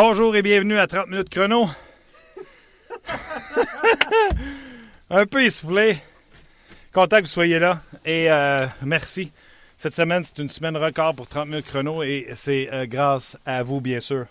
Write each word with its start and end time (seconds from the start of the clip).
Bonjour 0.00 0.36
et 0.36 0.42
bienvenue 0.42 0.78
à 0.78 0.86
30 0.86 1.08
minutes 1.08 1.28
chrono. 1.28 1.68
Un 5.10 5.26
peu 5.26 5.42
essoufflé. 5.42 5.96
Content 6.92 7.16
que 7.16 7.22
vous 7.22 7.26
soyez 7.26 7.58
là 7.58 7.80
et 8.04 8.30
euh, 8.30 8.68
merci. 8.82 9.32
Cette 9.76 9.94
semaine, 9.94 10.22
c'est 10.22 10.38
une 10.38 10.50
semaine 10.50 10.76
record 10.76 11.16
pour 11.16 11.26
30 11.26 11.48
minutes 11.48 11.66
chrono 11.66 12.04
et 12.04 12.28
c'est 12.36 12.72
euh, 12.72 12.86
grâce 12.86 13.36
à 13.44 13.64
vous, 13.64 13.80
bien 13.80 13.98
sûr. 13.98 14.26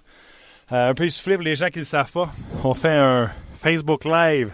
Euh, 0.71 0.91
un 0.91 0.93
peu 0.93 1.03
essoufflé 1.03 1.35
pour 1.35 1.43
les 1.43 1.57
gens 1.57 1.67
qui 1.67 1.79
ne 1.79 1.83
le 1.83 1.85
savent 1.85 2.13
pas. 2.13 2.31
On 2.63 2.73
fait 2.73 2.95
un 2.95 3.29
Facebook 3.59 4.05
Live 4.05 4.53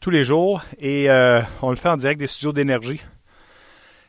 tous 0.00 0.10
les 0.10 0.24
jours 0.24 0.62
et 0.78 1.08
on 1.62 1.70
le 1.70 1.76
fait 1.76 1.88
en 1.88 1.96
direct 1.96 2.20
des 2.20 2.26
studios 2.26 2.52
d'énergie. 2.52 3.00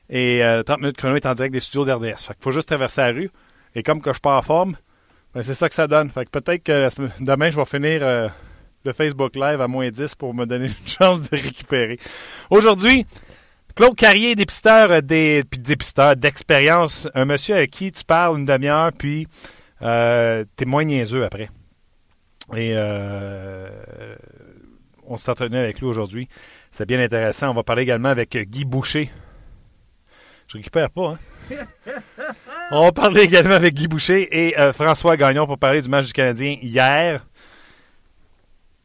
Et 0.09 0.41
30 0.65 0.79
minutes 0.79 0.97
chrono 0.97 1.15
est 1.15 1.25
en 1.25 1.35
direct 1.35 1.53
des 1.53 1.61
studios 1.61 1.85
d'RDS. 1.85 2.17
Fait 2.17 2.33
qu'il 2.33 2.43
faut 2.43 2.51
juste 2.51 2.67
traverser 2.67 2.99
la 2.99 3.11
rue. 3.11 3.31
Et 3.75 3.83
comme 3.83 4.01
que 4.01 4.11
je 4.11 4.19
pars 4.19 4.37
en 4.37 4.41
forme, 4.41 4.75
ben, 5.33 5.43
c'est 5.43 5.53
ça 5.53 5.69
que 5.69 5.75
ça 5.75 5.87
donne. 5.87 6.09
Fait 6.09 6.25
que 6.25 6.39
peut-être 6.39 6.63
que 6.63 6.89
demain, 7.23 7.49
je 7.49 7.57
vais 7.57 7.65
finir 7.65 7.99
euh, 8.01 8.27
le 8.83 8.93
Facebook 8.93 9.35
Live 9.35 9.61
à 9.61 9.67
moins 9.67 9.89
10 9.89 10.15
pour 10.15 10.33
me 10.33 10.45
donner 10.45 10.67
une 10.81 10.87
chance 10.87 11.29
de 11.29 11.35
récupérer. 11.35 11.99
Aujourd'hui, 12.49 13.05
Claude 13.77 13.95
Carrier, 13.95 14.33
dépisteur, 14.33 14.91
euh, 14.91 15.01
des, 15.01 15.43
dépisteur 15.43 16.15
d'expérience, 16.15 17.07
un 17.13 17.25
monsieur 17.25 17.53
avec 17.55 17.69
qui 17.69 17.91
tu 17.91 18.03
parles 18.03 18.39
une 18.39 18.45
demi-heure, 18.45 18.91
puis 18.97 19.27
euh, 19.83 20.43
t'es 20.55 20.65
moins 20.65 20.83
niaiseux 20.83 21.23
après. 21.23 21.49
Et 22.55 22.71
euh, 22.73 23.69
on 25.05 25.15
s'est 25.17 25.29
entretenu 25.29 25.59
avec 25.59 25.79
lui 25.79 25.85
aujourd'hui. 25.85 26.27
C'est 26.71 26.87
bien 26.87 26.99
intéressant. 26.99 27.51
On 27.51 27.53
va 27.53 27.61
parler 27.61 27.83
également 27.83 28.09
avec 28.09 28.35
Guy 28.35 28.65
Boucher. 28.65 29.11
Je 30.47 30.57
récupère 30.57 30.89
pas, 30.89 31.15
hein? 31.51 31.55
On 32.69 32.83
va 32.83 32.91
parler 32.91 33.21
également 33.21 33.53
avec 33.53 33.75
Guy 33.75 33.87
Boucher 33.87 34.27
et 34.29 34.59
euh, 34.59 34.73
François 34.73 35.15
Gagnon 35.15 35.47
pour 35.47 35.57
parler 35.57 35.81
du 35.81 35.87
match 35.87 36.07
du 36.07 36.11
Canadien 36.11 36.57
hier. 36.61 37.25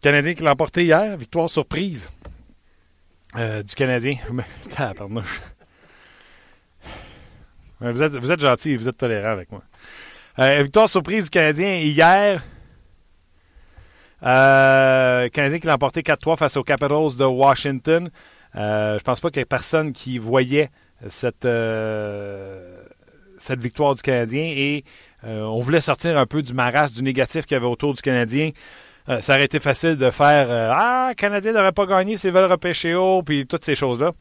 Canadien 0.00 0.34
qui 0.34 0.44
l'a 0.44 0.52
emporté 0.52 0.84
hier, 0.84 1.16
victoire 1.16 1.50
surprise 1.50 2.08
euh, 3.36 3.60
du 3.64 3.75
Canadien. 3.75 4.14
pardon. 4.77 5.25
Vous 7.80 8.03
êtes, 8.03 8.12
vous 8.12 8.30
êtes 8.30 8.41
gentil, 8.41 8.77
vous 8.77 8.88
êtes 8.88 8.97
tolérant 8.97 9.30
avec 9.30 9.50
moi. 9.50 9.62
Euh, 10.38 10.62
victoire 10.62 10.88
surprise 10.88 11.25
du 11.25 11.30
Canadien 11.30 11.75
hier. 11.78 12.41
Canadien 14.20 15.58
qui 15.58 15.66
l'a 15.66 15.75
emporté 15.75 16.03
4-3 16.03 16.36
face 16.36 16.56
aux 16.56 16.62
Capitals 16.62 17.16
de 17.19 17.25
Washington. 17.25 18.08
Je 18.55 19.03
pense 19.03 19.19
pas 19.19 19.30
qu'il 19.30 19.41
y 19.41 19.42
ait 19.42 19.44
personne 19.44 19.92
qui 19.92 20.19
voyait 20.19 20.70
cette, 21.08 21.44
cette 23.43 23.61
victoire 23.61 23.95
du 23.95 24.03
Canadien 24.03 24.53
et 24.55 24.85
euh, 25.25 25.43
on 25.43 25.61
voulait 25.61 25.81
sortir 25.81 26.17
un 26.17 26.27
peu 26.27 26.43
du 26.43 26.55
marasme, 26.55 26.95
du 26.95 27.03
négatif 27.03 27.45
qu'il 27.45 27.57
y 27.57 27.59
avait 27.59 27.67
autour 27.67 27.95
du 27.95 28.03
Canadien. 28.03 28.51
Euh, 29.09 29.21
ça 29.21 29.34
aurait 29.34 29.45
été 29.45 29.59
facile 29.59 29.97
de 29.97 30.11
faire 30.11 30.47
euh, 30.49 30.71
Ah, 30.73 31.09
le 31.11 31.15
Canadien 31.15 31.53
n'aurait 31.53 31.73
pas 31.73 31.87
gagné 31.87 32.17
s'ils 32.17 32.33
veulent 32.33 32.51
repêcher 32.51 32.95
haut, 32.95 33.23
puis 33.23 33.47
toutes 33.47 33.65
ces 33.65 33.75
choses-là. 33.75 34.12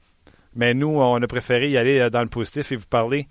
Mais 0.56 0.74
nous, 0.74 0.90
on 0.90 1.22
a 1.22 1.28
préféré 1.28 1.70
y 1.70 1.78
aller 1.78 2.10
dans 2.10 2.22
le 2.22 2.28
positif 2.28 2.72
et 2.72 2.76
vous 2.76 2.88
parler 2.90 3.28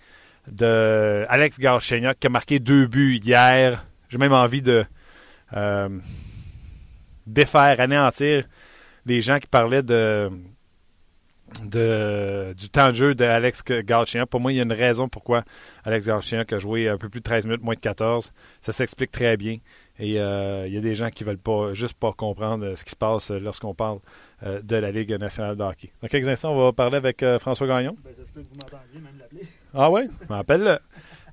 de 0.51 1.27
Alex 1.29 1.59
Galchenyuk 1.59 2.19
qui 2.19 2.27
a 2.29 2.31
marqué 2.31 2.61
deux 2.61 2.87
buts 2.87 3.21
hier. 3.23 3.85
J'ai 4.09 4.19
même 4.19 4.33
envie 4.33 4.63
de 4.63 4.85
défaire, 7.27 7.81
anéantir 7.81 8.45
les 9.07 9.21
gens 9.21 9.39
qui 9.39 9.49
parlaient 9.49 9.83
de 9.83 10.31
de, 11.65 12.55
du 12.57 12.69
temps 12.69 12.89
de 12.89 12.95
jeu 12.95 13.15
d'Alex 13.15 13.63
Galchenyuk. 13.65 14.29
Pour 14.29 14.41
moi, 14.41 14.53
il 14.53 14.57
y 14.57 14.61
a 14.61 14.65
une 14.65 14.73
raison 14.73 15.09
pourquoi 15.09 15.45
Alex 15.85 16.07
Galchenyuk 16.07 16.53
a 16.53 16.59
joué 16.59 16.89
un 16.89 16.97
peu 16.97 17.09
plus 17.09 17.21
de 17.21 17.25
13 17.25 17.47
minutes, 17.47 17.63
moins 17.63 17.75
de 17.75 17.81
14. 17.81 18.33
Ça 18.61 18.73
s'explique 18.73 19.11
très 19.11 19.37
bien. 19.37 19.59
Et 19.99 20.19
euh, 20.19 20.67
il 20.67 20.73
y 20.73 20.79
a 20.79 20.81
des 20.81 20.95
gens 20.95 21.11
qui 21.11 21.25
veulent 21.25 21.37
pas 21.37 21.75
juste 21.75 21.95
pas 21.95 22.13
comprendre 22.13 22.75
ce 22.75 22.85
qui 22.85 22.91
se 22.91 22.97
passe 22.97 23.31
lorsqu'on 23.31 23.75
parle 23.75 23.99
euh, 24.43 24.63
de 24.63 24.77
la 24.77 24.91
Ligue 24.91 25.13
nationale 25.13 25.57
de 25.57 25.63
hockey. 25.63 25.93
Dans 26.01 26.09
quelques 26.09 26.29
instants, 26.29 26.53
on 26.53 26.65
va 26.65 26.73
parler 26.73 26.97
avec 26.97 27.23
euh, 27.23 27.39
François 27.39 27.67
Gagnon. 27.67 27.95
Ben, 28.03 28.15
ça 28.19 28.25
se 28.25 28.33
peut 28.33 28.41
que 28.41 28.47
vous 28.47 28.55
m'entendiez 28.59 28.99
même 28.99 29.19
l'appeler. 29.19 29.43
Ah 29.75 29.91
oui? 29.91 30.03
M'appelle-le. 30.31 30.79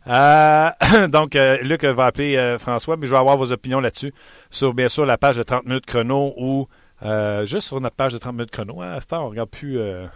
Euh, 0.08 1.08
donc, 1.08 1.38
Luc 1.62 1.86
va 1.86 2.08
appeler 2.08 2.58
François, 2.60 2.98
mais 2.98 3.08
je 3.08 3.12
vais 3.14 3.18
avoir 3.18 3.38
vos 3.38 3.54
opinions 3.54 3.80
là-dessus 3.80 4.14
sur, 4.50 4.74
bien 4.74 4.90
sûr, 4.90 5.06
la 5.06 5.18
page 5.18 5.38
de 5.38 5.44
30 5.44 5.66
minutes 5.66 5.86
chrono 5.86 6.34
où 6.36 6.68
euh, 7.03 7.46
juste 7.46 7.68
sur 7.68 7.80
notre 7.80 7.96
page 7.96 8.13
de 8.13 8.18
30 8.18 8.34
minutes 8.34 8.52
chrono, 8.52 8.81
hein, 8.81 8.91
à 8.91 9.02
ce 9.02 9.08
temps, 9.08 9.25
on 9.25 9.30
regarde 9.30 9.50
plus. 9.50 9.78
Euh, 9.78 10.08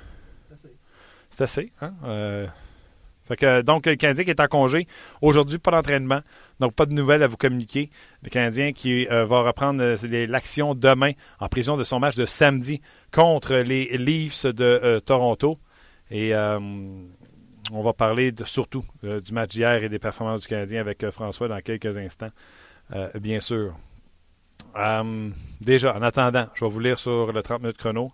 c'est 1.30 1.44
assez. 1.44 1.72
Hein? 1.82 1.94
Euh, 2.06 2.48
donc, 3.64 3.86
le 3.86 3.96
Canadien 3.96 4.26
qui 4.26 4.30
est 4.30 4.40
en 4.42 4.48
congé. 4.48 4.88
Aujourd'hui, 5.22 5.58
pas 5.58 5.72
d'entraînement. 5.72 6.20
Donc, 6.60 6.74
pas 6.74 6.86
de 6.86 6.94
nouvelles 6.94 7.24
à 7.24 7.28
vous 7.28 7.38
communiquer. 7.38 7.90
Le 8.24 8.30
Canadien 8.30 8.74
qui 8.74 9.06
va 9.06 9.42
reprendre 9.42 9.82
l'action 10.26 10.76
demain 10.76 11.12
en 11.40 11.48
prison 11.48 11.78
de 11.78 11.86
son 11.86 12.00
match 12.00 12.18
de 12.18 12.26
samedi 12.26 12.82
contre 13.14 13.56
les 13.56 13.98
Leafs 13.98 14.46
de 14.48 15.00
Toronto. 15.06 15.60
Et 16.10 16.36
on 16.36 17.82
va 17.82 17.94
parler 17.94 18.34
surtout 18.44 18.84
du 19.02 19.32
match 19.32 19.52
d'hier 19.52 19.82
et 19.82 19.88
des 19.88 20.00
performances 20.00 20.42
du 20.42 20.48
Canadien 20.48 20.82
avec 20.82 21.10
François 21.12 21.48
dans 21.48 21.62
quelques 21.62 21.96
instants, 21.96 22.32
bien 23.16 23.40
sûr. 23.40 23.74
Euh, 24.76 25.30
déjà, 25.60 25.96
en 25.96 26.02
attendant, 26.02 26.48
je 26.54 26.66
vais 26.66 26.72
vous 26.72 26.80
lire 26.80 27.00
sur 27.00 27.32
le 27.32 27.42
30 27.42 27.62
minutes 27.62 27.78
chrono. 27.78 28.12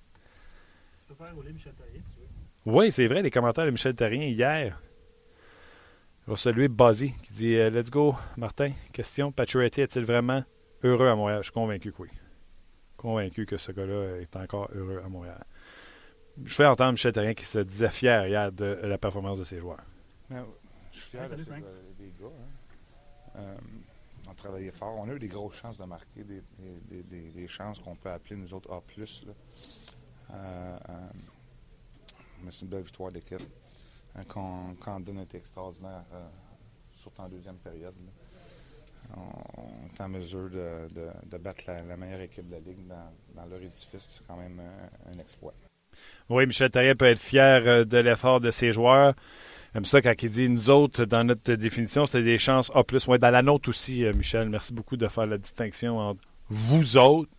Tu 1.08 1.14
peux 1.14 1.24
faire 1.24 1.36
rouler 1.36 1.54
Michel 1.54 1.74
Terrien, 1.74 2.02
si 2.02 2.16
tu 2.16 2.22
veux. 2.22 2.76
Oui, 2.76 2.92
c'est 2.92 3.08
vrai, 3.08 3.22
les 3.22 3.32
commentaires 3.32 3.66
de 3.66 3.72
Michel 3.72 3.96
Terrien 3.96 4.24
hier. 4.24 4.82
Je 6.26 6.32
vais 6.32 6.38
saluer 6.38 6.68
Buzzy 6.68 7.14
qui 7.24 7.34
dit 7.34 7.56
euh, 7.56 7.70
Let's 7.70 7.90
go, 7.90 8.16
Martin. 8.36 8.72
Question 8.92 9.32
Pacioretty 9.32 9.82
est-il 9.82 10.04
vraiment 10.04 10.44
heureux 10.84 11.08
à 11.08 11.16
Montréal? 11.16 11.40
Je 11.40 11.44
suis 11.44 11.54
convaincu 11.54 11.92
que 11.94 12.02
oui. 12.02 12.10
Convaincu 12.98 13.46
que 13.46 13.58
ce 13.58 13.72
gars-là 13.72 14.18
est 14.20 14.36
encore 14.36 14.70
heureux 14.76 15.02
à 15.06 15.08
Montréal. 15.08 15.46
Je 16.44 16.54
fais 16.54 16.66
entendre 16.66 16.92
Michel 16.92 17.14
Terrien 17.14 17.34
qui 17.34 17.46
se 17.46 17.60
disait 17.60 17.90
fier 17.90 18.28
hier 18.28 18.52
de 18.52 18.80
la 18.84 18.98
performance 18.98 19.40
de 19.40 19.44
ses 19.44 19.60
joueurs. 19.60 19.84
Ben, 20.30 20.46
je 20.92 21.00
suis 21.00 21.12
fier 21.12 21.30
de 21.30 21.36
des 21.36 21.44
gars. 22.20 22.26
Hein. 22.26 23.40
Euh, 23.40 23.56
on 24.38 24.42
travaillait 24.42 24.72
fort. 24.72 24.96
On 24.98 25.10
a 25.10 25.14
eu 25.14 25.20
des 25.20 25.28
grosses 25.28 25.56
chances 25.56 25.78
de 25.78 25.86
marquer, 25.86 26.24
des, 26.24 27.48
chances 27.48 27.80
qu'on 27.80 27.96
peut 27.96 28.12
appeler 28.12 28.36
nous 28.36 28.54
autres 28.54 28.72
A. 28.72 28.82
Là. 28.98 29.06
Euh, 30.30 30.78
euh, 30.90 30.94
mais 32.44 32.52
c'est 32.52 32.62
une 32.62 32.68
belle 32.68 32.84
victoire 32.84 33.12
d'équipe. 33.12 33.42
Hein, 34.16 34.24
quand, 34.28 34.76
quand 34.80 35.00
donne 35.00 35.20
était 35.20 35.38
extraordinaire, 35.38 36.04
euh, 36.14 36.28
surtout 36.94 37.22
en 37.22 37.30
deuxième 37.30 37.58
période. 37.58 37.96
On, 39.16 39.88
est 39.88 40.02
en 40.02 40.10
mesure 40.10 40.50
de, 40.50 41.38
battre 41.38 41.64
la, 41.68 41.96
meilleure 41.96 42.22
équipe 42.22 42.48
de 42.48 42.56
la 42.56 42.60
Ligue 42.60 42.86
dans, 42.88 43.46
leur 43.46 43.62
édifice. 43.62 44.10
C'est 44.12 44.28
quand 44.28 44.36
même 44.36 44.62
un, 45.10 45.18
exploit. 45.18 45.54
Oui, 46.30 46.46
Michel 46.46 46.70
Terrien 46.70 46.94
peut 46.94 47.06
être 47.06 47.20
fier 47.20 47.86
de 47.86 47.98
l'effort 47.98 48.42
de 48.42 48.52
ses 48.52 48.74
joueurs. 48.74 49.14
J'aime 49.74 49.86
ça 49.86 50.02
quand 50.02 50.14
il 50.22 50.30
dit 50.30 50.50
nous 50.50 50.70
autres, 50.70 51.06
dans 51.06 51.24
notre 51.24 51.54
définition, 51.54 52.06
c'était 52.06 52.24
des 52.24 52.40
chances 52.40 52.72
A. 52.74 52.84
Ouais, 53.08 53.20
dans 53.20 53.32
la 53.32 53.42
nôtre 53.42 53.70
aussi, 53.70 54.06
euh, 54.06 54.14
Michel. 54.14 54.50
Merci 54.50 54.74
beaucoup 54.74 54.98
de 54.98 55.08
faire 55.08 55.26
la 55.26 55.38
distinction 55.38 55.98
entre 56.00 56.22
vous 56.50 56.98
autres, 56.98 57.30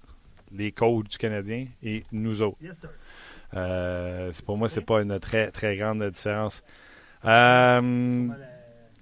les 0.53 0.73
coachs 0.73 1.09
du 1.09 1.19
Canadien, 1.19 1.67
et 1.83 2.05
nous 2.13 2.43
autres. 2.43 2.59
Yes, 2.61 2.79
sir. 2.79 2.91
Euh, 3.55 4.31
pour 4.45 4.59
moi, 4.59 4.69
c'est 4.69 4.83
pas 4.83 5.01
une 5.01 5.19
très, 5.19 5.51
très 5.51 5.77
grande 5.77 6.03
différence. 6.11 6.63
Euh, 7.25 8.29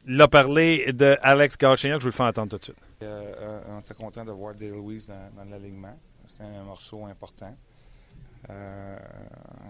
l'a 0.06 0.28
parlé 0.28 0.92
de 0.92 1.16
Alex 1.22 1.58
Galchenyuk, 1.58 2.00
je 2.00 2.04
vous 2.04 2.10
le 2.10 2.12
fais 2.12 2.22
entendre 2.22 2.50
tout 2.50 2.58
de 2.58 2.64
suite. 2.64 2.82
Euh, 3.02 3.34
euh 3.40 3.60
on 3.68 3.80
était 3.80 3.94
content 3.94 4.24
de 4.24 4.30
voir 4.32 4.54
Dale 4.54 4.70
Louise 4.70 5.06
dans, 5.06 5.42
dans 5.44 5.50
l'alignement. 5.50 5.98
C'était 6.26 6.44
un 6.44 6.64
morceau 6.64 7.04
important. 7.04 7.54
Euh, 8.50 8.96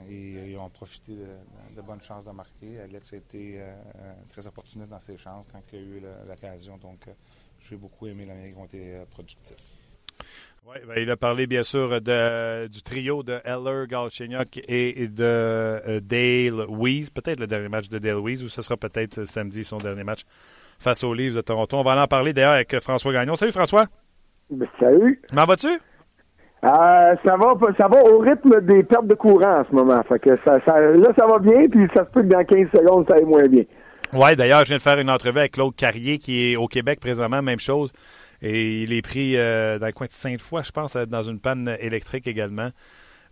et 0.08 0.50
ils 0.50 0.58
ont 0.58 0.68
profité 0.68 1.12
de, 1.12 1.76
de, 1.76 1.82
bonnes 1.82 2.00
chances 2.00 2.24
de 2.24 2.30
marquer. 2.30 2.80
Alex 2.80 3.12
a 3.12 3.16
été 3.16 3.56
euh, 3.58 3.72
très 4.28 4.46
opportuniste 4.46 4.90
dans 4.90 5.00
ses 5.00 5.16
chances 5.16 5.46
quand 5.50 5.62
il 5.72 5.78
a 5.78 5.82
eu 5.82 6.02
l'occasion. 6.28 6.76
Donc, 6.76 7.08
euh, 7.08 7.12
j'ai 7.60 7.76
beaucoup 7.76 8.06
aimé 8.06 8.26
la 8.26 8.34
manière 8.34 8.50
qu'ils 8.50 8.58
ont 8.58 8.64
été 8.66 9.02
productifs. 9.10 9.56
Oui, 10.66 10.76
ben, 10.86 10.94
il 10.98 11.10
a 11.10 11.16
parlé 11.16 11.46
bien 11.46 11.62
sûr 11.62 12.00
de, 12.00 12.66
du 12.66 12.82
trio 12.82 13.22
de 13.22 13.40
Eller, 13.44 13.86
Galchenyuk 13.86 14.60
et 14.68 15.06
de 15.08 16.00
Dale 16.00 16.66
Weiss. 16.68 17.10
Peut-être 17.10 17.40
le 17.40 17.46
dernier 17.46 17.68
match 17.68 17.88
de 17.88 17.98
Dale 17.98 18.18
Weiss 18.18 18.42
ou 18.42 18.48
ce 18.48 18.62
sera 18.62 18.76
peut-être 18.76 19.24
samedi 19.24 19.62
son 19.62 19.78
dernier 19.78 20.02
match 20.04 20.22
face 20.78 21.04
aux 21.04 21.14
Leafs 21.14 21.34
de 21.34 21.40
Toronto. 21.40 21.76
On 21.76 21.84
va 21.84 22.02
en 22.02 22.08
parler 22.08 22.32
d'ailleurs 22.32 22.54
avec 22.54 22.78
François 22.80 23.12
Gagnon. 23.12 23.36
Salut 23.36 23.52
François. 23.52 23.86
Ben, 24.50 24.68
salut. 24.80 25.22
M'en 25.32 25.44
vas-tu? 25.44 25.78
Euh, 26.64 27.14
ça 27.24 27.36
va 27.36 27.54
ça 27.78 27.86
va 27.86 28.02
au 28.04 28.18
rythme 28.18 28.60
des 28.62 28.82
pertes 28.82 29.06
de 29.06 29.14
courant 29.14 29.60
en 29.60 29.64
ce 29.64 29.74
moment. 29.74 30.02
Fait 30.08 30.18
que 30.18 30.36
ça, 30.44 30.58
là, 30.66 31.08
ça 31.16 31.26
va 31.26 31.38
bien, 31.38 31.68
puis 31.70 31.86
ça 31.94 32.04
se 32.04 32.10
peut 32.10 32.22
que 32.22 32.28
dans 32.28 32.44
15 32.44 32.68
secondes, 32.74 33.06
ça 33.08 33.16
aille 33.16 33.24
moins 33.24 33.46
bien. 33.46 33.64
Oui, 34.12 34.34
d'ailleurs, 34.36 34.60
je 34.60 34.68
viens 34.68 34.76
de 34.78 34.82
faire 34.82 34.98
une 34.98 35.10
entrevue 35.10 35.40
avec 35.40 35.52
Claude 35.52 35.74
Carrier, 35.74 36.18
qui 36.18 36.52
est 36.52 36.56
au 36.56 36.66
Québec 36.66 36.98
présentement, 37.00 37.42
même 37.42 37.60
chose. 37.60 37.92
Et 38.40 38.82
il 38.82 38.92
est 38.92 39.02
pris 39.02 39.36
euh, 39.36 39.78
dans 39.78 39.86
le 39.86 39.92
coin 39.92 40.06
de 40.06 40.12
Sainte-Foy, 40.12 40.62
je 40.64 40.70
pense, 40.70 40.96
dans 40.96 41.22
une 41.22 41.40
panne 41.40 41.76
électrique 41.80 42.26
également. 42.26 42.70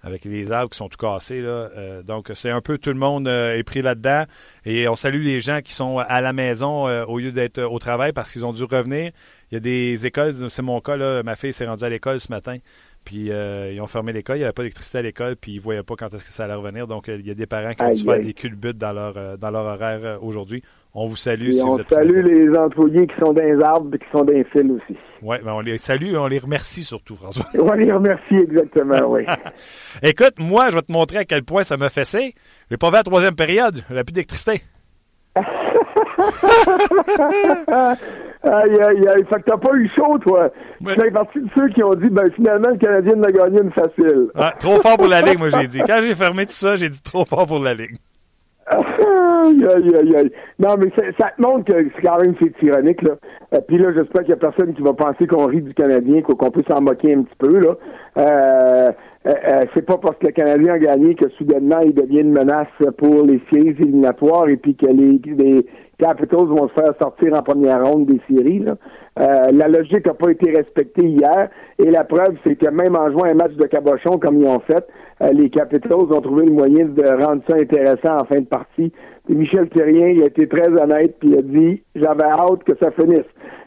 avec 0.03 0.27
les 0.27 0.53
arbres 0.53 0.69
qui 0.71 0.77
sont 0.77 0.91
tout 0.91 0.99
cassés. 0.99 1.39
Là. 1.39 2.03
donc, 2.03 2.31
c'est 2.35 2.51
un 2.51 2.61
peu 2.61 2.77
tout 2.77 2.91
le 2.91 2.99
monde 2.99 3.27
est 3.27 3.63
pris 3.63 3.81
là-dedans. 3.81 4.25
Et 4.67 4.87
on 4.87 4.97
salue 4.97 5.23
les 5.23 5.41
gens 5.41 5.61
qui 5.63 5.73
sont 5.73 5.99
à 5.99 6.21
la 6.21 6.35
maison 6.35 6.85
au 7.07 7.19
lieu 7.19 7.33
d'être 7.33 7.63
au 7.63 7.79
travail 7.79 8.13
parce 8.13 8.31
qu'ils 8.31 8.45
ont 8.45 8.53
dû 8.53 8.65
revenir. 8.65 9.13
Il 9.51 9.55
y 9.55 9.57
a 9.57 9.61
des 9.61 10.07
écoles, 10.07 10.35
c'est 10.51 10.63
mon 10.63 10.81
cas, 10.81 10.97
là, 10.97 11.23
ma 11.23 11.37
fille 11.37 11.55
s'est 11.55 11.65
rendue 11.65 11.85
à 11.85 11.89
l'école 11.89 12.21
ce 12.21 12.31
matin. 12.31 12.59
Puis 13.05 13.31
euh, 13.31 13.71
ils 13.73 13.81
ont 13.83 13.87
fermé 13.87 14.13
l'école, 14.13 14.37
il 14.37 14.41
n'y 14.41 14.45
avait 14.45 14.53
pas 14.53 14.63
d'électricité 14.63 14.99
à 14.99 15.03
l'école, 15.03 15.37
puis 15.37 15.53
ils 15.53 15.59
ne 15.59 15.63
voyaient 15.63 15.83
pas 15.83 15.95
quand 15.97 16.13
est-ce 16.15 16.25
que 16.25 16.31
ça 16.31 16.45
allait 16.45 16.55
revenir. 16.55 16.87
Donc 16.87 17.09
euh, 17.09 17.17
il 17.21 17.27
y 17.27 17.31
a 17.31 17.35
des 17.35 17.47
parents 17.47 17.73
qui 17.73 17.83
ont 17.83 17.93
dû 17.93 18.03
faire 18.03 18.21
des 18.21 18.33
culbutes 18.33 18.79
dans 18.79 18.93
leur, 18.93 19.15
euh, 19.17 19.37
dans 19.37 19.51
leur 19.51 19.65
horaire 19.65 20.19
aujourd'hui. 20.23 20.63
On 20.95 21.07
vous 21.07 21.17
salue. 21.17 21.51
si 21.51 21.63
on 21.63 21.77
salue 21.89 22.25
les 22.25 22.57
employés 22.57 23.07
qui 23.07 23.15
sont 23.19 23.33
dans 23.33 23.43
les 23.43 23.63
arbres 23.63 23.95
et 23.95 23.99
qui 23.99 24.07
sont 24.11 24.25
dans 24.25 24.33
les 24.33 24.45
fils 24.45 24.71
aussi. 24.71 24.97
Oui, 25.23 25.37
mais 25.45 25.51
on 25.51 25.61
les 25.61 25.77
salue 25.77 26.13
et 26.13 26.17
on 26.17 26.29
les 26.29 26.39
remercie 26.39 26.85
surtout, 26.85 27.17
François. 27.17 27.45
on 27.59 27.73
les 27.75 27.93
remercie 27.93 28.37
exactement, 28.37 29.01
oui. 29.09 29.25
Écoute, 30.03 30.35
moi, 30.39 30.71
je 30.71 30.77
vais 30.77 30.83
te 30.83 30.93
montrer 30.93 31.19
à 31.19 31.25
quel 31.25 31.43
point 31.43 31.65
ça 31.65 31.77
m'a 31.77 31.91
fessé. 31.91 32.35
Je 32.71 32.75
n'ai 32.75 32.79
pas 32.79 32.89
vu 32.91 32.97
la 32.97 33.03
troisième 33.03 33.35
période, 33.35 33.83
je 33.91 33.95
n'ai 33.95 34.05
plus 34.05 34.13
d'électricité. 34.13 34.63
Aïe, 38.45 38.79
aïe, 38.81 39.09
aïe. 39.09 39.25
Fait 39.29 39.41
que 39.41 39.45
t'as 39.47 39.57
pas 39.57 39.75
eu 39.75 39.89
chaud, 39.97 40.19
toi. 40.19 40.51
Tu 40.85 40.93
fais 40.93 41.11
partie 41.11 41.41
de 41.41 41.49
ceux 41.55 41.69
qui 41.69 41.83
ont 41.83 41.95
dit, 41.95 42.09
ben, 42.11 42.31
finalement, 42.35 42.71
le 42.71 42.77
Canadien 42.77 43.23
a 43.23 43.33
gagné 43.33 43.61
une 43.63 43.73
facile. 43.73 44.29
Ah, 44.35 44.53
trop 44.59 44.79
fort 44.81 44.97
pour 44.97 45.09
la 45.09 45.23
Ligue, 45.23 45.39
moi, 45.39 45.49
j'ai 45.49 45.67
dit. 45.67 45.81
Quand 45.87 46.01
j'ai 46.03 46.15
fermé 46.15 46.45
tout 46.45 46.53
ça, 46.53 46.77
j'ai 46.77 46.89
dit 46.89 47.03
trop 47.03 47.25
fort 47.25 47.47
pour 47.47 47.59
la 47.59 47.75
Ligue. 47.75 47.97
Aïe, 48.67 49.67
aïe, 49.67 49.97
aïe, 49.97 50.17
aïe. 50.17 50.31
Non, 50.59 50.77
mais 50.79 50.91
ça 51.19 51.31
te 51.37 51.43
montre 51.43 51.65
que 51.65 51.89
c'est 51.95 52.03
quand 52.03 52.19
même 52.21 52.35
c'est 52.41 52.67
ironique, 52.67 53.03
là. 53.03 53.13
Euh, 53.55 53.61
puis 53.67 53.79
là, 53.79 53.93
j'espère 53.95 54.23
qu'il 54.23 54.31
y 54.31 54.33
a 54.33 54.37
personne 54.37 54.75
qui 54.75 54.83
va 54.83 54.95
penser 54.95 55.27
qu'on 55.27 55.47
rit 55.47 55.63
du 55.63 55.75
Canadien, 55.75 56.23
qu'on 56.23 56.51
peut 56.51 56.63
s'en 56.69 56.81
moquer 56.81 57.15
un 57.15 57.23
petit 57.23 57.37
peu, 57.39 57.59
là. 57.59 57.75
Euh, 58.17 58.93
euh, 59.27 59.33
euh, 59.49 59.65
c'est 59.75 59.87
pas 59.87 59.97
parce 59.97 60.19
que 60.19 60.27
le 60.27 60.33
Canadien 60.33 60.75
a 60.75 60.79
gagné 60.79 61.15
que 61.15 61.29
soudainement 61.31 61.81
il 61.81 61.95
devient 61.95 62.21
une 62.21 62.33
menace 62.33 62.69
pour 62.99 63.25
les 63.25 63.41
séries 63.51 63.71
éliminatoires 63.71 64.49
et 64.49 64.57
puis 64.59 64.77
que 64.77 64.87
les, 64.87 65.19
les 65.25 65.67
Capitals 65.99 66.47
vont 66.47 66.69
se 66.69 66.75
faire 66.75 66.93
sortir 67.01 67.35
en 67.35 67.43
première 67.43 67.85
ronde 67.85 68.07
des 68.07 68.21
séries. 68.29 68.61
Là. 68.61 68.75
Euh, 69.19 69.53
la 69.53 69.69
logique 69.69 70.07
n'a 70.07 70.15
pas 70.15 70.31
été 70.31 70.51
respectée 70.51 71.07
hier 71.07 71.49
et 71.79 71.91
la 71.91 72.05
preuve, 72.05 72.37
c'est 72.45 72.57
que 72.57 72.69
même 72.69 72.97
en 72.97 73.11
jouant 73.11 73.25
un 73.25 73.35
match 73.35 73.53
de 73.53 73.67
cabochon 73.67 74.19
comme 74.19 74.41
ils 74.41 74.47
ont 74.47 74.61
fait, 74.61 74.87
les 75.33 75.49
Capitals 75.49 75.93
ont 75.93 76.21
trouvé 76.21 76.47
le 76.47 76.53
moyen 76.53 76.87
de 76.87 77.25
rendre 77.25 77.43
ça 77.49 77.57
intéressant 77.57 78.19
en 78.21 78.25
fin 78.25 78.41
de 78.41 78.47
partie. 78.47 78.93
Et 79.29 79.35
Michel 79.35 79.69
Thérien, 79.69 80.09
il 80.09 80.23
a 80.23 80.27
été 80.27 80.49
très 80.49 80.69
honnête 80.69 81.17
puis 81.21 81.31
il 81.31 81.39
a 81.39 81.43
dit 81.43 81.83
j'avais 81.95 82.25
hâte 82.25 82.65
que 82.65 82.77
ça 82.83 82.91
finisse. 82.91 83.25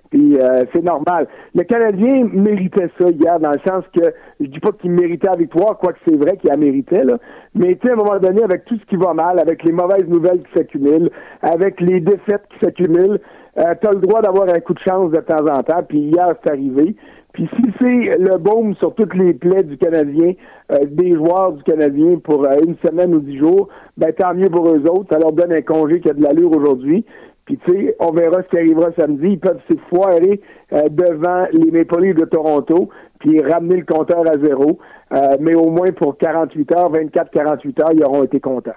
Puis 0.09 0.38
euh, 0.39 0.63
c'est 0.74 0.83
normal. 0.83 1.27
Le 1.56 1.63
Canadien 1.63 2.30
méritait 2.31 2.88
ça 3.00 3.09
hier, 3.09 3.39
dans 3.39 3.51
le 3.51 3.59
sens 3.68 3.83
que 3.95 4.13
je 4.39 4.45
dis 4.45 4.59
pas 4.59 4.71
qu'il 4.71 4.92
méritait 4.92 5.27
la 5.27 5.36
victoire, 5.36 5.77
quoique 5.77 6.00
c'est 6.07 6.15
vrai 6.15 6.38
qu'il 6.38 6.51
a 6.51 6.57
mérité, 6.57 7.04
là. 7.04 7.18
Mais 7.56 7.75
tu 7.75 7.89
à 7.89 7.94
un 7.94 7.95
moment 7.95 8.19
donné, 8.19 8.44
avec 8.44 8.65
tout 8.65 8.77
ce 8.77 8.86
qui 8.86 8.95
va 8.95 9.13
mal, 9.13 9.39
avec 9.39 9.63
les 9.63 9.71
mauvaises 9.71 10.07
nouvelles 10.07 10.39
qui 10.39 10.54
s'accumulent, 10.56 11.09
avec 11.42 11.81
les 11.81 12.00
défaites 12.00 12.44
qui 12.51 12.65
s'accumulent, 12.65 13.19
euh, 13.57 13.74
tu 13.81 13.88
as 13.88 13.92
le 13.92 14.00
droit 14.00 14.21
d'avoir 14.21 14.48
un 14.50 14.59
coup 14.59 14.74
de 14.74 14.80
chance 14.80 15.12
de 15.12 15.19
temps 15.19 15.45
en 15.51 15.63
temps. 15.63 15.83
Puis 15.88 16.00
hier, 16.00 16.36
c'est 16.44 16.51
arrivé. 16.51 16.95
Puis 17.33 17.48
si 17.56 17.71
c'est 17.80 18.18
le 18.18 18.38
baume 18.38 18.74
sur 18.75 18.95
toutes 18.95 19.13
les 19.13 19.33
plaies 19.33 19.63
du 19.63 19.77
Canadien, 19.77 20.33
euh, 20.71 20.77
des 20.89 21.13
joueurs 21.13 21.54
du 21.54 21.63
Canadien 21.63 22.18
pour 22.24 22.45
euh, 22.45 22.56
une 22.65 22.75
semaine 22.83 23.13
ou 23.13 23.19
dix 23.19 23.38
jours, 23.38 23.68
ben 23.95 24.12
tant 24.12 24.33
mieux 24.33 24.50
pour 24.50 24.68
eux 24.69 24.83
autres. 24.89 25.07
Ça 25.12 25.19
leur 25.19 25.33
donne 25.33 25.54
un 25.54 25.62
congé 25.62 26.00
qui 26.00 26.09
a 26.09 26.13
de 26.13 26.21
l'allure 26.24 26.51
aujourd'hui. 26.51 27.06
Puis, 27.47 27.57
tu 27.65 27.71
sais, 27.71 27.95
on 27.99 28.11
verra 28.11 28.44
ce 28.44 28.49
qui 28.49 28.57
arrivera 28.57 28.91
samedi. 28.99 29.29
Ils 29.29 29.39
peuvent 29.39 29.61
se 29.69 29.75
foirer 29.89 30.41
euh, 30.73 30.83
devant 30.89 31.47
les 31.53 31.71
Maple 31.71 32.13
de 32.13 32.25
Toronto, 32.25 32.89
puis 33.19 33.41
ramener 33.41 33.77
le 33.77 33.85
compteur 33.85 34.29
à 34.29 34.38
zéro. 34.38 34.77
Euh, 35.13 35.38
mais 35.39 35.55
au 35.55 35.69
moins 35.69 35.94
pour 35.94 36.17
48 36.17 36.71
heures, 36.73 36.91
24-48 36.91 37.81
heures, 37.81 37.91
ils 37.94 38.03
auront 38.03 38.23
été 38.23 38.41
contents. 38.41 38.75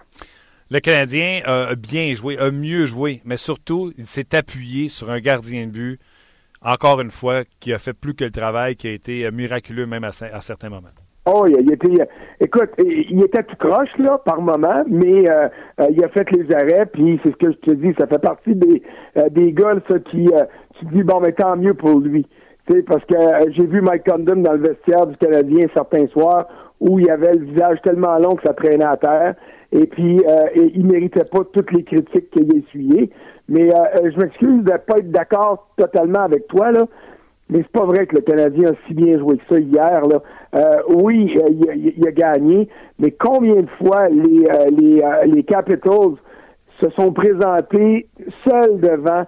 Le 0.70 0.78
Canadien 0.78 1.40
a 1.44 1.74
bien 1.74 2.14
joué, 2.14 2.38
a 2.38 2.52
mieux 2.52 2.86
joué, 2.86 3.20
mais 3.24 3.36
surtout, 3.36 3.92
il 3.98 4.06
s'est 4.06 4.36
appuyé 4.36 4.88
sur 4.88 5.10
un 5.10 5.18
gardien 5.18 5.66
de 5.66 5.72
but, 5.72 6.00
encore 6.62 7.00
une 7.00 7.10
fois, 7.10 7.42
qui 7.58 7.72
a 7.72 7.78
fait 7.80 7.92
plus 7.92 8.14
que 8.14 8.22
le 8.22 8.30
travail, 8.30 8.76
qui 8.76 8.86
a 8.86 8.92
été 8.92 9.28
miraculeux 9.32 9.86
même 9.86 10.04
à 10.04 10.12
certains 10.12 10.68
moments. 10.68 10.90
Oh, 11.26 11.46
il, 11.46 11.70
était, 11.70 12.08
écoute, 12.40 12.70
il 12.78 13.22
était 13.22 13.42
tout 13.42 13.56
croche 13.56 13.96
là 13.98 14.18
par 14.24 14.40
moment, 14.40 14.84
mais 14.88 15.28
euh, 15.28 15.48
euh, 15.78 15.86
il 15.90 16.02
a 16.02 16.08
fait 16.08 16.30
les 16.30 16.50
arrêts, 16.54 16.86
puis 16.86 17.20
c'est 17.22 17.32
ce 17.32 17.36
que 17.36 17.52
je 17.52 17.58
te 17.58 17.70
dis, 17.72 17.94
ça 17.98 18.06
fait 18.06 18.18
partie 18.18 18.54
des 18.54 18.82
euh, 19.18 19.28
des 19.28 19.52
gars 19.52 19.74
ça, 19.88 19.98
qui 19.98 20.30
tu 20.78 20.84
dis 20.86 21.02
bon 21.02 21.20
mais 21.20 21.32
tant 21.32 21.56
mieux 21.56 21.74
pour 21.74 22.00
lui, 22.00 22.26
tu 22.70 22.82
parce 22.84 23.04
que 23.04 23.16
j'ai 23.50 23.66
vu 23.66 23.82
Mike 23.82 24.08
Condon 24.08 24.40
dans 24.40 24.54
le 24.54 24.60
vestiaire 24.60 25.06
du 25.06 25.16
Canadien 25.18 25.66
certains 25.74 26.06
soirs 26.06 26.48
où 26.80 26.98
il 26.98 27.10
avait 27.10 27.34
le 27.34 27.44
visage 27.44 27.78
tellement 27.82 28.16
long 28.16 28.36
que 28.36 28.42
ça 28.46 28.54
traînait 28.54 28.82
à 28.82 28.96
terre, 28.96 29.34
et 29.72 29.86
puis 29.86 30.20
et 30.54 30.72
il 30.74 30.86
méritait 30.86 31.26
pas 31.30 31.40
toutes 31.52 31.70
les 31.72 31.84
critiques 31.84 32.30
qu'il 32.30 32.50
a 32.50 32.56
essuyées, 32.56 33.10
mais 33.46 33.68
je 33.68 34.18
m'excuse 34.18 34.64
de 34.64 34.70
pas 34.70 34.96
être 34.96 35.10
d'accord 35.10 35.68
totalement 35.76 36.20
avec 36.20 36.48
toi 36.48 36.72
là. 36.72 36.86
Mais 37.50 37.58
c'est 37.62 37.72
pas 37.72 37.84
vrai 37.84 38.06
que 38.06 38.14
le 38.14 38.22
Canadien 38.22 38.70
a 38.70 38.86
si 38.86 38.94
bien 38.94 39.18
joué 39.18 39.36
que 39.36 39.54
ça 39.54 39.60
hier. 39.60 40.06
Là. 40.06 40.22
Euh, 40.54 40.82
oui, 40.88 41.36
euh, 41.36 41.48
il, 41.74 42.06
a 42.06 42.12
gagné, 42.12 42.68
mais 42.98 43.10
combien 43.10 43.56
de 43.56 43.70
fois 43.78 44.08
les, 44.08 44.46
euh, 44.48 45.26
les 45.26 45.42
Capitals 45.42 46.14
se 46.80 46.88
sont 46.90 47.12
présentés 47.12 48.08
seuls 48.44 48.80
devant 48.80 49.24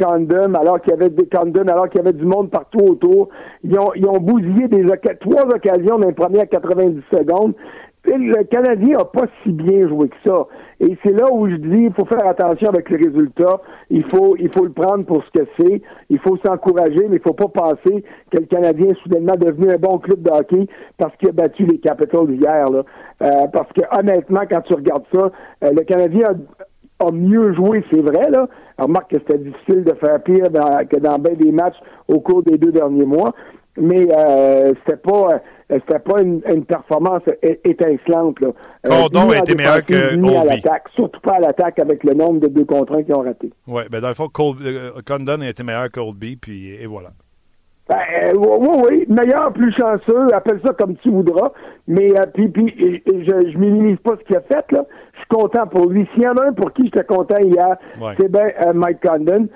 Condon, 0.00 0.54
alors 0.54 0.80
qu'il 0.80 0.92
y 0.92 0.94
avait 0.94 1.10
des 1.10 1.26
Condon, 1.26 1.68
alors 1.68 1.88
qu'il 1.88 1.98
y 1.98 2.00
avait 2.00 2.16
du 2.16 2.24
monde 2.24 2.50
partout 2.50 2.78
autour. 2.78 3.28
Ils 3.64 3.78
ont, 3.78 3.92
ils 3.94 4.06
bousillé 4.20 4.68
des 4.68 4.86
trois 5.20 5.44
occasions 5.44 5.98
dans 5.98 6.06
les 6.06 6.14
premières 6.14 6.48
90 6.48 7.02
secondes 7.12 7.54
le 8.14 8.44
Canadien 8.44 8.98
n'a 8.98 9.04
pas 9.04 9.26
si 9.42 9.52
bien 9.52 9.88
joué 9.88 10.08
que 10.08 10.16
ça. 10.24 10.46
Et 10.80 10.96
c'est 11.04 11.12
là 11.12 11.24
où 11.32 11.48
je 11.48 11.56
dis, 11.56 11.84
il 11.84 11.92
faut 11.92 12.04
faire 12.04 12.26
attention 12.26 12.68
avec 12.68 12.88
les 12.90 12.96
résultats. 12.96 13.60
Il 13.90 14.04
faut, 14.10 14.36
il 14.38 14.50
faut 14.54 14.64
le 14.64 14.72
prendre 14.72 15.04
pour 15.04 15.22
ce 15.24 15.40
que 15.40 15.46
c'est. 15.58 15.82
Il 16.10 16.18
faut 16.18 16.36
s'encourager, 16.44 17.06
mais 17.08 17.16
il 17.16 17.22
faut 17.22 17.34
pas 17.34 17.48
penser 17.48 18.04
que 18.30 18.38
le 18.38 18.46
Canadien 18.46 18.90
est 18.90 19.02
soudainement 19.02 19.36
devenu 19.36 19.70
un 19.70 19.78
bon 19.78 19.98
club 19.98 20.22
de 20.22 20.30
hockey 20.30 20.66
parce 20.98 21.16
qu'il 21.16 21.28
a 21.30 21.32
battu 21.32 21.64
les 21.64 21.78
Capitals 21.78 22.30
hier. 22.30 22.70
Là. 22.70 22.82
Euh, 23.22 23.46
parce 23.52 23.72
que 23.72 23.82
honnêtement, 23.98 24.42
quand 24.50 24.60
tu 24.62 24.74
regardes 24.74 25.06
ça, 25.12 25.30
euh, 25.64 25.70
le 25.72 25.82
Canadien 25.84 26.26
a, 27.00 27.10
mieux 27.10 27.52
joué, 27.54 27.84
c'est 27.90 28.02
vrai. 28.02 28.30
Là. 28.30 28.46
remarque 28.78 29.10
que 29.10 29.18
c'était 29.18 29.38
difficile 29.38 29.84
de 29.84 29.94
faire 29.94 30.22
pire 30.22 30.44
que 30.90 30.96
dans 30.98 31.18
bien 31.18 31.34
des 31.34 31.52
matchs 31.52 31.76
au 32.08 32.20
cours 32.20 32.42
des 32.42 32.58
deux 32.58 32.72
derniers 32.72 33.04
mois 33.04 33.32
mais 33.78 34.06
euh, 34.10 34.72
c'était 34.84 34.98
pas 34.98 35.34
euh, 35.34 35.38
c'était 35.68 35.98
pas 35.98 36.22
une, 36.22 36.64
performance 36.64 37.22
étincelante. 37.42 38.40
Là. 38.40 38.48
Euh, 38.86 38.90
Condon 38.90 39.30
a 39.30 39.38
été 39.38 39.54
meilleur 39.54 39.84
que 39.84 40.14
ni 40.14 40.36
à 40.36 40.44
l'attaque, 40.44 40.84
surtout 40.94 41.20
pas 41.20 41.34
à 41.34 41.40
l'attaque 41.40 41.78
avec 41.78 42.04
le 42.04 42.14
nombre 42.14 42.40
de 42.40 42.48
deux 42.48 42.64
contre 42.64 43.00
qui 43.00 43.12
ont 43.12 43.22
raté. 43.22 43.50
Oui, 43.66 43.82
ben 43.90 44.00
dans 44.00 44.08
le 44.08 44.14
fond, 44.14 44.28
euh, 44.38 44.90
Condon 45.06 45.40
a 45.40 45.48
été 45.48 45.62
meilleur 45.62 45.90
que 45.90 46.00
Oldby, 46.00 46.36
puis 46.36 46.74
et 46.74 46.86
voilà. 46.86 47.10
Ben, 47.88 47.96
oui, 48.36 48.68
oui, 48.84 49.06
meilleur, 49.08 49.52
plus 49.52 49.72
chanceux, 49.72 50.34
appelle 50.34 50.60
ça 50.64 50.72
comme 50.72 50.96
tu 50.96 51.10
voudras, 51.10 51.52
mais 51.86 52.08
puis, 52.34 52.48
puis 52.48 52.74
je, 53.06 53.50
je 53.52 53.58
minimise 53.58 53.98
pas 53.98 54.16
ce 54.18 54.24
qu'il 54.24 54.36
a 54.36 54.40
fait, 54.40 54.72
là. 54.72 54.84
Je 55.12 55.18
suis 55.18 55.28
content 55.28 55.66
pour 55.68 55.88
lui. 55.88 56.06
S'il 56.12 56.24
y 56.24 56.28
en 56.28 56.34
a 56.34 56.46
un 56.48 56.52
pour 56.52 56.72
qui 56.72 56.84
j'étais 56.84 57.04
content 57.04 57.38
hier, 57.40 57.76
c'est 58.18 58.30
bien 58.30 58.48
Mike 58.74 58.98
Condon. 59.00 59.48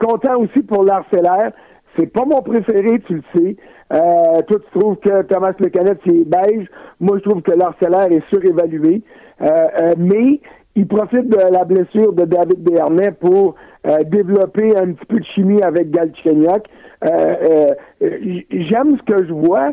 content 0.00 0.38
aussi 0.38 0.62
pour 0.62 0.84
l'Arcellaire. 0.84 1.52
C'est 1.96 2.06
pas 2.06 2.24
mon 2.24 2.42
préféré, 2.42 3.00
tu 3.06 3.14
le 3.14 3.22
sais. 3.34 3.56
Euh, 3.92 4.42
toi, 4.46 4.58
tu 4.58 4.78
trouves 4.78 4.96
que 4.96 5.22
Thomas 5.22 5.52
Lecanette, 5.58 6.00
c'est 6.06 6.24
beige. 6.24 6.66
Moi, 7.00 7.18
je 7.18 7.28
trouve 7.28 7.42
que 7.42 7.52
l'Arcellaire 7.52 8.12
est 8.12 8.22
surévalué. 8.28 9.02
Euh, 9.40 9.46
euh, 9.46 9.92
mais 9.96 10.40
il 10.74 10.86
profite 10.86 11.28
de 11.28 11.52
la 11.52 11.64
blessure 11.64 12.12
de 12.12 12.24
David 12.24 12.62
Béarnais 12.62 13.12
pour 13.12 13.54
euh, 13.86 13.98
développer 14.04 14.76
un 14.76 14.92
petit 14.92 15.06
peu 15.06 15.18
de 15.20 15.24
chimie 15.24 15.62
avec 15.62 15.90
Galchenyuk. 15.90 16.66
J'aime 17.00 18.98
ce 18.98 19.02
que 19.12 19.26
je 19.26 19.32
vois. 19.32 19.72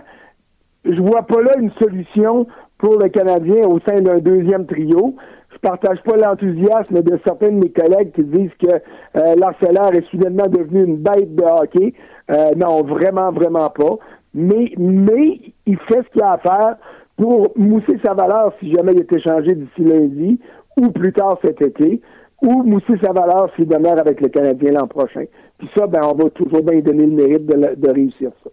Je 0.85 1.01
vois 1.01 1.23
pas 1.23 1.41
là 1.41 1.51
une 1.59 1.71
solution 1.81 2.47
pour 2.77 2.97
le 2.99 3.09
Canadien 3.09 3.67
au 3.67 3.79
sein 3.87 4.01
d'un 4.01 4.19
deuxième 4.19 4.65
trio 4.67 5.15
je 5.55 5.59
partage 5.59 6.01
pas 6.03 6.17
l'enthousiasme 6.17 7.01
de 7.01 7.19
certains 7.25 7.47
de 7.47 7.63
mes 7.63 7.69
collègues 7.69 8.11
qui 8.11 8.23
disent 8.23 8.51
que 8.61 8.75
euh, 9.17 9.91
est 9.93 10.09
soudainement 10.09 10.47
devenu 10.47 10.83
une 10.83 10.97
bête 10.97 11.33
de 11.35 11.43
hockey. 11.43 11.93
Euh, 12.31 12.51
non, 12.55 12.83
vraiment, 12.83 13.31
vraiment 13.31 13.69
pas. 13.69 13.97
Mais, 14.33 14.73
mais 14.77 15.39
il 15.65 15.77
fait 15.77 16.03
ce 16.03 16.09
qu'il 16.11 16.23
a 16.23 16.31
à 16.31 16.37
faire 16.37 16.75
pour 17.17 17.53
mousser 17.55 17.97
sa 18.03 18.13
valeur 18.13 18.53
si 18.59 18.73
jamais 18.73 18.93
il 18.93 18.99
est 18.99 19.13
échangé 19.13 19.55
d'ici 19.55 19.81
lundi 19.81 20.39
ou 20.77 20.91
plus 20.91 21.13
tard 21.13 21.37
cet 21.41 21.61
été, 21.61 22.01
ou 22.41 22.63
mousser 22.63 22.93
sa 23.01 23.13
valeur 23.13 23.49
s'il 23.55 23.67
demeure 23.67 23.97
avec 23.97 24.19
le 24.19 24.27
Canadien 24.27 24.73
l'an 24.73 24.87
prochain. 24.87 25.23
Puis 25.57 25.69
ça, 25.75 25.87
ben, 25.87 26.01
on 26.03 26.15
va 26.15 26.29
toujours 26.31 26.63
bien 26.63 26.79
donner 26.79 27.05
le 27.05 27.13
mérite 27.13 27.45
de, 27.45 27.89
réussir 27.89 28.31
ça. 28.43 28.49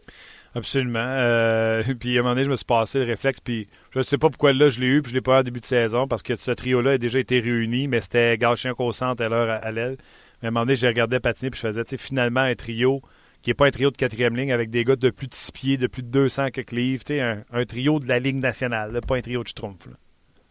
Absolument. 0.55 1.01
Euh, 1.01 1.83
puis 1.99 2.17
à 2.17 2.21
un 2.21 2.23
moment 2.23 2.35
donné, 2.35 2.45
je 2.45 2.51
me 2.51 2.57
suis 2.57 2.65
passé 2.65 3.01
le 3.01 3.07
réflexe, 3.07 3.41
puis 3.41 3.67
je 3.91 3.99
ne 3.99 4.05
sais 4.05 4.19
pas 4.19 4.29
pourquoi 4.29 4.53
là 4.53 4.69
je 4.69 4.81
l'ai 4.81 4.87
eu, 4.87 5.03
puis 5.03 5.11
je 5.11 5.17
l'ai 5.17 5.21
pas 5.21 5.39
eu 5.39 5.41
en 5.41 5.43
début 5.43 5.61
de 5.61 5.65
saison, 5.65 6.07
parce 6.07 6.23
que 6.23 6.37
ce 6.37 6.53
trio-là 6.53 6.93
a 6.93 6.99
déjà 6.99 7.19
été 7.19 7.41
réuni, 7.41 7.89
mais 7.89 8.01
c'était 8.01 8.39
Gauchien 8.39 8.75
au 8.79 8.93
centre 8.93 9.25
à 9.25 9.29
l'heure 9.29 9.51
à 9.51 9.71
l'aile. 9.73 9.97
Mais 10.41 10.47
à 10.47 10.49
un 10.49 10.51
moment 10.53 10.65
donné, 10.65 10.77
j'ai 10.77 10.87
regardé 10.87 11.19
patiner, 11.19 11.51
puis 11.51 11.61
je 11.61 11.67
faisais, 11.67 11.83
tu 11.83 11.91
sais, 11.91 11.97
finalement, 11.97 12.41
un 12.41 12.55
trio 12.55 13.01
qui 13.43 13.51
n'est 13.51 13.55
pas 13.55 13.67
un 13.67 13.71
trio 13.71 13.91
de 13.91 13.97
quatrième 13.97 14.37
ligne 14.37 14.53
avec 14.53 14.71
des 14.71 14.85
gars 14.85 14.97
de 14.97 15.11
plus 15.11 15.27
de 15.27 15.35
6 15.35 15.53
pieds, 15.53 15.77
de 15.77 15.87
plus 15.87 16.03
de 16.03 16.09
200 16.09 16.51
que 16.55 16.61
Cleve, 16.61 17.03
un, 17.11 17.43
un 17.53 17.65
trio 17.65 17.99
de 17.99 18.09
la 18.09 18.19
Ligue 18.19 18.41
nationale, 18.41 19.01
pas 19.07 19.17
un 19.17 19.21
trio 19.21 19.43
de 19.43 19.49
Schtroumpf. 19.49 19.89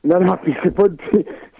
Non, 0.03 0.19
non, 0.19 0.33
puis 0.41 0.55
c'est 0.63 0.75
pas, 0.75 0.85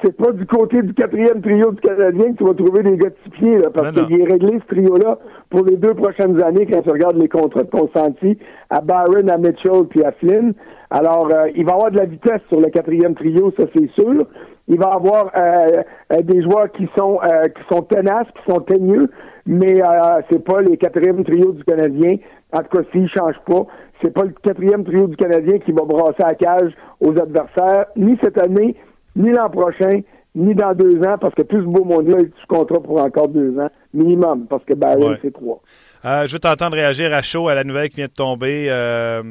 c'est 0.04 0.18
pas 0.18 0.32
du 0.32 0.48
côté 0.48 0.82
du 0.82 0.94
quatrième 0.96 1.42
trio 1.42 1.72
du 1.72 1.82
Canadien 1.82 2.34
que 2.34 2.38
tu 2.38 2.44
vas 2.44 2.56
trouver 2.56 2.82
des 2.82 2.98
gars 2.98 3.10
de 3.10 3.16
six 3.24 3.30
pieds, 3.30 3.58
là, 3.60 3.70
parce 3.70 3.92
qu'il 3.92 4.20
est 4.20 4.24
réglé 4.24 4.60
ce 4.60 4.76
trio-là 4.76 5.20
pour 5.52 5.64
les 5.66 5.78
deux 5.78 5.94
prochaines 5.94 6.42
années 6.42 6.66
quand 6.66 6.82
tu 6.82 6.90
regardes 6.90 7.18
les 7.18 7.30
contrats 7.30 7.64
de 7.64 7.70
consentis 7.70 8.40
à 8.72 8.82
Byron, 8.82 9.30
à 9.30 9.38
Mitchell 9.38 9.86
puis 9.90 10.04
à 10.04 10.12
Flynn. 10.14 10.54
Alors, 10.90 11.30
euh, 11.32 11.50
il 11.56 11.66
va 11.66 11.72
y 11.72 11.76
avoir 11.76 11.92
de 11.92 11.98
la 11.98 12.06
vitesse 12.06 12.42
sur 12.50 12.60
le 12.60 12.70
quatrième 12.70 13.14
trio, 13.14 13.54
ça 13.58 13.66
c'est 13.76 13.90
sûr. 13.92 14.26
Il 14.68 14.80
va 14.80 14.90
y 14.90 14.96
avoir 14.96 15.32
euh, 15.36 15.84
euh, 16.12 16.22
des 16.24 16.42
joueurs 16.42 16.72
qui 16.72 16.90
sont 16.98 17.20
qui 17.56 17.76
sont 17.76 17.84
tenaces, 17.84 18.28
qui 18.36 18.52
sont 18.52 18.60
teigneux, 18.62 19.08
mais 19.46 19.82
c'est 20.30 20.44
pas 20.44 20.62
les 20.62 20.78
quatrièmes 20.78 21.24
trios 21.24 21.52
du 21.52 21.64
Canadien. 21.64 22.18
En 22.54 22.60
tout 22.60 22.78
cas, 22.78 22.84
s'ils 22.92 23.04
ne 23.04 23.08
changent 23.08 23.42
pas, 23.46 23.66
c'est 24.02 24.14
pas 24.14 24.24
le 24.24 24.34
quatrième 24.44 24.84
trio 24.84 25.08
du 25.08 25.16
Canadien 25.16 25.60
qui 25.60 25.72
va 25.72 25.86
brasser 25.86 26.24
la 26.24 26.36
cage 26.36 26.72
aux 27.00 27.12
adversaires, 27.18 27.86
ni 27.96 28.18
cette 28.22 28.38
année, 28.38 28.76
ni 29.16 29.32
l'an 29.32 29.50
prochain, 29.50 30.02
ni 30.34 30.56
dans 30.56 30.74
deux 30.74 30.98
ans, 31.04 31.18
parce 31.20 31.36
que 31.36 31.42
tout 31.42 31.58
ce 31.58 31.66
beau 31.66 31.84
monde-là 31.84 32.20
est 32.20 32.32
sous 32.40 32.48
contrat 32.48 32.80
pour 32.82 33.02
encore 33.02 33.28
deux 33.28 33.58
ans, 33.60 33.70
minimum, 33.94 34.46
parce 34.50 34.64
que 34.64 34.74
Barry, 34.74 35.18
c'est 35.22 35.34
trois. 35.34 35.62
Euh, 36.06 36.26
je 36.26 36.34
veux 36.34 36.40
t'entendre 36.40 36.76
réagir 36.76 37.14
à 37.14 37.22
chaud 37.22 37.50
à 37.50 37.54
la 37.54 37.64
nouvelle 37.64 37.90
qui 37.90 37.98
vient 37.98 38.08
de 38.08 38.12
tomber. 38.12 38.68
Euh, 38.70 39.22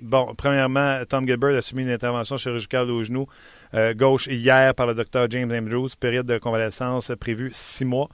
bon, 0.00 0.34
premièrement, 0.36 1.00
Tom 1.08 1.26
Gilbert 1.26 1.56
a 1.56 1.62
subi 1.62 1.82
une 1.82 1.90
intervention 1.90 2.36
chirurgicale 2.36 2.90
au 2.90 3.02
genou 3.02 3.26
euh, 3.74 3.94
gauche 3.94 4.26
hier 4.26 4.74
par 4.74 4.86
le 4.86 4.94
docteur 4.94 5.30
James 5.30 5.52
Andrews, 5.52 5.88
période 5.98 6.26
de 6.26 6.38
convalescence 6.38 7.12
prévue 7.18 7.50
six 7.52 7.84
mois. 7.84 8.08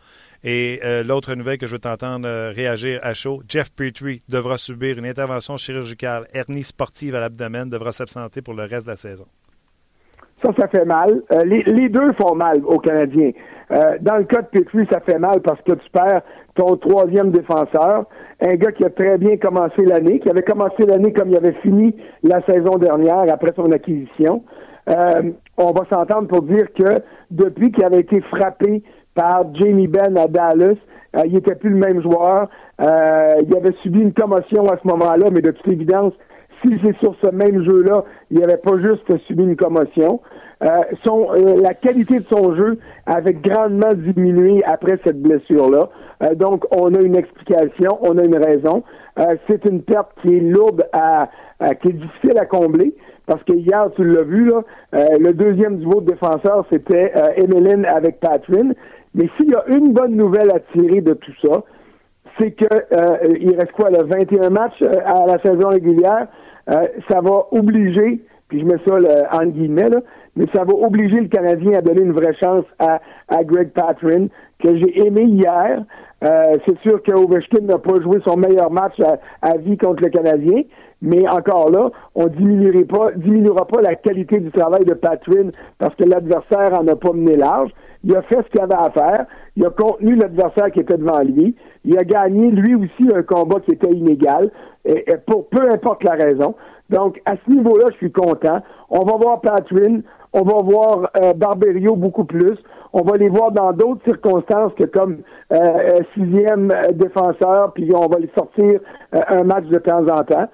Et 0.47 0.81
l'autre 1.07 1.35
nouvelle 1.35 1.57
que 1.57 1.67
je 1.67 1.73
veux 1.73 1.79
t'entendre 1.79 2.29
réagir 2.51 3.01
à 3.03 3.15
chaud, 3.15 3.43
Jeff 3.49 3.71
Petrie 3.73 4.21
devra 4.29 4.59
subir 4.59 4.99
une 4.99 5.07
intervention 5.07 5.57
chirurgicale, 5.57 6.29
hernie 6.35 6.65
sportive 6.65 7.15
à 7.15 7.21
l'abdomen, 7.21 7.71
devra 7.71 7.93
s'absenter 7.93 8.43
pour 8.43 8.53
le 8.53 8.65
reste 8.65 8.85
de 8.85 8.91
la 8.91 8.97
saison. 8.97 9.27
Ça, 10.45 10.51
ça 10.59 10.69
fait 10.69 10.85
mal. 10.85 11.23
Euh, 11.33 11.45
les, 11.45 11.89
deux 11.89 12.13
font 12.21 12.35
mal 12.35 12.61
aux 12.67 12.79
Canadiens. 12.79 13.31
Euh, 13.73 13.97
dans 14.03 14.17
le 14.17 14.25
cas 14.25 14.43
de 14.43 14.47
Petrie, 14.49 14.87
ça 14.91 15.01
fait 15.01 15.19
mal 15.19 15.41
parce 15.41 15.61
que 15.63 15.73
tu 15.73 15.91
perds 15.91 16.21
ton 16.55 16.77
troisième 16.77 17.31
défenseur, 17.31 18.05
un 18.43 18.55
gars 18.57 18.73
qui 18.73 18.85
a 18.85 18.91
très 18.91 19.17
bien 19.17 19.39
commencé 19.39 19.83
l'année, 19.87 20.21
qui 20.21 20.29
avait 20.29 20.43
commencé 20.43 20.85
l'année 20.87 21.13
comme 21.15 21.31
il 21.31 21.37
avait 21.37 21.57
fini 21.63 21.97
la 22.23 22.43
saison 22.43 22.77
dernière 22.77 23.25
après 23.33 23.53
son 23.57 23.73
acquisition. 23.73 24.45
Euh, 24.91 25.31
on 25.57 25.73
va 25.73 25.87
s'entendre 25.91 26.29
pour 26.29 26.43
dire 26.43 26.67
que 26.75 27.01
depuis 27.31 27.73
qu'il 27.73 27.85
avait 27.85 28.01
été 28.01 28.21
frappé 28.21 28.83
par 29.15 29.45
Jamie 29.55 29.89
Benn 29.89 30.19
à 30.19 30.27
Dallas, 30.27 30.77
il 31.25 31.33
n'était 31.33 31.55
plus 31.55 31.71
le 31.71 31.77
même 31.77 32.03
joueur. 32.03 32.51
il 32.81 33.57
avait 33.57 33.75
subi 33.83 34.01
une 34.01 34.13
commotion 34.13 34.65
à 34.65 34.77
ce 34.83 34.87
moment-là, 34.89 35.27
mais 35.33 35.41
de 35.41 35.53
toute 35.53 35.69
évidence, 35.69 36.13
si 36.65 36.81
c'est 36.83 36.97
sur 36.99 37.15
ce 37.23 37.31
même 37.31 37.63
jeu-là, 37.63 38.05
il 38.31 38.41
n'avait 38.41 38.57
pas 38.57 38.77
juste 38.77 39.17
subi 39.27 39.45
une 39.45 39.57
commotion. 39.57 40.21
Euh, 40.63 40.69
son, 41.05 41.29
euh, 41.33 41.61
la 41.61 41.75
qualité 41.75 42.21
de 42.21 42.27
son 42.31 42.55
jeu 42.55 42.79
avait 43.07 43.35
grandement 43.35 43.93
diminué 43.93 44.63
après 44.65 44.99
cette 45.05 45.21
blessure-là. 45.21 45.91
Euh, 46.23 46.35
donc, 46.35 46.65
on 46.75 46.95
a 46.95 47.01
une 47.01 47.17
explication, 47.17 47.99
on 48.03 48.17
a 48.19 48.25
une 48.25 48.37
raison. 48.37 48.83
c'est 49.49 49.65
une 49.65 49.83
perte 49.83 50.11
qui 50.23 50.37
est 50.37 50.41
lourde 50.41 50.85
à, 50.93 51.29
qui 51.81 51.89
est 51.89 51.93
difficile 51.93 52.39
à 52.39 52.47
combler. 52.47 52.95
Parce 53.27 53.43
que 53.45 53.53
hier, 53.53 53.89
tu 53.97 54.05
l'as 54.05 54.23
vu, 54.23 54.51
là, 54.51 54.63
le 54.93 55.33
deuxième 55.33 55.77
niveau 55.77 56.01
de 56.01 56.11
défenseur, 56.11 56.67
c'était 56.71 57.13
Emeline 57.37 57.87
avec 57.87 58.21
Patrin. 58.21 58.73
Mais 59.15 59.31
s'il 59.37 59.51
y 59.51 59.55
a 59.55 59.65
une 59.69 59.93
bonne 59.93 60.17
nouvelle 60.17 60.51
à 60.51 60.59
tirer 60.77 61.01
de 61.01 61.15
tout 61.15 61.33
ça, 61.45 61.63
c'est 62.39 62.51
que 62.51 62.67
il 63.39 63.55
reste 63.57 63.73
quoi, 63.73 63.91
le 63.91 64.03
21 64.03 64.51
matchs 64.51 64.83
à 64.83 65.27
la 65.27 65.39
saison 65.39 65.69
régulière? 65.69 66.27
Euh, 66.71 66.85
ça 67.11 67.21
va 67.21 67.47
obliger, 67.53 68.21
puis 68.49 68.61
je 68.61 68.65
mets 68.65 68.81
ça 68.87 68.97
en 69.33 69.47
guillemets, 69.47 69.91
là, 69.91 70.01
mais 70.37 70.47
ça 70.55 70.65
va 70.65 70.73
obliger 70.73 71.21
le 71.21 71.29
Canadien 71.29 71.79
à 71.79 71.83
donner 71.83 72.03
une 72.03 72.13
vraie 72.13 72.35
chance 72.35 72.65
à, 72.79 73.01
à 73.29 73.45
Greg 73.45 73.71
Patrin, 73.71 74.27
que 74.63 74.77
j'ai 74.77 75.07
aimé 75.07 75.25
hier. 75.25 75.85
Euh, 76.25 76.57
c'est 76.67 76.79
sûr 76.81 77.03
que 77.03 77.13
Ovechkin 77.13 77.63
n'a 77.63 77.79
pas 77.79 78.01
joué 78.01 78.19
son 78.25 78.37
meilleur 78.37 78.71
match 78.71 78.99
à, 79.43 79.57
vie 79.59 79.77
contre 79.77 80.03
le 80.03 80.09
Canadien, 80.09 80.63
mais 81.03 81.29
encore 81.29 81.71
là, 81.71 81.91
on 82.15 82.29
diminuerait 82.29 82.85
pas, 82.85 83.13
diminuera 83.15 83.67
pas 83.67 83.83
la 83.83 83.95
qualité 83.95 84.41
du 84.41 84.51
travail 84.51 84.85
de 84.85 84.95
Patrin 84.95 85.51
parce 85.79 85.95
que 85.97 86.05
l'adversaire 86.05 86.79
en 86.81 86.89
a 86.89 86.97
pas 86.97 87.13
mené 87.13 87.37
large. 87.37 87.71
Il 88.05 88.17
a 88.17 88.23
fait 88.23 88.37
ce 88.37 88.51
qu'il 88.51 88.61
avait 88.61 88.75
à 88.75 88.91
faire. 88.91 89.27
Il 89.57 89.65
a 89.67 89.71
contenu 89.71 90.15
l'adversaire 90.15 90.71
qui 90.71 90.81
était 90.81 90.97
devant 90.97 91.21
lui. 91.21 91.55
Il 91.85 91.99
a 91.99 92.05
gagné 92.05 92.51
lui 92.51 92.75
aussi 92.75 93.15
un 93.15 93.23
combat 93.23 93.61
qui 93.61 93.73
était 93.73 93.93
inégal, 93.93 94.51
et, 94.85 95.05
pour 95.27 95.49
peu 95.49 95.71
importe 95.71 96.03
la 96.05 96.13
raison. 96.13 96.55
Donc, 96.91 97.21
à 97.25 97.35
ce 97.37 97.51
niveau-là, 97.51 97.87
je 97.93 97.97
suis 97.97 98.13
content. 98.13 98.61
On 98.91 99.05
va 99.05 99.17
voir 99.17 99.41
Patrin, 99.41 100.01
on 100.33 100.43
va 100.43 100.63
voir 100.63 101.11
euh, 101.17 101.33
Barberio 101.35 101.97
beaucoup 101.97 102.25
plus. 102.25 102.57
On 102.93 103.03
va 103.03 103.17
les 103.17 103.29
voir 103.29 103.51
dans 103.53 103.73
d'autres 103.73 104.05
circonstances 104.05 104.73
que 104.75 104.85
comme 104.85 105.19
euh, 105.53 105.57
euh 105.57 106.01
sixième 106.15 106.71
euh, 106.71 106.93
défenseur, 106.93 107.73
puis 107.73 107.91
on 107.95 108.07
va 108.07 108.19
les 108.19 108.31
sortir 108.37 108.81
un 109.13 109.43
match 109.45 109.65
de 109.67 109.79
temps 109.79 110.07
en 110.07 110.23
temps. 110.25 110.49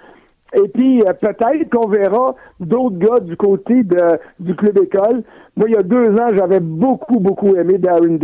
Et 0.53 0.69
puis, 0.69 1.01
peut-être 1.21 1.71
qu'on 1.71 1.89
verra 1.89 2.35
d'autres 2.59 2.99
gars 2.99 3.21
du 3.21 3.37
côté 3.37 3.85
de, 3.85 4.19
du 4.41 4.57
club 4.57 4.79
école. 4.83 5.23
Moi, 5.57 5.69
il 5.69 5.75
y 5.75 5.77
a 5.77 5.83
deux 5.83 6.11
ans, 6.15 6.29
j'avais 6.35 6.59
beaucoup, 6.59 7.21
beaucoup 7.21 7.55
aimé 7.55 7.79
Darren 7.79 8.19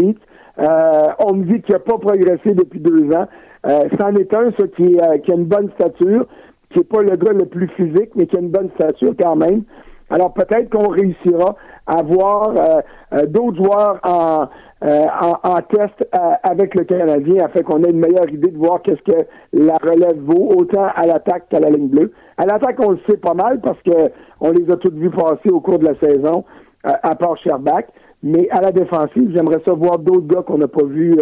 Dietz. 0.59 1.15
on 1.19 1.35
me 1.35 1.45
dit 1.45 1.63
qu'il 1.63 1.75
n'a 1.75 1.79
pas 1.81 1.99
progressé 1.99 2.55
depuis 2.55 2.81
deux 2.81 3.11
ans. 3.15 3.27
c'en 3.65 4.15
est 4.15 4.35
un, 4.35 4.51
ça, 4.59 4.67
qui, 4.77 4.97
qui 5.25 5.33
a 5.33 5.35
une 5.35 5.45
bonne 5.45 5.71
stature, 5.75 6.27
qui 6.71 6.79
n'est 6.79 6.85
pas 6.85 7.03
le 7.03 7.17
gars 7.17 7.33
le 7.33 7.47
plus 7.47 7.69
physique, 7.69 8.11
mais 8.15 8.27
qui 8.27 8.37
a 8.37 8.41
une 8.41 8.51
bonne 8.51 8.71
stature 8.77 9.15
quand 9.19 9.37
même. 9.37 9.63
Alors 10.09 10.33
peut-être 10.33 10.71
qu'on 10.71 10.89
réussira 10.89 11.57
à 11.87 12.03
voir 12.03 12.51
euh, 12.51 12.81
euh, 13.13 13.27
d'autres 13.27 13.57
joueurs 13.57 13.99
en, 14.05 14.47
euh, 14.85 15.07
en, 15.43 15.59
test 15.63 16.09
avec 16.43 16.75
le 16.75 16.85
Canadien 16.85 17.47
afin 17.47 17.63
qu'on 17.63 17.83
ait 17.83 17.91
une 17.91 18.01
meilleure 18.01 18.29
idée 18.31 18.51
de 18.51 18.59
voir 18.59 18.83
qu'est-ce 18.83 19.03
que 19.03 19.27
la 19.53 19.75
relève 19.83 20.19
vaut, 20.21 20.53
autant 20.57 20.87
à 20.95 21.07
l'attaque 21.07 21.49
qu'à 21.49 21.59
la 21.59 21.71
ligne 21.71 21.89
bleue. 21.89 22.13
À 22.37 22.47
l'attaque, 22.47 22.77
on 22.85 22.93
le 22.93 23.01
sait 23.09 23.17
pas 23.17 23.35
mal 23.35 23.61
parce 23.61 23.81
que 23.83 24.11
on 24.41 24.53
les 24.53 24.71
a 24.71 24.77
toutes 24.77 24.95
vues 24.95 25.11
passer 25.11 25.51
au 25.51 25.61
cours 25.61 25.79
de 25.79 25.87
la 25.87 25.99
saison, 25.99 26.45
à 26.85 27.15
part 27.17 27.37
Sherbach. 27.39 27.87
Mais 28.27 28.49
à 28.51 28.61
la 28.61 28.73
défensive, 28.73 29.31
j'aimerais 29.35 29.61
savoir 29.65 29.99
d'autres 29.99 30.27
gars 30.27 30.43
qu'on 30.43 30.59
n'a 30.59 30.69
pas 30.69 30.85
vus 30.85 31.17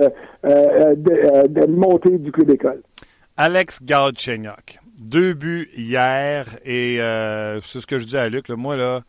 de, 0.44 1.46
de, 1.46 1.66
monter 1.66 2.18
du 2.18 2.32
club 2.32 2.49
d'école. 2.49 2.82
Alex 3.37 3.82
Galchenyuk 3.82 4.80
deux 5.04 5.34
buts 5.34 5.68
hier 5.76 6.46
et 6.64 7.00
euh, 7.00 7.61
c'est 7.61 7.80
ce 7.80 7.87
que 7.87 7.99
je 7.99 8.06
dis 8.06 8.16
à 8.16 8.28
Luc. 8.28 8.49
moi, 8.50 8.76
là, 8.76 9.02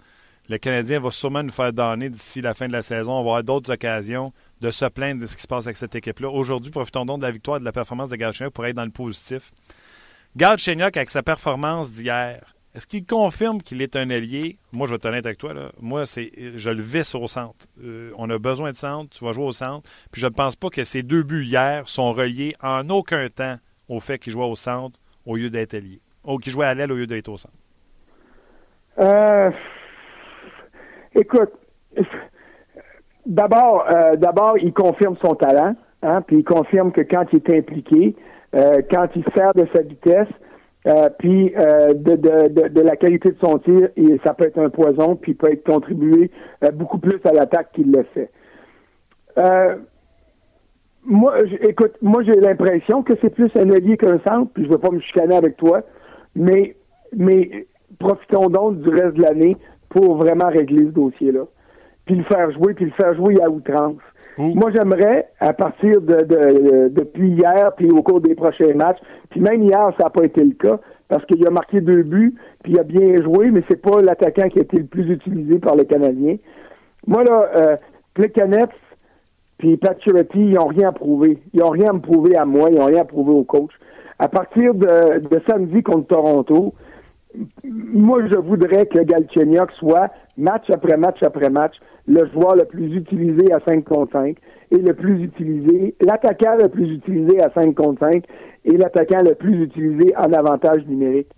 le 0.50 0.58
Canadien 0.58 1.00
va 1.00 1.12
sûrement 1.12 1.42
nous 1.42 1.52
faire 1.52 1.74
donner 1.74 2.10
d'ici 2.10 2.42
la 2.42 2.54
fin 2.54 2.68
de 2.68 2.74
la 2.74 2.84
saison. 2.84 3.14
On 3.14 3.16
va 3.16 3.22
avoir 3.22 3.44
d'autres 3.44 3.74
occasions 3.74 4.34
de 4.62 4.70
se 4.70 4.86
plaindre 4.86 5.22
de 5.22 5.26
ce 5.26 5.36
qui 5.36 5.44
se 5.44 5.48
passe 5.48 5.66
avec 5.66 5.78
cette 5.78 5.96
équipe-là. 5.96 6.30
Aujourd'hui, 6.30 6.72
profitons 6.72 7.06
donc 7.06 7.20
de 7.20 7.26
la 7.26 7.32
victoire 7.32 7.58
et 7.58 7.60
de 7.60 7.66
la 7.66 7.72
performance 7.72 8.10
de 8.10 8.16
Galchenyuk 8.16 8.54
pour 8.54 8.66
être 8.66 8.76
dans 8.76 8.86
le 8.86 8.92
positif. 8.92 9.52
Galchenyuk, 10.36 10.98
avec 10.98 11.10
sa 11.10 11.24
performance 11.24 11.92
d'hier, 11.92 12.55
est-ce 12.76 12.88
qu'il 12.88 13.06
confirme 13.06 13.62
qu'il 13.62 13.82
est 13.82 13.96
un 13.96 14.10
allié? 14.10 14.58
Moi, 14.74 14.88
je 14.88 14.94
vais 14.94 15.00
te 15.00 15.08
honnête 15.08 15.26
avec 15.26 15.38
toi. 15.38 15.54
Là. 15.54 15.70
Moi, 15.80 16.06
c'est, 16.06 16.30
je 16.56 16.70
le 16.70 16.82
visse 16.82 17.16
au 17.16 17.28
centre. 17.28 17.66
Euh, 17.82 18.12
on 18.18 18.30
a 18.30 18.38
besoin 18.38 18.72
de 18.72 18.76
centre. 18.76 19.10
Tu 19.18 19.24
vas 19.24 19.32
jouer 19.32 19.46
au 19.46 19.52
centre. 19.52 19.90
Puis 20.12 20.22
je 20.22 20.28
ne 20.28 20.34
pense 20.34 20.56
pas 20.56 20.70
que 20.70 20.84
ces 20.84 21.02
deux 21.02 21.24
buts 21.24 21.46
hier 21.46 21.88
sont 21.88 22.12
reliés 22.12 22.54
en 22.62 22.90
aucun 22.90 23.30
temps 23.30 23.56
au 23.88 24.00
fait 24.00 24.20
qu'il 24.20 24.34
joue 24.34 24.44
au 24.44 24.56
centre 24.56 25.00
au 25.26 25.36
lieu 25.36 25.50
d'être 25.50 25.74
allié? 25.74 26.00
Ou 26.26 26.38
qui 26.38 26.50
jouait 26.50 26.66
à 26.66 26.74
l'aile 26.74 26.92
au 26.92 26.96
lieu 26.96 27.08
d'être 27.08 27.30
au 27.30 27.38
centre? 27.38 27.56
Euh, 29.00 29.52
écoute, 31.14 31.52
d'abord, 33.26 33.86
euh, 33.90 34.16
d'abord, 34.16 34.58
il 34.58 34.74
confirme 34.74 35.16
son 35.24 35.36
talent, 35.36 35.76
hein, 36.02 36.22
puis 36.22 36.38
il 36.38 36.44
confirme 36.44 36.92
que 36.92 37.02
quand 37.02 37.26
il 37.32 37.38
est 37.38 37.58
impliqué, 37.58 38.16
euh, 38.56 38.82
quand 38.90 39.08
il 39.16 39.24
sert 39.36 39.54
de 39.54 39.68
sa 39.74 39.82
vitesse, 39.82 40.30
puis 41.18 41.52
de, 41.56 42.16
de, 42.16 42.68
de, 42.68 42.82
la 42.82 42.96
qualité 42.96 43.32
de 43.32 43.38
son 43.44 43.58
tir, 43.60 43.90
et 43.98 44.20
ça 44.24 44.34
peut 44.34 44.46
être 44.46 44.60
un 44.60 44.70
poison, 44.70 45.16
puis 45.16 45.34
peut 45.34 45.52
être 45.52 45.66
contribué 45.66 46.30
beaucoup 46.74 47.00
plus 47.00 47.20
à 47.26 47.34
l'attaque 47.34 47.72
qu'il 47.74 47.92
le 47.92 48.04
fait. 48.14 48.30
Moi, 51.08 51.36
écoute, 51.62 51.94
moi 52.02 52.24
j'ai 52.24 52.40
l'impression 52.40 53.04
que 53.04 53.14
c'est 53.22 53.30
plus 53.30 53.52
un 53.56 53.70
allié 53.70 53.96
qu'un 53.96 54.20
centre, 54.28 54.52
puis 54.54 54.66
je 54.66 54.70
veux 54.70 54.80
pas 54.80 54.90
me 54.90 55.00
chicaner 55.00 55.36
avec 55.36 55.56
toi, 55.58 55.82
mais 56.36 56.76
mais 57.16 57.68
profitons 58.00 58.50
donc 58.50 58.82
du 58.82 58.90
reste 58.90 59.16
de 59.16 59.22
l'année 59.22 59.56
pour 59.90 60.18
vraiment 60.18 60.48
régler 60.48 60.86
ce 60.86 60.92
dossier-là. 60.92 61.46
Puis 62.06 62.16
le 62.16 62.24
faire 62.24 62.52
jouer, 62.52 62.74
puis 62.74 62.86
le 62.86 62.92
faire 62.92 63.14
jouer 63.16 63.40
à 63.42 63.50
outrance. 63.50 64.02
Moi, 64.38 64.72
j'aimerais, 64.76 65.28
à 65.40 65.54
partir 65.54 66.02
de, 66.02 66.16
de, 66.24 66.90
depuis 66.90 67.30
hier, 67.30 67.72
puis 67.78 67.90
au 67.90 68.02
cours 68.02 68.22
des 68.22 68.36
prochains 68.36 68.74
matchs, 68.74 69.00
puis 69.30 69.40
même 69.40 69.64
hier, 69.64 69.92
ça 69.98 70.06
n'a 70.06 70.10
pas 70.10 70.26
été 70.26 70.44
le 70.44 70.54
cas, 70.54 70.80
parce 71.08 71.26
qu'il 71.26 71.46
a 71.48 71.52
marqué 71.52 71.82
deux 71.82 72.04
buts, 72.04 72.36
puis 72.64 72.74
il 72.74 72.80
a 72.80 72.84
bien 72.84 73.22
joué, 73.22 73.52
mais 73.52 73.64
c'est 73.70 73.82
pas 73.82 74.02
l'attaquant 74.02 74.50
qui 74.50 74.60
a 74.60 74.64
été 74.64 74.78
le 74.78 74.86
plus 74.86 75.10
utilisé 75.10 75.60
par 75.60 75.76
les 75.76 75.86
Canadiens. 75.86 76.38
Moi, 77.08 77.24
là, 77.24 77.50
euh, 77.56 77.78
Plekanec, 78.14 78.72
puis 79.58 79.78
Pat 79.78 79.98
ils 80.06 80.54
n'ont 80.54 80.68
rien 80.68 80.90
à 80.90 80.92
prouver. 80.92 81.38
Ils 81.54 81.62
n'ont 81.62 81.70
rien 81.70 81.92
à 81.92 81.94
me 81.94 82.00
prouver 82.00 82.36
à 82.36 82.46
moi, 82.46 82.70
ils 82.70 82.78
n'ont 82.78 82.86
rien 82.86 83.02
à 83.02 83.06
prouver 83.06 83.32
au 83.32 83.44
coach. 83.44 83.72
à 84.20 84.28
partir 84.28 84.74
de, 84.74 85.20
de 85.20 85.42
samedi 85.48 85.84
contre 85.84 86.08
Toronto, 86.08 86.74
moi, 87.64 88.20
je 88.28 88.38
voudrais 88.38 88.86
que 88.86 89.00
Galchenyuk 89.00 89.72
soit, 89.80 90.10
match 90.38 90.70
après 90.70 90.98
match 90.98 91.22
après 91.24 91.50
match, 91.50 91.76
le 92.08 92.28
joueur 92.34 92.56
le 92.56 92.66
plus 92.66 92.96
utilisé 92.96 93.52
à 93.52 93.60
5 93.68 93.84
contre 93.84 94.12
5 94.14 94.38
et 94.72 94.78
le 94.78 94.94
plus 94.94 95.24
utilisé, 95.24 95.96
l'attaquant 96.02 96.56
le 96.62 96.70
plus 96.70 96.92
utilisé 96.92 97.42
à 97.42 97.52
5 97.52 97.74
contre 97.76 98.00
5 98.00 98.24
et 98.66 98.78
l'attaquant 98.78 99.24
le 99.24 99.36
plus 99.36 99.64
utilisé 99.64 100.14
en 100.18 100.32
avantage 100.34 100.86
numérique. 100.88 101.30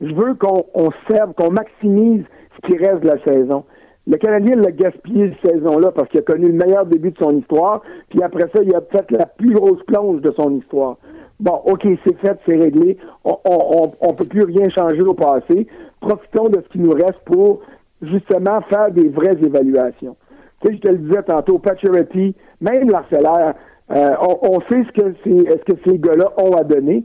Je 0.00 0.12
veux 0.12 0.34
qu'on 0.34 0.90
serve, 1.10 1.32
qu'on 1.34 1.50
maximise 1.50 2.24
ce 2.56 2.68
qui 2.68 2.76
reste 2.76 3.00
de 3.00 3.08
la 3.08 3.22
saison. 3.24 3.64
Le 4.06 4.16
Canadien 4.16 4.56
l'a 4.56 4.72
gaspillé 4.72 5.32
cette 5.42 5.54
saison-là 5.54 5.92
parce 5.92 6.08
qu'il 6.08 6.18
a 6.18 6.24
connu 6.24 6.48
le 6.48 6.54
meilleur 6.54 6.86
début 6.86 7.12
de 7.12 7.18
son 7.18 7.38
histoire, 7.38 7.82
puis 8.10 8.20
après 8.22 8.50
ça, 8.54 8.62
il 8.62 8.74
a 8.74 8.80
fait 8.80 9.08
la 9.12 9.26
plus 9.26 9.54
grosse 9.54 9.82
plonge 9.84 10.20
de 10.20 10.32
son 10.32 10.56
histoire. 10.56 10.96
Bon, 11.42 11.60
OK, 11.64 11.82
c'est 11.82 12.16
fait, 12.18 12.38
c'est 12.46 12.56
réglé. 12.56 12.96
On 13.24 13.90
ne 14.00 14.12
peut 14.12 14.24
plus 14.24 14.44
rien 14.44 14.68
changer 14.70 15.02
au 15.02 15.12
passé. 15.12 15.66
Profitons 16.00 16.48
de 16.48 16.62
ce 16.62 16.68
qui 16.68 16.78
nous 16.78 16.92
reste 16.92 17.18
pour 17.24 17.62
justement 18.00 18.60
faire 18.70 18.92
des 18.92 19.08
vraies 19.08 19.36
évaluations. 19.42 20.16
Tu 20.60 20.68
sais, 20.68 20.76
je 20.76 20.80
te 20.80 20.88
le 20.88 20.98
disais 20.98 21.22
tantôt, 21.24 21.58
Paturity, 21.58 22.36
même 22.60 22.88
l'Arcellaire, 22.88 23.54
euh, 23.90 24.14
on, 24.20 24.60
sait 24.68 24.84
ce 24.84 24.92
que, 24.92 25.14
ce 25.24 25.72
que 25.72 25.78
ces 25.84 25.98
gars-là 25.98 26.32
ont 26.36 26.52
à 26.52 26.62
donner. 26.62 27.04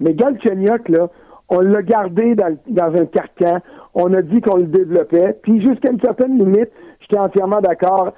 Mais 0.00 0.12
Galchenyuk, 0.12 0.88
là, 0.88 1.08
on 1.48 1.60
l'a 1.60 1.82
gardé 1.82 2.34
dans, 2.34 2.58
dans 2.66 3.00
un 3.00 3.06
carcan. 3.06 3.60
On 3.94 4.12
a 4.12 4.22
dit 4.22 4.40
qu'on 4.40 4.56
le 4.56 4.66
développait. 4.66 5.38
Puis 5.42 5.64
jusqu'à 5.64 5.92
une 5.92 6.00
certaine 6.00 6.36
limite, 6.36 6.70
j'étais 7.00 7.20
entièrement 7.20 7.60
d'accord 7.60 8.12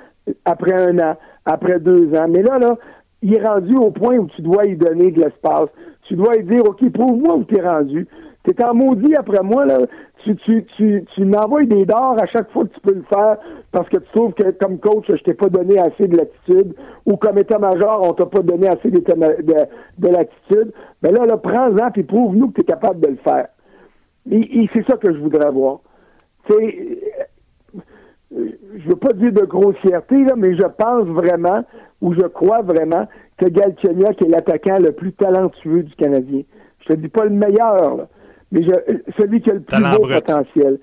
après 0.46 0.72
un 0.72 0.98
an, 1.00 1.16
après 1.44 1.80
deux 1.80 2.14
ans. 2.14 2.28
Mais 2.30 2.42
là, 2.42 2.58
là, 2.58 2.78
il 3.22 3.34
est 3.34 3.46
rendu 3.46 3.76
au 3.76 3.90
point 3.90 4.16
où 4.16 4.26
tu 4.28 4.42
dois 4.42 4.66
y 4.66 4.76
donner 4.76 5.10
de 5.10 5.20
l'espace. 5.20 5.68
Tu 6.04 6.14
dois 6.14 6.36
lui 6.36 6.44
dire, 6.44 6.64
OK, 6.64 6.88
prouve-moi 6.90 7.36
où 7.36 7.44
tu 7.44 7.56
es 7.56 7.62
rendu. 7.62 8.06
Tu 8.44 8.50
es 8.50 8.64
en 8.64 8.74
maudit 8.74 9.14
après 9.14 9.42
moi, 9.42 9.66
là. 9.66 9.78
Tu, 10.24 10.36
tu, 10.36 10.64
tu, 10.76 11.04
tu 11.14 11.24
m'envoies 11.24 11.64
des 11.64 11.86
dards 11.86 12.16
à 12.22 12.26
chaque 12.26 12.50
fois 12.50 12.64
que 12.64 12.74
tu 12.74 12.80
peux 12.80 12.94
le 12.94 13.04
faire 13.04 13.38
parce 13.72 13.88
que 13.88 13.96
tu 13.98 14.12
trouves 14.12 14.34
que 14.34 14.50
comme 14.50 14.78
coach, 14.78 15.06
je 15.08 15.22
t'ai 15.22 15.32
pas 15.32 15.48
donné 15.48 15.78
assez 15.78 16.08
de 16.08 16.16
latitude 16.16 16.74
ou 17.06 17.16
comme 17.16 17.38
état-major, 17.38 18.02
on 18.02 18.12
t'a 18.12 18.26
pas 18.26 18.40
donné 18.40 18.68
assez 18.68 18.90
de, 18.90 18.98
de, 18.98 20.08
latitude. 20.08 20.72
Ben 21.00 21.14
là, 21.14 21.24
là, 21.24 21.38
prends-en 21.38 21.90
puis 21.90 22.02
prouve-nous 22.02 22.48
que 22.48 22.54
tu 22.56 22.60
es 22.60 22.64
capable 22.64 23.00
de 23.00 23.08
le 23.08 23.16
faire. 23.16 23.48
Et, 24.30 24.68
c'est 24.74 24.86
ça 24.86 24.96
que 24.98 25.12
je 25.12 25.18
voudrais 25.18 25.50
voir. 25.50 25.80
Je 28.32 28.88
veux 28.88 28.96
pas 28.96 29.12
dire 29.12 29.32
de 29.32 29.44
grossièreté, 29.44 30.24
là, 30.24 30.34
mais 30.36 30.54
je 30.54 30.66
pense 30.66 31.06
vraiment 31.06 31.64
ou 32.00 32.14
je 32.14 32.26
crois 32.26 32.62
vraiment 32.62 33.06
que 33.36 33.46
Galchenyuk 33.46 34.22
est 34.22 34.28
l'attaquant 34.28 34.78
le 34.78 34.92
plus 34.92 35.12
talentueux 35.12 35.82
du 35.82 35.94
Canadien. 35.96 36.42
Je 36.80 36.94
te 36.94 36.98
dis 36.98 37.08
pas 37.08 37.24
le 37.24 37.30
meilleur, 37.30 38.06
mais 38.52 38.60
celui 39.18 39.40
qui 39.40 39.50
a 39.50 39.54
le 39.54 39.60
plus 39.60 39.82
beau 39.82 40.06
potentiel. 40.06 40.78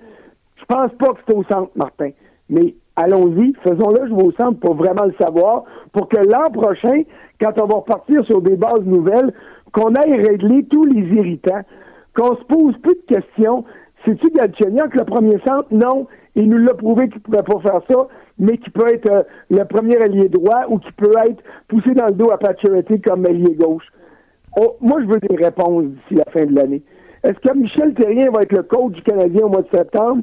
Je 0.56 0.66
pense 0.66 0.92
pas 0.94 1.13
que 1.13 1.20
c'est 1.27 1.36
au 1.36 1.44
centre, 1.44 1.72
Martin. 1.75 2.10
Mais 2.50 2.75
allons-y, 2.96 3.54
faisons-le 3.63 4.08
jouer 4.10 4.24
au 4.24 4.32
centre 4.34 4.60
pour 4.60 4.75
vraiment 4.75 5.06
le 5.06 5.13
savoir, 5.20 5.63
pour 5.94 6.08
que 6.10 6.18
l'an 6.18 6.51
prochain, 6.51 7.04
quand 7.39 7.54
on 7.62 7.68
va 7.68 7.75
repartir 7.75 8.25
sur 8.25 8.42
des 8.42 8.56
bases 8.56 8.86
nouvelles, 8.86 9.34
qu'on 9.72 9.94
aille 9.96 10.22
régler 10.22 10.66
tous 10.66 10.86
les 10.86 11.01
irritants, 11.16 11.62
qu'on 12.16 12.36
se 12.36 12.44
pose 12.46 12.75
plus 12.80 12.96
de 12.96 13.16
questions. 13.16 13.63
C'est-tu 14.06 14.30
Galchenyuk 14.32 14.96
le 14.96 15.06
premier 15.06 15.38
centre? 15.46 15.68
Non. 15.72 16.08
Il 16.38 16.50
nous 16.50 16.60
l'a 16.60 16.75
prouvé 16.75 17.10
qu'il 17.10 17.17
ne 17.17 17.24
pouvait 17.24 17.41
pas 17.41 17.60
faire 17.62 17.82
ça, 17.89 18.08
mais 18.38 18.58
qu'il 18.60 18.72
peut 18.72 18.88
être 18.94 19.12
euh, 19.12 19.24
le 19.50 19.63
premier 19.63 19.98
allié 19.98 20.29
droit 20.29 20.65
ou 20.70 20.77
qu'il 20.77 20.94
peut 20.94 21.12
être 21.27 21.44
poussé 21.67 21.96
dans 21.96 22.06
le 22.06 22.12
dos 22.12 22.32
à 22.32 22.38
Paturity 22.38 23.01
comme 23.01 23.25
allié 23.25 23.56
gauche. 23.56 23.88
Oh, 24.56 24.78
moi, 24.80 25.02
je 25.02 25.08
veux 25.08 25.19
des 25.19 25.36
réponses 25.36 25.86
d'ici 25.86 26.13
la 26.13 26.32
fin 26.32 26.45
de 26.45 26.56
l'année. 26.56 26.84
Est-ce 27.23 27.39
que 27.39 27.58
Michel 27.58 27.95
Terrien 27.95 28.30
va 28.30 28.43
être 28.43 28.52
le 28.52 28.62
coach 28.62 28.93
du 28.93 29.02
Canadien 29.02 29.45
au 29.45 29.50
mois 29.50 29.63
de 29.63 29.76
septembre? 29.76 30.21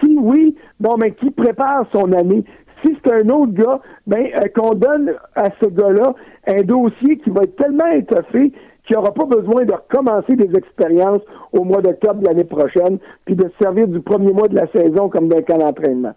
Si 0.00 0.16
oui, 0.16 0.54
bon, 0.78 0.94
mais 1.00 1.12
qui 1.12 1.32
prépare 1.32 1.84
son 1.92 2.12
année? 2.12 2.44
Si 2.84 2.96
c'est 3.04 3.12
un 3.12 3.28
autre 3.30 3.52
gars, 3.52 3.80
ben, 4.06 4.24
euh, 4.36 4.46
qu'on 4.54 4.74
donne 4.74 5.14
à 5.34 5.48
ce 5.60 5.66
gars-là 5.66 6.14
un 6.46 6.62
dossier 6.62 7.18
qui 7.18 7.30
va 7.30 7.42
être 7.42 7.56
tellement 7.56 7.88
étoffé 7.88 8.52
qu'il 8.86 8.96
n'aura 8.96 9.12
pas 9.12 9.24
besoin 9.24 9.64
de 9.64 9.72
recommencer 9.72 10.36
des 10.36 10.56
expériences 10.56 11.22
au 11.52 11.64
mois 11.64 11.82
d'octobre 11.82 12.20
de 12.20 12.26
l'année 12.26 12.44
prochaine, 12.44 12.98
puis 13.24 13.34
de 13.34 13.44
se 13.44 13.64
servir 13.64 13.88
du 13.88 14.00
premier 14.00 14.32
mois 14.32 14.48
de 14.48 14.54
la 14.54 14.66
saison 14.68 15.08
comme 15.08 15.28
d'un 15.28 15.42
camp 15.42 15.58
d'entraînement. 15.58 16.14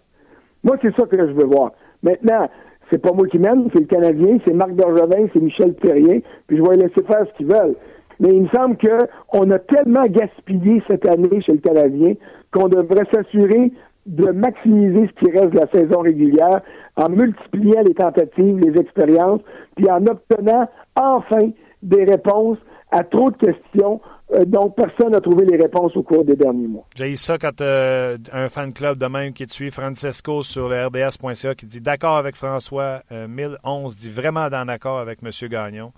Moi, 0.62 0.76
c'est 0.80 0.94
ça 0.96 1.06
que 1.06 1.16
je 1.16 1.32
veux 1.32 1.46
voir. 1.46 1.72
Maintenant, 2.02 2.48
c'est 2.90 2.98
pas 2.98 3.12
moi 3.12 3.26
qui 3.28 3.38
mène, 3.38 3.68
c'est 3.72 3.80
le 3.80 3.86
Canadien, 3.86 4.38
c'est 4.46 4.54
Marc 4.54 4.72
Bergevin, 4.72 5.28
c'est 5.32 5.40
Michel 5.40 5.74
Perrier, 5.74 6.22
puis 6.46 6.56
je 6.56 6.62
vais 6.62 6.76
les 6.76 6.84
laisser 6.84 7.02
faire 7.02 7.26
ce 7.26 7.36
qu'ils 7.36 7.46
veulent. 7.46 7.76
Mais 8.18 8.30
il 8.30 8.42
me 8.42 8.48
semble 8.48 8.76
qu'on 8.76 9.50
a 9.50 9.58
tellement 9.58 10.06
gaspillé 10.06 10.82
cette 10.86 11.06
année 11.08 11.40
chez 11.40 11.52
le 11.52 11.58
Canadien 11.58 12.14
qu'on 12.52 12.68
devrait 12.68 13.06
s'assurer 13.12 13.72
de 14.06 14.30
maximiser 14.30 15.08
ce 15.08 15.24
qui 15.24 15.30
reste 15.30 15.50
de 15.50 15.60
la 15.60 15.68
saison 15.68 16.00
régulière 16.00 16.60
en 16.96 17.08
multipliant 17.08 17.82
les 17.86 17.94
tentatives, 17.94 18.58
les 18.58 18.78
expériences, 18.80 19.40
puis 19.76 19.90
en 19.90 20.04
obtenant 20.06 20.68
enfin 20.96 21.50
des 21.82 22.04
réponses 22.04 22.58
à 22.90 23.04
trop 23.04 23.30
de 23.30 23.36
questions 23.36 24.00
euh, 24.32 24.44
dont 24.44 24.70
personne 24.70 25.10
n'a 25.10 25.20
trouvé 25.20 25.44
les 25.44 25.56
réponses 25.56 25.96
au 25.96 26.02
cours 26.02 26.24
des 26.24 26.36
derniers 26.36 26.66
mois. 26.66 26.84
J'ai 26.94 27.16
ça 27.16 27.38
quand 27.38 27.60
euh, 27.60 28.16
un 28.32 28.48
fan 28.48 28.72
club 28.72 28.96
de 28.96 29.06
même 29.06 29.32
qui 29.32 29.44
est 29.44 29.46
tué, 29.46 29.70
Francesco 29.70 30.42
sur 30.42 30.68
le 30.68 30.86
RDS.ca, 30.86 31.54
qui 31.54 31.66
dit 31.66 31.80
d'accord 31.80 32.16
avec 32.16 32.36
François, 32.36 33.02
1011 33.10 33.94
euh, 33.94 33.98
dit 33.98 34.10
vraiment 34.10 34.48
dans 34.48 34.68
accord 34.68 34.98
avec 34.98 35.18
M. 35.22 35.30
Gagnon. 35.48 35.92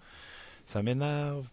Ça 0.64 0.82
m'énerve. 0.82 1.46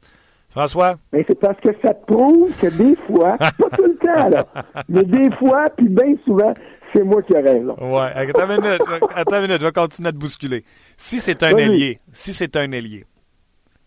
François? 0.50 0.96
Mais 1.14 1.24
c'est 1.28 1.40
parce 1.40 1.60
que 1.60 1.70
ça 1.82 1.94
prouve 1.94 2.52
que 2.60 2.68
des 2.76 2.96
fois, 2.96 3.38
pas 3.38 3.52
tout 3.76 3.84
le 3.84 3.98
temps, 3.98 4.30
là, 4.30 4.46
mais 4.88 5.04
des 5.04 5.30
fois, 5.36 5.66
puis 5.76 5.88
bien 5.88 6.16
souvent, 6.26 6.54
c'est 6.94 7.04
moi 7.04 7.22
qui 7.24 7.34
ai 7.34 7.42
raison. 7.42 7.76
Ouais, 7.80 8.12
attends 8.16 8.50
une 8.50 8.62
minute, 8.62 8.82
attends 9.16 9.36
une 9.36 9.44
minute, 9.44 9.62
je 9.62 9.66
vais 9.66 9.72
continuer 9.72 10.10
à 10.10 10.12
te 10.12 10.18
bousculer. 10.18 10.64
Si 10.98 11.20
c'est 11.20 11.44
un 11.44 11.56
ailier, 11.56 12.00
si 12.12 12.34
c'est 12.34 12.56
un 12.56 12.72
ailier, 12.72 13.06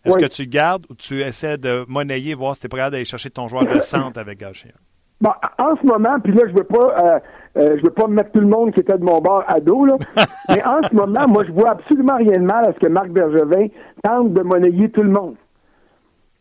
est-ce 0.05 0.17
que 0.17 0.25
tu 0.25 0.47
gardes 0.47 0.85
ou 0.89 0.95
tu 0.95 1.21
essaies 1.21 1.57
de 1.57 1.85
monnayer, 1.87 2.33
voir 2.33 2.55
si 2.55 2.61
tu 2.61 2.65
es 2.67 2.69
prêt 2.69 2.91
d'aller 2.91 3.05
chercher 3.05 3.29
ton 3.29 3.47
joueur 3.47 3.65
de 3.65 3.79
centre 3.79 4.19
avec 4.19 4.39
Gaucher? 4.39 4.73
Bon, 5.21 5.31
en 5.57 5.75
ce 5.77 5.85
moment, 5.85 6.19
puis 6.21 6.33
là, 6.33 6.43
je 6.47 6.53
veux 6.53 6.65
pas, 6.65 6.97
euh, 6.99 7.19
euh, 7.57 7.77
je 7.77 7.83
veux 7.83 7.91
pas 7.91 8.07
mettre 8.07 8.31
tout 8.31 8.41
le 8.41 8.47
monde 8.47 8.73
qui 8.73 8.81
était 8.81 8.97
de 8.97 9.03
mon 9.05 9.21
bord 9.21 9.43
à 9.47 9.61
dos, 9.61 9.85
là. 9.85 9.95
mais 10.49 10.61
en 10.65 10.83
ce 10.83 10.93
moment, 10.93 11.27
moi, 11.29 11.45
je 11.45 11.51
vois 11.53 11.71
absolument 11.71 12.17
rien 12.17 12.39
de 12.39 12.45
mal 12.45 12.67
à 12.67 12.73
ce 12.73 12.79
que 12.79 12.89
Marc 12.89 13.09
Bergevin 13.09 13.67
tente 14.03 14.33
de 14.33 14.41
monnayer 14.41 14.89
tout 14.89 15.03
le 15.03 15.11
monde. 15.11 15.35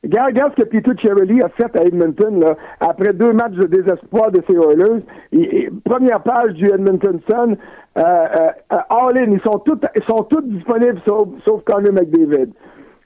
Regarde, 0.05 0.53
ce 0.59 0.65
que 0.65 0.69
Peter 0.69 0.91
Cherry 1.01 1.41
a 1.43 1.49
fait 1.51 1.77
à 1.79 1.85
Edmonton 1.85 2.41
là, 2.41 2.57
après 2.81 3.13
deux 3.13 3.33
matchs 3.33 3.53
de 3.53 3.67
désespoir 3.67 4.33
de 4.33 4.43
ses 4.49 4.55
Oilers. 4.55 5.05
première 5.85 6.21
page 6.25 6.55
du 6.55 6.67
Edmonton 6.67 7.21
Sun, 7.31 7.57
euh, 7.97 8.03
euh, 8.03 8.77
all 8.91 9.17
in, 9.17 9.31
ils 9.31 9.41
sont 9.43 9.61
tous, 9.61 9.79
ils 9.95 10.03
sont 10.03 10.25
tous 10.25 10.43
disponibles 10.43 11.01
sauf, 11.07 11.29
sauf 11.45 11.63
Connor 11.65 11.93
McDavid. 11.93 12.51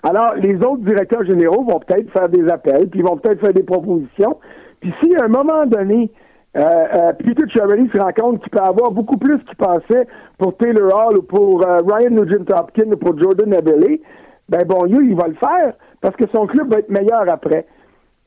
Alors, 0.09 0.35
les 0.37 0.55
autres 0.59 0.85
directeurs 0.85 1.25
généraux 1.25 1.64
vont 1.64 1.81
peut-être 1.81 2.09
faire 2.12 2.29
des 2.29 2.49
appels, 2.49 2.88
puis 2.88 3.01
ils 3.01 3.05
vont 3.05 3.16
peut-être 3.16 3.40
faire 3.40 3.53
des 3.53 3.64
propositions. 3.64 4.38
Puis 4.81 4.95
si 5.03 5.16
à 5.16 5.25
un 5.25 5.29
moment 5.29 5.66
donné, 5.66 6.12
euh, 6.57 6.61
euh, 6.62 7.12
Peter 7.14 7.42
Cherry 7.49 7.90
se 7.92 7.99
rend 7.99 8.12
compte 8.12 8.40
qu'il 8.40 8.51
peut 8.51 8.61
avoir 8.61 8.92
beaucoup 8.92 9.16
plus 9.16 9.38
qu'il 9.38 9.57
pensait 9.57 10.07
pour 10.38 10.57
Taylor 10.59 10.95
Hall 10.95 11.19
ou 11.19 11.23
pour 11.23 11.66
euh, 11.66 11.81
Ryan 11.81 12.11
Nugent-Hopkins 12.11 12.92
ou 12.92 12.97
pour 12.97 13.19
Jordan 13.19 13.53
Abelé, 13.53 14.01
ben 14.49 14.64
bon, 14.64 14.87
il 14.87 15.16
va 15.16 15.27
le 15.27 15.35
faire 15.35 15.75
parce 16.01 16.14
que 16.14 16.25
son 16.33 16.47
club 16.47 16.71
va 16.71 16.79
être 16.79 16.88
meilleur 16.88 17.29
après. 17.29 17.66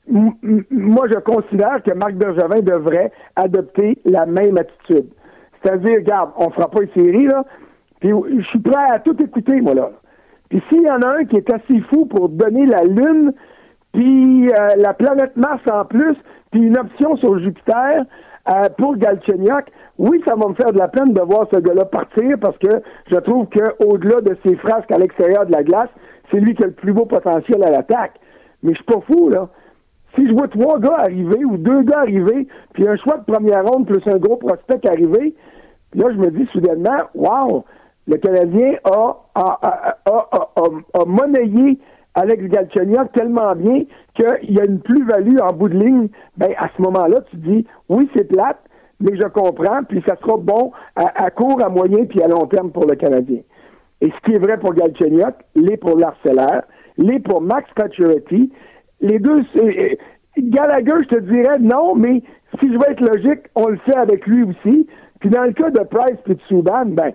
moi, 0.10 1.08
je 1.10 1.20
considère 1.20 1.82
que 1.82 1.94
Marc 1.94 2.16
Bergevin 2.16 2.60
devrait 2.60 3.14
adopter 3.38 3.98
la 4.04 4.26
même 4.26 4.58
attitude. 4.58 5.08
C'est-à-dire, 5.64 6.00
regarde, 6.00 6.32
on 6.36 6.50
fera 6.50 6.70
pas 6.70 6.82
une 6.82 6.92
série, 6.92 7.26
là, 7.26 7.46
puis 8.02 8.12
je 8.38 8.46
suis 8.48 8.60
prêt 8.60 8.92
à 8.92 9.00
tout 9.00 9.16
écouter, 9.24 9.62
moi, 9.62 9.76
là. 9.76 9.92
Puis 10.50 10.62
s'il 10.70 10.82
y 10.82 10.90
en 10.90 11.02
a 11.02 11.20
un 11.20 11.26
qui 11.26 11.38
est 11.38 11.54
assez 11.54 11.80
fou 11.92 12.06
pour 12.06 12.30
donner 12.30 12.66
la 12.66 12.84
Lune, 12.84 13.34
puis 13.94 14.50
euh, 14.50 14.76
la 14.78 14.94
planète 14.94 15.36
Mars 15.36 15.62
en 15.72 15.86
plus, 15.86 16.16
puis 16.52 16.62
une 16.62 16.78
option 16.78 17.16
sur 17.18 17.40
Jupiter 17.40 18.04
euh, 18.52 18.70
pour 18.78 18.96
Galchenyuk, 18.98 19.66
oui, 19.98 20.22
ça 20.26 20.36
va 20.36 20.48
me 20.48 20.56
faire 20.56 20.72
de 20.72 20.80
la 20.80 20.88
peine 20.88 21.14
de 21.14 21.22
voir 21.22 21.48
ce 21.54 21.60
gars-là 21.60 21.86
partir 21.86 22.38
parce 22.40 22.58
que 22.58 22.82
je 23.12 23.18
trouve 23.18 23.48
qu'au-delà 23.48 24.22
de 24.22 24.38
ses 24.46 24.56
frasques 24.56 24.92
à 24.92 24.98
l'extérieur 24.98 25.46
de 25.46 25.52
la 25.52 25.64
glace, 25.64 25.90
c'est 26.32 26.40
lui 26.40 26.56
qui 26.56 26.64
a 26.64 26.68
le 26.68 26.74
plus 26.74 26.94
beau 26.94 27.06
potentiel 27.06 27.64
à 27.64 27.70
l'attaque. 27.70 28.20
Mais 28.64 28.72
je 28.72 28.76
suis 28.76 28.86
pas 28.86 29.02
fou, 29.02 29.30
là. 29.30 29.50
Si 30.16 30.28
je 30.28 30.34
vois 30.34 30.48
trois 30.48 30.80
gars 30.80 30.98
arriver 30.98 31.46
ou 31.46 31.58
deux 31.58 31.84
gars 31.84 32.00
arriver, 32.00 32.48
puis 32.74 32.88
un 32.88 32.96
choix 32.98 33.18
de 33.18 33.32
première 33.32 33.64
ronde 33.66 33.86
plus 33.86 34.02
un 34.12 34.18
gros 34.18 34.38
prospect 34.38 34.88
arriver, 34.88 35.36
là, 35.94 36.08
je 36.12 36.18
me 36.18 36.32
dis 36.32 36.48
soudainement, 36.52 36.98
wow, 37.14 37.64
le 38.10 38.18
Canadien 38.18 38.74
a, 38.84 39.16
a, 39.36 39.96
a, 40.06 40.30
a 40.94 41.06
monnayé 41.06 41.80
Alex 42.16 42.44
Galchenyuk 42.46 43.12
tellement 43.14 43.56
bien 43.56 43.84
qu'il 44.16 44.52
y 44.52 44.60
a 44.60 44.66
une 44.66 44.80
plus-value 44.80 45.38
en 45.42 45.54
bout 45.54 45.70
de 45.70 45.78
ligne. 45.78 46.10
Ben, 46.38 46.50
à 46.58 46.70
ce 46.76 46.82
moment-là, 46.82 47.22
tu 47.30 47.38
dis, 47.38 47.68
oui, 47.88 48.10
c'est 48.16 48.26
plate, 48.26 48.60
mais 49.00 49.16
je 49.16 49.28
comprends, 49.28 49.84
puis 49.88 50.04
ça 50.08 50.16
sera 50.22 50.38
bon 50.38 50.72
à, 50.96 51.30
court, 51.30 51.64
à 51.64 51.70
moyen, 51.70 52.06
puis 52.06 52.22
à 52.22 52.28
long 52.28 52.48
terme 52.48 52.72
pour 52.72 52.86
le 52.86 52.96
Canadien. 52.96 53.40
Et 54.02 54.10
ce 54.10 54.26
qui 54.26 54.36
est 54.36 54.40
vrai 54.40 54.58
pour 54.58 54.74
Galchenyuk, 54.74 55.36
l'est 55.56 55.78
pour 55.78 55.98
l'Arcellaire, 55.98 56.64
l'est 56.98 57.20
pour 57.20 57.42
Max 57.42 57.70
Pacioretty, 57.76 58.52
Les 59.02 59.20
deux, 59.20 59.44
Gallagher, 60.38 61.04
je 61.04 61.16
te 61.16 61.20
dirais 61.20 61.60
non, 61.60 61.96
mais 61.96 62.24
si 62.60 62.68
je 62.68 62.74
veux 62.74 62.90
être 62.90 63.02
logique, 63.02 63.46
on 63.56 63.68
le 63.68 63.78
fait 63.86 63.96
avec 63.96 64.26
lui 64.26 64.44
aussi. 64.44 64.88
Puis 65.20 65.30
dans 65.30 65.44
le 65.44 65.52
cas 65.52 65.70
de 65.70 65.84
Price 65.84 66.18
et 66.28 66.34
de 66.34 66.42
Souban, 66.48 66.86
ben, 66.86 67.12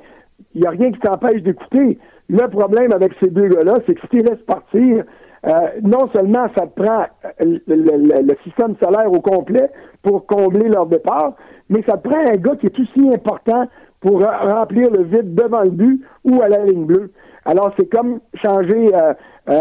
il 0.55 0.61
n'y 0.61 0.67
a 0.67 0.71
rien 0.71 0.91
qui 0.93 1.01
t'empêche 1.01 1.43
d'écouter. 1.43 1.99
Le 2.29 2.49
problème 2.49 2.93
avec 2.93 3.13
ces 3.23 3.31
deux 3.31 3.49
gars-là, 3.49 3.75
c'est 3.87 3.95
que 3.95 4.01
si 4.03 4.09
tu 4.09 4.19
laisses 4.19 4.43
partir, 4.47 5.05
euh, 5.47 5.51
non 5.83 6.09
seulement 6.15 6.47
ça 6.57 6.67
te 6.67 6.83
prend 6.83 7.07
euh, 7.43 7.59
le, 7.67 8.35
système 8.45 8.75
solaire 8.83 9.13
au 9.13 9.21
complet 9.21 9.69
pour 10.03 10.27
combler 10.27 10.69
leur 10.69 10.87
départ, 10.87 11.35
mais 11.69 11.83
ça 11.87 11.99
te 11.99 12.09
prend 12.09 12.21
un 12.21 12.37
gars 12.37 12.57
qui 12.57 12.67
est 12.67 12.79
aussi 12.79 13.13
important 13.13 13.67
pour 14.01 14.23
remplir 14.23 14.91
le 14.91 15.05
vide 15.05 15.35
devant 15.35 15.63
le 15.63 15.71
but 15.71 16.05
ou 16.25 16.41
à 16.43 16.49
la 16.49 16.65
ligne 16.65 16.85
bleue. 16.85 17.11
Alors, 17.47 17.73
c'est 17.79 17.87
comme 17.91 18.21
changer 18.43 18.91
euh, 18.95 19.13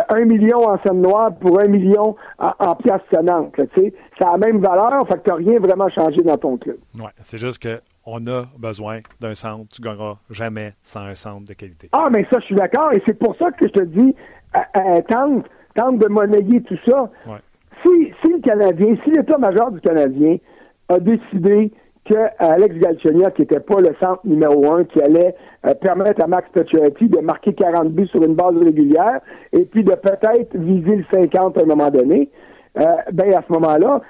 un 0.10 0.26
million 0.26 0.70
en 0.70 0.78
scène 0.86 1.02
noire 1.02 1.32
pour 1.36 1.60
un 1.62 1.68
million 1.68 2.16
en, 2.40 2.52
en 2.60 2.76
pièce 2.76 3.02
sonnante. 3.14 3.54
C'est 3.76 3.94
la 4.22 4.38
même 4.38 4.60
valeur, 4.60 5.06
fait 5.08 5.16
que 5.16 5.24
tu 5.24 5.30
n'as 5.30 5.36
rien 5.36 5.60
vraiment 5.60 5.90
changé 5.90 6.22
dans 6.22 6.38
ton 6.38 6.58
club. 6.58 6.78
Oui, 6.96 7.10
c'est 7.22 7.38
juste 7.38 7.62
que 7.62 7.80
on 8.06 8.26
a 8.28 8.44
besoin 8.58 9.00
d'un 9.20 9.36
centre. 9.36 9.66
Tu 9.74 9.82
ne 9.82 9.88
gagneras 9.88 10.18
jamais 10.30 10.74
sans 10.84 11.02
un 11.02 11.16
centre 11.16 11.46
de 11.46 11.54
qualité. 11.54 11.90
Ah, 11.94 12.10
mais 12.12 12.26
ça, 12.32 12.40
je 12.40 12.46
suis 12.46 12.56
d'accord. 12.56 12.92
Et 12.94 13.02
c'est 13.06 13.18
pour 13.18 13.36
ça 13.38 13.52
que 13.52 13.68
je 13.68 13.74
te 13.74 13.84
dis, 13.84 14.16
tente, 15.10 15.46
tente 15.76 16.00
de 16.00 16.08
monnayer 16.08 16.62
tout 16.62 16.78
ça. 16.88 17.10
Si, 17.84 18.14
si 18.24 18.32
le 18.32 18.40
Canadien, 18.40 18.96
si 19.04 19.12
l'état-major 19.12 19.72
du 19.72 19.82
Canadien 19.82 20.38
a 20.90 21.00
décidé 21.00 21.72
que 22.06 22.16
Alex 22.40 22.76
Galchenyuk, 22.76 23.34
qui 23.36 23.42
n'était 23.44 23.60
pas 23.60 23.80
le 23.80 23.96
centre 24.02 24.22
numéro 24.26 24.74
un, 24.74 24.84
qui 24.84 25.02
allait 25.02 25.36
euh, 25.66 25.74
permettre 25.76 26.22
à 26.24 26.28
Max 26.28 26.50
Pacioretty 26.54 27.08
de 27.08 27.20
marquer 27.20 27.54
40 27.54 27.90
buts 27.92 28.08
sur 28.08 28.24
une 28.24 28.36
base 28.36 28.58
régulière 28.58 29.22
et 29.54 29.64
puis 29.64 29.84
de 29.84 29.94
peut-être 29.94 30.58
viser 30.58 30.98
le 30.98 31.06
50 31.14 31.58
à 31.58 31.62
un 31.62 31.66
moment 31.66 31.90
donné, 31.90 32.30
euh, 32.80 32.84
ben 33.14 33.34
à 33.34 33.44
ce 33.48 33.54
moment-là, 33.54 34.02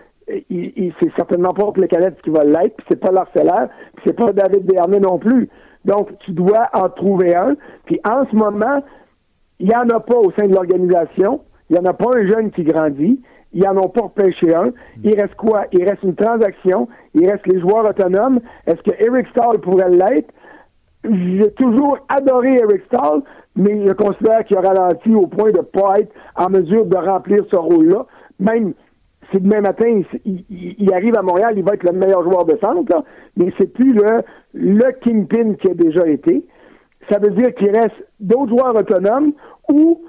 il, 0.49 0.93
c'est 1.01 1.11
certainement 1.15 1.51
pas 1.51 1.71
les 1.75 1.87
Canadiens 1.87 2.17
qui 2.23 2.29
va 2.29 2.43
l'être, 2.43 2.75
puis 2.77 2.85
c'est 2.89 2.99
pas 2.99 3.11
l'Arcellaire, 3.11 3.69
puis 3.95 4.03
c'est 4.05 4.17
pas 4.17 4.31
David 4.31 4.65
Dernay 4.65 4.99
non 4.99 5.17
plus. 5.17 5.49
Donc, 5.85 6.17
tu 6.19 6.31
dois 6.31 6.69
en 6.73 6.89
trouver 6.89 7.35
un. 7.35 7.55
Puis 7.85 7.99
en 8.09 8.25
ce 8.29 8.35
moment, 8.35 8.83
il 9.59 9.67
n'y 9.67 9.75
en 9.75 9.89
a 9.89 9.99
pas 9.99 10.17
au 10.17 10.31
sein 10.37 10.47
de 10.47 10.53
l'organisation. 10.53 11.41
Il 11.69 11.77
n'y 11.77 11.85
en 11.85 11.89
a 11.89 11.93
pas 11.93 12.09
un 12.15 12.27
jeune 12.27 12.51
qui 12.51 12.63
grandit. 12.63 13.21
Ils 13.53 13.63
n'en 13.63 13.77
ont 13.77 13.89
pas 13.89 14.01
repêché 14.01 14.53
un. 14.55 14.71
Il 15.03 15.19
reste 15.19 15.35
quoi? 15.35 15.65
Il 15.71 15.83
reste 15.83 16.03
une 16.03 16.15
transaction. 16.15 16.87
Il 17.13 17.29
reste 17.29 17.45
les 17.47 17.59
joueurs 17.59 17.85
autonomes. 17.85 18.39
Est-ce 18.65 18.81
que 18.81 18.91
Eric 19.05 19.27
Stahl 19.27 19.59
pourrait 19.59 19.89
l'être? 19.89 20.33
J'ai 21.03 21.51
toujours 21.51 21.97
adoré 22.07 22.55
Eric 22.55 22.81
Stahl, 22.85 23.21
mais 23.55 23.85
je 23.85 23.91
considère 23.91 24.45
qu'il 24.45 24.57
a 24.57 24.61
ralenti 24.61 25.13
au 25.13 25.27
point 25.27 25.51
de 25.51 25.57
ne 25.57 25.63
pas 25.63 25.99
être 25.99 26.13
en 26.35 26.49
mesure 26.49 26.85
de 26.85 26.97
remplir 26.97 27.43
ce 27.51 27.57
rôle-là. 27.57 28.05
Même 28.39 28.73
si 29.31 29.39
demain 29.39 29.61
matin, 29.61 30.01
il, 30.25 30.93
arrive 30.93 31.17
à 31.17 31.21
Montréal, 31.21 31.53
il 31.57 31.63
va 31.63 31.73
être 31.73 31.83
le 31.83 31.97
meilleur 31.97 32.23
joueur 32.23 32.45
de 32.45 32.57
centre, 32.57 33.03
mais 33.37 33.51
c'est 33.57 33.71
plus 33.73 33.93
le, 33.93 34.21
le 34.53 34.91
kingpin 35.01 35.53
qui 35.55 35.69
a 35.69 35.73
déjà 35.73 36.07
été. 36.07 36.45
Ça 37.09 37.19
veut 37.19 37.31
dire 37.31 37.53
qu'il 37.55 37.69
reste 37.69 37.95
d'autres 38.19 38.49
joueurs 38.49 38.75
autonomes 38.75 39.33
ou 39.69 40.01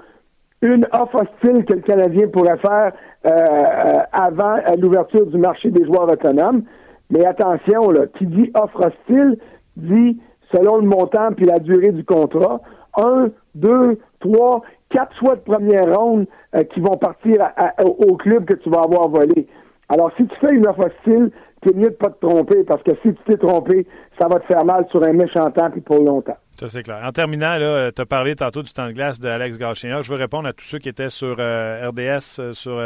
une 0.61 0.87
offre 0.93 1.23
hostile 1.23 1.65
que 1.65 1.73
le 1.73 1.81
Canadien 1.81 2.27
pourrait 2.27 2.57
faire 2.57 2.93
euh, 3.25 3.29
euh, 3.29 3.99
avant 4.11 4.57
l'ouverture 4.79 5.25
du 5.27 5.37
marché 5.37 5.69
des 5.69 5.85
joueurs 5.85 6.09
autonomes. 6.09 6.63
Mais 7.11 7.25
attention, 7.25 7.91
là, 7.91 8.07
qui 8.17 8.25
dit 8.25 8.51
offre 8.55 8.87
hostile 8.87 9.37
dit 9.77 10.19
selon 10.53 10.77
le 10.77 10.83
montant 10.87 11.33
puis 11.35 11.45
la 11.45 11.59
durée 11.59 11.91
du 11.91 12.03
contrat, 12.03 12.61
un, 12.97 13.29
deux, 13.55 13.99
trois, 14.19 14.61
quatre 14.89 15.15
choix 15.17 15.35
de 15.35 15.41
première 15.41 15.97
ronde 15.97 16.27
euh, 16.55 16.63
qui 16.63 16.79
vont 16.79 16.97
partir 16.97 17.49
au 17.83 18.15
club 18.17 18.45
que 18.45 18.53
tu 18.53 18.69
vas 18.69 18.81
avoir 18.81 19.09
volé. 19.09 19.47
Alors, 19.89 20.11
si 20.17 20.25
tu 20.27 20.35
fais 20.39 20.53
une 20.53 20.67
offre 20.67 20.87
hostile, 20.87 21.31
c'est 21.63 21.75
mieux 21.75 21.89
de 21.89 21.95
pas 21.95 22.09
te 22.09 22.25
tromper 22.25 22.63
parce 22.63 22.81
que 22.83 22.91
si 23.01 23.13
tu 23.13 23.19
t'es 23.27 23.37
trompé, 23.37 23.87
ça 24.19 24.27
va 24.27 24.39
te 24.39 24.45
faire 24.45 24.65
mal 24.65 24.85
sur 24.91 25.03
un 25.03 25.13
méchant 25.13 25.49
temps 25.51 25.69
puis 25.71 25.81
pour 25.81 25.99
longtemps. 25.99 26.37
Ça, 26.57 26.69
c'est 26.69 26.83
clair. 26.83 27.01
En 27.03 27.11
terminant, 27.11 27.57
euh, 27.59 27.91
tu 27.95 28.01
as 28.01 28.05
parlé 28.05 28.35
tantôt 28.35 28.63
du 28.63 28.71
temps 28.71 28.87
de 28.87 28.93
glace 28.93 29.19
d'Alex 29.19 29.57
Gauchien. 29.57 30.01
Je 30.01 30.09
veux 30.09 30.17
répondre 30.17 30.47
à 30.47 30.53
tous 30.53 30.65
ceux 30.65 30.79
qui 30.79 30.89
étaient 30.89 31.09
sur 31.09 31.35
euh, 31.39 31.89
RDS, 31.89 32.53
sur 32.53 32.77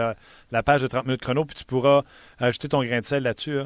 la 0.51 0.63
page 0.63 0.81
de 0.81 0.87
30 0.87 1.05
minutes 1.05 1.21
chrono, 1.21 1.45
puis 1.45 1.55
tu 1.55 1.65
pourras 1.65 2.01
ajouter 2.39 2.67
ton 2.67 2.83
grain 2.83 2.99
de 2.99 3.05
sel 3.05 3.23
là-dessus. 3.23 3.59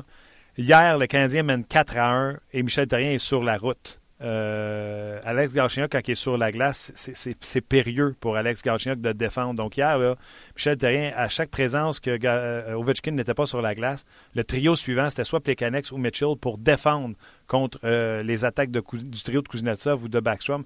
Hier, 0.57 0.99
le 0.99 1.07
Canadien 1.07 1.41
mène 1.41 1.63
4 1.63 1.97
à 1.97 2.11
1 2.11 2.35
et 2.53 2.61
Michel 2.61 2.87
Terrien 2.87 3.11
est 3.11 3.17
sur 3.17 3.43
la 3.43 3.57
route. 3.57 4.02
Euh, 4.23 5.19
Alex 5.25 5.53
Galchenyuk, 5.53 5.91
quand 5.91 6.07
il 6.07 6.11
est 6.11 6.15
sur 6.15 6.37
la 6.37 6.51
glace, 6.51 6.91
c'est 6.95 7.61
périlleux 7.61 8.15
pour 8.19 8.37
Alex 8.37 8.61
Galchenyuk 8.63 9.01
de 9.01 9.11
défendre. 9.11 9.55
Donc 9.55 9.77
hier, 9.77 10.15
Michel 10.55 10.77
Terrien, 10.77 11.11
à 11.15 11.27
chaque 11.27 11.49
présence 11.49 11.99
que 11.99 12.17
euh, 12.23 12.73
Ovechkin 12.75 13.11
n'était 13.11 13.33
pas 13.33 13.45
sur 13.45 13.61
la 13.61 13.75
glace, 13.75 14.05
le 14.33 14.43
trio 14.43 14.75
suivant, 14.75 15.09
c'était 15.09 15.25
soit 15.25 15.41
Plekanex 15.41 15.91
ou 15.91 15.97
Mitchell 15.97 16.35
pour 16.39 16.57
défendre 16.57 17.15
contre 17.47 17.79
euh, 17.83 18.23
les 18.23 18.45
attaques 18.45 18.71
du 18.71 18.81
trio 19.23 19.41
de 19.41 19.47
Kuznetsov 19.47 20.03
ou 20.03 20.07
de 20.07 20.19
Backstrom. 20.19 20.63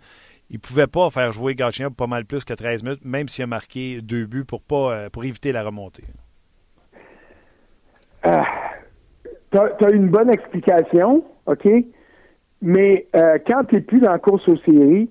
Il 0.49 0.57
ne 0.57 0.61
pouvait 0.61 0.87
pas 0.87 1.09
faire 1.09 1.33
jouer 1.33 1.55
Galchenyuk 1.55 1.95
pas 1.95 2.07
mal 2.07 2.25
plus 2.25 2.45
que 2.45 2.53
13 2.53 2.83
minutes, 2.83 3.05
même 3.05 3.27
s'il 3.27 3.43
a 3.43 3.47
marqué 3.47 4.01
deux 4.01 4.25
buts 4.25 4.45
pour, 4.45 4.61
pas, 4.61 5.09
pour 5.09 5.25
éviter 5.25 5.51
la 5.51 5.63
remontée. 5.63 6.03
Ah, 8.23 8.45
tu 9.51 9.57
as, 9.57 9.91
une 9.91 10.09
bonne 10.09 10.29
explication, 10.29 11.23
OK? 11.47 11.67
Mais 12.61 13.07
euh, 13.15 13.37
quand 13.45 13.63
tu 13.65 13.75
n'es 13.75 13.81
plus 13.81 13.99
dans 13.99 14.11
la 14.11 14.19
course 14.19 14.47
aux 14.47 14.57
séries, 14.57 15.09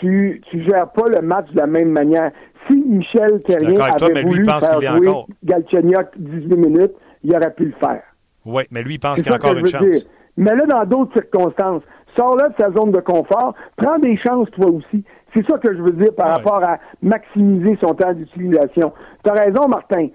tu 0.00 0.42
ne 0.54 0.62
gères 0.62 0.90
pas 0.90 1.08
le 1.08 1.20
match 1.20 1.50
de 1.52 1.58
la 1.58 1.66
même 1.66 1.90
manière. 1.90 2.32
Si 2.68 2.76
Michel 2.76 3.40
Terrien 3.46 3.80
avait 3.80 4.22
voulu 4.22 4.44
faire 4.44 4.96
jouer 4.96 5.12
Galchenyuk 5.44 6.08
18 6.16 6.56
minutes, 6.56 6.94
il 7.22 7.34
aurait 7.34 7.52
pu 7.54 7.66
le 7.66 7.74
faire. 7.80 8.02
Oui, 8.44 8.62
mais 8.70 8.82
lui, 8.82 8.94
il 8.94 8.98
pense 8.98 9.20
qu'il 9.20 9.30
y 9.30 9.34
a 9.34 9.36
encore 9.36 9.56
une 9.56 9.66
chance. 9.66 10.08
Mais 10.36 10.54
là, 10.54 10.64
dans 10.66 10.84
d'autres 10.84 11.12
circonstances, 11.12 11.82
sors-là 12.16 12.48
de 12.48 12.54
sa 12.58 12.70
zone 12.72 12.92
de 12.92 13.00
confort, 13.00 13.54
prends 13.76 13.98
des 13.98 14.16
chances 14.16 14.50
toi 14.52 14.70
aussi. 14.70 15.04
C'est 15.34 15.48
ça 15.48 15.58
que 15.58 15.74
je 15.74 15.80
veux 15.80 15.92
dire 15.92 16.14
par 16.14 16.32
rapport 16.32 16.62
à 16.62 16.78
maximiser 17.02 17.78
son 17.80 17.94
temps 17.94 18.12
d'utilisation. 18.12 18.92
Tu 19.24 19.30
as 19.30 19.34
raison, 19.34 19.68
Martin. 19.68 20.08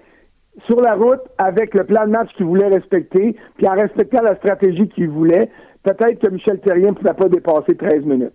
Sur 0.66 0.80
la 0.80 0.94
route, 0.94 1.20
avec 1.38 1.74
le 1.74 1.84
plan 1.84 2.06
de 2.06 2.10
match 2.10 2.28
qu'il 2.36 2.46
voulait 2.46 2.68
respecter, 2.68 3.36
puis 3.56 3.68
en 3.68 3.74
respectant 3.74 4.22
la 4.22 4.36
stratégie 4.36 4.88
qu'il 4.88 5.10
voulait, 5.10 5.50
peut-être 5.86 6.18
que 6.18 6.30
Michel 6.30 6.58
Terrien 6.60 6.90
ne 6.90 6.94
pouvait 6.94 7.14
pas 7.14 7.28
dépasser 7.28 7.76
13 7.76 8.04
minutes. 8.04 8.34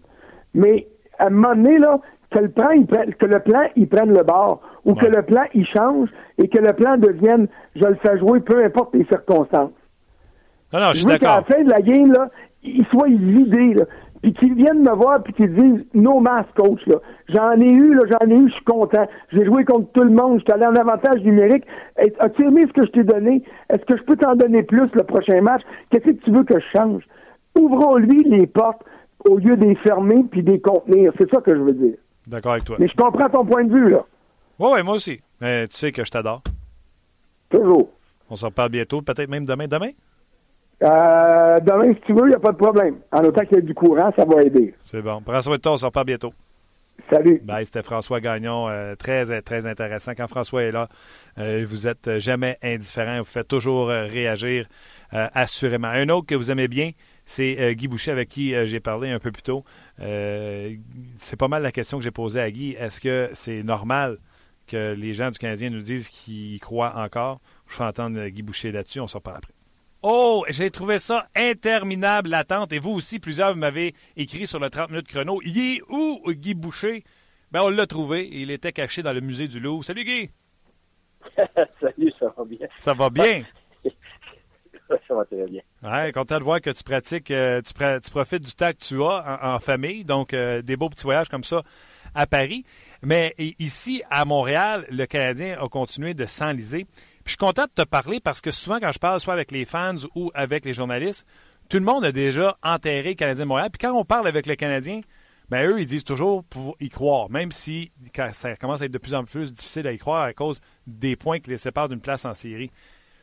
Mais 0.54 0.88
à 1.20 1.28
un 1.28 1.30
moment 1.32 1.56
donné, 1.56 1.78
là, 1.78 2.00
que 2.32 2.40
le 2.40 2.50
plan, 2.50 2.70
il 2.72 2.86
prenne, 2.86 3.14
que 3.14 3.26
le 3.26 3.40
plan, 3.40 3.64
il 3.76 3.88
prenne 3.90 4.14
le 4.14 4.24
bord, 4.24 4.62
ou 4.86 4.94
que 4.96 5.06
le 5.06 5.22
plan, 5.22 5.44
il 5.54 5.66
change, 5.66 6.10
et 6.38 6.48
que 6.48 6.60
le 6.60 6.74
plan 6.74 6.98
devienne, 6.98 7.48
je 7.76 7.86
le 7.86 7.96
fais 7.96 8.18
jouer, 8.20 8.40
peu 8.40 8.64
importe 8.64 8.96
les 8.96 9.06
circonstances. 9.06 9.72
Non, 10.72 10.80
non, 10.80 10.88
je 10.94 11.00
suis 11.00 11.06
d'accord. 11.06 11.20
qu'à 11.20 11.36
la 11.38 11.58
fin 11.58 11.64
de 11.64 11.70
la 11.70 11.82
game, 11.82 12.14
là, 12.14 12.30
il 12.64 12.86
soit 12.86 13.10
vidé, 13.10 13.74
là, 13.74 13.84
puis 14.22 14.34
qu'il 14.34 14.54
vienne 14.54 14.82
me 14.82 14.92
voir, 14.92 15.22
puis 15.24 15.34
qu'il 15.34 15.54
dise 15.54 15.86
«No 15.94 16.20
mass, 16.22 16.46
coach, 16.56 16.86
là. 16.88 16.98
J'en 17.28 17.60
ai 17.60 17.70
eu, 17.70 17.94
là, 17.96 18.02
j'en 18.10 18.30
ai 18.30 18.36
eu, 18.36 18.48
je 18.48 18.54
suis 18.54 18.64
content. 18.64 19.08
J'ai 19.34 19.44
joué 19.44 19.66
contre 19.66 19.92
tout 19.92 20.04
le 20.04 20.12
monde, 20.12 20.40
je 20.40 20.44
suis 20.44 20.54
allé 20.54 20.66
en 20.66 20.76
avantage 20.76 21.22
numérique. 21.24 21.66
As-tu 22.20 22.46
aimé 22.46 22.62
ce 22.68 22.74
que 22.74 22.86
je 22.86 22.92
t'ai 22.92 23.04
donné? 23.04 23.44
Est-ce 23.70 23.84
que 23.84 23.98
je 23.98 24.04
peux 24.04 24.16
t'en 24.16 24.36
donner 24.36 24.64
plus 24.64 24.88
le 24.94 25.04
prochain 25.04 25.42
match? 25.42 25.64
Qu'est-ce 25.90 26.06
que 26.06 26.12
tu 26.12 26.32
veux 26.32 26.44
que 26.44 26.60
je 26.60 26.66
change?» 26.78 27.04
ouvrons-lui 27.58 28.24
les 28.24 28.48
portes 28.48 28.82
au 29.28 29.38
lieu 29.38 29.56
de 29.56 29.66
les 29.66 29.76
fermer 29.76 30.24
puis 30.30 30.44
de 30.44 30.52
les 30.52 30.62
contenir. 30.62 31.12
C'est 31.20 31.30
ça 31.30 31.42
que 31.42 31.56
je 31.56 31.62
veux 31.62 31.74
dire. 31.74 31.96
D'accord 32.28 32.54
avec 32.54 32.66
toi. 32.66 32.78
Mais 32.80 32.88
je 32.88 32.96
comprends 32.96 33.30
ton 33.30 33.46
point 33.46 33.64
de 33.64 33.74
vue, 33.74 33.90
là. 33.90 34.06
Oui, 34.60 34.70
oui, 34.74 34.84
moi 34.84 34.96
aussi. 34.96 35.20
Mais 35.40 35.68
tu 35.68 35.76
sais 35.76 35.92
que 35.92 36.04
je 36.06 36.12
t'adore. 36.12 36.42
Toujours. 37.50 37.90
On 38.30 38.36
se 38.36 38.46
reparle 38.46 38.70
bientôt, 38.70 39.02
peut-être 39.02 39.30
même 39.30 39.46
demain. 39.46 39.68
Demain? 39.68 39.90
Euh, 40.84 41.60
demain, 41.60 41.94
si 41.94 42.02
tu 42.02 42.14
veux, 42.14 42.26
il 42.26 42.30
n'y 42.30 42.36
a 42.36 42.40
pas 42.40 42.52
de 42.52 42.58
problème. 42.58 42.98
En 43.12 43.24
autant 43.24 43.42
qu'il 43.42 43.58
y 43.58 43.60
ait 43.60 43.64
du 43.64 43.74
courant, 43.74 44.12
ça 44.16 44.26
va 44.26 44.42
aider. 44.42 44.74
C'est 44.86 45.02
bon. 45.02 45.22
Prends 45.22 45.42
soin 45.42 45.58
de 45.58 45.62
toi, 45.62 45.74
on 45.74 45.78
se 45.78 45.86
reparle 45.86 46.08
bientôt. 46.08 46.34
Salut. 47.10 47.42
Bye, 47.44 47.66
c'était 47.66 47.84
François 47.84 48.20
Gagnon. 48.20 48.70
Euh, 48.70 48.96
très, 48.96 49.42
très 49.42 49.66
intéressant. 49.66 50.14
Quand 50.16 50.28
François 50.28 50.64
est 50.64 50.72
là, 50.72 50.88
euh, 51.40 51.66
vous 51.68 51.88
êtes 51.88 52.20
jamais 52.20 52.58
indifférent. 52.64 53.18
Vous 53.20 53.26
faites 53.26 53.48
toujours 53.48 53.88
réagir 53.88 54.68
assurément. 55.12 55.90
Un 55.90 56.08
autre 56.10 56.28
que 56.28 56.36
vous 56.36 56.52
aimez 56.52 56.70
bien, 56.70 56.92
c'est 57.32 57.62
euh, 57.62 57.72
Guy 57.72 57.88
Boucher 57.88 58.12
avec 58.12 58.28
qui 58.28 58.54
euh, 58.54 58.66
j'ai 58.66 58.82
parlé 58.82 59.10
un 59.10 59.20
peu 59.20 59.32
plus 59.32 59.42
tôt. 59.42 59.64
Euh, 60.02 60.76
c'est 61.16 61.38
pas 61.38 61.48
mal 61.48 61.64
la 61.64 61.72
question 61.72 61.98
que 61.98 62.04
j'ai 62.04 62.12
posée 62.12 62.42
à 62.42 62.52
Guy. 62.52 62.72
Est-ce 62.74 63.00
que 63.00 63.30
c'est 63.34 63.64
normal 63.64 64.18
que 64.68 64.94
les 64.98 65.14
gens 65.14 65.32
du 65.32 65.40
Canadien 65.40 65.70
nous 65.70 65.82
disent 65.82 66.10
qu'ils 66.10 66.56
y 66.56 66.60
croient 66.60 66.94
encore? 66.98 67.40
Je 67.68 67.78
vais 67.78 67.86
entendre 67.86 68.28
Guy 68.28 68.42
Boucher 68.42 68.74
là-dessus. 68.74 69.00
On 69.00 69.08
s'en 69.08 69.22
parle 69.22 69.38
après. 69.38 69.54
Oh, 70.02 70.44
j'ai 70.50 70.72
trouvé 70.72 71.00
ça 71.00 71.28
interminable 71.34 72.30
l'attente. 72.30 72.74
Et 72.74 72.80
vous 72.80 72.92
aussi, 72.92 73.20
plusieurs 73.20 73.56
m'avez 73.56 73.96
écrit 74.18 74.46
sur 74.46 74.60
le 74.60 74.70
30 74.70 74.90
minutes 74.90 75.08
chrono. 75.08 75.40
Il 75.46 75.58
est 75.58 75.82
où 75.88 76.22
Guy 76.28 76.54
Boucher? 76.54 77.06
Ben, 77.52 77.62
on 77.64 77.70
l'a 77.70 77.88
trouvé. 77.88 78.28
Il 78.30 78.52
était 78.52 78.74
caché 78.74 79.04
dans 79.04 79.14
le 79.14 79.22
musée 79.22 79.48
du 79.48 79.62
Louvre. 79.62 79.86
Salut 79.86 80.04
Guy! 80.04 80.30
Salut, 81.80 82.12
ça 82.20 82.34
va 82.38 82.44
bien. 82.44 82.68
Ça 82.78 82.94
va 82.94 83.10
bien? 83.10 83.44
Ça 85.08 85.16
va 85.16 85.26
très 85.26 85.46
bien. 85.46 86.12
Content 86.12 86.38
de 86.38 86.44
voir 86.44 86.62
que 86.62 86.70
tu 86.70 86.84
pratiques, 86.84 87.32
euh, 87.32 87.62
tu, 87.62 87.74
tu, 87.74 88.12
profites 88.12 88.44
du 88.44 88.54
temps 88.54 88.72
que 88.72 88.84
tu 88.84 89.02
as 89.04 89.40
en, 89.42 89.60
famille, 89.60 90.06
donc 90.06 90.34
euh, 90.34 90.62
des 90.62 90.76
beaux 90.76 90.90
petits 90.90 91.04
voyages 91.04 91.30
comme 91.30 91.44
ça 91.44 91.62
à 92.14 92.28
Paris. 92.28 92.66
Mais 93.04 93.34
ici, 93.38 94.04
à 94.10 94.26
Montréal, 94.26 94.86
le 94.90 95.06
Canadien 95.06 95.58
a 95.62 95.68
continué 95.70 96.14
de 96.14 96.26
s'enliser. 96.26 96.86
Puis 97.24 97.26
je 97.26 97.32
suis 97.32 97.38
content 97.38 97.66
de 97.66 97.84
te 97.84 97.88
parler 97.88 98.20
parce 98.20 98.42
que 98.42 98.52
souvent, 98.52 98.80
quand 98.80 98.92
je 98.92 99.00
parle 99.00 99.20
soit 99.20 99.34
avec 99.34 99.52
les 99.52 99.66
fans 99.66 99.94
ou 100.16 100.32
avec 100.34 100.66
les 100.66 100.74
journalistes, 100.74 101.26
tout 101.70 101.78
le 101.78 101.86
monde 101.86 102.04
a 102.04 102.12
déjà 102.12 102.58
enterré 102.64 103.10
le 103.10 103.16
Canadien 103.16 103.46
de 103.46 103.50
Montréal. 103.50 103.70
Puis 103.72 103.88
quand 103.88 103.98
on 103.98 104.04
parle 104.04 104.28
avec 104.28 104.46
le 104.46 104.56
Canadien, 104.56 105.02
ben 105.50 105.70
eux, 105.70 105.82
ils 105.82 105.86
disent 105.86 106.04
toujours 106.04 106.44
pour 106.46 106.78
y 106.80 106.90
croire, 106.90 107.30
même 107.30 107.52
si 107.52 107.92
ça 108.32 108.56
commence 108.56 108.82
à 108.82 108.86
être 108.86 108.92
de 108.92 108.98
plus 108.98 109.14
en 109.14 109.26
plus 109.26 109.52
difficile 109.54 109.86
à 109.86 109.92
y 109.92 109.98
croire 109.98 110.24
à 110.24 110.34
cause 110.34 110.62
des 110.88 111.16
points 111.16 111.40
qui 111.40 111.50
les 111.50 111.58
séparent 111.58 111.90
d'une 111.90 112.00
place 112.00 112.26
en 112.26 112.34
série. 112.34 112.72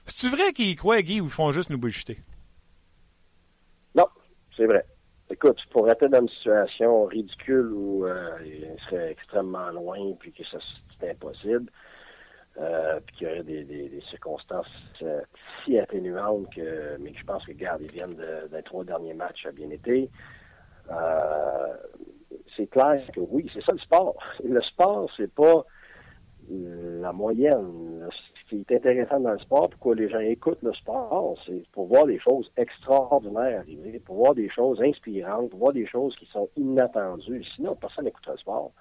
C'est-tu 0.09 0.35
vrai 0.35 0.53
qu'ils 0.53 0.75
croient, 0.75 1.03
Guy, 1.03 1.21
ou 1.21 1.25
ils 1.25 1.31
font 1.31 1.53
juste 1.53 1.69
nous 1.71 1.79
bullshiter? 1.79 2.19
Non, 3.95 4.07
c'est 4.57 4.65
vrai. 4.65 4.85
Écoute, 5.31 5.59
pour 5.71 5.89
être 5.91 6.07
dans 6.07 6.23
une 6.23 6.29
situation 6.29 7.05
ridicule 7.05 7.71
où 7.73 8.07
euh, 8.07 8.31
il 8.43 8.77
serait 8.89 9.11
extrêmement 9.13 9.69
loin, 9.71 9.99
puis 10.19 10.33
que 10.33 10.43
ça 10.45 10.59
c'est 10.99 11.11
impossible, 11.11 11.71
euh, 12.59 12.99
puis 13.07 13.17
qu'il 13.17 13.29
y 13.29 13.31
aurait 13.31 13.43
des, 13.43 14.03
circonstances 14.09 14.67
euh, 15.03 15.21
si 15.65 15.79
atténuantes 15.79 16.53
que, 16.55 16.97
mais 16.99 17.13
je 17.15 17.25
pense 17.25 17.45
que, 17.45 17.53
regarde, 17.53 17.83
ils 17.83 17.93
viennent 17.93 18.17
d'un 18.51 18.63
trois 18.63 18.85
derniers 18.85 19.15
matchs 19.15 19.45
à 19.45 19.53
bien 19.53 19.69
été. 19.71 20.11
c'est 22.57 22.67
clair 22.69 23.03
que 23.15 23.21
oui, 23.21 23.51
c'est 23.53 23.63
ça 23.63 23.73
le 23.73 23.79
sport. 23.79 24.17
Le 24.43 24.63
sport, 24.63 25.11
c'est 25.17 25.33
pas 25.33 25.67
la 26.51 27.13
moyenne 27.13 28.09
ce 28.49 28.57
qui 28.57 28.65
est 28.69 28.77
intéressant 28.77 29.21
dans 29.21 29.33
le 29.33 29.39
sport, 29.39 29.69
pourquoi 29.69 29.95
les 29.95 30.09
gens 30.09 30.21
écoutent 30.21 30.63
le 30.63 30.73
sport, 30.73 31.37
c'est 31.47 31.67
pour 31.73 31.87
voir 31.87 32.07
des 32.07 32.19
choses 32.19 32.51
extraordinaires 32.57 33.61
arriver, 33.61 34.01
pour 34.01 34.17
voir 34.17 34.35
des 34.35 34.49
choses 34.49 34.81
inspirantes, 34.81 35.51
pour 35.51 35.59
voir 35.59 35.73
des 35.73 35.87
choses 35.87 36.17
qui 36.17 36.27
sont 36.27 36.49
inattendues. 36.57 37.45
Sinon, 37.57 37.77
personne 37.77 38.07
n'écoute 38.07 38.27
le 38.27 38.37
sport. 38.39 38.73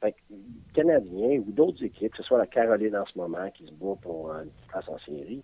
Fait 0.00 0.12
que, 0.12 0.34
Canadiens 0.74 1.42
ou 1.46 1.52
d'autres 1.52 1.84
équipes, 1.84 2.12
que 2.12 2.18
ce 2.18 2.22
soit 2.22 2.38
la 2.38 2.46
Caroline 2.46 2.96
en 2.96 3.06
ce 3.06 3.18
moment 3.18 3.50
qui 3.50 3.66
se 3.66 3.72
bat 3.72 3.94
pour 4.00 4.32
une 4.32 4.50
place 4.68 4.88
en 4.88 4.98
série, 4.98 5.42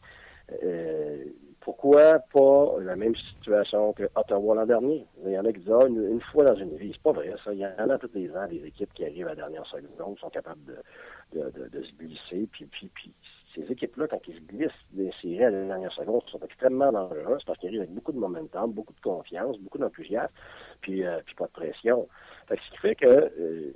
euh, 0.63 1.25
pourquoi 1.61 2.21
pas 2.33 2.77
la 2.81 2.97
même 2.97 3.15
situation 3.15 3.93
que 3.93 4.05
Ottawa 4.15 4.55
l'an 4.55 4.67
dernier? 4.67 5.07
Il 5.25 5.33
y 5.33 5.39
en 5.39 5.45
a 5.45 5.53
qui 5.53 5.61
disent 5.61 5.73
ah, 5.73 5.87
une, 5.87 6.21
fois 6.33 6.45
dans 6.45 6.55
une 6.55 6.77
vie. 6.77 6.93
C'est 6.95 7.03
pas 7.03 7.13
vrai, 7.13 7.35
ça. 7.45 7.53
Il 7.53 7.59
y 7.59 7.67
en 7.67 7.91
a 7.91 7.99
tous 7.99 8.11
les 8.15 8.31
ans 8.35 8.47
des 8.49 8.65
équipes 8.65 8.93
qui 8.95 9.05
arrivent 9.05 9.27
à 9.27 9.31
la 9.31 9.37
dernière 9.37 9.67
seconde, 9.67 10.19
sont 10.19 10.31
capables 10.31 10.65
de, 10.65 11.41
de, 11.41 11.69
de, 11.69 11.83
se 11.83 11.93
glisser, 11.93 12.49
puis, 12.51 12.65
puis, 12.67 12.89
puis 12.95 13.13
ces 13.55 13.71
équipes-là, 13.73 14.07
quand 14.09 14.21
ils 14.27 14.35
se 14.35 14.41
glissent 14.41 14.71
des 14.93 15.43
à 15.43 15.51
la 15.51 15.65
dernière 15.67 15.93
seconde, 15.93 16.23
sont 16.31 16.41
extrêmement 16.41 16.93
dangereuses 16.93 17.43
parce 17.45 17.59
qu'ils 17.59 17.69
arrivent 17.69 17.81
avec 17.81 17.95
beaucoup 17.95 18.13
de 18.13 18.19
momentum, 18.19 18.73
beaucoup 18.73 18.95
de 18.95 19.01
confiance, 19.01 19.59
beaucoup 19.59 19.79
d'enthousiasme, 19.79 20.33
puis, 20.81 21.05
euh, 21.05 21.21
puis 21.25 21.35
pas 21.35 21.47
de 21.47 21.53
pression. 21.53 22.09
Fait 22.47 22.57
ce 22.57 22.71
qui 22.71 22.79
fait 22.79 22.95
que, 22.95 23.07
euh, 23.07 23.75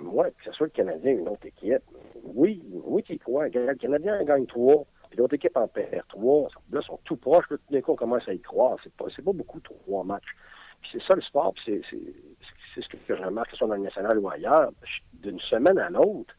moi, 0.00 0.30
que 0.30 0.44
ce 0.44 0.52
soit 0.52 0.66
le 0.66 0.72
Canadien 0.72 1.14
ou 1.14 1.18
une 1.20 1.28
autre 1.28 1.46
équipe, 1.46 1.82
oui, 2.22 2.62
oui, 2.72 3.02
tu 3.02 3.18
crois. 3.18 3.48
Le 3.48 3.74
Canadien 3.74 4.22
gagne 4.24 4.46
trois, 4.46 4.86
puis 5.14 5.20
l'autre 5.20 5.34
équipe 5.34 5.56
en 5.56 5.68
perd 5.68 6.02
trois. 6.08 6.48
Là, 6.72 6.82
sont 6.82 6.98
tout 7.04 7.14
proches. 7.14 7.48
Là, 7.48 7.56
tout 7.56 7.72
d'un 7.72 7.80
coup, 7.80 7.92
on 7.92 7.96
commence 7.96 8.28
à 8.28 8.34
y 8.34 8.40
croire. 8.40 8.76
C'est 8.82 8.92
pas, 8.94 9.04
pas 9.04 9.32
beaucoup, 9.32 9.60
trois 9.60 10.02
matchs. 10.02 10.34
Puis 10.82 10.90
c'est 10.92 11.02
ça 11.06 11.14
le 11.14 11.22
sport, 11.22 11.54
puis 11.54 11.80
c'est, 11.88 12.82
ce 12.82 12.88
que 12.88 12.96
je 13.08 13.22
remarque, 13.22 13.46
que 13.46 13.52
ce 13.52 13.58
soit 13.58 13.68
dans 13.68 13.76
le 13.76 13.82
national 13.82 14.18
ou 14.18 14.28
ailleurs. 14.28 14.72
D'une 15.12 15.38
semaine 15.38 15.78
à 15.78 15.88
l'autre, 15.88 16.34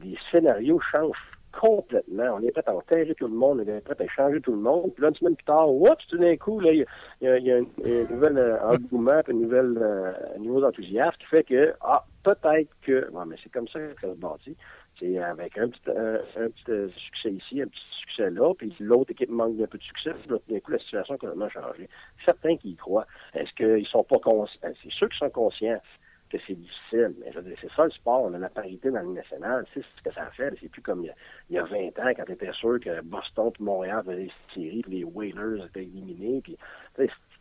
les 0.00 0.16
scénarios 0.30 0.78
changent 0.94 1.28
complètement. 1.60 2.36
On 2.36 2.40
est 2.42 2.52
prêt 2.52 2.62
à 2.66 2.74
enterrer 2.76 3.16
tout 3.16 3.26
le 3.26 3.34
monde, 3.34 3.64
on 3.66 3.68
est 3.68 3.80
prêt 3.80 3.96
à 3.98 4.08
changer 4.08 4.40
tout 4.40 4.52
le 4.52 4.58
monde. 4.58 4.92
Puis 4.94 5.02
là, 5.02 5.08
une 5.08 5.16
semaine 5.16 5.34
plus 5.34 5.44
tard, 5.44 5.68
oups, 5.68 6.06
tout 6.08 6.16
d'un 6.16 6.36
coup, 6.36 6.62
il 6.62 6.86
y, 7.20 7.28
a, 7.28 7.56
un, 7.56 7.64
nouvel 8.14 8.38
euh, 8.38 8.62
engouement, 8.62 9.20
un 9.26 9.32
nouvel 9.32 9.76
euh, 9.76 10.12
niveau 10.38 10.60
d'enthousiasme 10.60 11.16
qui 11.18 11.26
fait 11.26 11.42
que, 11.42 11.74
ah, 11.80 12.04
peut-être 12.22 12.70
que, 12.82 13.10
bon, 13.10 13.26
mais 13.26 13.36
c'est 13.42 13.50
comme 13.50 13.66
ça 13.66 13.80
que 13.80 14.00
ça 14.00 14.08
se 14.08 14.18
bâtit. 14.18 14.56
C'est 14.98 15.18
avec 15.18 15.58
un 15.58 15.68
petit, 15.68 15.80
petit 15.80 16.70
euh, 16.70 16.88
succès 16.96 17.32
ici, 17.32 17.62
un 17.62 17.66
petit 17.66 17.80
succès 18.00 18.30
là, 18.30 18.54
puis 18.54 18.74
l'autre 18.78 19.10
équipe 19.10 19.30
manque 19.30 19.56
d'un 19.56 19.66
peu 19.66 19.78
de 19.78 19.82
succès, 19.82 20.12
puis 20.14 20.38
d'un 20.48 20.60
coup, 20.60 20.70
la 20.70 20.78
situation 20.78 21.14
a 21.14 21.18
complètement 21.18 21.48
changé. 21.48 21.88
Certains 22.24 22.56
qui 22.56 22.70
y 22.70 22.76
croient. 22.76 23.06
Est-ce 23.34 23.52
qu'ils 23.54 23.86
sont 23.88 24.04
pas 24.04 24.18
conscients? 24.18 24.60
C'est 24.62 24.92
ceux 24.92 25.08
qui 25.08 25.18
sont 25.18 25.30
conscients 25.30 25.80
que 26.30 26.38
c'est 26.46 26.54
difficile. 26.54 27.14
Mais 27.20 27.32
c'est 27.60 27.70
ça 27.72 27.84
le 27.84 27.90
sport. 27.90 28.22
On 28.24 28.34
a 28.34 28.38
la 28.38 28.48
parité 28.48 28.90
dans 28.90 29.00
le 29.00 29.12
national. 29.12 29.66
C'est 29.72 29.82
ce 29.82 30.02
que 30.02 30.12
ça 30.12 30.30
fait. 30.30 30.52
C'est 30.60 30.68
plus 30.68 30.82
comme 30.82 31.04
il 31.04 31.54
y, 31.54 31.58
a, 31.58 31.64
20 31.64 31.98
ans 31.98 32.12
quand 32.16 32.24
tu 32.24 32.32
étais 32.32 32.52
sûr 32.52 32.80
que 32.80 33.00
Boston 33.02 33.50
et 33.58 33.62
Montréal 33.62 34.02
faisaient 34.04 34.24
des 34.24 34.32
séries, 34.54 34.82
puis 34.82 34.98
les 34.98 35.04
Whalers 35.04 35.66
étaient 35.66 35.82
éliminés. 35.82 36.40
Puis, 36.42 36.56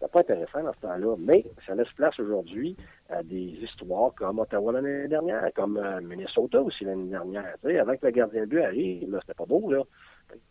c'était 0.04 0.12
pas 0.12 0.20
intéressant 0.20 0.64
dans 0.64 0.74
ce 0.74 0.80
temps-là. 0.80 1.16
Mais 1.20 1.46
ça 1.66 1.76
laisse 1.76 1.92
place 1.96 2.20
aujourd'hui 2.20 2.76
à 3.10 3.24
des 3.24 3.58
histoires 3.62 4.14
comme 4.16 4.40
Ottawa 4.40 4.74
l'année 4.74 5.08
dernière, 5.08 5.50
comme 5.56 5.78
euh, 5.78 6.02
Minnesota 6.02 6.62
aussi 6.62 6.84
l'année 6.84 7.10
dernière. 7.10 7.56
sais, 7.64 7.80
avant 7.80 7.96
que 7.96 8.06
le 8.06 8.12
gardien 8.12 8.42
de 8.42 8.48
but 8.48 8.62
arrive, 8.62 9.12
là, 9.12 9.20
c'était 9.22 9.34
pas 9.34 9.46
beau, 9.46 9.72
là. 9.72 9.82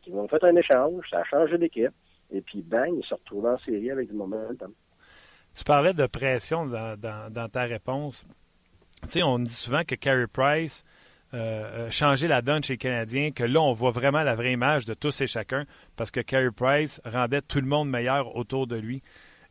Ils 0.06 0.14
ont 0.14 0.28
fait 0.28 0.42
un 0.44 0.54
échange, 0.56 1.04
ça 1.10 1.18
a 1.18 1.24
changé 1.24 1.58
d'équipe. 1.58 1.92
Et 2.30 2.40
puis, 2.40 2.62
bang, 2.62 2.92
ils 2.96 3.04
se 3.04 3.14
retrouvent 3.14 3.46
en 3.46 3.58
série 3.58 3.90
avec 3.90 4.08
du 4.08 4.14
momentum. 4.14 4.72
Tu 5.54 5.64
parlais 5.64 5.92
de 5.92 6.06
pression 6.06 6.66
dans, 6.66 7.48
ta 7.52 7.62
réponse. 7.62 8.24
Tu 9.02 9.08
sais, 9.08 9.22
on 9.22 9.38
dit 9.38 9.52
souvent 9.52 9.82
que 9.84 9.96
Carey 9.96 10.28
Price 10.32 10.84
euh, 11.34 11.88
a 11.88 11.90
changé 11.90 12.28
la 12.28 12.40
donne 12.40 12.62
chez 12.62 12.74
les 12.74 12.78
Canadiens, 12.78 13.32
que 13.32 13.44
là, 13.44 13.60
on 13.60 13.72
voit 13.72 13.90
vraiment 13.90 14.22
la 14.22 14.34
vraie 14.34 14.52
image 14.52 14.86
de 14.86 14.94
tous 14.94 15.20
et 15.20 15.26
chacun, 15.26 15.66
parce 15.96 16.10
que 16.10 16.20
Carey 16.20 16.52
Price 16.54 17.02
rendait 17.04 17.42
tout 17.42 17.60
le 17.60 17.66
monde 17.66 17.90
meilleur 17.90 18.36
autour 18.36 18.66
de 18.66 18.76
lui. 18.76 19.02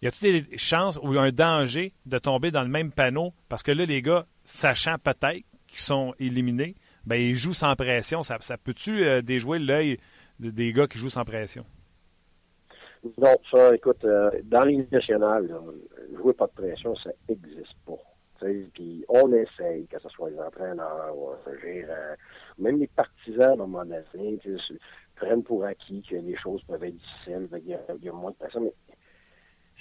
Y 0.01 0.07
a-t-il 0.07 0.47
des 0.47 0.57
chances 0.57 0.97
ou 1.01 1.09
un 1.19 1.31
danger 1.31 1.93
de 2.07 2.17
tomber 2.17 2.49
dans 2.49 2.63
le 2.63 2.69
même 2.69 2.91
panneau? 2.91 3.33
Parce 3.49 3.61
que 3.61 3.71
là, 3.71 3.85
les 3.85 4.01
gars, 4.01 4.25
sachant 4.43 4.97
peut-être 4.97 5.45
qu'ils 5.67 5.79
sont 5.79 6.15
éliminés, 6.19 6.75
ben 7.05 7.17
ils 7.17 7.35
jouent 7.35 7.53
sans 7.53 7.75
pression. 7.75 8.23
Ça, 8.23 8.37
ça 8.39 8.57
peut-tu 8.57 9.03
euh, 9.03 9.21
déjouer 9.21 9.59
l'œil 9.59 9.99
des 10.39 10.73
gars 10.73 10.87
qui 10.87 10.97
jouent 10.97 11.09
sans 11.09 11.23
pression? 11.23 11.65
Non, 13.17 13.35
ça, 13.51 13.75
écoute, 13.75 14.03
euh, 14.05 14.31
dans 14.43 14.63
les 14.63 14.87
nationale, 14.91 15.49
jouer 16.15 16.33
pas 16.33 16.47
de 16.47 16.51
pression, 16.53 16.95
ça 16.95 17.11
n'existe 17.29 17.75
pas. 17.85 17.97
Puis 18.73 19.05
on 19.07 19.31
essaye, 19.33 19.85
que 19.85 19.99
ce 19.99 20.09
soit 20.09 20.31
les 20.31 20.39
entraîneurs 20.39 21.15
ou 21.15 21.29
même 22.57 22.79
les 22.79 22.87
partisans 22.87 23.55
dans 23.55 23.67
mon 23.67 23.85
donné, 23.85 24.39
prennent 25.15 25.43
pour 25.43 25.63
acquis 25.63 26.01
que 26.01 26.15
les 26.15 26.35
choses 26.37 26.63
peuvent 26.63 26.83
être 26.83 26.95
difficiles, 26.95 27.47
il 27.63 27.67
y, 27.67 27.73
a, 27.75 27.79
y 28.01 28.09
a 28.09 28.11
moins 28.11 28.31
de 28.31 28.35
pression, 28.37 28.61
mais 28.61 28.73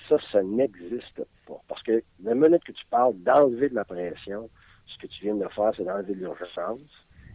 ça, 0.09 0.17
ça 0.33 0.43
n'existe 0.43 1.23
pas. 1.47 1.61
Parce 1.69 1.83
que 1.83 2.03
la 2.23 2.35
minute 2.35 2.65
que 2.65 2.73
tu 2.73 2.85
parles 2.87 3.15
d'enlever 3.19 3.69
de 3.69 3.75
la 3.75 3.85
pression, 3.85 4.49
ce 4.87 4.99
que 4.99 5.07
tu 5.07 5.25
viens 5.25 5.35
de 5.35 5.49
faire, 5.49 5.73
c'est 5.77 5.85
d'enlever 5.85 6.15
de 6.15 6.21
l'urgence. 6.21 6.81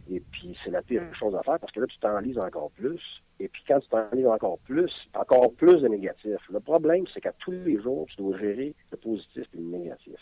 Et 0.08 0.20
puis, 0.20 0.56
c'est 0.62 0.70
la 0.70 0.82
pire 0.82 1.02
chose 1.18 1.34
à 1.34 1.42
faire 1.42 1.58
parce 1.58 1.72
que 1.72 1.80
là, 1.80 1.86
tu 1.86 1.98
t'enlises 1.98 2.38
encore 2.38 2.70
plus. 2.72 3.00
Et 3.40 3.48
puis, 3.48 3.62
quand 3.66 3.80
tu 3.80 3.88
t'enlises 3.88 4.26
encore 4.26 4.58
plus, 4.60 4.92
encore 5.14 5.52
plus 5.54 5.82
de 5.82 5.88
négatifs. 5.88 6.48
Le 6.50 6.60
problème, 6.60 7.04
c'est 7.12 7.20
qu'à 7.20 7.32
tous 7.32 7.50
les 7.50 7.80
jours, 7.82 8.06
tu 8.08 8.16
dois 8.16 8.38
gérer 8.38 8.74
le 8.92 8.96
positif 8.96 9.44
et 9.52 9.56
le 9.56 9.64
négatif. 9.64 10.18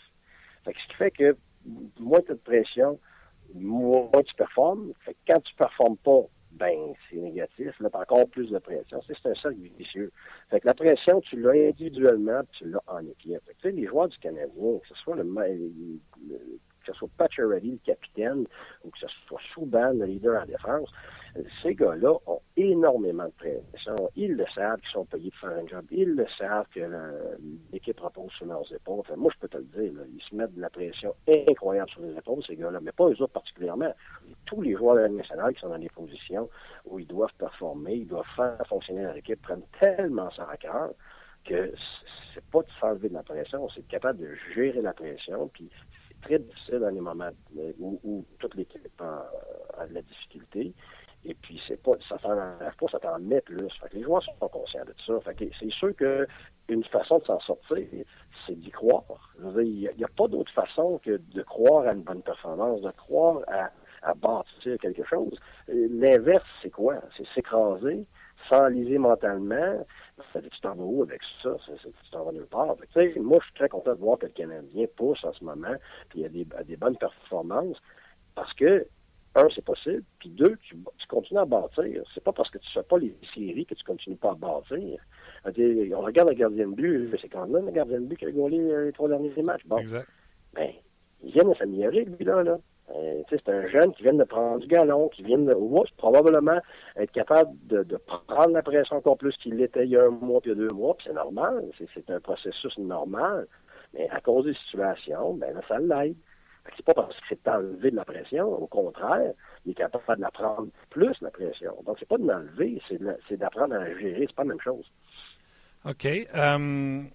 Fait 0.63 0.73
ce 0.73 0.87
qui 0.87 0.95
fait 0.95 1.11
que 1.11 1.37
moins 1.99 2.21
tu 2.21 2.31
as 2.31 2.35
de 2.35 2.39
pression, 2.39 2.99
moins 3.53 4.09
tu 4.25 4.33
performes. 4.35 4.91
Fait 5.01 5.13
que 5.13 5.19
quand 5.27 5.39
tu 5.41 5.53
performes 5.55 5.97
pas, 5.97 6.21
ben, 6.55 6.93
c'est 7.09 7.17
négatif. 7.17 7.79
Là, 7.79 7.89
encore 7.93 8.27
plus 8.29 8.49
de 8.49 8.59
pression. 8.59 9.01
C'est 9.07 9.29
un 9.29 9.35
cercle 9.35 9.57
vicieux. 9.77 10.11
Fait 10.49 10.59
que 10.59 10.67
la 10.67 10.73
pression, 10.73 11.21
tu 11.21 11.39
l'as 11.39 11.51
individuellement, 11.51 12.41
tu 12.53 12.69
l'as 12.69 12.83
en 12.87 13.05
équipe. 13.05 13.41
tu 13.45 13.55
sais, 13.61 13.71
les 13.71 13.87
joueurs 13.87 14.07
du 14.07 14.17
Canadien, 14.19 14.79
que 14.79 14.87
ce 14.87 14.95
soit 14.95 15.15
le, 15.15 15.23
le 15.23 16.59
que 16.85 16.93
ce 16.93 16.99
soit 16.99 17.09
Pacioretty, 17.17 17.71
le 17.71 17.79
capitaine, 17.85 18.45
ou 18.83 18.89
que 18.89 18.99
ce 18.99 19.07
soit 19.27 19.41
Souban, 19.53 19.91
le 19.93 20.05
leader 20.05 20.41
en 20.41 20.45
défense, 20.45 20.89
ces 21.61 21.75
gars-là 21.75 22.13
ont 22.27 22.41
énormément 22.55 23.25
de 23.25 23.31
pression. 23.31 23.95
Ils 24.15 24.35
le 24.35 24.45
savent 24.53 24.79
qu'ils 24.79 24.91
sont 24.91 25.05
payés 25.05 25.31
pour 25.31 25.49
faire 25.49 25.57
un 25.57 25.67
job. 25.67 25.85
Ils 25.91 26.15
le 26.15 26.25
savent 26.37 26.65
que 26.73 26.79
l'équipe 27.73 27.99
repose 27.99 28.31
sur 28.31 28.45
leurs 28.45 28.71
épaules. 28.73 29.03
moi, 29.17 29.31
je 29.33 29.39
peux 29.39 29.47
te 29.47 29.57
le 29.57 29.63
dire, 29.63 29.91
ils 30.13 30.23
se 30.29 30.35
mettent 30.35 30.55
de 30.55 30.61
la 30.61 30.69
pression 30.69 31.13
incroyable 31.27 31.89
sur 31.89 32.01
les 32.01 32.17
épaules, 32.17 32.43
ces 32.45 32.55
gars-là, 32.55 32.79
mais 32.81 32.91
pas 32.91 33.05
eux 33.05 33.21
autres 33.21 33.33
particulièrement. 33.33 33.93
Tous 34.45 34.61
les 34.61 34.75
joueurs 34.75 34.95
de 34.95 35.01
la 35.01 35.09
nationale 35.09 35.53
qui 35.53 35.61
sont 35.61 35.69
dans 35.69 35.77
des 35.77 35.89
positions 35.89 36.49
où 36.85 36.99
ils 36.99 37.07
doivent 37.07 37.33
performer, 37.37 37.95
ils 37.95 38.07
doivent 38.07 38.25
faire 38.35 38.61
fonctionner 38.67 39.03
leur 39.03 39.17
équipe, 39.17 39.41
prennent 39.41 39.65
tellement 39.79 40.31
ça 40.31 40.47
à 40.49 40.57
cœur 40.57 40.91
que 41.43 41.73
c'est 42.33 42.43
pas 42.45 42.61
de 42.61 42.67
s'enlever 42.79 43.09
de 43.09 43.13
la 43.13 43.23
pression, 43.23 43.67
c'est 43.69 43.87
capable 43.87 44.19
de 44.19 44.35
gérer 44.53 44.81
la 44.81 44.93
pression, 44.93 45.47
puis 45.53 45.69
très 46.25 46.39
difficile 46.39 46.79
dans 46.79 46.89
les 46.89 47.01
moments 47.01 47.29
euh, 47.57 47.71
où, 47.79 48.25
toute 48.39 48.55
l'équipe 48.55 48.81
a, 48.99 49.85
de 49.87 49.93
la 49.93 50.01
difficulté. 50.01 50.73
Et 51.27 51.33
puis, 51.33 51.59
c'est 51.67 51.81
pas, 51.81 51.93
ça 52.07 52.17
t'en 52.19 52.35
pas, 52.35 52.87
ça 52.91 52.99
t'en 52.99 53.17
met 53.19 53.41
plus. 53.41 53.67
Les 53.93 54.03
joueurs 54.03 54.23
sont 54.23 54.35
pas 54.39 54.49
conscients 54.49 54.85
de 54.85 54.93
ça. 55.05 55.13
C'est 55.59 55.71
sûr 55.71 55.95
que 55.95 56.27
une 56.69 56.83
façon 56.83 57.19
de 57.19 57.25
s'en 57.25 57.39
sortir, 57.39 57.77
c'est 58.45 58.59
d'y 58.59 58.69
croire. 58.69 59.33
Il 59.39 59.89
n'y 59.97 60.03
a, 60.03 60.07
pas 60.15 60.27
d'autre 60.27 60.51
façon 60.51 60.99
que 61.03 61.19
de 61.33 61.41
croire 61.41 61.87
à 61.87 61.93
une 61.93 62.03
bonne 62.03 62.21
performance, 62.21 62.81
de 62.81 62.91
croire 62.91 63.41
à, 63.47 63.71
à 64.03 64.13
bâtir 64.13 64.77
quelque 64.79 65.03
chose. 65.03 65.39
L'inverse, 65.67 66.45
c'est 66.61 66.69
quoi? 66.69 67.01
C'est 67.17 67.27
s'écraser, 67.33 68.05
s'enliser 68.49 68.97
mentalement, 68.97 69.85
ça 70.33 70.41
dit, 70.41 70.49
tu 70.49 70.61
t'en 70.61 70.75
vas 70.75 70.83
où 70.83 71.03
avec 71.03 71.21
ça? 71.41 71.55
Tu 71.65 72.11
t'en 72.11 72.23
vas 72.23 72.31
nulle 72.31 72.47
part. 72.47 72.75
Fait 72.93 73.17
moi, 73.19 73.39
je 73.41 73.45
suis 73.45 73.53
très 73.55 73.69
content 73.69 73.93
de 73.93 73.99
voir 73.99 74.17
que 74.17 74.25
le 74.25 74.31
Canadien 74.31 74.85
pousse 74.95 75.23
en 75.23 75.33
ce 75.33 75.43
moment, 75.43 75.75
puis 76.09 76.19
il 76.19 76.21
y 76.21 76.25
a 76.25 76.29
des, 76.29 76.47
des 76.65 76.77
bonnes 76.77 76.97
performances, 76.97 77.77
parce 78.35 78.53
que, 78.53 78.85
un, 79.35 79.47
c'est 79.53 79.65
possible, 79.65 80.03
puis 80.19 80.29
deux, 80.29 80.55
tu, 80.61 80.77
tu, 80.97 81.07
continues 81.07 81.41
à 81.41 81.45
bâtir. 81.45 82.03
C'est 82.13 82.23
pas 82.23 82.31
parce 82.31 82.49
que 82.49 82.57
tu 82.57 82.71
fais 82.73 82.83
pas 82.83 82.97
les 82.97 83.15
séries 83.33 83.65
que 83.65 83.75
tu 83.75 83.83
continues 83.83 84.15
pas 84.15 84.31
à 84.31 84.35
bâtir. 84.35 84.99
On 85.45 86.01
regarde 86.01 86.29
le 86.29 86.35
gardien 86.35 86.67
de 86.67 86.73
but, 86.73 87.09
c'est 87.21 87.29
quand 87.29 87.47
même 87.47 87.65
le 87.65 87.71
gardien 87.71 87.99
de 87.99 88.05
but 88.05 88.17
qui 88.17 88.25
a 88.25 88.31
gaulé 88.31 88.85
les 88.85 88.93
trois 88.93 89.09
derniers 89.09 89.33
matchs. 89.43 89.65
Bon. 89.65 89.77
Exact. 89.77 90.07
Ben, 90.53 90.71
il 91.21 91.33
vient 91.33 91.43
de 91.43 91.53
s'améliorer, 91.55 92.05
lui-là, 92.05 92.43
là. 92.43 92.57
Euh, 92.93 93.23
c'est 93.29 93.49
un 93.49 93.67
jeune 93.67 93.93
qui 93.93 94.03
vient 94.03 94.13
de 94.13 94.23
prendre 94.23 94.59
du 94.59 94.67
galon, 94.67 95.09
qui 95.09 95.23
vient 95.23 95.39
de 95.39 95.55
probablement 95.97 96.59
être 96.97 97.11
capable 97.11 97.51
de, 97.67 97.83
prendre 98.27 98.53
la 98.53 98.61
pression 98.61 98.97
encore 98.97 99.17
plus 99.17 99.35
qu'il 99.37 99.55
l'était 99.55 99.85
il 99.85 99.91
y 99.91 99.97
a 99.97 100.03
un 100.03 100.09
mois 100.09 100.39
puis 100.39 100.51
il 100.51 100.57
y 100.57 100.63
a 100.63 100.67
deux 100.67 100.73
mois, 100.73 100.95
puis 100.95 101.07
c'est 101.07 101.13
normal, 101.13 101.65
c'est 101.77 102.09
un 102.09 102.19
processus 102.19 102.77
normal. 102.77 103.47
Mais 103.93 104.07
à 104.09 104.21
cause 104.21 104.45
des 104.45 104.53
situations, 104.53 105.33
ben 105.33 105.53
là, 105.53 105.61
ça 105.67 105.79
l'aide. 105.79 106.15
C'est 106.75 106.85
pas 106.85 106.93
parce 106.93 107.15
que 107.15 107.21
c'est 107.29 107.47
enlevé 107.47 107.91
de 107.91 107.95
la 107.95 108.05
pression, 108.05 108.47
au 108.47 108.67
contraire, 108.67 109.33
il 109.65 109.71
est 109.71 109.75
capable 109.75 110.19
de 110.19 110.31
prendre 110.31 110.67
plus, 110.89 111.15
la 111.21 111.29
pression. 111.29 111.75
Donc, 111.85 111.97
c'est 111.99 112.07
pas 112.07 112.17
de 112.17 112.25
l'enlever, 112.27 112.81
c'est 112.89 113.37
d'apprendre 113.37 113.75
à 113.75 113.79
la 113.79 113.97
gérer, 113.97 114.25
c'est 114.27 114.35
pas 114.35 114.43
la 114.43 114.49
même 114.49 114.61
chose. 114.61 114.91
OK. 115.85 116.07
Um, 116.33 117.11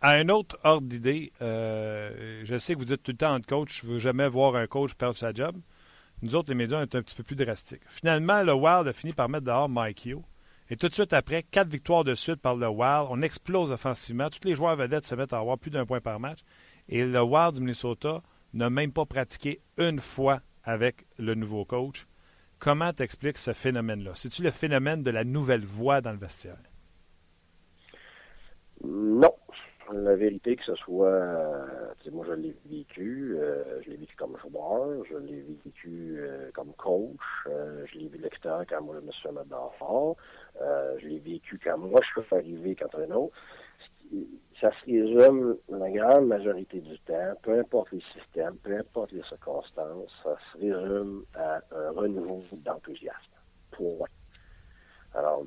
à 0.00 0.12
un 0.12 0.28
autre 0.28 0.58
ordre 0.64 0.86
d'idée, 0.86 1.32
euh, 1.42 2.42
je 2.44 2.58
sais 2.58 2.74
que 2.74 2.78
vous 2.78 2.84
dites 2.86 3.02
tout 3.02 3.12
le 3.12 3.16
temps 3.16 3.38
coach, 3.40 3.82
je 3.82 3.86
ne 3.86 3.92
veux 3.92 3.98
jamais 3.98 4.28
voir 4.28 4.56
un 4.56 4.66
coach 4.66 4.94
perdre 4.94 5.16
sa 5.16 5.32
job. 5.32 5.56
Nous 6.22 6.34
autres, 6.34 6.50
les 6.50 6.54
médias, 6.54 6.78
on 6.78 6.82
est 6.82 6.94
un 6.94 7.02
petit 7.02 7.14
peu 7.14 7.22
plus 7.22 7.36
drastiques. 7.36 7.82
Finalement, 7.86 8.42
le 8.42 8.52
Wild 8.52 8.86
a 8.88 8.92
fini 8.92 9.12
par 9.12 9.28
mettre 9.28 9.44
dehors 9.46 9.68
Mike 9.68 10.06
Hugh. 10.06 10.22
Et 10.68 10.76
tout 10.76 10.88
de 10.88 10.94
suite 10.94 11.12
après, 11.12 11.42
quatre 11.42 11.68
victoires 11.68 12.04
de 12.04 12.14
suite 12.14 12.36
par 12.36 12.56
le 12.56 12.68
Wild. 12.68 13.06
On 13.10 13.22
explose 13.22 13.72
offensivement. 13.72 14.28
Tous 14.28 14.46
les 14.46 14.54
joueurs 14.54 14.76
vedettes 14.76 15.04
se 15.04 15.14
mettent 15.14 15.32
à 15.32 15.38
avoir 15.38 15.58
plus 15.58 15.70
d'un 15.70 15.86
point 15.86 16.00
par 16.00 16.20
match. 16.20 16.40
Et 16.88 17.04
le 17.04 17.22
Wild 17.22 17.54
du 17.54 17.60
Minnesota 17.60 18.22
n'a 18.52 18.70
même 18.70 18.92
pas 18.92 19.06
pratiqué 19.06 19.60
une 19.78 19.98
fois 19.98 20.40
avec 20.62 21.06
le 21.18 21.34
nouveau 21.34 21.64
coach. 21.64 22.06
Comment 22.58 22.92
t'expliques 22.92 23.38
ce 23.38 23.54
phénomène-là? 23.54 24.12
C'est-tu 24.14 24.42
le 24.42 24.50
phénomène 24.50 25.02
de 25.02 25.10
la 25.10 25.24
nouvelle 25.24 25.64
voix 25.64 26.02
dans 26.02 26.12
le 26.12 26.18
vestiaire? 26.18 26.58
Non, 28.84 29.34
la 29.92 30.14
vérité 30.16 30.56
que 30.56 30.64
ce 30.64 30.74
soit, 30.76 31.08
euh, 31.08 31.66
moi 32.12 32.24
je 32.28 32.32
l'ai 32.34 32.54
vécu, 32.66 33.36
euh, 33.36 33.82
je 33.82 33.90
l'ai 33.90 33.96
vécu 33.96 34.16
comme 34.16 34.36
joueur, 34.38 35.04
je 35.08 35.16
l'ai 35.16 35.44
vécu 35.64 36.16
euh, 36.18 36.50
comme 36.54 36.72
coach, 36.74 37.18
euh, 37.46 37.84
je 37.86 37.98
l'ai 37.98 38.08
vu 38.08 38.18
de 38.18 38.28
quand 38.28 38.82
moi 38.82 38.96
je 39.00 39.06
me 39.06 39.12
suis 39.12 39.22
fait 39.22 39.32
mettre 39.32 39.46
d'enfant, 39.46 40.16
je 40.58 41.06
l'ai 41.06 41.18
vécu 41.18 41.58
quand 41.62 41.78
moi 41.78 42.00
je 42.02 42.20
suis 42.20 42.34
arrivé 42.34 42.76
quand 42.76 42.94
un 42.98 43.10
autre. 43.12 43.36
Ça 44.60 44.70
se 44.72 44.86
résume 44.86 45.56
la 45.68 45.90
grande 45.90 46.26
majorité 46.26 46.80
du 46.80 46.98
temps, 47.00 47.34
peu 47.42 47.58
importe 47.58 47.92
les 47.92 48.02
systèmes, 48.12 48.56
peu 48.56 48.76
importe 48.76 49.12
les 49.12 49.22
circonstances, 49.22 50.10
ça 50.22 50.36
se 50.52 50.58
résume 50.58 51.24
à 51.34 51.60
un 51.70 51.90
renouveau 51.92 52.42
d'enthousiasme. 52.52 53.32
Point. 53.70 54.08
Alors, 55.14 55.44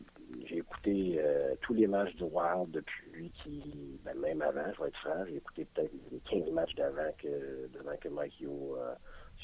j'ai 0.48 0.58
écouté 0.58 1.16
euh, 1.20 1.56
tous 1.62 1.74
les 1.74 1.88
matchs 1.88 2.16
du 2.16 2.24
Wild 2.24 2.72
depuis 2.72 3.32
qui, 3.44 4.00
ben, 4.04 4.18
même 4.20 4.42
avant, 4.42 4.72
je 4.76 4.82
vais 4.82 4.88
être 4.88 4.98
franc, 4.98 5.26
j'ai 5.28 5.38
écouté 5.38 5.66
peut-être 5.74 5.92
les 6.12 6.20
15 6.20 6.52
matchs 6.52 6.76
d'avant 6.76 7.12
que, 7.18 7.68
devant 7.74 7.96
que 8.00 8.10
Mike 8.10 8.40
Hugh 8.42 8.50
euh, 8.78 8.94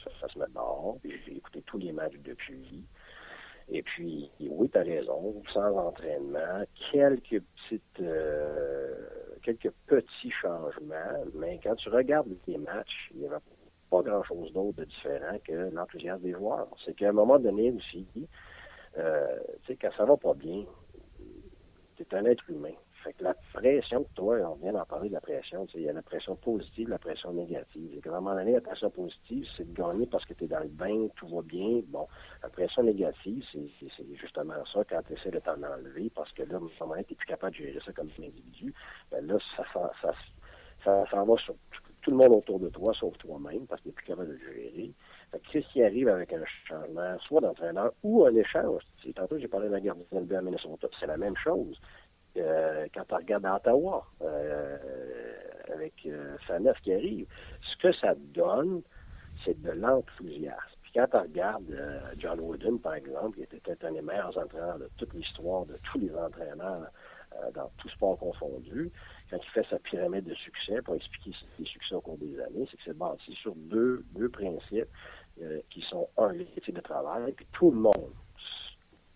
se 0.03 0.09
fasse 0.19 0.35
mettre 0.35 0.53
dehors. 0.53 0.97
J'ai 1.03 1.37
écouté 1.37 1.61
tous 1.65 1.77
les 1.77 1.91
matchs 1.91 2.17
depuis. 2.23 2.85
Et 3.71 3.83
puis, 3.83 4.31
oui, 4.39 4.69
tu 4.69 4.77
as 4.77 4.83
raison, 4.83 5.43
sans 5.53 5.77
entraînement, 5.77 6.63
quelques 6.91 7.41
petites, 7.41 7.99
euh, 8.01 8.95
quelques 9.43 9.71
petits 9.85 10.31
changements, 10.41 11.23
mais 11.35 11.59
quand 11.61 11.75
tu 11.75 11.89
regardes 11.89 12.35
les 12.47 12.57
matchs, 12.57 13.11
il 13.13 13.19
n'y 13.19 13.27
avait 13.27 13.37
pas 13.91 14.01
grand-chose 14.01 14.51
d'autre 14.53 14.77
de 14.79 14.85
différent 14.85 15.37
que 15.45 15.69
l'enthousiasme 15.71 16.23
des 16.23 16.31
joueurs. 16.31 16.67
C'est 16.83 16.95
qu'à 16.95 17.09
un 17.09 17.13
moment 17.13 17.37
donné 17.37 17.71
aussi, 17.71 18.07
euh, 18.97 19.37
tu 19.61 19.67
sais, 19.67 19.77
quand 19.79 19.91
ça 19.97 20.05
va 20.05 20.17
pas 20.17 20.33
bien, 20.33 20.65
c'est 21.99 22.13
un 22.13 22.25
être 22.25 22.49
humain. 22.49 22.73
Fait 23.03 23.13
que 23.13 23.23
la 23.23 23.33
pression 23.53 24.03
que 24.03 24.13
toi, 24.15 24.35
on 24.37 24.55
vient 24.55 24.73
d'en 24.73 24.85
parler 24.85 25.09
de 25.09 25.13
la 25.13 25.21
pression, 25.21 25.65
il 25.73 25.81
y 25.81 25.89
a 25.89 25.93
la 25.93 26.01
pression 26.01 26.35
positive, 26.35 26.89
la 26.89 26.97
pression 26.97 27.31
négative. 27.31 27.93
Et 27.95 28.01
qu'à 28.01 28.09
un 28.09 28.19
moment 28.19 28.35
donné, 28.35 28.53
la 28.53 28.61
pression 28.61 28.89
positive, 28.89 29.45
c'est 29.55 29.71
de 29.71 29.73
gagner 29.73 30.05
parce 30.05 30.25
que 30.25 30.33
tu 30.33 30.45
es 30.45 30.47
dans 30.47 30.59
le 30.59 30.69
bain, 30.69 31.07
tout 31.15 31.27
va 31.27 31.41
bien. 31.41 31.81
Bon, 31.87 32.07
la 32.41 32.49
pression 32.49 32.83
négative, 32.83 33.43
c'est 33.53 34.15
justement 34.15 34.53
ça, 34.73 34.83
quand 34.89 35.01
tu 35.07 35.13
essaies 35.13 35.31
de 35.31 35.39
t'en 35.39 35.61
enlever, 35.61 36.09
parce 36.13 36.31
que 36.33 36.43
là, 36.43 36.55
à 36.55 36.57
un 36.57 36.59
moment 36.59 36.93
donné, 36.93 37.05
tu 37.05 37.15
plus 37.15 37.27
capable 37.27 37.53
de 37.53 37.63
gérer 37.63 37.79
ça 37.85 37.91
comme 37.93 38.09
un 38.19 38.23
individu. 38.23 38.73
Ben 39.11 39.25
là, 39.25 39.37
ça, 39.55 39.63
ça, 40.01 40.13
ça, 40.83 41.23
va 41.23 41.37
sur 41.37 41.55
tout 42.01 42.11
le 42.11 42.17
monde 42.17 42.33
autour 42.33 42.59
de 42.59 42.69
toi, 42.69 42.93
sauf 42.99 43.17
toi-même, 43.17 43.65
parce 43.67 43.81
que 43.81 43.83
tu 43.83 43.89
n'es 43.89 43.93
plus 43.93 44.05
capable 44.05 44.27
de 44.27 44.33
le 44.33 44.53
gérer. 44.53 44.91
Qu'est-ce 45.51 45.67
qui 45.67 45.83
arrive 45.83 46.09
avec 46.09 46.33
un 46.33 46.43
changement, 46.67 47.17
soit 47.19 47.41
d'entraîneur 47.41 47.93
ou 48.03 48.25
un 48.25 48.35
échange? 48.35 48.81
Tantôt, 49.15 49.37
j'ai 49.37 49.47
parlé 49.47 49.67
de 49.67 49.73
la 49.73 49.79
garde 49.79 49.99
de 50.11 50.35
à 50.35 50.41
Minnesota. 50.41 50.87
C'est 50.99 51.07
la 51.07 51.17
même 51.17 51.37
chose. 51.37 51.79
Euh, 52.37 52.87
quand 52.93 53.03
tu 53.07 53.15
regardes 53.15 53.45
à 53.45 53.55
Ottawa, 53.55 54.05
euh, 54.21 54.77
avec 55.73 55.93
euh, 56.05 56.35
qui 56.83 56.93
arrive, 56.93 57.27
ce 57.61 57.77
que 57.77 57.91
ça 57.93 58.15
donne, 58.15 58.81
c'est 59.43 59.59
de 59.61 59.71
l'enthousiasme. 59.71 60.77
Puis 60.81 60.91
quand 60.95 61.07
tu 61.07 61.17
regardes 61.17 61.71
euh, 61.71 61.99
John 62.17 62.39
Wooden, 62.39 62.79
par 62.79 62.95
exemple, 62.95 63.37
qui 63.37 63.55
était 63.55 63.85
un 63.85 63.91
des 63.91 64.01
meilleurs 64.01 64.37
entraîneurs 64.37 64.79
de 64.79 64.89
toute 64.97 65.13
l'histoire, 65.13 65.65
de 65.65 65.77
tous 65.83 65.99
les 65.99 66.15
entraîneurs 66.15 66.89
dans 67.53 67.69
tout 67.77 67.89
sport 67.89 68.17
confondu, 68.17 68.91
quand 69.29 69.37
il 69.37 69.49
fait 69.51 69.65
sa 69.69 69.77
pyramide 69.79 70.25
de 70.25 70.33
succès, 70.33 70.81
pour 70.81 70.95
expliquer 70.95 71.31
ses 71.57 71.63
succès 71.65 71.93
au 71.95 72.01
cours 72.01 72.17
des 72.17 72.39
années, 72.39 72.67
c'est 72.69 72.77
que 72.77 72.83
c'est 72.85 72.97
bâti 72.97 73.33
sur 73.35 73.53
deux, 73.55 74.03
deux 74.13 74.29
principes. 74.29 74.89
Euh, 75.41 75.61
qui 75.69 75.81
sont 75.81 76.09
un, 76.17 76.33
l'éthique 76.33 76.73
de 76.73 76.81
travail, 76.81 77.31
puis 77.31 77.47
tout 77.53 77.71
le 77.71 77.77
monde, 77.77 78.11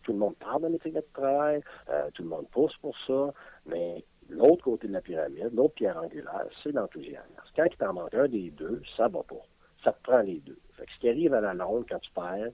tout 0.04 0.14
le 0.14 0.20
monde 0.20 0.36
parle 0.38 0.62
de 0.62 0.68
l'éthique 0.70 0.94
de 0.94 1.04
travail, 1.14 1.62
euh, 1.90 2.10
tout 2.14 2.24
le 2.24 2.30
monde 2.30 2.48
pousse 2.50 2.76
pour 2.78 2.96
ça, 3.06 3.34
mais 3.66 4.06
l'autre 4.30 4.64
côté 4.64 4.88
de 4.88 4.94
la 4.94 5.02
pyramide, 5.02 5.50
l'autre 5.54 5.74
pierre 5.74 5.98
angulaire, 5.98 6.46
c'est 6.62 6.72
l'enthousiasme. 6.72 7.28
Quand 7.58 7.66
il 7.66 7.76
t'en 7.76 7.94
manque 7.94 8.14
un 8.14 8.30
des 8.30 8.52
deux, 8.52 8.82
ça 8.96 9.10
va 9.10 9.22
pas. 9.24 9.46
Ça 9.84 9.92
te 9.92 10.02
prend 10.02 10.22
les 10.22 10.40
deux. 10.40 10.58
Fait 10.78 10.86
que 10.86 10.94
ce 10.94 11.00
qui 11.00 11.10
arrive 11.10 11.34
à 11.34 11.42
la 11.42 11.54
longue, 11.54 11.86
quand 11.90 12.00
tu 12.00 12.12
perds, 12.12 12.52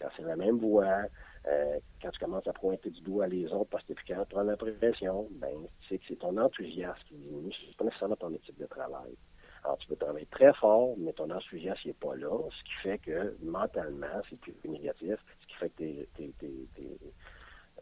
quand 0.00 0.08
c'est 0.16 0.22
la 0.22 0.36
même 0.36 0.58
voix, 0.58 1.02
euh, 1.46 1.78
quand 2.00 2.10
tu 2.10 2.20
commences 2.20 2.48
à 2.48 2.54
pointer 2.54 2.88
du 2.88 3.02
doigt 3.02 3.26
les 3.26 3.52
autres 3.52 3.68
parce 3.70 3.84
que 3.84 3.92
tu 3.92 4.12
es 4.12 4.14
prendre 4.14 4.44
la 4.44 4.56
pression, 4.56 5.28
ben, 5.32 5.66
c'est 5.90 5.98
que 5.98 6.04
c'est 6.08 6.18
ton 6.18 6.38
enthousiasme 6.38 7.02
qui 7.06 7.16
diminue, 7.16 7.52
c'est 7.68 7.76
pas 7.76 7.84
nécessairement 7.84 8.16
ton 8.16 8.32
éthique 8.32 8.58
de 8.58 8.66
travail. 8.66 9.14
Alors, 9.64 9.76
tu 9.78 9.88
peux 9.88 9.96
travailler 9.96 10.26
très 10.26 10.52
fort, 10.54 10.94
mais 10.98 11.12
ton 11.12 11.30
enthousiasme 11.30 11.88
n'est 11.88 11.94
pas 11.94 12.16
là, 12.16 12.30
ce 12.50 12.64
qui 12.64 12.72
fait 12.82 12.98
que 12.98 13.36
mentalement, 13.42 14.06
c'est 14.28 14.40
plus 14.40 14.54
négatif, 14.64 15.16
ce 15.40 15.46
qui 15.46 15.54
fait 15.54 15.70
que 15.70 15.76
tes, 15.76 16.08
tes, 16.16 16.34
tes, 16.38 16.68
tes 16.74 16.98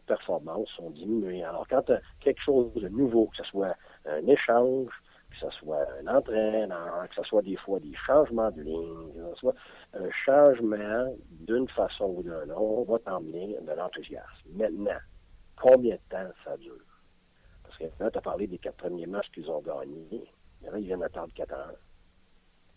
performances 0.05 0.69
sont 0.75 0.89
diminuées. 0.89 1.43
Alors, 1.43 1.67
quand 1.67 1.83
tu 1.83 1.93
as 1.93 2.01
quelque 2.19 2.41
chose 2.41 2.73
de 2.73 2.89
nouveau, 2.89 3.27
que 3.27 3.37
ce 3.37 3.43
soit 3.43 3.75
un 4.05 4.25
échange, 4.27 4.91
que 5.29 5.37
ce 5.37 5.49
soit 5.59 5.85
un 6.01 6.07
entraîneur, 6.07 7.07
que 7.09 7.15
ce 7.15 7.23
soit 7.23 7.43
des 7.43 7.55
fois 7.57 7.79
des 7.79 7.93
changements 8.05 8.51
de 8.51 8.61
ligne, 8.61 9.13
que 9.13 9.29
ce 9.35 9.39
soit 9.39 9.55
un 9.93 10.09
changement 10.25 11.15
d'une 11.31 11.69
façon 11.69 12.05
ou 12.17 12.23
d'une 12.23 12.51
autre, 12.51 12.91
va 12.91 12.99
t'emmener 12.99 13.55
de 13.61 13.71
l'enthousiasme. 13.71 14.49
Maintenant, 14.53 14.99
combien 15.61 15.95
de 15.95 16.01
temps 16.09 16.31
ça 16.43 16.57
dure? 16.57 16.73
Parce 17.63 17.77
que 17.77 17.85
là, 18.03 18.09
tu 18.11 18.17
as 18.17 18.21
parlé 18.21 18.47
des 18.47 18.57
quatre 18.57 18.77
premiers 18.77 19.05
matchs 19.05 19.29
qu'ils 19.31 19.49
ont 19.49 19.61
gagnés. 19.61 20.25
Là, 20.63 20.77
ils 20.77 20.85
viennent 20.85 21.03
attendre 21.03 21.33
quatre 21.33 21.53
ans. 21.53 21.75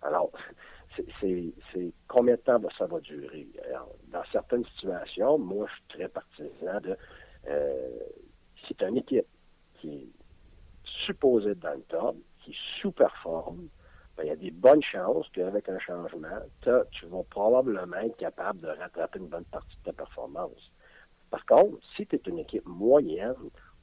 Alors, 0.02 0.30
c'est 1.20 1.92
combien 2.08 2.34
de 2.34 2.40
temps 2.40 2.60
ça 2.76 2.86
va 2.86 3.00
durer? 3.00 3.48
dans 4.08 4.24
certaines 4.30 4.64
situations, 4.76 5.38
moi, 5.38 5.66
je 5.68 5.72
suis 5.74 5.98
très 5.98 6.08
partisan 6.08 6.80
de 6.82 6.96
euh, 7.48 7.98
as 8.80 8.88
une 8.88 8.98
équipe 8.98 9.26
qui 9.80 9.94
est 9.94 10.08
supposée 11.06 11.54
dans 11.54 11.74
le 11.74 11.82
top, 11.82 12.16
qui 12.44 12.56
sous-performe, 12.80 13.68
ben, 14.16 14.24
il 14.24 14.28
y 14.28 14.30
a 14.30 14.36
des 14.36 14.50
bonnes 14.50 14.82
chances 14.82 15.28
qu'avec 15.32 15.68
un 15.68 15.78
changement, 15.78 16.38
tu 16.62 17.06
vas 17.06 17.22
probablement 17.30 17.96
être 17.96 18.16
capable 18.16 18.60
de 18.60 18.68
rattraper 18.68 19.18
une 19.18 19.28
bonne 19.28 19.44
partie 19.44 19.76
de 19.78 19.90
ta 19.90 19.92
performance. 19.92 20.72
Par 21.30 21.44
contre, 21.46 21.78
si 21.96 22.06
tu 22.06 22.16
es 22.16 22.20
une 22.26 22.40
équipe 22.40 22.66
moyenne 22.66 23.34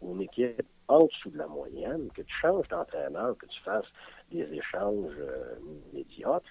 ou 0.02 0.14
une 0.14 0.22
équipe 0.22 0.68
en 0.90 1.06
dessous 1.06 1.30
de 1.30 1.38
la 1.38 1.48
moyenne, 1.48 2.10
que 2.14 2.24
tu 2.24 2.36
changes 2.42 2.68
d'entraîneur, 2.68 3.38
que 3.38 3.46
tu 3.46 3.62
fasses 3.62 3.86
des 4.32 4.52
échanges 4.54 5.14
euh, 5.20 5.56
médiocres, 5.94 6.50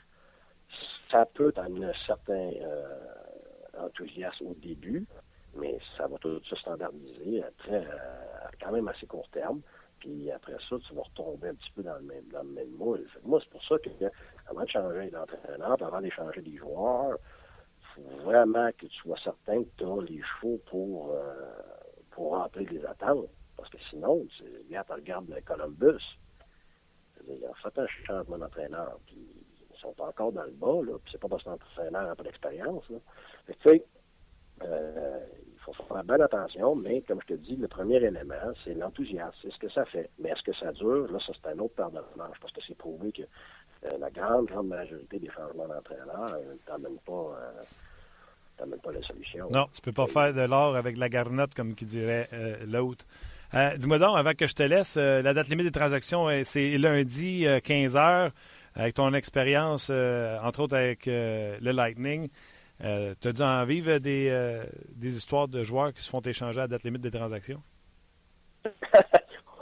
ça 1.10 1.26
peut 1.26 1.52
t'amener 1.52 1.86
un 1.86 2.06
certain 2.06 2.50
euh, 2.62 2.98
enthousiasme 3.78 4.46
au 4.46 4.54
début, 4.54 5.06
mais 5.54 5.78
ça 5.96 6.06
va 6.06 6.18
tout 6.18 6.40
se 6.44 6.56
standardiser 6.56 7.42
à, 7.42 7.50
très, 7.58 7.86
quand 8.60 8.72
même 8.72 8.88
assez 8.88 9.06
court 9.06 9.28
terme. 9.30 9.60
Puis 9.98 10.30
après 10.30 10.56
ça, 10.68 10.76
tu 10.86 10.94
vas 10.94 11.02
retomber 11.02 11.48
un 11.48 11.54
petit 11.54 11.72
peu 11.72 11.82
dans 11.82 11.96
le 11.96 12.02
même, 12.02 12.70
moule. 12.76 13.04
moi, 13.24 13.40
c'est 13.42 13.50
pour 13.50 13.64
ça 13.64 13.76
que 13.78 13.90
avant 14.48 14.62
de 14.62 14.68
changer 14.68 15.10
d'entraîneur, 15.10 15.82
avant 15.82 16.00
d'échanger 16.00 16.40
des 16.42 16.56
joueurs, 16.56 17.18
il 17.80 18.02
faut 18.02 18.24
vraiment 18.24 18.70
que 18.78 18.86
tu 18.86 18.96
sois 18.98 19.18
certain 19.24 19.64
que 19.64 19.68
tu 19.76 19.84
as 19.84 20.02
les 20.02 20.22
chevaux 20.22 20.60
pour, 20.66 21.12
euh, 21.12 21.34
faut 22.12 22.28
rentrer 22.30 22.64
des 22.64 22.84
attentes. 22.84 23.28
Parce 23.70 23.82
que 23.82 23.90
sinon, 23.90 24.26
tu 24.36 24.44
regardes 24.90 25.28
le 25.28 25.40
Columbus. 25.42 26.02
Ils 27.28 27.44
ont 27.44 27.54
fait 27.54 27.78
un 27.78 27.86
changement 28.06 28.38
d'entraîneur, 28.38 28.98
puis 29.06 29.16
ils 29.70 29.80
sont 29.80 29.94
encore 29.98 30.32
dans 30.32 30.44
le 30.44 30.52
bas, 30.52 30.80
là, 30.86 30.98
puis 31.02 31.12
c'est 31.12 31.20
pas 31.20 31.28
parce 31.28 31.42
que 31.42 31.50
l'entraîneur 31.50 32.06
n'a 32.06 32.14
pas 32.14 32.22
d'expérience. 32.22 32.84
Tu 32.86 33.54
sais, 33.62 33.84
euh, 34.62 35.20
il 35.46 35.58
faut 35.58 35.72
faire 35.74 36.04
bien 36.04 36.20
attention, 36.20 36.74
mais 36.74 37.02
comme 37.02 37.20
je 37.22 37.34
te 37.34 37.34
dis, 37.34 37.56
le 37.56 37.68
premier 37.68 37.96
élément, 37.96 38.52
c'est 38.64 38.72
l'enthousiasme, 38.72 39.36
c'est 39.42 39.52
ce 39.52 39.58
que 39.58 39.68
ça 39.68 39.84
fait. 39.84 40.08
Mais 40.18 40.30
est-ce 40.30 40.42
que 40.42 40.54
ça 40.54 40.72
dure? 40.72 41.12
Là, 41.12 41.18
ça, 41.26 41.32
c'est 41.34 41.50
un 41.50 41.58
autre 41.58 41.74
paire 41.74 41.90
de 41.90 42.00
manches, 42.16 42.38
parce 42.40 42.52
que 42.52 42.60
c'est 42.66 42.78
prouvé 42.78 43.12
que 43.12 43.22
euh, 43.22 43.98
la 43.98 44.10
grande, 44.10 44.46
grande 44.46 44.68
majorité 44.68 45.18
des 45.18 45.30
changements 45.30 45.68
d'entraîneur 45.68 46.34
euh, 46.34 46.54
t'amènent 46.64 47.00
pas... 47.04 47.36
pas 48.56 48.92
la 48.92 49.02
solution. 49.02 49.48
Non, 49.50 49.66
tu 49.74 49.82
peux 49.82 49.92
pas 49.92 50.06
faire 50.06 50.32
de 50.32 50.48
l'or 50.48 50.76
avec 50.76 50.96
la 50.96 51.10
garnotte, 51.10 51.52
comme 51.52 51.74
qui 51.74 51.84
dirait 51.84 52.28
l'autre. 52.66 53.04
Dis-moi 53.52 53.98
donc, 53.98 54.18
avant 54.18 54.32
que 54.34 54.46
je 54.46 54.54
te 54.54 54.62
laisse, 54.62 54.96
la 54.96 55.34
date 55.34 55.48
limite 55.48 55.66
des 55.66 55.72
transactions, 55.72 56.28
c'est 56.44 56.76
lundi 56.78 57.44
15h. 57.44 58.30
Avec 58.74 58.94
ton 58.94 59.12
expérience, 59.14 59.90
entre 59.90 60.60
autres 60.60 60.76
avec 60.76 61.06
le 61.06 61.70
Lightning, 61.72 62.28
euh, 62.84 63.14
tu 63.20 63.28
as 63.28 63.32
dû 63.32 63.42
en 63.42 63.64
vivre 63.64 63.98
des, 63.98 64.28
euh, 64.30 64.64
des 64.94 65.16
histoires 65.16 65.48
de 65.48 65.62
joueurs 65.62 65.92
qui 65.92 66.02
se 66.02 66.10
font 66.10 66.20
échanger 66.20 66.60
à 66.60 66.68
date 66.68 66.84
limite 66.84 67.02
des 67.02 67.10
transactions? 67.10 67.60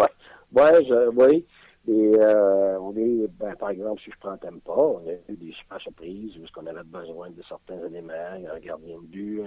ouais, 0.52 1.08
oui. 1.14 1.46
Et 1.88 2.12
euh, 2.18 2.80
on 2.80 2.96
est, 2.96 3.28
ben, 3.38 3.54
par 3.54 3.70
exemple, 3.70 4.02
si 4.02 4.10
je 4.10 4.18
prends 4.18 4.36
Tempa, 4.36 4.72
on 4.72 5.06
a 5.06 5.12
eu 5.28 5.36
des 5.36 5.52
super 5.52 5.80
surprises 5.80 6.32
parce 6.36 6.50
qu'on 6.50 6.66
avait 6.66 6.82
besoin 6.82 7.30
de 7.30 7.40
certains 7.48 7.78
éléments, 7.86 8.12
un 8.12 8.58
gardien 8.58 8.98
de 8.98 9.06
but, 9.06 9.42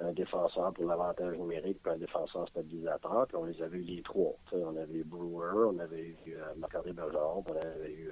un, 0.00 0.12
défenseur 0.12 0.72
pour 0.72 0.86
l'avantage 0.86 1.36
numérique, 1.36 1.78
puis 1.82 1.92
un 1.92 1.98
défenseur 1.98 2.48
stabilisateur, 2.48 3.26
puis 3.28 3.36
on 3.36 3.44
les 3.44 3.60
avait 3.62 3.78
eu 3.78 3.82
les 3.82 4.02
trois. 4.02 4.34
on 4.52 4.76
avait 4.76 4.94
eu 4.94 5.04
Brewer, 5.04 5.72
on 5.74 5.78
avait 5.78 6.16
eu 6.26 6.34
euh, 6.34 6.54
Marc-André 6.56 6.92
on 6.96 7.52
avait 7.52 7.92
eu 7.92 8.10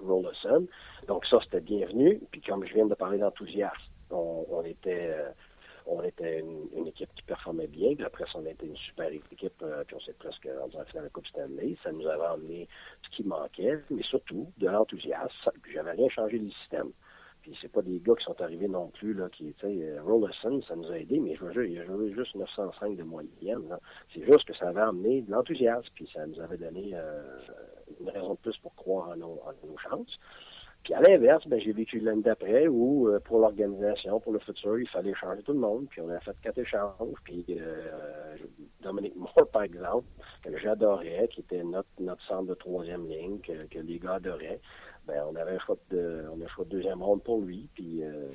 Rollerson. 0.00 0.66
Donc 1.08 1.26
ça, 1.26 1.38
c'était 1.42 1.60
bienvenu. 1.60 2.20
Puis 2.30 2.40
comme 2.42 2.64
je 2.66 2.74
viens 2.74 2.86
de 2.86 2.94
parler 2.94 3.18
d'enthousiasme, 3.18 3.92
on, 4.10 4.62
était 4.64 5.10
euh, 5.10 5.30
on 5.86 6.02
était 6.02 6.40
une, 6.40 6.86
équipe 6.86 7.12
qui 7.14 7.22
performait 7.22 7.66
bien. 7.66 7.94
Puis 7.94 8.04
après 8.04 8.24
on 8.34 8.44
était 8.46 8.66
une 8.66 8.76
super 8.76 9.08
équipe. 9.08 9.62
Euh, 9.62 9.84
puis 9.84 9.96
on 9.96 10.00
s'est 10.00 10.14
presque 10.14 10.48
rendu 10.58 10.76
à 10.76 10.84
de 10.84 11.04
la 11.04 11.08
Coupe 11.08 11.26
Stanley. 11.26 11.76
Ça 11.82 11.92
nous 11.92 12.06
avait 12.06 12.24
amené 12.24 12.68
ce 13.04 13.16
qui 13.16 13.24
manquait, 13.24 13.78
mais 13.90 14.02
surtout 14.02 14.52
de 14.58 14.68
l'enthousiasme. 14.68 15.50
J'avais 15.72 15.92
rien 15.92 16.08
changé 16.08 16.38
du 16.38 16.50
système. 16.50 16.90
Puis 17.42 17.56
c'est 17.62 17.70
pas 17.70 17.82
des 17.82 18.00
gars 18.00 18.14
qui 18.16 18.24
sont 18.24 18.40
arrivés 18.40 18.66
non 18.66 18.88
plus, 18.88 19.14
là, 19.14 19.28
qui, 19.28 19.54
tu 19.54 19.60
sais, 19.60 19.82
euh, 19.82 20.02
Rollerson, 20.02 20.60
ça 20.62 20.74
nous 20.74 20.90
a 20.90 20.98
aidé, 20.98 21.20
mais 21.20 21.36
je 21.36 21.44
veux 21.44 21.68
il 21.68 21.78
a 21.78 21.84
joué 21.84 22.12
juste 22.12 22.34
905 22.34 22.96
de 22.96 23.04
moyenne. 23.04 23.78
C'est 24.12 24.24
juste 24.24 24.44
que 24.46 24.54
ça 24.56 24.68
avait 24.68 24.80
amené 24.80 25.22
de 25.22 25.30
l'enthousiasme, 25.30 25.88
puis 25.94 26.08
ça 26.12 26.26
nous 26.26 26.40
avait 26.40 26.56
donné 26.56 26.92
une 28.00 28.10
raison 28.10 28.34
de 28.34 28.38
plus 28.38 28.56
pour 28.58 28.74
croire 28.74 29.10
en 29.10 29.16
nos 29.16 29.78
chances. 29.78 30.18
Puis 30.86 30.94
à 30.94 31.00
l'inverse, 31.00 31.44
ben, 31.48 31.58
j'ai 31.58 31.72
vécu 31.72 31.98
l'année 31.98 32.22
d'après 32.22 32.68
où, 32.68 33.08
euh, 33.08 33.18
pour 33.18 33.40
l'organisation, 33.40 34.20
pour 34.20 34.32
le 34.32 34.38
futur, 34.38 34.78
il 34.78 34.88
fallait 34.88 35.14
changer 35.14 35.42
tout 35.42 35.52
le 35.52 35.58
monde. 35.58 35.88
Puis 35.90 36.00
on 36.00 36.08
a 36.10 36.20
fait 36.20 36.36
quatre 36.40 36.58
échanges. 36.58 37.18
Puis 37.24 37.44
euh, 37.50 38.36
Dominique 38.82 39.16
Moore, 39.16 39.50
par 39.52 39.64
exemple, 39.64 40.06
que 40.44 40.56
j'adorais, 40.56 41.26
qui 41.32 41.40
était 41.40 41.64
notre, 41.64 41.88
notre 41.98 42.24
centre 42.28 42.46
de 42.46 42.54
troisième 42.54 43.08
ligne, 43.08 43.40
que, 43.40 43.80
les 43.80 43.98
gars 43.98 44.14
adoraient, 44.14 44.60
ben, 45.08 45.24
on 45.28 45.34
avait 45.34 45.56
un 45.56 45.58
choix 45.58 45.76
de, 45.90 46.24
on 46.32 46.40
a 46.40 46.44
un 46.44 46.48
choix 46.48 46.64
de 46.64 46.70
deuxième 46.70 47.02
ronde 47.02 47.24
pour 47.24 47.40
lui. 47.40 47.68
Puis, 47.74 48.04
euh, 48.04 48.28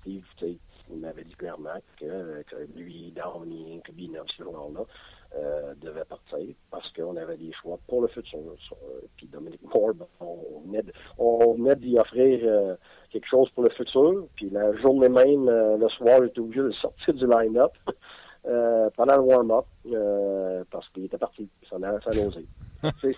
Steve, 0.00 0.24
tu 0.38 0.46
sais, 0.46 0.58
il 0.90 1.00
m'avait 1.00 1.24
dit 1.24 1.34
clairement 1.34 1.82
que, 2.00 2.42
que 2.44 2.56
lui, 2.74 3.12
Downey, 3.14 3.82
Kubinov, 3.84 4.24
ce 4.38 4.42
joueur-là, 4.42 4.86
euh, 5.34 5.72
devait 5.80 6.04
partir 6.04 6.54
parce 6.70 6.92
qu'on 6.92 7.16
avait 7.16 7.38
des 7.38 7.52
choix 7.52 7.78
pour 7.88 8.02
le 8.02 8.08
futur. 8.08 8.38
Euh, 8.38 9.00
puis 9.16 9.26
Dominique 9.28 9.62
Moore, 9.74 9.94
ben, 9.94 10.06
on 10.20 10.60
venait, 10.66 10.82
on 11.16 11.56
d'y 11.76 11.98
offrir 11.98 12.40
euh, 12.44 12.74
quelque 13.10 13.26
chose 13.26 13.48
pour 13.50 13.64
le 13.64 13.70
futur. 13.70 14.26
Puis 14.36 14.50
la 14.50 14.76
journée 14.76 15.08
même, 15.08 15.48
le 15.48 15.88
soir, 15.88 16.20
j'étais 16.22 16.40
obligé 16.40 16.60
de 16.60 16.72
sortir 16.72 17.14
du 17.14 17.26
line-up 17.26 17.72
pendant 18.96 19.16
le 19.16 19.22
warm-up 19.22 19.64
parce 20.70 20.88
qu'il 20.90 21.06
était 21.06 21.18
parti. 21.18 21.48
Ça 21.70 21.76
allait 21.76 21.88
c'est, 23.00 23.16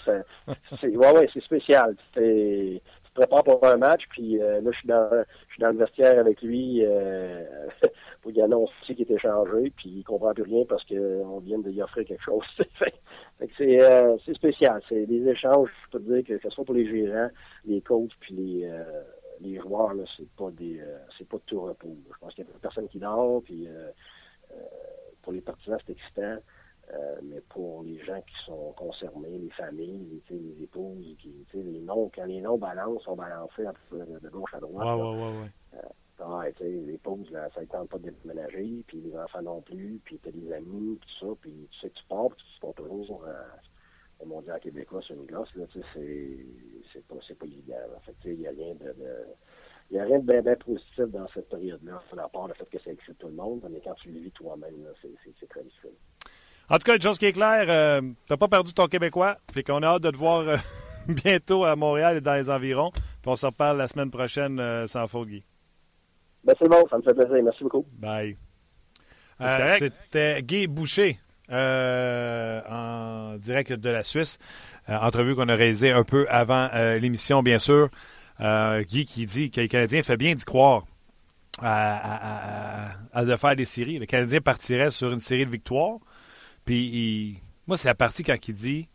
c'est, 0.80 0.96
ouais, 0.96 1.12
ouais, 1.14 1.28
c'est 1.32 1.42
spécial. 1.42 1.96
C'est, 2.14 2.80
prépares 3.14 3.44
pour 3.44 3.64
un 3.64 3.76
match, 3.76 4.02
puis 4.10 4.38
là, 4.38 4.60
je 4.64 4.78
suis 4.78 4.88
dans, 4.88 5.08
je 5.48 5.52
suis 5.52 5.62
dans 5.62 5.70
le 5.70 5.78
vestiaire 5.78 6.18
avec 6.18 6.42
lui 6.42 6.82
pour 8.22 8.32
y 8.32 8.42
annoncer 8.42 8.72
qu'il 8.86 9.02
est 9.02 9.10
échangé, 9.10 9.72
puis 9.76 9.88
il 9.88 10.04
comprend 10.04 10.34
plus 10.34 10.42
rien 10.42 10.64
parce 10.68 10.84
qu'on 10.84 11.38
vient 11.38 11.58
de 11.58 11.70
lui 11.70 11.82
offrir 11.82 12.04
quelque 12.04 12.24
chose. 12.24 12.44
Euh, 13.60 14.16
c'est, 14.24 14.34
spécial. 14.34 14.80
C'est 14.88 15.06
des 15.06 15.28
échanges, 15.28 15.68
je 15.84 15.90
peux 15.90 16.04
te 16.04 16.12
dire 16.12 16.24
que, 16.24 16.42
ce 16.42 16.50
soit 16.50 16.64
pour 16.64 16.74
les 16.74 16.86
gérants, 16.86 17.30
les 17.64 17.80
coachs, 17.80 18.12
puis 18.20 18.34
les, 18.34 18.64
euh, 18.64 19.02
les 19.40 19.58
joueurs, 19.58 19.94
là, 19.94 20.04
c'est 20.16 20.28
pas 20.30 20.50
des 20.50 20.80
euh, 20.80 20.98
c'est 21.18 21.28
pas 21.28 21.36
de 21.36 21.42
tout 21.46 21.60
repos. 21.60 21.96
Je 22.12 22.18
pense 22.20 22.34
qu'il 22.34 22.44
y 22.44 22.48
a 22.48 22.50
personne 22.60 22.88
qui 22.88 22.98
dort, 22.98 23.42
puis 23.42 23.68
pour 25.22 25.32
les 25.32 25.40
partisans, 25.40 25.78
c'est 25.86 25.92
excitant. 25.92 26.36
Mais 27.22 27.41
pour 27.49 27.82
les 27.82 27.99
gens 28.05 28.20
qui 28.20 28.45
sont 28.45 28.72
concernés, 28.76 29.39
les 29.39 29.51
familles, 29.51 30.22
les, 30.30 30.39
les 30.39 30.62
épouses, 30.62 31.16
qui, 31.18 31.47
les 31.55 31.80
noms, 31.80 32.11
quand 32.14 32.26
les 32.26 32.41
noms 32.41 32.59
balancent, 32.59 33.03
sont 33.03 33.16
balancés 33.16 33.64
de 33.91 34.28
gauche 34.28 34.55
à 34.55 34.61
droite. 34.61 34.87
Ouais, 34.87 35.03
ouais, 35.03 35.39
ouais, 35.39 36.55
sais, 36.59 36.68
les 36.68 36.99
pauses, 36.99 37.30
là, 37.30 37.49
ça 37.55 37.61
ne 37.61 37.66
tente 37.66 37.89
pas 37.89 37.99
de 37.99 38.11
déménager, 38.11 38.85
puis 38.87 39.01
les 39.01 39.16
enfants 39.16 39.43
non 39.43 39.61
plus, 39.61 40.01
puis 40.05 40.18
tu 40.22 40.28
as 40.28 40.32
des 40.32 40.53
amis, 40.53 40.99
tout 41.01 41.26
ça, 41.26 41.35
puis 41.41 41.68
tu 41.70 41.80
sais 41.80 41.91
que 41.91 41.95
tu 41.95 42.05
pars, 42.09 42.28
puis 42.28 42.45
tu 42.55 42.61
pars 42.61 42.74
toujours 42.74 43.24
euh, 43.26 43.32
au 44.20 44.26
mondial 44.26 44.61
québécois 44.61 45.03
sur 45.03 45.16
une 45.16 45.26
glace, 45.26 45.49
là, 45.57 45.64
c'est 45.72 47.07
pas, 47.09 47.16
pas 47.16 47.47
évident. 47.47 47.74
Fait 48.05 48.14
tu 48.20 48.28
sais, 48.28 48.35
il 48.35 48.41
n'y 48.41 48.47
a 48.47 48.51
rien 48.51 48.74
de... 48.74 48.95
il 49.91 49.99
a 49.99 50.05
rien 50.05 50.18
de 50.18 50.41
bien, 50.41 50.57
positif 50.57 51.07
dans 51.07 51.26
cette 51.28 51.49
période-là, 51.49 52.03
à 52.16 52.28
part 52.28 52.49
le 52.49 52.55
fait 52.55 52.68
que 52.70 52.78
ça 52.78 52.93
excite 52.93 53.18
tout 53.18 53.28
le 53.28 53.35
monde, 53.35 53.66
mais 53.70 53.80
quand 53.80 53.95
tu 53.95 54.11
le 54.11 54.20
vis 54.20 54.32
toi-même, 54.32 54.87
c'est 55.03 55.49
très 55.49 55.62
difficile. 55.62 55.91
En 56.70 56.78
tout 56.78 56.84
cas, 56.84 56.94
une 56.94 57.02
chose 57.02 57.18
qui 57.18 57.26
est 57.26 57.32
claire, 57.32 57.66
euh, 57.68 58.00
t'as 58.26 58.36
pas 58.36 58.48
perdu 58.48 58.72
ton 58.72 58.86
Québécois, 58.86 59.36
puis 59.52 59.62
qu'on 59.62 59.82
a 59.82 59.86
hâte 59.86 60.02
de 60.02 60.10
te 60.10 60.16
voir 60.16 60.40
euh, 60.40 60.56
bientôt 61.08 61.64
à 61.64 61.76
Montréal 61.76 62.16
et 62.16 62.20
dans 62.20 62.34
les 62.34 62.48
environs. 62.50 62.90
Puis 62.90 63.26
on 63.26 63.36
se 63.36 63.46
reparle 63.46 63.78
la 63.78 63.88
semaine 63.88 64.10
prochaine 64.10 64.58
euh, 64.60 64.86
sans 64.86 65.06
faute, 65.06 65.28
Guy. 65.28 65.44
Ben, 66.44 66.54
c'est 66.58 66.68
bon, 66.68 66.84
ça 66.90 66.98
me 66.98 67.02
fait 67.02 67.14
plaisir. 67.14 67.42
Merci 67.42 67.64
beaucoup. 67.64 67.86
Bye. 67.92 68.36
Euh, 69.40 69.76
c'était 69.78 70.42
Guy 70.42 70.66
Boucher. 70.66 71.18
Euh, 71.52 72.62
en 72.70 73.36
direct 73.36 73.72
de 73.72 73.90
la 73.90 74.02
Suisse. 74.02 74.38
Euh, 74.88 74.96
entrevue 74.96 75.34
qu'on 75.34 75.48
a 75.50 75.54
réalisée 75.54 75.90
un 75.90 76.02
peu 76.02 76.26
avant 76.30 76.70
l'émission, 76.98 77.42
bien 77.42 77.58
sûr. 77.58 77.90
Guy 78.40 79.04
qui 79.04 79.26
dit 79.26 79.50
que 79.50 79.60
le 79.60 79.68
Canadien 79.68 80.02
fait 80.02 80.16
bien 80.16 80.34
d'y 80.34 80.44
croire 80.44 80.84
à, 81.62 82.94
de 83.24 83.36
faire 83.36 83.56
des 83.56 83.66
séries. 83.66 83.98
Le 83.98 84.06
Canadien 84.06 84.40
partirait 84.40 84.90
sur 84.90 85.12
une 85.12 85.20
série 85.20 85.44
de 85.44 85.50
victoires. 85.50 85.98
Puis, 86.64 87.38
moi, 87.66 87.76
c'est 87.76 87.88
la 87.88 87.94
partie 87.94 88.22
quand 88.22 88.48
il 88.48 88.54
dit 88.54 88.88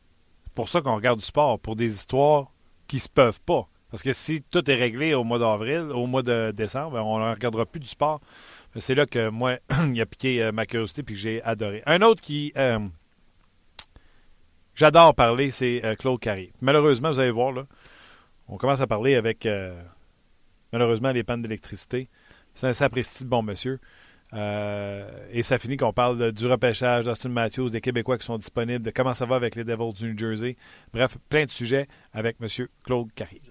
pour 0.56 0.68
ça 0.68 0.82
qu'on 0.82 0.96
regarde 0.96 1.20
du 1.20 1.26
sport, 1.26 1.60
pour 1.60 1.76
des 1.76 1.94
histoires 1.94 2.52
qui 2.88 3.00
se 3.00 3.08
peuvent 3.08 3.40
pas. 3.42 3.68
Parce 3.92 4.04
que 4.04 4.14
si 4.14 4.42
tout 4.42 4.70
est 4.70 4.76
réglé 4.76 5.14
au 5.14 5.24
mois 5.24 5.40
d'avril, 5.40 5.90
au 5.94 6.06
mois 6.06 6.22
de 6.22 6.52
décembre, 6.52 6.92
ben, 6.92 7.02
on 7.02 7.18
ne 7.18 7.32
regardera 7.32 7.66
plus 7.66 7.80
du 7.80 7.88
sport. 7.88 8.20
C'est 8.76 8.94
là 8.94 9.06
que 9.06 9.30
moi, 9.30 9.58
il 9.94 10.00
a 10.02 10.06
piqué 10.06 10.44
euh, 10.44 10.52
ma 10.52 10.66
curiosité 10.66 11.02
puis 11.02 11.16
que 11.16 11.22
j'ai 11.22 11.42
adoré. 11.44 11.82
Un 11.86 12.02
autre 12.02 12.22
qui. 12.22 12.52
Euh, 12.58 12.80
j'adore 14.76 15.16
parler, 15.16 15.50
c'est 15.50 15.84
euh, 15.84 15.96
Claude 15.96 16.20
Carré. 16.20 16.52
Malheureusement, 16.62 17.10
vous 17.10 17.20
allez 17.20 17.32
voir, 17.32 17.52
là, 17.52 17.66
on 18.48 18.58
commence 18.58 18.82
à 18.82 18.88
parler 18.88 19.16
avec, 19.16 19.48
malheureusement, 20.74 21.12
les 21.12 21.24
pannes 21.24 21.44
d'électricité. 21.44 22.10
C'est 22.54 22.68
un 22.68 22.74
sapristi 22.74 23.24
bon 23.24 23.44
monsieur. 23.44 23.80
Et 24.34 25.44
ça 25.44 25.58
finit 25.58 25.78
qu'on 25.78 25.94
parle 25.94 26.32
du 26.32 26.48
repêchage 26.48 27.06
d'Austin 27.06 27.30
Matthews, 27.30 27.70
des 27.70 27.82
Québécois 27.82 28.18
qui 28.18 28.26
sont 28.26 28.38
disponibles, 28.38 28.86
de 28.86 28.92
comment 28.92 29.14
ça 29.14 29.26
va 29.26 29.36
avec 29.36 29.56
les 29.56 29.64
Devils 29.64 29.94
du 29.94 30.12
New 30.12 30.18
Jersey. 30.18 30.56
Bref, 30.94 31.18
plein 31.30 31.46
de 31.46 31.50
sujets 31.50 31.88
avec 32.14 32.38
M. 32.42 32.68
Claude 32.84 33.12
Carré. 33.14 33.42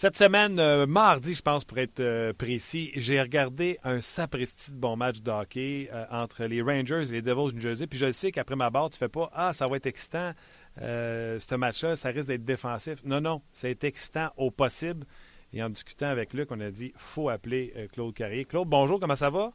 Cette 0.00 0.16
semaine, 0.16 0.58
euh, 0.58 0.86
mardi, 0.86 1.34
je 1.34 1.42
pense, 1.42 1.66
pour 1.66 1.76
être 1.76 2.00
euh, 2.00 2.32
précis, 2.32 2.90
j'ai 2.94 3.20
regardé 3.20 3.78
un 3.84 4.00
sapristi 4.00 4.70
de 4.70 4.78
bon 4.78 4.96
match 4.96 5.20
de 5.20 5.30
hockey 5.30 5.90
euh, 5.92 6.06
entre 6.10 6.44
les 6.46 6.62
Rangers 6.62 7.04
et 7.10 7.12
les 7.12 7.20
Devils 7.20 7.54
New 7.54 7.60
Jersey. 7.60 7.86
Puis 7.86 7.98
je 7.98 8.10
sais 8.10 8.32
qu'après 8.32 8.56
ma 8.56 8.70
barre, 8.70 8.88
tu 8.88 8.96
fais 8.96 9.10
pas 9.10 9.28
Ah, 9.34 9.52
ça 9.52 9.68
va 9.68 9.76
être 9.76 9.84
excitant, 9.84 10.32
ce 10.78 11.54
match-là, 11.54 11.96
ça 11.96 12.08
risque 12.08 12.28
d'être 12.28 12.46
défensif. 12.46 13.04
Non, 13.04 13.20
non, 13.20 13.42
c'est 13.52 13.84
excitant 13.84 14.30
au 14.38 14.50
possible. 14.50 15.04
Et 15.52 15.62
en 15.62 15.68
discutant 15.68 16.06
avec 16.06 16.32
Luc, 16.32 16.48
on 16.50 16.60
a 16.60 16.70
dit 16.70 16.92
faut 16.96 17.28
appeler 17.28 17.72
Claude 17.92 18.14
Carrier. 18.14 18.44
Claude, 18.44 18.68
bonjour, 18.68 19.00
comment 19.00 19.16
ça 19.16 19.30
va? 19.30 19.52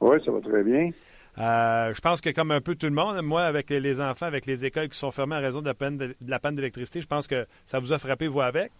Oui, 0.00 0.16
ça 0.24 0.30
va 0.30 0.40
très 0.40 0.62
bien. 0.62 0.90
je 1.36 2.00
pense 2.00 2.20
que 2.20 2.30
comme 2.30 2.50
un 2.50 2.60
peu 2.60 2.74
tout 2.74 2.86
le 2.86 2.92
monde, 2.92 3.20
moi, 3.22 3.42
avec 3.42 3.70
les 3.70 4.00
enfants, 4.00 4.26
avec 4.26 4.46
les 4.46 4.66
écoles 4.66 4.88
qui 4.88 4.98
sont 4.98 5.10
fermées 5.10 5.36
à 5.36 5.40
raison 5.40 5.60
de 5.60 5.66
la 5.66 5.90
de 5.90 6.14
la 6.26 6.38
panne 6.38 6.54
d'électricité, 6.54 7.00
je 7.00 7.06
pense 7.06 7.26
que 7.26 7.46
ça 7.64 7.78
vous 7.78 7.92
a 7.92 7.98
frappé, 7.98 8.26
vous, 8.26 8.40
avec? 8.40 8.72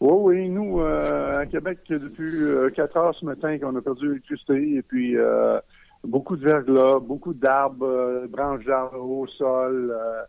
Oui, 0.00 0.12
oui, 0.36 0.48
nous, 0.48 0.80
euh, 0.80 1.40
à 1.40 1.46
Québec, 1.46 1.80
depuis 1.88 2.44
euh, 2.44 2.70
4 2.70 2.96
heures 2.96 3.14
ce 3.16 3.24
matin 3.24 3.58
qu'on 3.58 3.74
a 3.74 3.82
perdu 3.82 4.06
l'électricité, 4.06 4.76
et 4.76 4.82
puis 4.82 5.16
euh, 5.16 5.58
beaucoup 6.04 6.36
de 6.36 6.44
verglas, 6.44 7.00
beaucoup 7.00 7.34
d'arbres, 7.34 7.84
euh, 7.84 8.26
branches 8.28 8.64
d'arbres 8.64 9.00
au 9.00 9.26
sol. 9.26 9.92
Euh, 9.92 10.22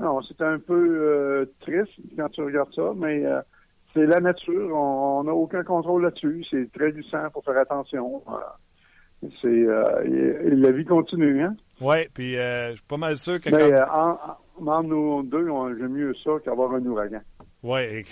non, 0.00 0.20
c'est 0.22 0.40
un 0.42 0.60
peu 0.60 1.50
triste 1.60 1.90
quand 2.16 2.28
tu 2.28 2.42
regardes 2.42 2.72
ça, 2.74 2.92
mais 2.94 3.24
c'est 3.96 4.06
la 4.06 4.20
nature. 4.20 4.76
On 4.76 5.24
n'a 5.24 5.32
aucun 5.32 5.64
contrôle 5.64 6.02
là-dessus. 6.02 6.44
C'est 6.50 6.70
très 6.72 6.92
glissant, 6.92 7.30
pour 7.32 7.42
faire 7.44 7.58
attention. 7.58 8.22
c'est 9.40 9.48
la 9.48 10.70
vie 10.70 10.84
continue, 10.84 11.42
hein? 11.42 11.56
Oui, 11.80 12.06
puis 12.12 12.34
je 12.34 12.72
suis 12.74 12.84
pas 12.86 12.96
mal 12.98 13.16
sûr 13.16 13.40
que. 13.40 13.50
Mais 13.50 13.80
en, 13.80 14.18
en, 14.66 14.82
nous 14.82 15.22
deux, 15.22 15.46
j'aime 15.78 15.92
mieux 15.92 16.14
ça 16.22 16.32
qu'avoir 16.44 16.72
un 16.74 16.84
ouragan. 16.84 17.20
Oui, 17.62 18.04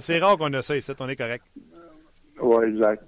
c'est 0.00 0.18
rare 0.18 0.38
qu'on 0.38 0.52
a 0.52 0.62
ça 0.62 0.76
ici, 0.76 0.92
on 0.98 1.08
est 1.08 1.16
correct. 1.16 1.44
Oui, 2.40 2.64
exact. 2.66 3.04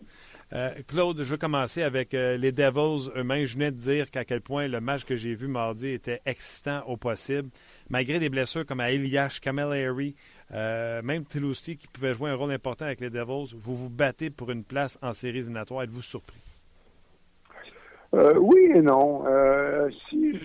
Euh, 0.52 0.68
Claude, 0.86 1.16
je 1.22 1.30
veux 1.30 1.38
commencer 1.38 1.82
avec 1.82 2.12
euh, 2.12 2.36
les 2.36 2.52
Devils 2.52 3.10
eux-mêmes. 3.16 3.46
Je 3.46 3.54
venais 3.54 3.70
de 3.70 3.76
dire 3.76 4.10
qu'à 4.10 4.26
quel 4.26 4.42
point 4.42 4.68
le 4.68 4.80
match 4.80 5.04
que 5.04 5.16
j'ai 5.16 5.34
vu 5.34 5.48
mardi 5.48 5.88
était 5.88 6.20
excitant 6.26 6.82
au 6.86 6.98
possible. 6.98 7.48
Malgré 7.88 8.18
des 8.18 8.28
blessures 8.28 8.66
comme 8.66 8.80
à 8.80 8.90
Eliash, 8.90 9.40
Kamel 9.40 9.72
Harry, 9.72 10.14
euh, 10.52 11.02
même 11.02 11.24
Tilousti 11.24 11.76
qui 11.76 11.88
pouvait 11.88 12.14
jouer 12.14 12.30
un 12.30 12.34
rôle 12.34 12.52
important 12.52 12.84
avec 12.84 13.00
les 13.00 13.10
Devils, 13.10 13.54
vous 13.56 13.74
vous 13.74 13.90
battez 13.90 14.30
pour 14.30 14.50
une 14.50 14.64
place 14.64 14.98
en 15.02 15.12
séries 15.12 15.38
éliminatoires. 15.38 15.82
Êtes-vous 15.82 16.02
surpris? 16.02 16.38
oui 18.14 18.70
et 18.74 18.82
non. 18.82 19.24
si 20.10 20.38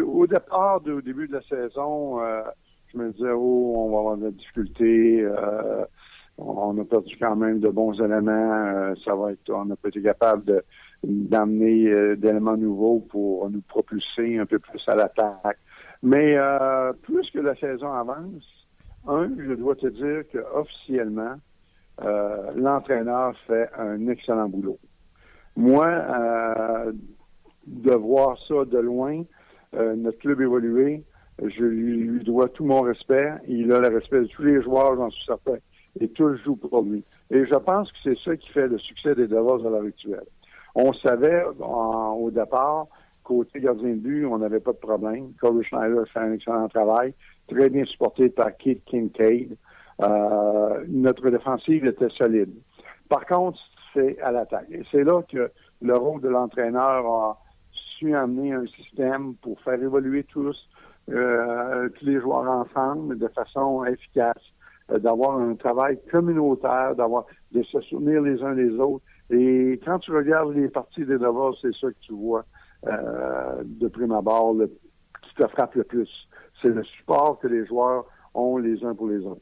au 0.00 0.24
départ, 0.28 0.80
au 0.86 1.00
début 1.00 1.26
de 1.26 1.32
la 1.32 1.42
saison, 1.42 2.20
je 2.92 2.96
me 2.96 3.10
disais, 3.10 3.30
oh, 3.34 3.74
on 3.76 3.90
va 3.90 3.98
avoir 3.98 4.16
des 4.18 4.30
difficultés 4.30 5.26
on 6.38 6.78
a 6.78 6.84
perdu 6.84 7.16
quand 7.20 7.36
même 7.36 7.58
de 7.60 7.68
bons 7.68 7.94
éléments. 8.00 8.52
Euh, 8.52 8.94
ça 9.04 9.14
va 9.14 9.32
être, 9.32 9.50
on 9.50 9.64
n'a 9.64 9.76
pas 9.76 9.88
été 9.88 10.00
capable 10.00 10.62
d'amener 11.02 11.88
euh, 11.88 12.16
d'éléments 12.16 12.56
nouveaux 12.56 13.00
pour 13.00 13.50
nous 13.50 13.60
propulser 13.62 14.38
un 14.38 14.46
peu 14.46 14.58
plus 14.58 14.82
à 14.86 14.94
l'attaque. 14.94 15.58
Mais 16.02 16.36
euh, 16.36 16.92
plus 17.02 17.28
que 17.30 17.40
la 17.40 17.56
saison 17.56 17.92
avance, 17.92 18.57
un, 19.06 19.30
je 19.38 19.54
dois 19.54 19.76
te 19.76 19.86
dire 19.86 20.22
que 20.32 20.38
officiellement, 20.54 21.36
l'entraîneur 22.54 23.34
fait 23.46 23.68
un 23.78 24.08
excellent 24.08 24.48
boulot. 24.48 24.78
Moi, 25.56 25.88
de 27.66 27.94
voir 27.94 28.38
ça 28.46 28.64
de 28.64 28.78
loin, 28.78 29.22
notre 29.72 30.18
club 30.18 30.40
évoluer, 30.40 31.04
je 31.42 31.64
lui, 31.64 32.22
dois 32.24 32.48
tout 32.48 32.64
mon 32.64 32.82
respect. 32.82 33.32
Il 33.46 33.72
a 33.72 33.80
le 33.80 33.88
respect 33.88 34.20
de 34.20 34.26
tous 34.26 34.42
les 34.42 34.62
joueurs, 34.62 34.96
j'en 34.96 35.10
suis 35.10 35.24
certain 35.24 35.58
et 36.00 36.08
tout 36.08 36.36
joue 36.44 36.54
pour 36.54 36.82
lui. 36.82 37.02
Et 37.30 37.44
je 37.44 37.54
pense 37.54 37.90
que 37.90 37.98
c'est 38.04 38.18
ça 38.24 38.36
qui 38.36 38.48
fait 38.50 38.68
le 38.68 38.78
succès 38.78 39.14
des 39.14 39.26
Devils 39.26 39.66
à 39.66 39.70
l'heure 39.70 39.84
actuelle. 39.84 40.26
On 40.74 40.92
savait 40.92 41.42
au 41.58 42.30
départ, 42.30 42.86
côté 43.24 43.58
gardien 43.60 43.90
de 43.90 43.94
but, 43.94 44.26
on 44.26 44.38
n'avait 44.38 44.60
pas 44.60 44.72
de 44.72 44.78
problème. 44.78 45.32
Corey 45.40 45.64
Schneider 45.64 46.06
fait 46.12 46.20
un 46.20 46.32
excellent 46.34 46.68
travail, 46.68 47.14
très 47.48 47.68
bien 47.70 47.84
supporté 47.84 48.28
par 48.28 48.56
Keith 48.56 48.84
Kincaid. 48.84 49.56
Euh, 50.00 50.84
notre 50.86 51.28
défensive 51.30 51.84
était 51.86 52.08
solide. 52.10 52.54
Par 53.08 53.26
contre, 53.26 53.58
c'est 53.92 54.20
à 54.20 54.30
l'attaque. 54.30 54.68
Et 54.70 54.82
c'est 54.92 55.02
là 55.02 55.22
que 55.22 55.50
le 55.80 55.96
rôle 55.96 56.20
de 56.20 56.28
l'entraîneur 56.28 57.06
a 57.06 57.38
su 57.72 58.14
amener 58.14 58.52
un 58.52 58.66
système 58.66 59.34
pour 59.36 59.60
faire 59.62 59.82
évoluer 59.82 60.24
tous, 60.24 60.56
euh, 61.08 61.88
tous 61.88 62.04
les 62.04 62.20
joueurs 62.20 62.48
ensemble 62.48 63.18
de 63.18 63.28
façon 63.28 63.84
efficace. 63.84 64.42
Euh, 64.90 64.98
d'avoir 64.98 65.38
un 65.38 65.54
travail 65.54 65.98
communautaire, 66.10 66.94
d'avoir 66.94 67.26
de 67.52 67.62
se 67.62 67.80
soutenir 67.82 68.22
les 68.22 68.42
uns 68.42 68.54
les 68.54 68.70
autres. 68.78 69.04
Et 69.30 69.78
quand 69.84 69.98
tu 69.98 70.12
regardes 70.12 70.54
les 70.54 70.68
parties 70.68 71.04
des 71.04 71.18
devoirs, 71.18 71.54
c'est 71.60 71.74
ça 71.74 71.88
que 71.88 72.00
tu 72.00 72.14
vois 72.14 72.44
de 72.84 73.88
prime 73.88 74.12
abord 74.12 74.54
qui 75.22 75.34
te 75.34 75.46
frappe 75.48 75.74
le 75.74 75.82
plus. 75.82 76.27
C'est 76.60 76.68
le 76.68 76.82
support 76.84 77.38
que 77.38 77.48
les 77.48 77.66
joueurs 77.66 78.06
ont 78.34 78.58
les 78.58 78.82
uns 78.84 78.94
pour 78.94 79.08
les 79.08 79.24
autres. 79.24 79.40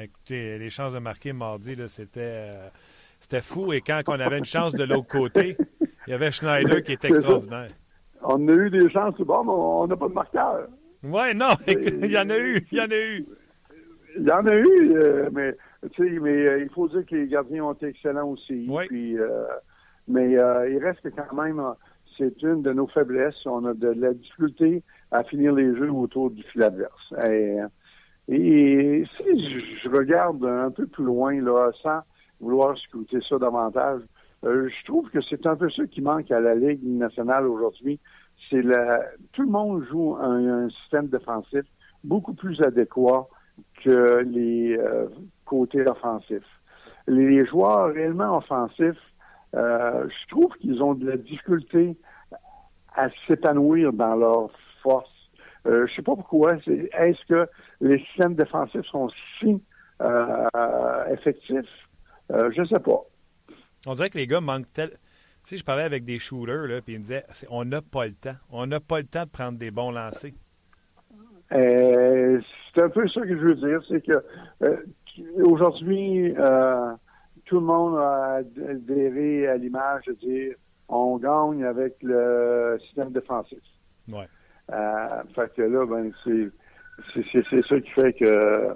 écoutez, 0.00 0.58
les 0.58 0.70
chances 0.70 0.94
de 0.94 0.98
marquer 0.98 1.32
mardi, 1.32 1.76
c'était 1.88 2.20
euh, 2.20 2.68
c'était 3.18 3.40
fou. 3.40 3.72
Et 3.72 3.80
quand 3.80 4.02
on 4.08 4.20
avait 4.20 4.38
une 4.38 4.44
chance 4.44 4.74
de 4.74 4.84
l'autre 4.84 5.08
côté, 5.08 5.56
il 6.06 6.10
y 6.10 6.12
avait 6.12 6.30
Schneider 6.30 6.82
qui 6.82 6.92
était 6.92 7.08
extraordinaire. 7.08 7.70
On 8.22 8.48
a 8.48 8.52
eu 8.52 8.70
des 8.70 8.88
chances, 8.90 9.16
bon, 9.18 9.44
mais 9.44 9.50
on 9.52 9.86
n'a 9.86 9.96
pas 9.96 10.08
de 10.08 10.14
marqueur. 10.14 10.68
Oui, 11.02 11.34
non, 11.34 11.50
il 11.66 12.10
y 12.10 12.18
en 12.18 12.30
a 12.30 12.38
eu, 12.38 12.64
il 12.70 12.78
y 12.78 12.80
en 12.80 12.90
a 12.90 12.96
eu. 12.96 13.24
Il 14.16 14.28
y 14.28 14.30
en 14.30 14.46
a 14.46 14.54
eu, 14.54 14.92
euh, 14.96 15.30
mais 15.32 15.56
mais 15.98 16.46
euh, 16.46 16.62
il 16.62 16.68
faut 16.72 16.86
dire 16.88 17.04
que 17.04 17.16
les 17.16 17.26
gardiens 17.26 17.64
ont 17.64 17.72
été 17.72 17.86
excellents 17.86 18.28
aussi. 18.28 18.68
Puis, 18.88 19.16
mais 20.06 20.30
il 20.32 20.78
reste 20.78 21.00
que 21.00 21.08
quand 21.08 21.34
même, 21.34 21.60
c'est 22.16 22.42
une 22.42 22.62
de 22.62 22.72
nos 22.72 22.86
faiblesses. 22.86 23.46
On 23.46 23.64
a 23.64 23.74
de 23.74 23.88
la 23.88 24.12
difficulté 24.14 24.82
à 25.12 25.22
finir 25.24 25.52
les 25.52 25.76
jeux 25.76 25.92
autour 25.92 26.30
du 26.30 26.42
fil 26.44 26.62
adverse. 26.62 27.14
Et, 28.28 29.04
si 29.16 29.50
je 29.82 29.88
regarde 29.88 30.44
un 30.44 30.70
peu 30.70 30.86
plus 30.86 31.04
loin, 31.04 31.40
là, 31.40 31.70
sans 31.82 32.00
vouloir 32.40 32.76
scruter 32.78 33.18
ça 33.28 33.38
davantage, 33.38 34.00
je 34.42 34.84
trouve 34.84 35.08
que 35.10 35.20
c'est 35.20 35.46
un 35.46 35.54
peu 35.54 35.70
ça 35.70 35.86
qui 35.86 36.00
manque 36.00 36.30
à 36.30 36.40
la 36.40 36.54
Ligue 36.54 36.84
nationale 36.84 37.46
aujourd'hui. 37.46 38.00
C'est 38.50 38.62
la, 38.62 39.00
tout 39.32 39.42
le 39.42 39.50
monde 39.50 39.84
joue 39.90 40.16
un 40.16 40.68
système 40.70 41.08
défensif 41.08 41.64
beaucoup 42.02 42.34
plus 42.34 42.60
adéquat 42.62 43.28
que 43.84 44.22
les 44.24 44.76
euh, 44.76 45.06
côtés 45.44 45.86
offensifs. 45.86 46.42
Les 47.06 47.44
joueurs 47.46 47.92
réellement 47.92 48.38
offensifs, 48.38 48.96
euh, 49.54 50.08
je 50.08 50.28
trouve 50.28 50.52
qu'ils 50.60 50.82
ont 50.82 50.94
de 50.94 51.06
la 51.06 51.16
difficulté 51.16 51.96
à 52.94 53.08
s'épanouir 53.26 53.92
dans 53.92 54.16
leur 54.16 54.50
force. 54.82 55.10
Euh, 55.66 55.86
je 55.86 55.94
sais 55.94 56.02
pas 56.02 56.16
pourquoi. 56.16 56.54
Est-ce 56.66 57.24
que 57.28 57.48
les 57.80 57.98
systèmes 58.06 58.34
défensifs 58.34 58.86
sont 58.86 59.08
si 59.38 59.62
euh, 60.00 60.46
effectifs? 61.10 61.68
je 62.30 62.64
sais 62.64 62.80
pas. 62.80 63.02
On 63.86 63.94
dirait 63.94 64.08
que 64.08 64.18
les 64.18 64.26
gars 64.26 64.40
manquent 64.40 64.72
tel. 64.72 64.90
Tu 64.90 64.96
sais, 65.50 65.56
je 65.56 65.64
parlais 65.64 65.82
avec 65.82 66.04
des 66.04 66.18
shooters, 66.18 66.66
là, 66.68 66.80
puis 66.80 66.94
ils 66.94 66.98
me 66.98 67.02
disaient 67.02 67.24
on 67.50 67.64
n'a 67.64 67.82
pas 67.82 68.06
le 68.06 68.14
temps. 68.14 68.36
On 68.50 68.66
n'a 68.66 68.80
pas 68.80 69.00
le 69.00 69.06
temps 69.06 69.24
de 69.24 69.30
prendre 69.30 69.58
des 69.58 69.70
bons 69.70 69.90
lancers. 69.90 70.32
Euh, 71.52 72.40
c'est 72.74 72.82
un 72.82 72.88
peu 72.88 73.06
ça 73.08 73.20
que 73.22 73.36
je 73.36 73.42
veux 73.42 73.54
dire, 73.54 73.80
c'est 73.88 74.04
que 74.04 74.12
euh, 74.62 74.76
aujourd'hui, 75.42 76.34
euh, 76.38 76.92
tout 77.44 77.56
le 77.56 77.66
monde 77.66 77.98
a 77.98 78.40
adhéré 78.68 79.48
à 79.48 79.56
l'image 79.56 80.04
de 80.06 80.12
dire 80.14 80.54
on 80.88 81.18
gagne 81.18 81.64
avec 81.64 81.96
le 82.02 82.78
système 82.86 83.12
défensif. 83.12 83.58
Ouais. 84.08 84.28
Euh, 84.70 85.22
fait 85.34 85.52
que 85.54 85.62
là, 85.62 85.86
ben, 85.86 86.12
c'est, 86.24 86.50
c'est, 87.14 87.44
c'est 87.50 87.66
ça 87.66 87.80
qui 87.80 87.90
fait 87.90 88.12
que 88.12 88.68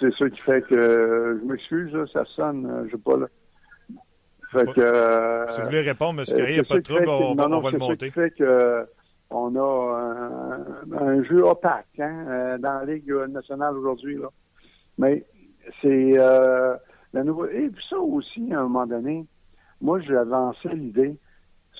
c'est 0.00 0.12
ça 0.14 0.28
qui 0.28 0.40
fait 0.40 0.62
que 0.62 1.40
je 1.40 1.46
m'excuse, 1.46 1.92
là, 1.92 2.04
ça 2.12 2.24
sonne, 2.34 2.86
je 2.86 2.96
sais 2.96 3.02
pas 3.02 3.16
là. 3.16 3.26
Fait 4.50 4.66
que, 4.74 4.80
euh, 4.80 5.48
si 5.48 5.60
vous 5.60 5.66
voulez 5.66 5.80
répondre, 5.80 6.20
M. 6.20 6.26
Carré, 6.26 6.50
il 6.50 6.54
n'y 6.54 6.60
a 6.60 6.64
pas 6.64 6.76
de 6.76 6.80
trouble, 6.82 7.08
on, 7.08 7.34
non, 7.34 7.56
on, 7.56 7.60
va 7.60 7.70
le 7.70 7.78
monter. 7.78 8.08
Ça 8.08 8.12
fait 8.12 8.30
que 8.32 8.86
on 9.30 9.56
a 9.56 10.58
un, 11.00 11.22
jeu 11.24 11.42
opaque 11.42 11.86
hein, 11.98 12.26
euh, 12.28 12.58
dans 12.58 12.80
la 12.80 12.84
Ligue 12.84 13.10
nationale 13.30 13.76
aujourd'hui. 13.76 14.16
Là. 14.16 14.28
Mais 14.98 15.24
c'est 15.80 16.18
euh, 16.18 16.76
la 17.14 17.24
nouvelle. 17.24 17.56
Et 17.56 17.68
puis 17.70 17.84
ça 17.88 17.98
aussi, 17.98 18.52
à 18.52 18.60
un 18.60 18.62
moment 18.64 18.86
donné, 18.86 19.24
moi, 19.80 20.00
j'ai 20.00 20.16
avancé 20.16 20.68
l'idée. 20.68 21.16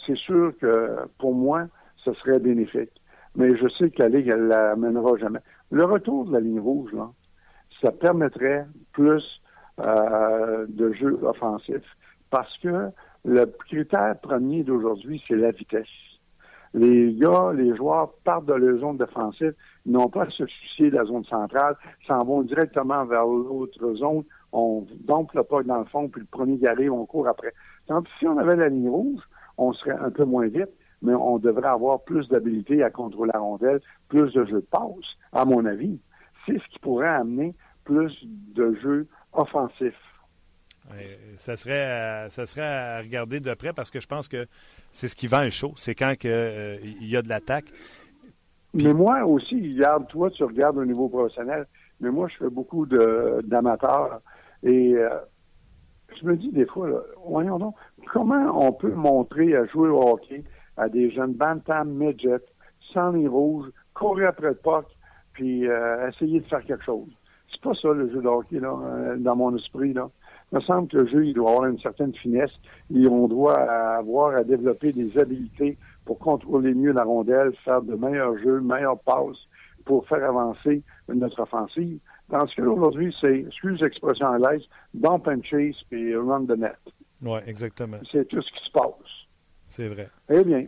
C'est 0.06 0.16
sûr 0.16 0.52
que 0.60 1.06
pour 1.18 1.34
moi, 1.34 1.66
ce 1.96 2.12
serait 2.14 2.38
bénéfique. 2.38 2.90
Mais 3.34 3.56
je 3.56 3.68
sais 3.68 3.90
que 3.90 4.02
la 4.02 4.08
Ligue, 4.08 4.28
elle 4.28 4.46
la 4.48 4.76
mènera 4.76 5.16
jamais. 5.18 5.40
Le 5.70 5.84
retour 5.84 6.26
de 6.26 6.32
la 6.32 6.40
ligne 6.40 6.60
rouge, 6.60 6.92
là, 6.92 7.10
ça 7.80 7.92
permettrait 7.92 8.66
plus 8.92 9.22
euh, 9.80 10.66
de 10.68 10.92
jeux 10.92 11.18
offensifs 11.22 11.96
parce 12.30 12.56
que 12.58 12.90
le 13.24 13.46
critère 13.46 14.18
premier 14.20 14.64
d'aujourd'hui, 14.64 15.22
c'est 15.26 15.36
la 15.36 15.52
vitesse. 15.52 15.86
Les 16.74 17.14
gars, 17.14 17.52
les 17.54 17.76
joueurs 17.76 18.12
partent 18.24 18.46
de 18.46 18.54
leur 18.54 18.80
zone 18.80 18.96
défensive, 18.96 19.54
n'ont 19.84 20.08
pas 20.08 20.22
à 20.22 20.30
se 20.30 20.46
soucier 20.46 20.90
de 20.90 20.96
la 20.96 21.04
zone 21.04 21.24
centrale, 21.24 21.76
s'en 22.06 22.24
vont 22.24 22.42
directement 22.42 23.04
vers 23.04 23.26
l'autre 23.26 23.94
zone, 23.94 24.24
on 24.52 24.86
dompe 25.00 25.32
le 25.34 25.42
pas 25.42 25.62
dans 25.62 25.78
le 25.78 25.84
fond, 25.84 26.08
puis 26.08 26.22
le 26.22 26.26
premier 26.26 26.58
qui 26.58 26.66
arrive, 26.66 26.92
on 26.92 27.04
court 27.04 27.28
après. 27.28 27.52
Tandis 27.86 28.08
si 28.18 28.26
on 28.26 28.38
avait 28.38 28.56
la 28.56 28.68
ligne 28.68 28.88
rouge, 28.88 29.22
on 29.58 29.72
serait 29.72 29.96
un 29.96 30.10
peu 30.10 30.24
moins 30.24 30.48
vite, 30.48 30.70
mais 31.02 31.14
on 31.14 31.38
devrait 31.38 31.68
avoir 31.68 32.02
plus 32.02 32.28
d'habilité 32.28 32.82
à 32.82 32.90
contrôler 32.90 33.30
la 33.34 33.40
rondelle, 33.40 33.80
plus 34.08 34.32
de 34.32 34.44
jeux 34.44 34.60
de 34.60 34.66
passe, 34.70 35.16
à 35.32 35.44
mon 35.44 35.64
avis. 35.64 35.98
C'est 36.46 36.58
ce 36.58 36.68
qui 36.72 36.78
pourrait 36.80 37.08
amener 37.08 37.54
plus 37.84 38.12
de 38.54 38.74
jeux 38.82 39.08
offensifs 39.32 39.94
ça 41.36 41.56
serait, 41.56 42.28
ça 42.30 42.46
serait 42.46 42.62
à 42.62 42.98
regarder 42.98 43.40
de 43.40 43.54
près 43.54 43.72
parce 43.72 43.90
que 43.90 44.00
je 44.00 44.06
pense 44.06 44.28
que 44.28 44.46
c'est 44.90 45.08
ce 45.08 45.16
qui 45.16 45.26
vend 45.26 45.42
le 45.42 45.50
show. 45.50 45.72
C'est 45.76 45.94
quand 45.94 46.14
que, 46.18 46.28
euh, 46.28 46.76
il 46.82 47.08
y 47.08 47.16
a 47.16 47.22
de 47.22 47.28
l'attaque. 47.28 47.66
Mais 48.74 48.92
moi 48.92 49.24
aussi, 49.24 49.74
regarde, 49.74 50.08
toi, 50.08 50.30
tu 50.30 50.44
regardes 50.44 50.78
au 50.78 50.84
niveau 50.84 51.08
professionnel, 51.08 51.66
mais 52.00 52.10
moi, 52.10 52.28
je 52.28 52.44
fais 52.44 52.50
beaucoup 52.50 52.86
d'amateurs 52.86 54.20
et 54.62 54.94
euh, 54.94 55.10
je 56.18 56.26
me 56.26 56.36
dis 56.36 56.50
des 56.50 56.66
fois, 56.66 56.88
là, 56.88 57.00
voyons 57.26 57.58
donc, 57.58 57.74
comment 58.10 58.66
on 58.66 58.72
peut 58.72 58.94
montrer 58.94 59.56
à 59.56 59.66
jouer 59.66 59.88
au 59.88 60.00
hockey 60.00 60.44
à 60.76 60.88
des 60.88 61.10
jeunes 61.10 61.34
bantam, 61.34 61.90
midget, 61.90 62.42
sans 62.92 63.12
les 63.12 63.28
rouges, 63.28 63.68
courir 63.94 64.28
après 64.28 64.48
le 64.48 64.54
puck, 64.54 64.86
puis 65.32 65.68
euh, 65.68 66.08
essayer 66.08 66.40
de 66.40 66.46
faire 66.46 66.64
quelque 66.64 66.84
chose? 66.84 67.08
C'est 67.50 67.60
pas 67.60 67.74
ça 67.74 67.92
le 67.92 68.10
jeu 68.10 68.22
de 68.22 68.28
hockey, 68.28 68.60
là, 68.60 68.74
euh, 68.82 69.16
dans 69.18 69.36
mon 69.36 69.56
esprit, 69.56 69.92
là. 69.92 70.08
Il 70.50 70.56
me 70.56 70.60
semble 70.60 70.88
que 70.88 70.98
le 70.98 71.06
jeu, 71.06 71.26
il 71.26 71.32
doit 71.32 71.50
avoir 71.50 71.66
une 71.66 71.78
certaine 71.78 72.12
finesse 72.14 72.50
et 72.94 73.06
on 73.06 73.26
doit 73.26 73.58
avoir 73.96 74.36
à 74.36 74.44
développer 74.44 74.92
des 74.92 75.18
habiletés 75.18 75.78
pour 76.04 76.18
contrôler 76.18 76.74
mieux 76.74 76.92
la 76.92 77.04
rondelle, 77.04 77.54
faire 77.64 77.80
de 77.80 77.94
meilleurs 77.94 78.36
jeux, 78.38 78.60
meilleures 78.60 78.98
passes 78.98 79.48
pour 79.86 80.06
faire 80.06 80.22
avancer 80.28 80.82
notre 81.08 81.40
offensive. 81.40 81.98
Tandis 82.30 82.54
que 82.54 82.62
aujourd'hui, 82.62 83.14
c'est, 83.18 83.40
excuse 83.40 83.80
l'expression 83.80 84.26
anglaise, 84.26 84.62
bump 84.92 85.26
and 85.26 85.42
chase 85.42 85.76
puis 85.88 86.14
run 86.14 86.44
the 86.44 86.56
net. 86.56 86.76
Oui, 87.22 87.38
exactement. 87.46 87.98
C'est 88.10 88.26
tout 88.28 88.42
ce 88.42 88.50
qui 88.50 88.64
se 88.66 88.72
passe. 88.72 88.92
C'est 89.68 89.88
vrai. 89.88 90.08
Eh 90.28 90.44
bien, 90.44 90.66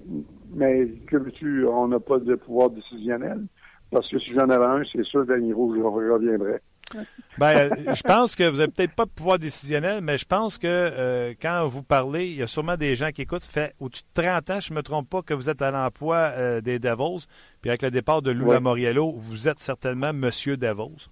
mais 0.55 0.87
que 1.07 1.17
veux-tu, 1.17 1.67
on 1.67 1.89
n'a 1.89 2.01
pas 2.01 2.19
de 2.19 2.37
pouvoir 2.37 2.71
décisionnel. 2.71 3.43
Parce 3.91 4.09
que 4.09 4.19
si 4.19 4.33
j'en 4.33 4.49
avais 4.49 4.65
un, 4.65 4.83
c'est 4.91 5.05
sûr, 5.05 5.27
Danilo, 5.27 5.75
je 5.77 5.83
reviendrais. 5.83 6.61
Ben, 7.39 7.75
je 7.93 8.03
pense 8.03 8.37
que 8.37 8.49
vous 8.49 8.59
n'avez 8.59 8.71
peut-être 8.71 8.95
pas 8.95 9.07
de 9.07 9.11
pouvoir 9.11 9.39
décisionnel, 9.39 10.01
mais 10.03 10.19
je 10.19 10.25
pense 10.25 10.59
que 10.59 10.69
euh, 10.69 11.35
quand 11.41 11.67
vous 11.67 11.83
parlez, 11.83 12.29
il 12.29 12.37
y 12.37 12.43
a 12.43 12.47
sûrement 12.47 12.77
des 12.77 12.95
gens 12.95 13.11
qui 13.11 13.23
écoutent. 13.23 13.43
Fait 13.43 13.75
au-dessus 13.81 14.05
de 14.15 14.23
30 14.23 14.51
ans, 14.51 14.61
je 14.61 14.73
ne 14.73 14.77
me 14.77 14.83
trompe 14.83 15.09
pas, 15.09 15.23
que 15.23 15.35
vous 15.35 15.51
êtes 15.51 15.61
à 15.61 15.71
l'emploi 15.71 16.17
euh, 16.17 16.61
des 16.61 16.79
Devils. 16.79 17.27
Puis 17.61 17.71
avec 17.71 17.83
le 17.83 17.91
départ 17.91 18.23
de 18.23 18.31
Lou 18.31 18.59
Moriello, 18.61 19.13
vous 19.17 19.49
êtes 19.49 19.59
certainement 19.59 20.13
Monsieur 20.13 20.57
Devils. 20.57 21.09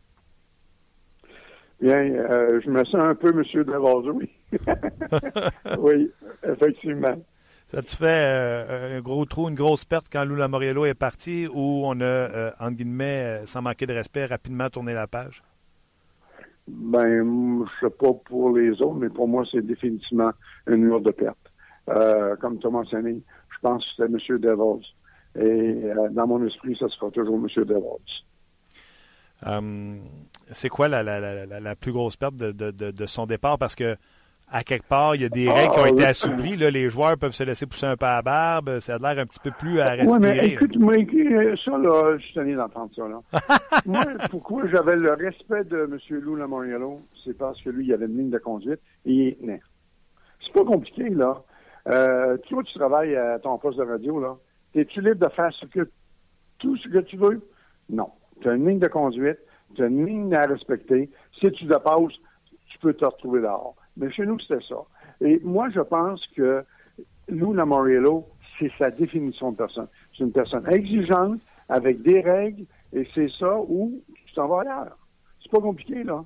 Bien, 1.83 1.99
euh, 1.99 2.61
je 2.65 2.71
me 2.71 2.85
sens 2.85 2.95
un 2.95 3.15
peu 3.15 3.33
Monsieur 3.33 3.65
Devils, 3.65 4.11
oui. 4.11 4.31
oui, 5.79 6.11
effectivement. 6.45 7.17
Ça 7.69 7.83
te 7.83 7.91
fait 7.91 8.97
un 8.97 9.01
gros 9.01 9.25
trou, 9.25 9.49
une 9.49 9.55
grosse 9.55 9.85
perte 9.85 10.07
quand 10.13 10.25
Lou 10.25 10.37
Moriello 10.49 10.85
est 10.85 10.95
parti 10.95 11.49
ou 11.53 11.83
on 11.85 12.01
a, 12.01 12.53
entre 12.61 12.77
guillemets, 12.77 13.43
sans 13.47 13.63
manquer 13.63 13.87
de 13.87 13.95
respect, 13.95 14.27
rapidement 14.27 14.69
tourné 14.69 14.95
la 14.95 15.07
page? 15.07 15.43
Ben, 16.69 17.65
je 17.65 17.87
sais 17.87 17.91
pas 17.91 18.13
pour 18.27 18.57
les 18.57 18.81
autres, 18.81 18.95
mais 18.95 19.09
pour 19.09 19.27
moi, 19.27 19.45
c'est 19.51 19.67
définitivement 19.67 20.31
une 20.67 20.85
lourde 20.85 21.05
de 21.07 21.11
perte. 21.11 21.53
Euh, 21.89 22.37
comme 22.37 22.59
tu 22.59 22.67
as 22.67 22.71
mentionné, 22.71 23.21
je 23.51 23.59
pense 23.61 23.85
que 23.85 24.05
c'était 24.05 24.33
M. 24.33 24.39
Devos. 24.39 24.81
Et 25.35 25.41
euh, 25.43 26.09
dans 26.11 26.27
mon 26.27 26.47
esprit, 26.47 26.77
ça 26.79 26.89
sera 26.89 27.11
toujours 27.11 27.37
M. 27.37 27.65
Devos. 27.65 28.01
Um, 29.47 30.01
c'est 30.51 30.69
quoi 30.69 30.89
la, 30.89 31.03
la, 31.03 31.21
la, 31.21 31.61
la, 31.61 31.77
plus 31.77 31.93
grosse 31.93 32.17
perte 32.17 32.37
de, 32.37 32.53
de, 32.53 32.71
de, 32.71 32.91
de 32.91 33.07
son 33.07 33.25
départ? 33.25 33.59
Parce 33.59 33.75
que 33.75 33.97
à 34.53 34.63
quelque 34.65 34.87
part, 34.87 35.15
il 35.15 35.23
y 35.23 35.25
a 35.25 35.31
des 35.31 35.51
règles 35.51 35.73
qui 35.73 35.81
ont 35.81 35.85
ah, 35.85 35.89
été 35.89 36.05
assouplies. 36.05 36.57
Là, 36.57 36.71
les 36.71 36.91
joueurs 36.91 37.17
peuvent 37.17 37.33
se 37.33 37.43
laisser 37.43 37.67
pousser 37.67 37.87
un 37.87 37.97
peu 37.97 38.05
à 38.05 38.17
la 38.17 38.23
barbe. 38.23 38.79
Ça 38.81 38.97
a 38.97 38.99
l'air 38.99 39.23
un 39.23 39.27
petit 39.27 39.41
peu 39.41 39.51
plus 39.51 39.81
à 39.81 39.91
respirer. 39.91 40.15
Oui, 40.15 40.21
mais 40.21 40.49
écoute, 40.49 40.77
moi, 40.77 40.95
ça, 41.65 41.79
là, 41.79 42.19
je 42.19 42.23
suis 42.23 42.35
tenu 42.35 42.55
d'entendre 42.55 42.91
ça. 42.95 43.09
Là. 43.09 43.21
moi, 43.87 44.05
pourquoi 44.31 44.67
j'avais 44.69 44.97
le 44.97 45.13
respect 45.13 45.65
de 45.65 45.85
M. 45.85 45.99
Lou 46.21 46.37
Lamoriello, 46.37 47.01
c'est 47.25 47.37
parce 47.37 47.61
que 47.63 47.71
lui, 47.71 47.87
il 47.87 47.95
avait 47.95 48.05
une 48.05 48.19
ligne 48.19 48.31
de 48.31 48.39
conduite 48.39 48.81
et 49.07 49.39
il 49.41 49.51
est 49.51 49.61
C'est 50.45 50.53
pas 50.53 50.65
compliqué, 50.65 51.09
là. 51.09 51.43
Euh, 51.89 52.37
toi, 52.49 52.63
tu 52.63 52.79
travailles 52.79 53.17
à 53.17 53.39
ton 53.39 53.57
poste 53.57 53.79
de 53.79 53.85
radio, 53.85 54.21
là. 54.21 54.37
Es-tu 54.75 55.01
libre 55.01 55.27
de 55.27 55.33
faire 55.33 55.53
ce 55.53 55.65
que, 55.67 55.89
tout 56.59 56.77
ce 56.77 56.89
que 56.89 56.99
tu 56.99 57.17
veux? 57.17 57.41
Non. 57.89 58.11
Tu 58.43 58.49
as 58.49 58.55
une 58.55 58.69
ligne 58.69 58.79
de 58.79 58.89
conduite, 58.89 59.39
tu 59.75 59.83
as 59.83 59.87
une 59.87 60.05
ligne 60.05 60.35
à 60.35 60.47
respecter. 60.47 61.09
Si 61.41 61.51
tu 61.53 61.65
dépasses, 61.65 62.13
tu 62.67 62.79
peux 62.79 62.93
te 62.93 63.05
retrouver 63.05 63.41
dehors. 63.41 63.77
Mais 63.97 64.11
chez 64.11 64.27
nous, 64.27 64.39
c'était 64.41 64.65
ça. 64.69 64.83
Et 65.21 65.41
moi, 65.45 65.69
je 65.71 65.81
pense 65.81 66.27
que 66.37 66.65
Lou 67.29 67.53
Lamoriello, 67.53 68.27
c'est 68.59 68.73
sa 68.79 68.91
définition 68.91 69.53
de 69.53 69.57
personne. 69.57 69.89
C'est 70.17 70.25
une 70.25 70.33
personne 70.33 70.69
exigeante, 70.69 71.39
avec 71.69 72.03
des 72.03 72.21
règles, 72.21 72.65
et 72.93 73.07
c'est 73.15 73.31
ça 73.39 73.59
où 73.59 74.03
tu 74.27 74.35
t'en 74.35 74.49
vas 74.49 74.61
ailleurs. 74.61 74.99
C'est 75.43 75.51
pas 75.51 75.61
compliqué, 75.61 76.03
là. 76.03 76.25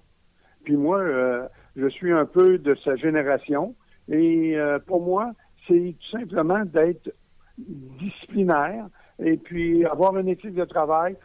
Puis 0.64 0.76
moi, 0.76 0.98
euh, 0.98 1.46
je 1.76 1.86
suis 1.88 2.12
un 2.12 2.26
peu 2.26 2.58
de 2.58 2.74
sa 2.84 2.96
génération, 2.96 3.74
et 4.08 4.56
euh, 4.56 4.78
pour 4.78 5.02
moi, 5.02 5.32
c'est 5.68 5.94
tout 6.00 6.18
simplement 6.18 6.64
d'être 6.64 7.12
disciplinaire, 7.58 8.88
et 9.18 9.36
puis 9.36 9.84
avoir 9.84 10.16
une 10.16 10.28
éthique 10.28 10.54
de 10.54 10.64
travail, 10.64 11.16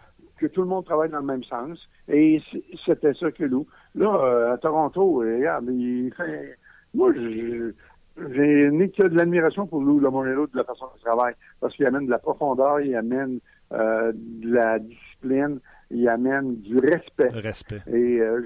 que 0.41 0.47
tout 0.47 0.61
le 0.61 0.67
monde 0.67 0.85
travaille 0.85 1.09
dans 1.09 1.19
le 1.19 1.25
même 1.25 1.43
sens. 1.43 1.77
Et 2.09 2.41
c'était 2.85 3.13
ça 3.13 3.31
que 3.31 3.43
Lou. 3.43 3.67
Là, 3.95 4.15
euh, 4.15 4.53
à 4.53 4.57
Toronto, 4.57 5.19
regarde, 5.19 5.65
il 5.69 6.11
fait. 6.17 6.57
Moi, 6.93 7.13
j'ai 7.13 8.69
n'ai 8.71 8.89
que 8.89 9.07
de 9.07 9.15
l'admiration 9.15 9.67
pour 9.67 9.81
Lou 9.81 9.99
Lamoriello 9.99 10.47
de 10.47 10.57
la 10.57 10.63
façon 10.63 10.87
qu'il 10.93 11.03
travaille. 11.03 11.35
Parce 11.59 11.75
qu'il 11.75 11.85
amène 11.85 12.07
de 12.07 12.11
la 12.11 12.19
profondeur, 12.19 12.81
il 12.81 12.95
amène 12.95 13.39
euh, 13.71 14.11
de 14.15 14.53
la 14.53 14.79
discipline, 14.79 15.59
il 15.91 16.07
amène 16.09 16.55
du 16.57 16.77
respect. 16.79 17.29
Respect. 17.29 17.81
Et, 17.87 18.19
euh, 18.19 18.41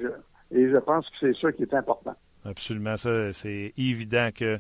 je, 0.52 0.58
et 0.58 0.70
je 0.70 0.78
pense 0.78 1.10
que 1.10 1.16
c'est 1.22 1.42
ça 1.42 1.52
qui 1.52 1.64
est 1.64 1.74
important. 1.74 2.16
Absolument. 2.44 2.98
Ça, 2.98 3.34
c'est 3.34 3.74
évident 3.78 4.30
que 4.36 4.60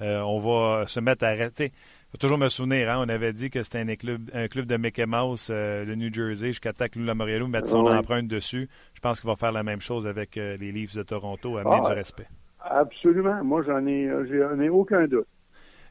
on 0.00 0.38
va 0.38 0.86
se 0.86 1.00
mettre 1.00 1.24
à 1.24 1.28
arrêter 1.28 1.72
faut 2.14 2.18
toujours 2.18 2.38
me 2.38 2.48
souvenir, 2.48 2.88
hein, 2.88 3.02
on 3.04 3.08
avait 3.08 3.32
dit 3.32 3.50
que 3.50 3.64
c'était 3.64 3.80
un 3.80 3.94
club, 3.96 4.30
un 4.32 4.46
club 4.46 4.66
de 4.66 4.76
Mickey 4.76 5.04
Mouse, 5.04 5.48
euh, 5.50 5.84
le 5.84 5.96
New 5.96 6.14
Jersey, 6.14 6.48
jusqu'à 6.48 6.72
temps 6.72 6.86
que 6.86 6.96
Lou 6.96 7.04
Lamoriello 7.04 7.48
mette 7.48 7.66
son 7.66 7.84
empreinte 7.86 8.28
dessus. 8.28 8.68
Je 8.92 9.00
pense 9.00 9.20
qu'il 9.20 9.28
va 9.28 9.34
faire 9.34 9.50
la 9.50 9.64
même 9.64 9.80
chose 9.80 10.06
avec 10.06 10.36
euh, 10.36 10.56
les 10.56 10.70
Leafs 10.70 10.94
de 10.94 11.02
Toronto, 11.02 11.56
amener 11.56 11.80
ah, 11.82 11.88
du 11.88 11.92
respect. 11.92 12.28
Absolument. 12.60 13.42
Moi, 13.42 13.64
j'en 13.66 13.84
ai, 13.86 14.06
euh, 14.06 14.24
j'en 14.30 14.60
ai 14.60 14.68
aucun 14.68 15.08
doute. 15.08 15.26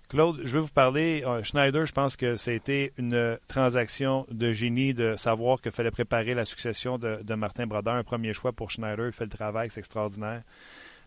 Claude, 0.07 0.39
je 0.45 0.53
vais 0.53 0.61
vous 0.61 0.71
parler. 0.73 1.25
Schneider, 1.43 1.85
je 1.85 1.91
pense 1.91 2.15
que 2.15 2.37
c'était 2.37 2.93
une 2.97 3.37
transaction 3.49 4.25
de 4.31 4.53
génie 4.53 4.93
de 4.93 5.15
savoir 5.17 5.59
qu'il 5.59 5.71
fallait 5.71 5.91
préparer 5.91 6.33
la 6.33 6.45
succession 6.45 6.97
de, 6.97 7.35
Martin 7.35 7.67
Brodeur. 7.67 7.95
Un 7.95 8.03
premier 8.03 8.31
choix 8.31 8.53
pour 8.53 8.71
Schneider. 8.71 9.07
Il 9.07 9.11
fait 9.11 9.25
le 9.25 9.29
travail, 9.29 9.69
c'est 9.69 9.79
extraordinaire. 9.79 10.43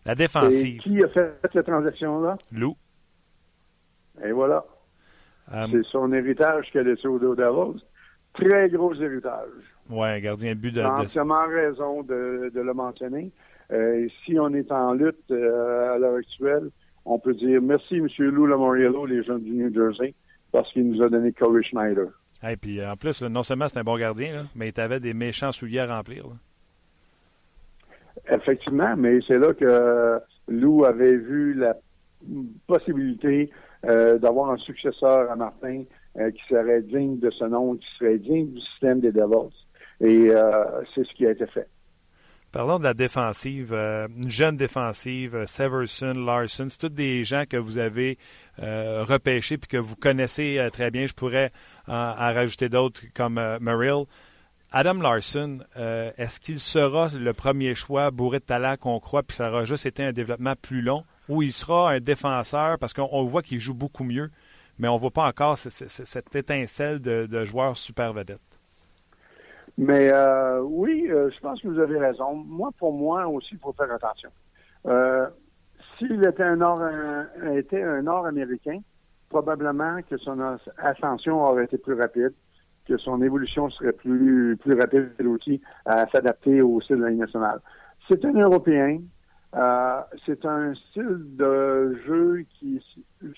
La 0.05 0.13
défensive. 0.13 0.81
qui 0.81 1.03
a 1.03 1.07
fait 1.07 1.39
cette 1.51 1.65
transaction-là? 1.65 2.37
Lou. 2.51 2.75
Et 4.23 4.31
voilà. 4.31 4.63
Euh, 5.53 5.67
c'est 5.71 5.83
son 5.91 6.11
héritage 6.11 6.69
qu'elle 6.71 6.87
a 6.87 6.91
laissé 6.91 7.07
au 7.07 7.35
Davos. 7.35 7.77
Très 8.33 8.69
gros 8.69 8.93
héritage. 8.93 9.49
Oui, 9.89 10.21
gardien 10.21 10.53
de 10.53 10.59
but 10.59 10.75
de. 10.75 10.81
Entièrement 10.81 11.47
raison 11.47 12.03
de, 12.03 12.51
le 12.53 12.73
mentionner. 12.73 13.31
Euh, 13.71 14.07
si 14.25 14.39
on 14.39 14.53
est 14.53 14.71
en 14.71 14.93
lutte 14.93 15.31
euh, 15.31 15.95
à 15.95 15.97
l'heure 15.97 16.17
actuelle, 16.17 16.69
on 17.05 17.19
peut 17.19 17.33
dire 17.33 17.61
merci, 17.61 17.95
M. 17.95 18.07
Lou 18.19 18.45
Lamoriello, 18.45 19.05
les 19.05 19.23
gens 19.23 19.37
du 19.37 19.51
New 19.51 19.73
Jersey, 19.73 20.13
parce 20.51 20.71
qu'il 20.71 20.89
nous 20.89 21.01
a 21.03 21.09
donné 21.09 21.31
Corey 21.31 21.63
Schneider. 21.63 22.07
Et 22.47 22.55
puis 22.55 22.85
en 22.85 22.95
plus, 22.95 23.23
non 23.23 23.43
seulement 23.43 23.67
c'est 23.67 23.79
un 23.79 23.83
bon 23.83 23.97
gardien, 23.97 24.47
mais 24.55 24.69
il 24.69 24.79
avait 24.79 24.99
des 24.99 25.13
méchants 25.13 25.51
souliers 25.51 25.79
à 25.79 25.97
remplir. 25.97 26.25
Effectivement, 28.29 28.95
mais 28.97 29.19
c'est 29.27 29.39
là 29.39 29.53
que 29.53 30.19
Lou 30.47 30.85
avait 30.85 31.15
vu 31.15 31.53
la 31.53 31.75
possibilité 32.67 33.49
euh, 33.87 34.17
d'avoir 34.17 34.51
un 34.51 34.57
successeur 34.57 35.31
à 35.31 35.35
Martin 35.37 35.83
euh, 36.17 36.29
qui 36.31 36.41
serait 36.49 36.81
digne 36.81 37.19
de 37.19 37.29
ce 37.29 37.45
nom, 37.45 37.75
qui 37.75 37.87
serait 37.97 38.17
digne 38.17 38.51
du 38.51 38.59
système 38.59 38.99
des 38.99 39.13
Devils. 39.13 39.55
Et 40.01 40.29
euh, 40.29 40.65
c'est 40.93 41.05
ce 41.05 41.13
qui 41.13 41.25
a 41.25 41.31
été 41.31 41.47
fait. 41.47 41.69
Parlons 42.51 42.79
de 42.79 42.83
la 42.83 42.93
défensive, 42.93 43.73
une 43.73 44.29
jeune 44.29 44.57
défensive, 44.57 45.45
Severson, 45.45 46.13
Larson, 46.15 46.67
c'est 46.69 46.79
tous 46.79 46.89
des 46.89 47.23
gens 47.23 47.43
que 47.47 47.57
vous 47.57 47.77
avez 47.77 48.17
repêchés 48.57 49.57
puis 49.57 49.67
que 49.67 49.77
vous 49.77 49.97
connaissez 49.97 50.65
très 50.71 50.89
bien. 50.89 51.05
Je 51.05 51.13
pourrais 51.13 51.51
en, 51.87 52.13
rajouter 52.13 52.69
d'autres 52.69 53.01
comme 53.13 53.35
Merrill. 53.59 54.05
Adam 54.71 54.95
Larson, 54.95 55.59
est-ce 55.75 56.39
qu'il 56.39 56.57
sera 56.57 57.09
le 57.13 57.33
premier 57.33 57.75
choix 57.75 58.11
bourré 58.11 58.39
de 58.39 58.45
talent 58.45 58.75
qu'on 58.79 58.99
croit, 59.01 59.23
puis 59.23 59.35
ça 59.35 59.49
aura 59.49 59.65
juste 59.65 59.85
été 59.85 60.03
un 60.03 60.13
développement 60.13 60.55
plus 60.59 60.81
long? 60.81 61.03
Où 61.29 61.41
il 61.41 61.51
sera 61.51 61.91
un 61.91 61.99
défenseur 61.99 62.77
parce 62.79 62.93
qu'on 62.93 63.23
voit 63.25 63.41
qu'il 63.41 63.59
joue 63.59 63.73
beaucoup 63.73 64.03
mieux, 64.03 64.29
mais 64.79 64.87
on 64.87 64.95
ne 64.95 64.99
voit 64.99 65.11
pas 65.11 65.27
encore 65.27 65.57
cette 65.57 66.35
étincelle 66.35 66.99
de, 66.99 67.45
joueur 67.45 67.77
super 67.77 68.13
vedette. 68.13 68.41
Mais 69.77 70.11
euh, 70.11 70.61
oui, 70.61 71.07
euh, 71.09 71.29
je 71.29 71.39
pense 71.39 71.61
que 71.61 71.67
vous 71.67 71.79
avez 71.79 71.99
raison. 71.99 72.33
Moi, 72.33 72.71
pour 72.79 72.93
moi 72.93 73.27
aussi, 73.27 73.49
il 73.51 73.59
faut 73.59 73.73
faire 73.73 73.91
attention. 73.91 74.29
Euh, 74.87 75.27
s'il 75.97 76.23
était 76.25 76.43
un 76.43 76.55
Nord, 76.55 76.81
était 77.55 77.83
un 77.83 78.01
Nord-Américain, 78.01 78.79
probablement 79.29 79.99
que 80.09 80.17
son 80.17 80.39
ascension 80.77 81.43
aurait 81.43 81.65
été 81.65 81.77
plus 81.77 81.93
rapide, 81.93 82.33
que 82.87 82.97
son 82.97 83.21
évolution 83.21 83.69
serait 83.69 83.93
plus, 83.93 84.57
plus 84.57 84.79
rapide 84.79 85.11
aussi 85.27 85.61
à 85.85 86.07
s'adapter 86.07 86.61
au 86.61 86.81
style 86.81 86.97
de 86.97 87.03
la 87.03 87.11
nationale. 87.11 87.59
C'est 88.07 88.23
un 88.25 88.33
Européen, 88.33 88.99
euh, 89.55 90.01
c'est 90.25 90.45
un 90.45 90.73
style 90.75 91.35
de 91.37 91.97
jeu 92.05 92.45
qui 92.59 92.83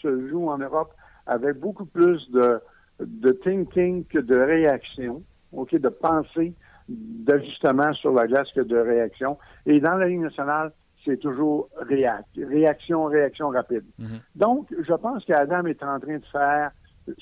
se 0.02 0.28
joue 0.30 0.50
en 0.50 0.58
Europe 0.58 0.94
avec 1.26 1.60
beaucoup 1.60 1.86
plus 1.86 2.30
de, 2.32 2.60
de 3.00 3.32
thinking 3.32 4.06
que 4.06 4.20
de 4.20 4.36
réaction, 4.36 5.24
ok, 5.52 5.76
de 5.76 5.90
pensée, 5.90 6.54
d'ajustement 6.88 7.94
sur 7.94 8.14
la 8.14 8.28
glace 8.28 8.52
que 8.54 8.62
de 8.62 8.78
réaction. 8.78 9.38
Et 9.66 9.80
dans 9.80 9.96
la 9.96 10.08
Ligue 10.08 10.22
nationale, 10.22 10.72
c'est 11.06 11.18
toujours 11.18 11.70
réaction, 11.78 13.06
réaction 13.06 13.50
rapide. 13.50 13.86
Mhm. 14.00 14.20
Donc, 14.36 14.68
je 14.78 14.94
pense 14.94 15.24
qu'Adam 15.26 15.66
est 15.66 15.82
en 15.84 16.00
train 16.00 16.18
de 16.18 16.26
faire 16.32 16.72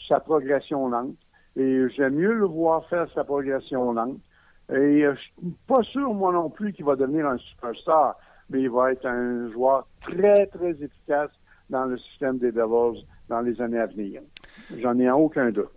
sa 0.07 0.19
progression 0.19 0.87
lente. 0.89 1.15
Et 1.55 1.87
j'aime 1.95 2.15
mieux 2.15 2.33
le 2.33 2.45
voir 2.45 2.85
faire 2.87 3.07
sa 3.13 3.23
progression 3.23 3.91
lente. 3.91 4.19
Et 4.71 5.01
je 5.01 5.15
suis 5.15 5.55
pas 5.67 5.81
sûr, 5.83 6.13
moi 6.13 6.31
non 6.31 6.49
plus, 6.49 6.73
qu'il 6.73 6.85
va 6.85 6.95
devenir 6.95 7.25
un 7.27 7.37
superstar, 7.37 8.15
mais 8.49 8.61
il 8.61 8.69
va 8.69 8.91
être 8.91 9.05
un 9.05 9.51
joueur 9.51 9.87
très, 10.01 10.47
très 10.47 10.71
efficace 10.71 11.31
dans 11.69 11.85
le 11.85 11.97
système 11.97 12.37
des 12.37 12.51
Devils 12.51 13.05
dans 13.29 13.41
les 13.41 13.59
années 13.61 13.79
à 13.79 13.87
venir. 13.87 14.21
J'en 14.79 14.97
ai 14.99 15.09
aucun 15.09 15.51
doute. 15.51 15.71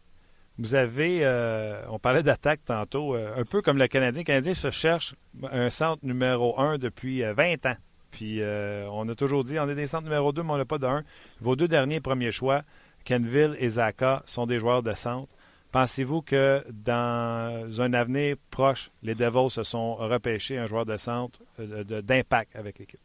Vous 0.58 0.74
avez, 0.74 1.20
euh, 1.22 1.80
on 1.88 1.98
parlait 1.98 2.22
d'attaque 2.22 2.60
tantôt, 2.66 3.14
euh, 3.14 3.32
un 3.34 3.44
peu 3.44 3.62
comme 3.62 3.78
le 3.78 3.88
Canadien. 3.88 4.20
Le 4.20 4.24
Canadien 4.26 4.52
se 4.52 4.70
cherche 4.70 5.14
un 5.50 5.70
centre 5.70 6.04
numéro 6.04 6.60
un 6.60 6.76
depuis 6.76 7.22
20 7.22 7.64
euh, 7.66 7.70
ans. 7.70 7.76
Puis 8.10 8.42
on 8.90 9.08
a 9.08 9.14
toujours 9.14 9.44
dit, 9.44 9.58
on 9.58 9.68
est 9.68 9.74
des 9.74 9.86
centres 9.86 10.04
numéro 10.04 10.32
2, 10.32 10.42
mais 10.42 10.50
on 10.52 10.58
n'a 10.58 10.64
pas 10.64 10.78
d'un. 10.78 11.02
Vos 11.40 11.56
deux 11.56 11.68
derniers 11.68 12.00
premiers 12.00 12.32
choix, 12.32 12.62
Kenville 13.04 13.56
et 13.58 13.68
Zaka, 13.68 14.22
sont 14.26 14.46
des 14.46 14.58
joueurs 14.58 14.82
de 14.82 14.92
centre. 14.92 15.32
Pensez-vous 15.72 16.22
que 16.22 16.62
dans 16.72 17.80
un 17.80 17.92
avenir 17.92 18.36
proche, 18.50 18.90
les 19.02 19.14
Devils 19.14 19.50
se 19.50 19.62
sont 19.62 19.94
repêchés 19.94 20.58
un 20.58 20.66
joueur 20.66 20.84
de 20.84 20.96
centre 20.96 21.38
d'impact 21.58 22.56
avec 22.56 22.78
l'équipe? 22.80 23.00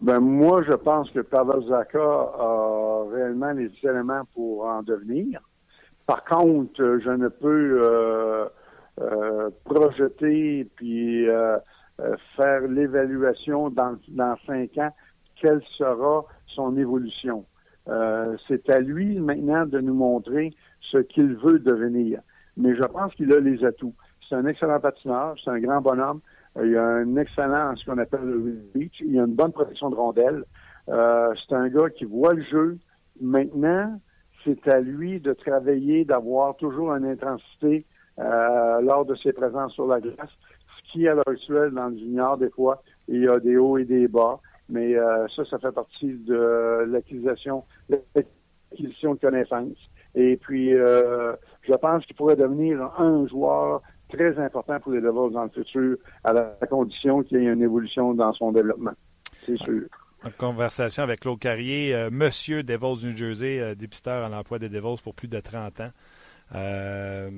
Ben 0.00 0.18
moi, 0.18 0.64
je 0.64 0.72
pense 0.72 1.08
que 1.12 1.20
Pavel 1.20 1.64
Zaka 1.68 2.00
a 2.00 3.04
réellement 3.12 3.52
les 3.52 3.70
éléments 3.84 4.24
pour 4.34 4.64
en 4.64 4.82
devenir. 4.82 5.40
Par 6.08 6.24
contre, 6.24 6.98
je 7.04 7.10
ne 7.10 7.28
peux 7.28 7.80
euh, 7.80 8.46
euh, 9.00 9.50
projeter 9.64 10.68
puis 10.74 11.28
euh, 11.28 11.56
faire 12.36 12.62
l'évaluation 12.62 13.70
dans, 13.70 13.96
dans 14.08 14.34
cinq 14.44 14.76
ans 14.78 14.90
quelle 15.40 15.62
sera 15.78 16.24
son 16.48 16.76
évolution. 16.76 17.44
c'est 18.48 18.68
à 18.70 18.80
lui 18.80 19.18
maintenant 19.20 19.66
de 19.66 19.80
nous 19.80 19.94
montrer 19.94 20.52
ce 20.90 20.98
qu'il 20.98 21.36
veut 21.36 21.58
devenir. 21.58 22.20
Mais 22.56 22.74
je 22.74 22.82
pense 22.82 23.14
qu'il 23.14 23.32
a 23.32 23.40
les 23.40 23.64
atouts. 23.64 23.94
C'est 24.28 24.34
un 24.34 24.46
excellent 24.46 24.80
patineur, 24.80 25.36
c'est 25.42 25.50
un 25.50 25.60
grand 25.60 25.80
bonhomme. 25.80 26.20
Il 26.62 26.76
a 26.76 26.84
un 26.84 27.16
excellent, 27.16 27.74
ce 27.76 27.84
qu'on 27.84 27.98
appelle 27.98 28.24
le 28.24 28.62
reach. 28.74 29.00
Il 29.00 29.18
a 29.18 29.24
une 29.24 29.34
bonne 29.34 29.52
protection 29.52 29.88
de 29.90 29.94
rondelle. 29.94 30.44
c'est 30.86 31.54
un 31.54 31.68
gars 31.68 31.88
qui 31.90 32.04
voit 32.04 32.34
le 32.34 32.42
jeu. 32.42 32.78
Maintenant, 33.20 33.98
c'est 34.44 34.68
à 34.68 34.80
lui 34.80 35.20
de 35.20 35.32
travailler, 35.32 36.04
d'avoir 36.04 36.56
toujours 36.56 36.92
une 36.94 37.06
intensité 37.06 37.84
euh, 38.18 38.80
lors 38.80 39.04
de 39.04 39.14
ses 39.16 39.32
présences 39.32 39.72
sur 39.72 39.86
la 39.86 40.00
glace. 40.00 40.16
Ce 40.18 40.92
qui, 40.92 41.08
à 41.08 41.14
l'heure 41.14 41.28
actuelle, 41.28 41.70
dans 41.70 41.88
le 41.88 41.96
junior, 41.96 42.36
des 42.36 42.50
fois, 42.50 42.82
il 43.08 43.22
y 43.22 43.28
a 43.28 43.38
des 43.38 43.56
hauts 43.56 43.78
et 43.78 43.84
des 43.84 44.08
bas. 44.08 44.40
Mais 44.68 44.96
euh, 44.96 45.26
ça, 45.34 45.44
ça 45.44 45.58
fait 45.58 45.72
partie 45.72 46.14
de 46.14 46.86
l'acquisition, 46.88 47.64
l'acquisition 47.88 49.14
de 49.14 49.20
connaissances. 49.20 49.76
Et 50.14 50.36
puis, 50.36 50.74
euh, 50.74 51.34
je 51.62 51.72
pense 51.74 52.04
qu'il 52.06 52.16
pourrait 52.16 52.36
devenir 52.36 52.82
un 52.98 53.26
joueur 53.26 53.82
très 54.08 54.38
important 54.38 54.78
pour 54.80 54.92
les 54.92 55.00
Devils 55.00 55.32
dans 55.32 55.44
le 55.44 55.50
futur, 55.50 55.96
à 56.22 56.32
la 56.32 56.54
condition 56.68 57.22
qu'il 57.22 57.42
y 57.42 57.46
ait 57.46 57.52
une 57.52 57.62
évolution 57.62 58.14
dans 58.14 58.32
son 58.34 58.52
développement. 58.52 58.92
C'est 59.46 59.56
sûr. 59.56 59.82
En 60.24 60.30
conversation 60.30 61.02
avec 61.02 61.20
Claude 61.20 61.38
Carrier, 61.38 61.94
euh, 61.94 62.08
Monsieur 62.12 62.62
Devils 62.62 63.06
New 63.06 63.16
Jersey, 63.16 63.58
euh, 63.58 63.74
dépisteur 63.74 64.24
à 64.24 64.28
l'emploi 64.28 64.58
des 64.58 64.68
Devils 64.68 65.00
pour 65.02 65.14
plus 65.14 65.28
de 65.28 65.40
30 65.40 65.80
ans. 65.80 65.90
Euh, 66.54 67.30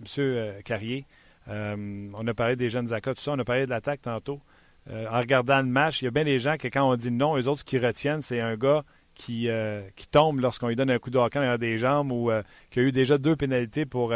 Monsieur 0.00 0.52
Carrier, 0.64 1.04
on 1.48 2.26
a 2.26 2.34
parlé 2.34 2.56
des 2.56 2.70
jeunes 2.70 2.86
Zaka, 2.88 3.14
tout 3.14 3.20
ça, 3.20 3.32
on 3.32 3.38
a 3.38 3.44
parlé 3.44 3.64
de 3.64 3.70
l'attaque 3.70 4.02
tantôt. 4.02 4.40
en 4.88 5.18
regardant 5.18 5.58
le 5.58 5.66
match, 5.66 6.02
il 6.02 6.06
y 6.06 6.08
a 6.08 6.10
bien 6.10 6.24
des 6.24 6.38
gens 6.38 6.56
que 6.56 6.68
quand 6.68 6.88
on 6.88 6.94
dit 6.94 7.10
non, 7.10 7.34
les 7.34 7.48
autres, 7.48 7.60
ce 7.60 7.64
qu'ils 7.64 7.84
retiennent, 7.84 8.22
c'est 8.22 8.40
un 8.40 8.54
gars 8.56 8.84
qui, 9.18 9.48
qui 9.96 10.08
tombe 10.08 10.40
lorsqu'on 10.40 10.68
lui 10.68 10.76
donne 10.76 10.90
un 10.90 10.98
coup 10.98 11.10
de 11.10 11.18
hockey 11.18 11.38
dans 11.38 11.58
des 11.58 11.76
jambes 11.76 12.12
ou 12.12 12.30
qui 12.70 12.80
a 12.80 12.82
eu 12.82 12.92
déjà 12.92 13.18
deux 13.18 13.36
pénalités 13.36 13.84
pour 13.84 14.14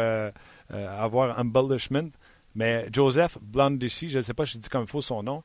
avoir 0.69 1.37
embellishment. 1.37 2.09
Mais 2.55 2.87
Joseph 2.91 3.37
Blondici, 3.41 4.09
je 4.09 4.17
ne 4.17 4.21
sais 4.21 4.33
pas 4.33 4.45
si 4.45 4.53
je 4.53 4.59
dis 4.59 4.69
comme 4.69 4.83
il 4.83 4.87
faut 4.87 5.01
son 5.01 5.23
nom, 5.23 5.43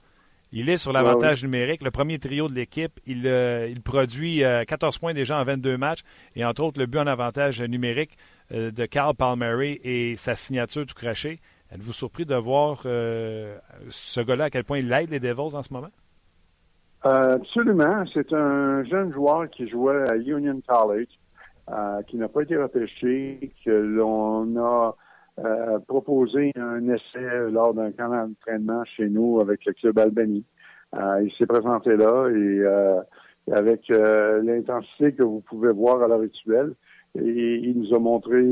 il 0.52 0.68
est 0.70 0.76
sur 0.78 0.92
l'avantage 0.92 1.42
numérique. 1.42 1.82
Le 1.82 1.90
premier 1.90 2.18
trio 2.18 2.48
de 2.48 2.54
l'équipe, 2.54 3.00
il, 3.06 3.26
euh, 3.26 3.74
produit 3.84 4.42
14 4.66 4.96
euh, 4.96 4.98
points 4.98 5.14
déjà 5.14 5.38
en 5.38 5.44
22 5.44 5.76
matchs 5.76 6.00
et 6.36 6.44
entre 6.44 6.62
autres 6.62 6.80
le 6.80 6.86
but 6.86 6.98
en 6.98 7.06
avantage 7.06 7.60
numérique 7.60 8.16
euh, 8.52 8.70
de 8.70 8.86
Carl 8.86 9.14
Palmieri 9.14 9.78
et 9.82 10.16
sa 10.16 10.34
signature 10.34 10.86
tout 10.86 10.94
crachée. 10.94 11.40
Êtes-vous 11.70 11.92
surpris 11.92 12.24
de 12.24 12.34
voir 12.34 12.80
ce 12.82 14.20
gars-là 14.20 14.44
à 14.44 14.50
quel 14.50 14.64
point 14.64 14.78
il 14.78 14.90
aide 14.90 15.10
les 15.10 15.20
Devils 15.20 15.54
en 15.54 15.62
ce 15.62 15.70
moment? 15.70 15.90
Absolument. 17.02 18.04
C'est 18.12 18.32
un 18.32 18.84
jeune 18.84 19.12
joueur 19.12 19.48
qui 19.50 19.68
jouait 19.68 20.10
à 20.10 20.16
Union 20.16 20.60
College, 20.66 21.08
qui 22.06 22.16
n'a 22.16 22.28
pas 22.28 22.42
été 22.42 22.56
repêché, 22.56 23.52
que 23.64 23.70
l'on 23.70 24.56
a 24.56 24.96
euh, 25.44 25.78
proposé 25.86 26.52
un 26.56 26.88
essai 26.88 27.50
lors 27.52 27.72
d'un 27.72 27.92
camp 27.92 28.08
d'entraînement 28.08 28.84
chez 28.84 29.08
nous 29.08 29.38
avec 29.38 29.64
le 29.66 29.72
club 29.72 29.96
Albany. 29.98 30.44
Euh, 30.96 31.22
il 31.22 31.32
s'est 31.38 31.46
présenté 31.46 31.96
là 31.96 32.28
et 32.28 32.60
euh, 32.60 33.00
avec 33.52 33.88
l'intensité 33.88 35.12
que 35.12 35.22
vous 35.22 35.40
pouvez 35.40 35.70
voir 35.72 36.02
à 36.02 36.08
l'heure 36.08 36.22
actuelle, 36.22 36.72
et 37.16 37.54
il 37.54 37.78
nous 37.78 37.94
a 37.94 37.98
montré 37.98 38.42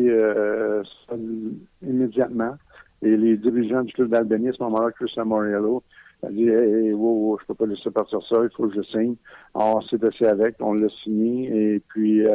immédiatement. 1.82 2.54
Et 3.02 3.16
les 3.16 3.36
dirigeants 3.36 3.82
du 3.82 3.92
club 3.92 4.08
d'Albany, 4.08 4.48
à 4.48 4.52
ce 4.52 4.62
moment-là, 4.62 4.90
Chris 4.92 5.12
Amoriello, 5.18 5.82
a 6.22 6.30
dit 6.30 6.48
hey, 6.48 6.92
wow, 6.92 7.38
je 7.40 7.46
peux 7.46 7.54
pas 7.54 7.66
laisser 7.66 7.90
partir 7.90 8.20
ça, 8.28 8.36
il 8.42 8.50
faut 8.56 8.68
que 8.68 8.74
je 8.74 8.82
signe. 8.82 9.16
on 9.54 9.80
s'est 9.82 10.04
assis 10.04 10.24
avec, 10.24 10.56
on 10.60 10.74
l'a 10.74 10.88
signé, 11.02 11.74
et 11.74 11.80
puis 11.80 12.26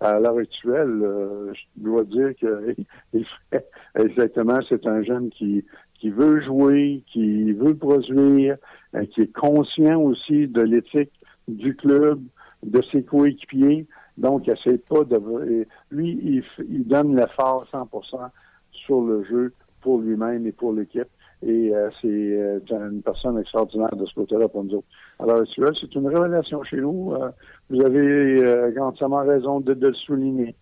à 0.00 0.18
l'heure 0.18 0.38
actuelle, 0.38 1.00
euh, 1.02 1.52
je 1.52 1.60
dois 1.76 2.04
dire 2.04 2.32
que 2.40 2.74
exactement, 3.94 4.58
c'est 4.68 4.86
un 4.86 5.02
jeune 5.02 5.30
qui 5.30 5.64
qui 5.94 6.08
veut 6.08 6.40
jouer, 6.40 7.04
qui 7.12 7.52
veut 7.52 7.76
produire, 7.76 8.56
euh, 8.94 9.04
qui 9.04 9.20
est 9.20 9.32
conscient 9.32 10.00
aussi 10.00 10.48
de 10.48 10.62
l'éthique 10.62 11.12
du 11.46 11.76
club, 11.76 12.22
de 12.62 12.80
ses 12.90 13.02
coéquipiers. 13.02 13.86
Donc, 14.16 14.46
il 14.46 14.54
essaie 14.54 14.78
pas 14.78 15.04
de. 15.04 15.66
Lui, 15.90 16.18
il, 16.22 16.42
il 16.70 16.86
donne 16.86 17.16
l'effort 17.16 17.66
100% 17.70 18.30
sur 18.72 19.02
le 19.02 19.24
jeu 19.24 19.52
pour 19.82 20.00
lui-même 20.00 20.46
et 20.46 20.52
pour 20.52 20.72
l'équipe. 20.72 21.08
Et 21.42 21.74
euh, 21.74 21.88
c'est 22.02 22.08
euh, 22.08 22.60
une 22.68 23.02
personne 23.02 23.38
extraordinaire 23.38 23.96
de 23.96 24.04
ce 24.04 24.14
côté-là 24.14 24.48
pour 24.48 24.64
nous 24.64 24.74
autres. 24.74 24.88
Alors, 25.18 25.40
c'est 25.56 25.94
une 25.94 26.08
révélation 26.08 26.62
chez 26.64 26.76
nous. 26.76 27.14
Euh, 27.14 27.30
vous 27.70 27.82
avez 27.82 28.44
euh, 28.44 28.72
entièrement 28.80 29.24
raison 29.24 29.60
de, 29.60 29.72
le 29.72 29.94
souligner. 29.94 30.54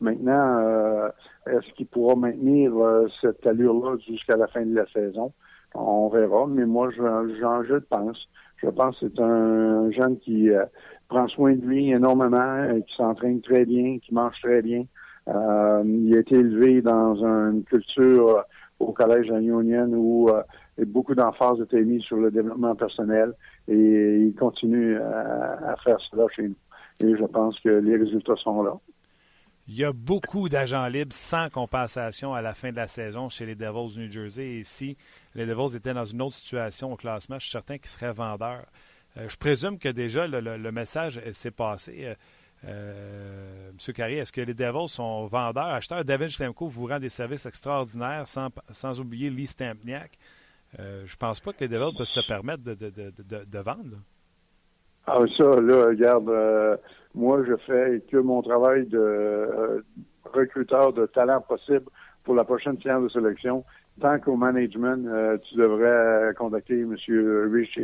Maintenant, 0.00 1.08
est-ce 1.46 1.72
qu'il 1.74 1.86
pourra 1.86 2.16
maintenir 2.16 2.70
cette 3.22 3.46
allure-là 3.46 3.96
jusqu'à 4.06 4.36
la 4.36 4.46
fin 4.46 4.60
de 4.66 4.74
la 4.74 4.84
saison? 4.88 5.32
On 5.74 6.08
verra, 6.08 6.46
mais 6.46 6.66
moi, 6.66 6.90
j'en 6.90 7.62
je 7.62 7.76
pense. 7.76 8.28
Je 8.58 8.68
pense 8.68 8.98
que 8.98 9.06
c'est 9.08 9.22
un 9.22 9.90
jeune 9.92 10.18
qui 10.18 10.50
prend 11.08 11.28
soin 11.28 11.54
de 11.54 11.64
lui 11.64 11.92
énormément, 11.92 12.78
qui 12.86 12.94
s'entraîne 12.94 13.40
très 13.40 13.64
bien, 13.64 13.98
qui 14.00 14.12
mange 14.12 14.38
très 14.42 14.60
bien. 14.60 14.84
il 15.26 16.14
a 16.14 16.18
été 16.18 16.34
élevé 16.34 16.82
dans 16.82 17.14
une 17.14 17.64
culture 17.64 18.44
au 18.78 18.92
collège 18.92 19.28
Union 19.28 19.86
où 19.92 20.28
euh, 20.28 20.42
beaucoup 20.86 21.14
d'emphase 21.14 21.60
été 21.60 21.82
mise 21.82 22.02
sur 22.02 22.16
le 22.16 22.30
développement 22.30 22.74
personnel 22.74 23.32
et 23.68 24.18
il 24.20 24.34
continue 24.34 24.96
à, 24.98 25.74
faire 25.82 25.98
cela 26.10 26.26
chez 26.34 26.48
nous. 26.48 26.56
Et 27.00 27.16
je 27.16 27.24
pense 27.24 27.58
que 27.60 27.68
les 27.68 27.96
résultats 27.96 28.36
sont 28.36 28.62
là. 28.62 28.74
Il 29.68 29.76
y 29.76 29.84
a 29.84 29.92
beaucoup 29.92 30.48
d'agents 30.48 30.86
libres 30.86 31.12
sans 31.12 31.50
compensation 31.50 32.32
à 32.32 32.40
la 32.40 32.54
fin 32.54 32.70
de 32.70 32.76
la 32.76 32.86
saison 32.86 33.28
chez 33.28 33.46
les 33.46 33.56
Devils 33.56 33.94
du 33.94 34.04
New 34.04 34.10
Jersey. 34.10 34.58
Et 34.58 34.62
si 34.62 34.96
les 35.34 35.44
Devils 35.44 35.76
étaient 35.76 35.92
dans 35.92 36.04
une 36.04 36.22
autre 36.22 36.34
situation 36.34 36.92
au 36.92 36.96
classement, 36.96 37.38
je 37.38 37.44
suis 37.44 37.52
certain 37.52 37.76
qu'ils 37.76 37.88
seraient 37.88 38.12
vendeurs. 38.12 38.66
Euh, 39.16 39.28
je 39.28 39.36
présume 39.36 39.78
que 39.78 39.88
déjà 39.88 40.26
le 40.28 40.70
message 40.70 41.20
s'est 41.32 41.50
passé. 41.50 42.04
Euh, 42.04 42.14
euh, 42.66 43.70
Monsieur 43.72 43.92
Carrier, 43.92 44.18
est-ce 44.18 44.32
que 44.32 44.40
les 44.40 44.54
Devils 44.54 44.88
sont 44.88 45.26
vendeurs, 45.26 45.66
acheteurs? 45.66 46.04
David 46.04 46.28
Schlemko 46.28 46.66
vous 46.66 46.86
rend 46.86 46.98
des 46.98 47.08
services 47.08 47.46
extraordinaires 47.46 48.26
sans, 48.26 48.48
sans 48.70 49.00
oublier 49.00 49.30
Lee 49.30 49.46
Stampniak. 49.46 50.12
Euh, 50.78 51.02
je 51.06 51.16
pense 51.16 51.40
pas 51.40 51.52
que 51.52 51.60
les 51.60 51.68
Devils 51.68 51.96
peuvent 51.96 52.06
se 52.06 52.26
permettre 52.26 52.62
de, 52.64 52.74
de, 52.74 52.90
de, 52.90 53.44
de 53.44 53.58
vendre. 53.58 53.98
Ah, 55.06 55.20
ça, 55.36 55.60
là, 55.60 55.86
regarde, 55.86 56.28
euh, 56.28 56.76
moi, 57.14 57.44
je 57.46 57.54
fais 57.66 58.02
que 58.10 58.16
mon 58.16 58.42
travail 58.42 58.86
de 58.86 58.98
euh, 58.98 59.80
recruteur 60.24 60.92
de 60.92 61.06
talent 61.06 61.40
possible 61.40 61.86
pour 62.24 62.34
la 62.34 62.44
prochaine 62.44 62.80
séance 62.80 63.04
de 63.04 63.08
sélection. 63.10 63.64
Tant 64.00 64.18
qu'au 64.18 64.36
management, 64.36 65.08
tu 65.44 65.54
devrais 65.54 66.34
contacter 66.34 66.80
M. 66.80 66.96
Rich 67.50 67.80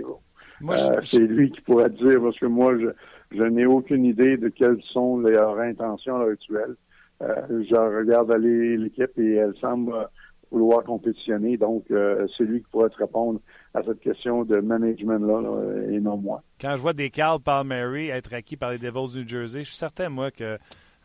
C'est 1.04 1.20
lui 1.20 1.50
qui 1.50 1.60
pourrait 1.62 1.88
te 1.88 2.04
dire, 2.04 2.20
parce 2.20 2.38
que 2.38 2.44
moi, 2.46 2.76
je, 2.78 2.88
je 3.34 3.42
n'ai 3.42 3.66
aucune 3.66 4.04
idée 4.04 4.36
de 4.36 4.48
quelles 4.48 4.82
sont 4.92 5.18
leurs 5.18 5.58
intentions 5.58 6.20
actuelles. 6.20 6.76
Euh, 7.22 7.64
je 7.68 7.76
regarde 7.76 8.32
aller 8.32 8.76
l'équipe 8.76 9.18
et 9.18 9.34
elle 9.34 9.54
semble 9.60 9.92
vouloir 10.50 10.84
compétitionner. 10.84 11.56
Donc, 11.56 11.84
c'est 11.88 12.44
lui 12.44 12.60
qui 12.60 12.66
pourrait 12.70 12.90
te 12.90 12.98
répondre 12.98 13.40
à 13.74 13.82
cette 13.82 14.00
question 14.00 14.44
de 14.44 14.60
management-là 14.60 15.90
et 15.90 15.98
non 15.98 16.18
moi. 16.18 16.42
Quand 16.60 16.76
je 16.76 16.82
vois 16.82 16.92
des 16.92 17.08
Carl 17.08 17.40
Palmieri 17.40 18.08
être 18.08 18.34
acquis 18.34 18.56
par 18.56 18.70
les 18.70 18.78
Devils 18.78 19.24
du 19.24 19.26
Jersey, 19.26 19.60
je 19.60 19.68
suis 19.68 19.76
certain, 19.76 20.10
moi, 20.10 20.30
que 20.30 20.58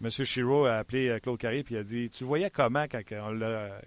M. 0.04 0.10
Shiro 0.10 0.66
a 0.66 0.76
appelé 0.76 1.18
Claude 1.24 1.40
Carré 1.40 1.64
et 1.70 1.78
a 1.78 1.84
dit 1.84 2.10
Tu 2.10 2.24
voyais 2.24 2.50
comment 2.50 2.86
quand, 2.92 3.02
on 3.12 3.40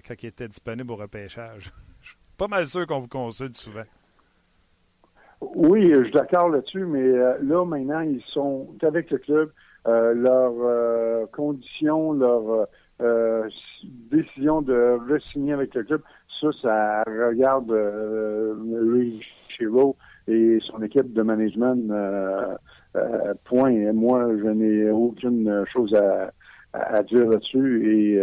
quand 0.06 0.14
il 0.22 0.26
était 0.26 0.48
disponible 0.48 0.90
au 0.90 0.96
repêchage 0.96 1.70
Je 2.02 2.08
suis 2.08 2.18
pas 2.36 2.48
mal 2.48 2.66
sûr 2.66 2.86
qu'on 2.86 3.00
vous 3.00 3.08
consulte 3.08 3.56
souvent. 3.56 3.84
Oui, 5.40 5.90
je 5.92 6.04
suis 6.04 6.12
d'accord 6.12 6.50
là-dessus, 6.50 6.84
mais 6.84 7.08
là, 7.42 7.64
maintenant, 7.64 8.00
ils 8.00 8.22
sont 8.32 8.68
avec 8.82 9.10
le 9.10 9.18
club. 9.18 9.50
Euh, 9.88 10.12
leurs 10.12 10.52
euh, 10.60 11.26
conditions, 11.32 12.12
leur 12.12 12.68
euh, 13.00 13.48
décision 13.82 14.60
de 14.60 14.98
re-signer 15.08 15.54
avec 15.54 15.74
le 15.74 15.84
club, 15.84 16.02
ça, 16.38 16.48
ça 16.60 17.02
regarde 17.06 17.70
Ray 17.70 19.22
Shiro 19.48 19.96
et 20.28 20.58
son 20.66 20.82
équipe 20.82 21.12
de 21.12 21.22
management. 21.22 21.90
point. 23.44 23.92
Moi, 23.92 24.28
je 24.36 24.48
n'ai 24.48 24.90
aucune 24.90 25.64
chose 25.72 25.94
à, 25.94 27.02
dire 27.04 27.28
là-dessus. 27.28 27.90
Et 27.90 28.22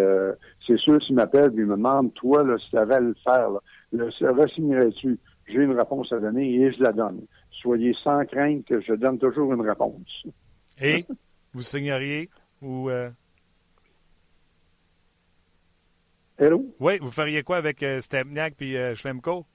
c'est 0.66 0.78
sûr, 0.78 1.02
s'il 1.04 1.16
m'appelle 1.16 1.52
et 1.54 1.66
me 1.66 1.76
demande, 1.76 2.14
toi, 2.14 2.44
là, 2.44 2.58
si 2.60 2.70
tu 2.70 2.78
avais 2.78 2.96
à 2.96 3.00
le 3.00 3.16
faire, 3.24 3.50
le 3.92 4.06
re-signerais-tu? 4.06 5.18
J'ai 5.48 5.64
une 5.64 5.78
réponse 5.78 6.12
à 6.12 6.20
donner 6.20 6.56
et 6.56 6.72
je 6.72 6.82
la 6.82 6.92
donne. 6.92 7.26
Soyez 7.52 7.94
sans 8.04 8.26
crainte 8.26 8.66
que 8.66 8.82
je 8.82 8.94
donne 8.94 9.18
toujours 9.18 9.54
une 9.54 9.62
réponse. 9.62 10.28
Et 10.82 11.06
vous 11.54 11.62
signeriez 11.62 12.30
ou. 12.62 12.90
Euh... 12.90 13.10
Hello? 16.38 16.66
Oui, 16.80 17.00
vous 17.02 17.10
feriez 17.10 17.42
quoi 17.42 17.58
avec 17.58 17.82
euh, 17.82 18.00
Stepniak 18.00 18.56
puis 18.56 18.78
euh, 18.78 18.94
Schlemko? 18.94 19.46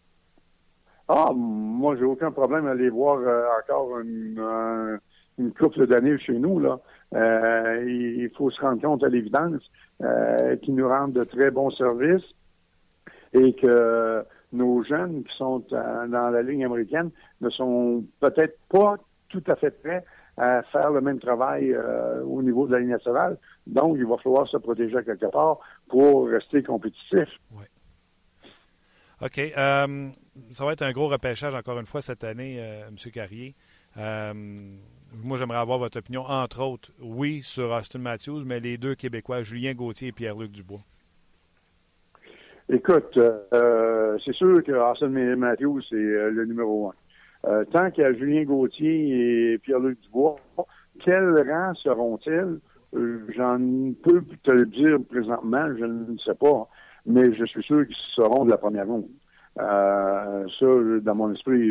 Ah, 1.08 1.30
moi, 1.34 1.94
j'ai 1.96 2.04
aucun 2.04 2.32
problème 2.32 2.66
à 2.66 2.70
aller 2.70 2.88
voir 2.88 3.18
euh, 3.18 3.44
encore 3.60 4.00
une, 4.00 4.98
une 5.38 5.52
couple 5.52 5.86
d'années 5.86 6.18
chez 6.18 6.38
nous. 6.38 6.58
Là. 6.58 6.80
Euh, 7.14 7.84
il 7.86 8.30
faut 8.36 8.50
se 8.50 8.60
rendre 8.60 8.80
compte 8.80 9.04
à 9.04 9.08
l'évidence 9.08 9.62
qu'ils 10.62 10.74
nous 10.74 10.88
rendent 10.88 11.12
de 11.12 11.22
très 11.22 11.52
bons 11.52 11.70
services 11.70 12.24
et 13.32 13.54
que 13.54 14.24
nos 14.52 14.82
jeunes 14.84 15.24
qui 15.24 15.36
sont 15.36 15.64
dans 15.70 16.30
la 16.30 16.42
ligne 16.42 16.64
américaine 16.64 17.10
ne 17.40 17.50
sont 17.50 18.04
peut-être 18.20 18.58
pas 18.68 18.96
tout 19.28 19.42
à 19.46 19.56
fait 19.56 19.70
prêts 19.82 20.04
à 20.36 20.62
faire 20.72 20.90
le 20.90 21.00
même 21.00 21.18
travail 21.18 21.72
euh, 21.72 22.22
au 22.24 22.42
niveau 22.42 22.66
de 22.66 22.72
la 22.72 22.80
ligne 22.80 22.90
nationale. 22.90 23.38
Donc, 23.66 23.96
il 23.98 24.06
va 24.06 24.16
falloir 24.18 24.48
se 24.48 24.56
protéger 24.56 24.96
quelque 25.04 25.30
part 25.30 25.58
pour 25.88 26.28
rester 26.28 26.62
compétitif. 26.62 27.28
Oui. 27.52 27.64
OK. 29.20 29.38
Euh, 29.38 30.08
ça 30.52 30.64
va 30.64 30.72
être 30.72 30.82
un 30.82 30.92
gros 30.92 31.08
repêchage 31.08 31.54
encore 31.54 31.78
une 31.78 31.86
fois 31.86 32.00
cette 32.00 32.24
année, 32.24 32.56
euh, 32.58 32.88
M. 32.88 32.96
Carrier. 33.12 33.54
moi, 33.96 35.36
j'aimerais 35.36 35.58
avoir 35.58 35.78
votre 35.78 35.98
opinion, 35.98 36.22
entre 36.22 36.62
autres, 36.62 36.90
oui, 37.00 37.42
sur 37.42 37.70
Austin 37.70 37.98
Matthews, 37.98 38.42
mais 38.44 38.58
les 38.58 38.78
deux 38.78 38.94
Québécois, 38.94 39.42
Julien 39.42 39.74
Gauthier 39.74 40.08
et 40.08 40.12
Pierre-Luc 40.12 40.50
Dubois. 40.50 40.80
Écoute, 42.72 43.20
c'est 44.24 44.32
sûr 44.32 44.64
que 44.64 44.72
Austin 44.72 45.36
Matthews, 45.36 45.82
c'est 45.90 45.96
le 45.96 46.44
numéro 46.46 46.88
un. 46.88 46.94
Euh, 47.44 47.64
tant 47.66 47.90
qu'il 47.90 48.04
y 48.04 48.06
a 48.06 48.12
Julien 48.12 48.44
Gauthier 48.44 49.52
et 49.52 49.58
Pierre-Luc 49.58 50.00
Dubois, 50.02 50.36
quels 51.04 51.34
rangs 51.48 51.74
seront-ils? 51.74 52.60
Euh, 52.94 53.26
j'en 53.36 53.58
peux 54.02 54.22
te 54.42 54.52
le 54.52 54.66
dire 54.66 54.98
présentement, 55.10 55.66
je 55.76 55.84
ne 55.84 56.16
sais 56.18 56.34
pas, 56.34 56.68
mais 57.04 57.34
je 57.34 57.44
suis 57.44 57.62
sûr 57.62 57.86
qu'ils 57.86 57.96
seront 58.14 58.44
de 58.44 58.50
la 58.50 58.58
première 58.58 58.86
ronde. 58.86 59.08
Euh, 59.60 60.46
ça, 60.58 60.66
dans 61.02 61.14
mon 61.14 61.32
esprit, 61.34 61.68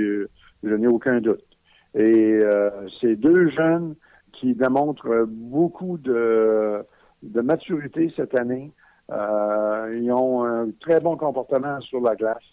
je 0.63 0.73
n'ai 0.75 0.87
aucun 0.87 1.21
doute. 1.21 1.43
Et 1.95 2.39
ces 3.01 3.15
deux 3.15 3.49
jeunes 3.49 3.95
qui 4.33 4.53
démontrent 4.55 5.25
beaucoup 5.27 5.97
de, 5.97 6.83
de 7.23 7.41
maturité 7.41 8.13
cette 8.15 8.37
année, 8.37 8.71
ils 9.11 10.11
ont 10.11 10.43
un 10.43 10.69
très 10.79 10.99
bon 10.99 11.17
comportement 11.17 11.79
sur 11.81 12.01
la 12.01 12.15
glace. 12.15 12.43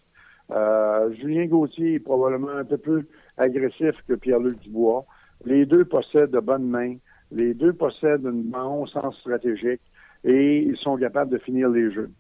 Euh, 0.51 1.13
Julien 1.15 1.47
Gauthier 1.47 1.95
est 1.95 1.99
probablement 1.99 2.57
un 2.57 2.65
peu 2.65 2.79
plus 2.79 3.07
agressif 3.37 3.95
que 4.09 4.15
Pierre-Luc 4.15 4.59
Dubois. 4.61 5.05
Les 5.45 5.67
deux 5.67 5.85
possèdent 5.85 6.31
de 6.31 6.41
bonnes 6.41 6.69
mains. 6.69 6.97
Les 7.31 7.55
deux 7.55 7.73
possèdent 7.73 8.27
un 8.27 8.33
bon 8.33 8.87
sens 8.87 9.17
stratégique 9.19 9.83
et 10.25 10.59
ils 10.59 10.77
sont 10.79 10.97
capables 10.97 11.31
de 11.31 11.39
finir 11.39 11.69
les 11.69 11.93
jeux. 11.93 12.11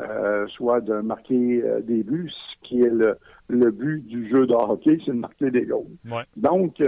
Euh, 0.00 0.46
soit 0.48 0.80
de 0.80 1.00
marquer 1.00 1.60
euh, 1.64 1.80
des 1.80 2.04
buts, 2.04 2.30
ce 2.30 2.68
qui 2.68 2.82
est 2.82 2.90
le, 2.90 3.70
but 3.70 4.04
du 4.06 4.28
jeu 4.28 4.46
de 4.46 4.54
hockey, 4.54 4.98
c'est 5.04 5.12
de 5.12 5.16
marquer 5.16 5.50
des 5.50 5.62
goals. 5.62 5.86
Donc, 6.36 6.82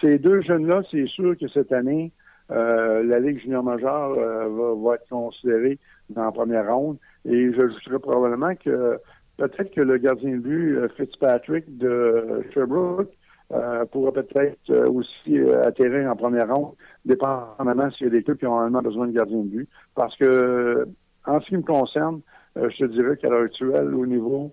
ces 0.00 0.18
deux 0.18 0.40
jeunes-là, 0.42 0.82
c'est 0.90 1.06
sûr 1.06 1.36
que 1.36 1.48
cette 1.48 1.72
année, 1.72 2.12
la 2.50 3.20
Ligue 3.20 3.40
junior 3.40 3.62
majeure 3.62 4.14
va, 4.14 4.74
va, 4.74 4.94
être 4.94 5.08
considérée 5.08 5.78
dans 6.10 6.24
la 6.24 6.32
première 6.32 6.74
ronde. 6.74 6.98
Et 7.24 7.52
j'ajouterais 7.52 7.98
probablement 7.98 8.54
que 8.54 8.98
peut-être 9.36 9.72
que 9.72 9.80
le 9.80 9.98
gardien 9.98 10.32
de 10.32 10.38
but 10.38 10.76
euh, 10.76 10.88
Fitzpatrick 10.96 11.78
de 11.78 12.44
Sherbrooke 12.52 13.10
euh, 13.52 13.84
pourra 13.86 14.12
peut-être 14.12 14.70
euh, 14.70 14.86
aussi 14.86 15.38
atterrir 15.64 16.10
en 16.10 16.16
première 16.16 16.54
ronde, 16.54 16.74
dépendamment 17.04 17.90
s'il 17.92 18.06
y 18.06 18.10
a 18.10 18.12
des 18.12 18.22
clubs 18.22 18.38
qui 18.38 18.46
ont 18.46 18.58
vraiment 18.58 18.82
besoin 18.82 19.06
de 19.06 19.12
gardien 19.12 19.38
de 19.38 19.48
but. 19.48 19.68
Parce 19.94 20.16
que, 20.16 20.88
en 21.26 21.40
ce 21.40 21.46
qui 21.46 21.56
me 21.56 21.62
concerne, 21.62 22.20
je 22.56 22.76
te 22.76 22.84
dirais 22.84 23.16
qu'à 23.16 23.28
l'heure 23.28 23.44
actuelle, 23.44 23.94
au 23.94 24.06
niveau 24.06 24.52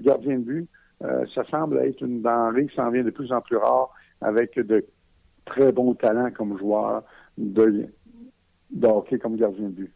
gardien 0.00 0.38
de 0.38 0.44
but, 0.44 0.68
ça 1.00 1.44
semble 1.50 1.78
être 1.78 2.00
une 2.02 2.22
denrée 2.22 2.66
qui 2.66 2.74
s'en 2.74 2.90
vient 2.90 3.04
de 3.04 3.10
plus 3.10 3.30
en 3.32 3.40
plus 3.40 3.56
rare 3.56 3.90
avec 4.20 4.58
de 4.58 4.84
très 5.44 5.72
bons 5.72 5.94
talents 5.94 6.30
comme 6.30 6.58
joueurs 6.58 7.02
de, 7.38 7.86
de 8.70 8.86
hockey 8.86 9.18
comme 9.18 9.36
gardien 9.36 9.68
de 9.68 9.74
but. 9.74 9.92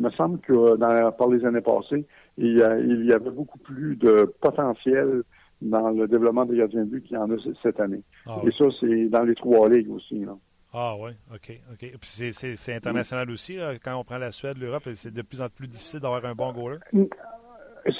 Il 0.00 0.06
me 0.06 0.10
semble 0.12 0.40
que 0.40 0.76
dans, 0.76 1.12
par 1.12 1.28
les 1.28 1.44
années 1.44 1.60
passées, 1.60 2.06
il 2.38 2.56
y, 2.56 2.62
il 2.84 3.04
y 3.04 3.12
avait 3.12 3.30
beaucoup 3.30 3.58
plus 3.58 3.96
de 3.96 4.32
potentiel 4.40 5.22
dans 5.60 5.90
le 5.90 6.08
développement 6.08 6.46
des 6.46 6.56
gardiens 6.56 6.84
de 6.84 6.90
but 6.90 7.04
qu'il 7.04 7.16
y 7.16 7.18
en 7.18 7.30
a 7.30 7.36
cette 7.62 7.80
année. 7.80 8.02
Ah 8.26 8.40
Et 8.46 8.50
ça, 8.52 8.64
c'est 8.80 9.08
dans 9.10 9.24
les 9.24 9.34
trois 9.34 9.68
ligues 9.68 9.90
aussi. 9.90 10.24
Là. 10.24 10.36
Ah 10.72 10.94
oui, 10.98 11.10
OK. 11.32 11.52
OK. 11.72 11.78
Puis 11.78 12.32
c'est 12.32 12.74
international 12.74 13.30
aussi, 13.30 13.56
là, 13.56 13.72
quand 13.82 13.96
on 13.96 14.04
prend 14.04 14.18
la 14.18 14.30
Suède, 14.30 14.56
l'Europe, 14.58 14.84
c'est 14.94 15.12
de 15.12 15.22
plus 15.22 15.42
en 15.42 15.48
plus 15.48 15.66
difficile 15.66 16.00
d'avoir 16.00 16.24
un 16.24 16.34
bon 16.34 16.52
goaler? 16.52 16.78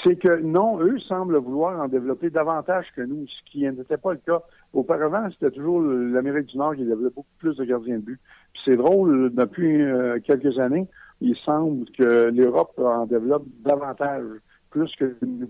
C'est 0.03 0.15
que 0.15 0.41
non, 0.41 0.79
eux 0.79 0.99
semblent 0.99 1.37
vouloir 1.37 1.81
en 1.81 1.87
développer 1.87 2.29
davantage 2.29 2.85
que 2.95 3.01
nous, 3.01 3.25
ce 3.27 3.51
qui 3.51 3.69
n'était 3.69 3.97
pas 3.97 4.13
le 4.13 4.19
cas. 4.25 4.41
Auparavant, 4.73 5.27
c'était 5.31 5.51
toujours 5.51 5.81
l'Amérique 5.81 6.45
du 6.47 6.57
Nord 6.57 6.75
qui 6.75 6.85
développait 6.85 7.15
beaucoup 7.15 7.27
plus 7.39 7.57
de 7.57 7.65
gardiens 7.65 7.97
de 7.97 8.03
but. 8.03 8.19
Puis 8.53 8.61
c'est 8.65 8.77
drôle, 8.77 9.33
depuis 9.33 9.81
euh, 9.81 10.19
quelques 10.23 10.57
années, 10.59 10.87
il 11.21 11.35
semble 11.45 11.89
que 11.91 12.31
l'Europe 12.31 12.73
en 12.77 13.05
développe 13.05 13.45
davantage, 13.63 14.25
plus 14.71 14.91
que 14.97 15.15
nous. 15.21 15.49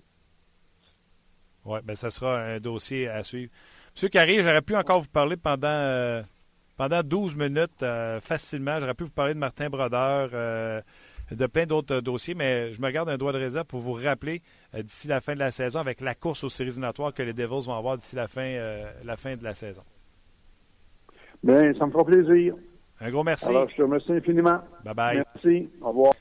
Oui, 1.66 1.80
bien, 1.84 1.96
ça 1.96 2.10
sera 2.10 2.40
un 2.40 2.60
dossier 2.60 3.08
à 3.08 3.24
suivre. 3.24 3.52
Monsieur 3.96 4.10
Carré, 4.10 4.42
j'aurais 4.42 4.62
pu 4.62 4.76
encore 4.76 5.00
vous 5.00 5.10
parler 5.10 5.38
pendant, 5.38 5.68
euh, 5.68 6.22
pendant 6.76 7.02
12 7.04 7.36
minutes 7.36 7.84
euh, 7.84 8.20
facilement. 8.20 8.80
J'aurais 8.80 8.96
pu 8.96 9.06
vous 9.06 9.12
parler 9.12 9.34
de 9.34 9.40
Martin 9.40 9.70
Brodeur, 9.70 10.30
euh, 10.34 10.82
de 11.32 11.46
plein 11.46 11.66
d'autres 11.66 12.02
dossiers, 12.02 12.34
mais 12.34 12.74
je 12.74 12.82
me 12.82 12.90
garde 12.90 13.10
un 13.10 13.18
droit 13.18 13.32
de 13.32 13.38
réserve 13.38 13.66
pour 13.66 13.80
vous 13.80 13.94
rappeler 13.94 14.42
d'ici 14.74 15.08
la 15.08 15.22
fin 15.22 15.34
de 15.34 15.40
la 15.40 15.52
saison 15.52 15.80
avec 15.80 16.02
la 16.02 16.16
course 16.16 16.44
aux 16.44 16.50
séries 16.50 16.72
éliminatoires 16.72 17.14
que 17.14 17.24
les 17.24 17.34
Devils 17.34 17.68
vont 17.68 17.78
avoir 17.78 17.96
d'ici 17.96 18.16
la 18.16 18.28
fin, 18.28 18.58
la 19.06 19.16
fin 19.16 19.38
de 19.38 19.44
la 19.44 19.54
saison. 19.54 19.84
Bien, 21.44 21.74
ça 21.76 21.86
me 21.86 21.92
fera 21.92 22.04
plaisir. 22.04 22.56
Un 23.02 23.10
gros 23.10 23.24
merci. 23.24 23.50
Alors, 23.50 23.68
je 23.70 23.76
te 23.76 23.82
remercie 23.82 24.12
infiniment. 24.12 24.60
Bye 24.86 24.94
bye. 24.94 25.24
Merci. 25.36 25.70
Au 25.82 25.90
revoir. 25.90 26.14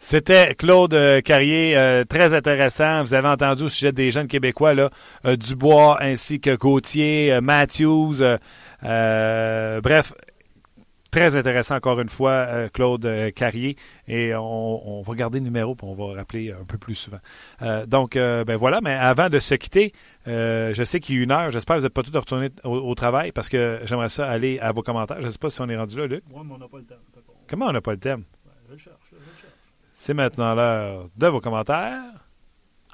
C'était 0.00 0.54
Claude 0.54 0.94
euh, 0.94 1.20
Carrier, 1.20 1.76
euh, 1.76 2.04
très 2.04 2.32
intéressant. 2.32 3.02
Vous 3.02 3.14
avez 3.14 3.26
entendu 3.26 3.64
au 3.64 3.68
sujet 3.68 3.90
des 3.90 4.12
jeunes 4.12 4.28
Québécois, 4.28 4.72
là, 4.72 4.90
euh, 5.26 5.34
Dubois 5.34 5.96
ainsi 6.00 6.40
que 6.40 6.54
Gauthier, 6.54 7.40
Matthews. 7.40 8.22
bref, 8.80 10.12
très 11.10 11.36
intéressant 11.36 11.76
encore 11.76 12.00
une 12.00 12.08
fois, 12.08 12.68
Claude 12.72 13.08
Carrier. 13.34 13.76
Et 14.06 14.34
on, 14.34 15.02
va 15.02 15.14
garder 15.14 15.38
le 15.38 15.44
numéro 15.44 15.74
pour 15.74 15.90
on 15.90 15.94
va 15.94 16.18
rappeler 16.18 16.52
un 16.52 16.64
peu 16.64 16.78
plus 16.78 16.94
souvent. 16.94 17.20
donc, 17.86 18.14
ben 18.14 18.56
voilà, 18.56 18.80
mais 18.80 18.92
avant 18.92 19.28
de 19.28 19.38
se 19.38 19.54
quitter, 19.54 19.92
je 20.26 20.82
sais 20.84 21.00
qu'il 21.00 21.16
y 21.16 21.20
a 21.20 21.22
une 21.22 21.32
heure. 21.32 21.50
J'espère 21.50 21.76
que 21.76 21.80
vous 21.80 21.86
n'êtes 21.86 21.94
pas 21.94 22.02
tous 22.02 22.16
retournés 22.16 22.50
au, 22.64 22.94
travail 22.94 23.32
parce 23.32 23.48
que 23.48 23.80
j'aimerais 23.84 24.08
ça 24.08 24.28
aller 24.28 24.58
à 24.60 24.72
vos 24.72 24.82
commentaires. 24.82 25.20
Je 25.20 25.26
ne 25.26 25.30
sais 25.30 25.38
pas 25.38 25.50
si 25.50 25.60
on 25.60 25.68
est 25.68 25.76
rendu 25.76 25.96
là, 25.96 26.06
Luc. 26.06 26.22
Oui, 26.30 26.42
mais 26.44 26.54
on 26.54 26.58
n'a 26.58 26.68
pas 26.68 26.78
le 26.78 26.84
temps. 26.84 26.96
Comment 27.48 27.66
on 27.66 27.72
n'a 27.72 27.80
pas 27.80 27.92
le 27.92 27.98
thème? 27.98 28.24
je 28.70 28.76
cherche, 28.76 28.96
je 29.10 29.16
cherche. 29.16 29.52
C'est 29.94 30.14
maintenant 30.14 30.54
l'heure 30.54 31.08
de 31.16 31.26
vos 31.26 31.40
commentaires. 31.40 32.12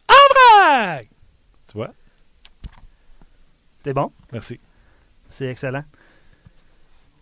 En 0.08 0.98
Tu 1.66 1.72
vois? 1.74 1.90
T'es 3.82 3.92
bon? 3.92 4.10
Merci. 4.32 4.60
C'est 5.28 5.46
excellent. 5.46 5.84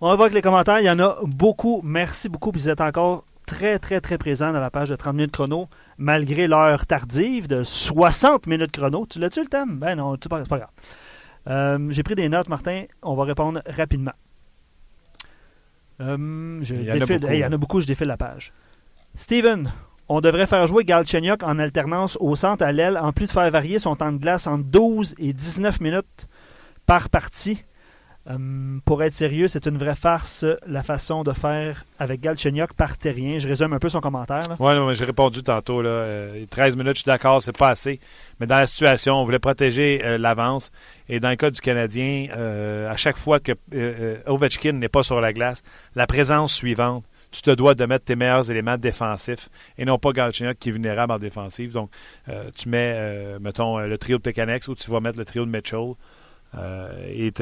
On 0.04 0.08
va 0.08 0.16
voir 0.16 0.24
avec 0.26 0.34
les 0.34 0.42
commentaires. 0.42 0.80
Il 0.80 0.84
y 0.84 0.90
en 0.90 0.98
a 0.98 1.16
beaucoup. 1.22 1.80
Merci 1.84 2.28
beaucoup. 2.28 2.50
Puis 2.50 2.60
vous 2.62 2.68
êtes 2.68 2.80
encore 2.80 3.24
très, 3.46 3.78
très, 3.78 4.00
très 4.00 4.18
présents 4.18 4.52
dans 4.52 4.58
la 4.58 4.68
page 4.70 4.88
de 4.88 4.96
30 4.96 5.14
minutes 5.14 5.30
chrono, 5.32 5.68
malgré 5.96 6.48
l'heure 6.48 6.86
tardive 6.86 7.46
de 7.46 7.62
60 7.62 8.48
minutes 8.48 8.72
chrono. 8.72 9.06
Tu 9.08 9.20
l'as-tu 9.20 9.40
le 9.40 9.46
thème? 9.46 9.78
Ben 9.78 9.94
non, 9.94 10.16
c'est 10.20 10.28
pas, 10.28 10.42
grave. 10.42 10.66
Euh, 11.48 11.78
J'ai 11.90 12.02
pris 12.02 12.16
des 12.16 12.28
notes, 12.28 12.48
Martin. 12.48 12.84
On 13.02 13.14
va 13.14 13.22
répondre 13.24 13.62
rapidement. 13.66 14.12
Euh, 16.00 16.58
je 16.62 16.74
Il 16.74 16.82
y 16.82 16.90
en 16.90 16.94
a 16.94 16.98
défile- 16.98 17.20
beaucoup, 17.20 17.32
hey, 17.32 17.38
il 17.38 17.42
y 17.42 17.46
en 17.46 17.52
a 17.52 17.56
beaucoup, 17.56 17.80
je 17.80 17.86
défile 17.86 18.08
la 18.08 18.16
page. 18.16 18.52
Steven, 19.14 19.70
on 20.08 20.20
devrait 20.20 20.48
faire 20.48 20.66
jouer 20.66 20.82
Galchenyuk 20.84 21.44
en 21.44 21.60
alternance 21.60 22.16
au 22.18 22.34
centre 22.34 22.64
à 22.64 22.72
l'aile, 22.72 22.98
en 22.98 23.12
plus 23.12 23.26
de 23.26 23.30
faire 23.32 23.48
varier 23.52 23.78
son 23.78 23.94
temps 23.94 24.10
de 24.10 24.18
glace 24.18 24.48
entre 24.48 24.64
12 24.64 25.14
et 25.18 25.32
19 25.32 25.80
minutes 25.80 26.26
par 26.86 27.08
partie. 27.08 27.64
Euh, 28.30 28.78
pour 28.84 29.02
être 29.02 29.12
sérieux, 29.12 29.48
c'est 29.48 29.66
une 29.66 29.78
vraie 29.78 29.96
farce 29.96 30.44
la 30.66 30.82
façon 30.84 31.24
de 31.24 31.32
faire 31.32 31.84
avec 31.98 32.20
Galchenyuk 32.20 32.72
par 32.74 32.96
terrien. 32.96 33.38
Je 33.38 33.48
résume 33.48 33.72
un 33.72 33.78
peu 33.80 33.88
son 33.88 34.00
commentaire. 34.00 34.48
là. 34.48 34.56
Ouais, 34.60 34.94
j'ai 34.94 35.04
répondu 35.04 35.42
tantôt. 35.42 35.82
Là, 35.82 35.88
Euh, 35.90 36.46
13 36.48 36.76
minutes, 36.76 36.94
je 36.96 37.00
suis 37.02 37.06
d'accord, 37.10 37.42
c'est 37.42 37.56
pas 37.56 37.70
assez. 37.70 37.98
Mais 38.38 38.46
dans 38.46 38.56
la 38.56 38.66
situation, 38.66 39.14
on 39.14 39.24
voulait 39.24 39.40
protéger 39.40 40.02
euh, 40.04 40.18
l'avance. 40.18 40.70
Et 41.08 41.18
dans 41.18 41.30
le 41.30 41.36
cas 41.36 41.50
du 41.50 41.60
Canadien, 41.60 42.28
euh, 42.36 42.88
à 42.90 42.96
chaque 42.96 43.16
fois 43.16 43.40
que 43.40 43.52
euh, 43.52 43.56
euh, 43.74 44.16
Ovechkin 44.26 44.72
n'est 44.72 44.88
pas 44.88 45.02
sur 45.02 45.20
la 45.20 45.32
glace, 45.32 45.62
la 45.96 46.06
présence 46.06 46.54
suivante, 46.54 47.04
tu 47.32 47.40
te 47.42 47.50
dois 47.50 47.74
de 47.74 47.84
mettre 47.86 48.04
tes 48.04 48.14
meilleurs 48.14 48.50
éléments 48.50 48.76
défensifs 48.76 49.48
et 49.78 49.84
non 49.84 49.98
pas 49.98 50.12
Galchenyuk 50.12 50.58
qui 50.58 50.68
est 50.68 50.72
vulnérable 50.72 51.12
en 51.12 51.18
défensive. 51.18 51.72
Donc, 51.72 51.90
euh, 52.28 52.50
tu 52.56 52.68
mets, 52.68 52.92
euh, 52.94 53.38
mettons, 53.40 53.78
euh, 53.78 53.86
le 53.86 53.98
trio 53.98 54.18
de 54.18 54.22
Pekanex 54.22 54.68
ou 54.68 54.74
tu 54.74 54.90
vas 54.90 55.00
mettre 55.00 55.18
le 55.18 55.24
trio 55.24 55.44
de 55.44 55.50
Mitchell. 55.50 55.94
Euh, 56.54 56.88
et, 57.08 57.32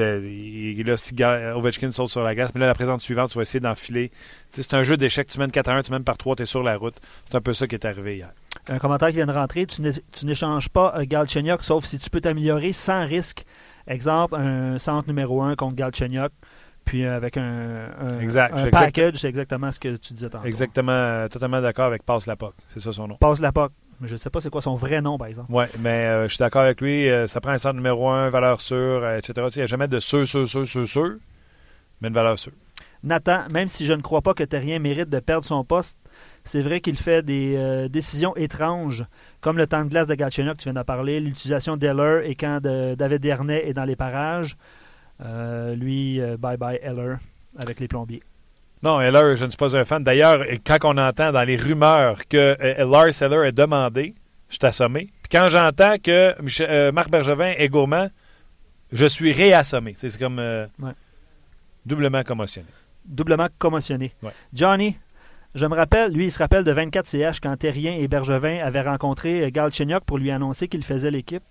et 0.79 0.83
là, 0.83 0.95
si 0.97 1.13
Ovechkin 1.55 1.91
saute 1.91 2.09
sur 2.11 2.21
la 2.23 2.33
glace, 2.33 2.51
mais 2.55 2.61
là, 2.61 2.67
la 2.67 2.73
présence 2.73 3.03
suivante, 3.03 3.29
tu 3.29 3.37
vas 3.37 3.41
essayer 3.43 3.59
d'enfiler. 3.59 4.11
C'est 4.51 4.73
un 4.73 4.83
jeu 4.83 4.95
d'échecs. 4.97 5.27
Tu 5.27 5.37
mènes 5.39 5.51
4 5.51 5.67
à 5.69 5.73
1, 5.75 5.83
tu 5.83 5.91
mènes 5.91 6.03
par 6.03 6.17
3, 6.17 6.35
tu 6.37 6.43
es 6.43 6.45
sur 6.45 6.63
la 6.63 6.77
route. 6.77 6.95
C'est 7.29 7.35
un 7.35 7.41
peu 7.41 7.53
ça 7.53 7.67
qui 7.67 7.75
est 7.75 7.85
arrivé 7.85 8.17
hier. 8.17 8.31
Un 8.67 8.79
commentaire 8.79 9.09
qui 9.09 9.15
vient 9.15 9.25
de 9.25 9.31
rentrer. 9.33 9.65
Tu 9.65 9.81
n'é- 9.81 9.91
tu 10.11 10.25
n'échanges 10.25 10.69
pas 10.69 10.93
euh, 10.97 11.03
Galchenyuk 11.05 11.63
sauf 11.63 11.85
si 11.85 11.99
tu 11.99 12.09
peux 12.09 12.21
t'améliorer 12.21 12.73
sans 12.73 13.05
risque. 13.05 13.43
Exemple, 13.87 14.35
un 14.35 14.77
centre 14.79 15.07
numéro 15.07 15.41
1 15.41 15.55
contre 15.55 15.75
Galchenyuk. 15.75 16.31
Puis 16.85 17.05
euh, 17.05 17.15
avec 17.15 17.37
un, 17.37 17.89
un, 17.99 18.19
Exact. 18.19 18.57
un 18.57 18.69
package, 18.69 19.15
c'est 19.17 19.27
exactement 19.29 19.71
ce 19.71 19.79
que 19.79 19.97
tu 19.97 20.13
disais 20.13 20.29
tantôt. 20.29 20.45
Exactement, 20.47 20.91
euh, 20.91 21.27
totalement 21.27 21.61
d'accord 21.61 21.85
avec 21.85 22.03
Passe 22.03 22.25
la 22.27 22.35
POC. 22.35 22.53
C'est 22.67 22.79
ça 22.79 22.91
son 22.91 23.07
nom. 23.07 23.17
Passe 23.17 23.39
la 23.39 23.51
POC. 23.51 23.71
Mais 24.01 24.07
je 24.07 24.13
ne 24.13 24.17
sais 24.17 24.29
pas 24.31 24.41
c'est 24.41 24.49
quoi 24.49 24.61
son 24.61 24.75
vrai 24.75 24.99
nom, 25.01 25.17
par 25.17 25.27
exemple. 25.27 25.51
Ouais, 25.51 25.67
mais 25.79 26.07
euh, 26.07 26.23
je 26.27 26.33
suis 26.33 26.39
d'accord 26.39 26.63
avec 26.63 26.81
lui. 26.81 27.07
euh, 27.09 27.27
ça 27.27 27.39
prend 27.39 27.51
un 27.51 27.57
centre 27.59 27.75
numéro 27.75 28.09
1, 28.09 28.29
valeur 28.31 28.59
sûre, 28.59 28.77
euh, 29.03 29.17
etc. 29.19 29.47
Il 29.55 29.59
n'y 29.59 29.63
a 29.63 29.67
jamais 29.67 29.87
de 29.87 29.99
sûr, 29.99 30.27
sûr, 30.27 30.47
sûr, 30.49 30.67
sûr, 30.67 30.87
sûr, 30.87 31.13
mais 32.01 32.07
une 32.07 32.13
valeur 32.15 32.37
sûre. 32.39 32.53
Nathan, 33.03 33.43
même 33.51 33.67
si 33.67 33.85
je 33.87 33.93
ne 33.93 34.01
crois 34.01 34.21
pas 34.21 34.33
que 34.35 34.43
Terrien 34.43 34.77
mérite 34.79 35.09
de 35.09 35.19
perdre 35.19 35.45
son 35.45 35.63
poste, 35.63 35.97
c'est 36.43 36.61
vrai 36.61 36.81
qu'il 36.81 36.95
fait 36.97 37.23
des 37.23 37.55
euh, 37.57 37.87
décisions 37.89 38.35
étranges, 38.35 39.05
comme 39.39 39.57
le 39.57 39.65
temps 39.67 39.83
de 39.85 39.89
glace 39.89 40.05
de 40.07 40.13
Galchenyuk, 40.15 40.57
tu 40.57 40.65
viens 40.65 40.73
d'en 40.73 40.83
parler, 40.83 41.19
l'utilisation 41.19 41.77
d'Eller 41.77 42.21
et 42.25 42.35
quand 42.35 42.59
de- 42.61 42.93
David 42.95 43.21
Dernay 43.21 43.67
est 43.67 43.73
dans 43.73 43.85
les 43.85 43.95
parages. 43.95 44.55
Lui, 45.19 46.19
euh, 46.19 46.37
bye-bye 46.37 46.79
Eller 46.81 47.15
avec 47.57 47.79
les 47.79 47.87
plombiers. 47.87 48.23
Non, 48.83 48.99
Heller, 48.99 49.35
je 49.35 49.45
ne 49.45 49.49
suis 49.51 49.57
pas 49.57 49.75
un 49.77 49.85
fan. 49.85 50.03
D'ailleurs, 50.03 50.43
quand 50.65 50.77
on 50.83 50.97
entend 50.97 51.31
dans 51.31 51.43
les 51.43 51.55
rumeurs 51.55 52.17
que 52.27 52.57
euh, 52.59 52.85
Lars 52.89 53.21
Heller 53.21 53.45
est 53.47 53.51
demandé, 53.51 54.15
je 54.49 54.55
suis 54.55 54.65
assommé. 54.65 55.09
Puis 55.21 55.29
quand 55.37 55.49
j'entends 55.49 55.97
que 56.03 56.39
Michel- 56.41 56.67
euh, 56.69 56.91
Marc 56.91 57.09
Bergevin 57.11 57.53
est 57.57 57.69
gourmand, 57.69 58.09
je 58.91 59.05
suis 59.05 59.31
réassommé. 59.33 59.93
C'est 59.95 60.17
comme 60.17 60.39
euh, 60.39 60.65
Ouais. 60.79 60.91
doublement 61.85 62.23
commotionné. 62.23 62.67
Doublement 63.05 63.47
commotionné. 63.59 64.13
Ouais. 64.23 64.31
Johnny, 64.53 64.97
je 65.53 65.65
me 65.67 65.75
rappelle, 65.75 66.11
lui, 66.11 66.25
il 66.25 66.31
se 66.31 66.39
rappelle 66.39 66.63
de 66.63 66.71
24 66.71 67.07
CH 67.07 67.39
quand 67.39 67.55
Terrien 67.57 67.93
et 67.93 68.07
Bergevin 68.07 68.59
avaient 68.63 68.81
rencontré 68.81 69.51
Galchenyuk 69.51 70.03
pour 70.05 70.17
lui 70.17 70.31
annoncer 70.31 70.67
qu'il 70.67 70.83
faisait 70.83 71.11
l'équipe. 71.11 71.43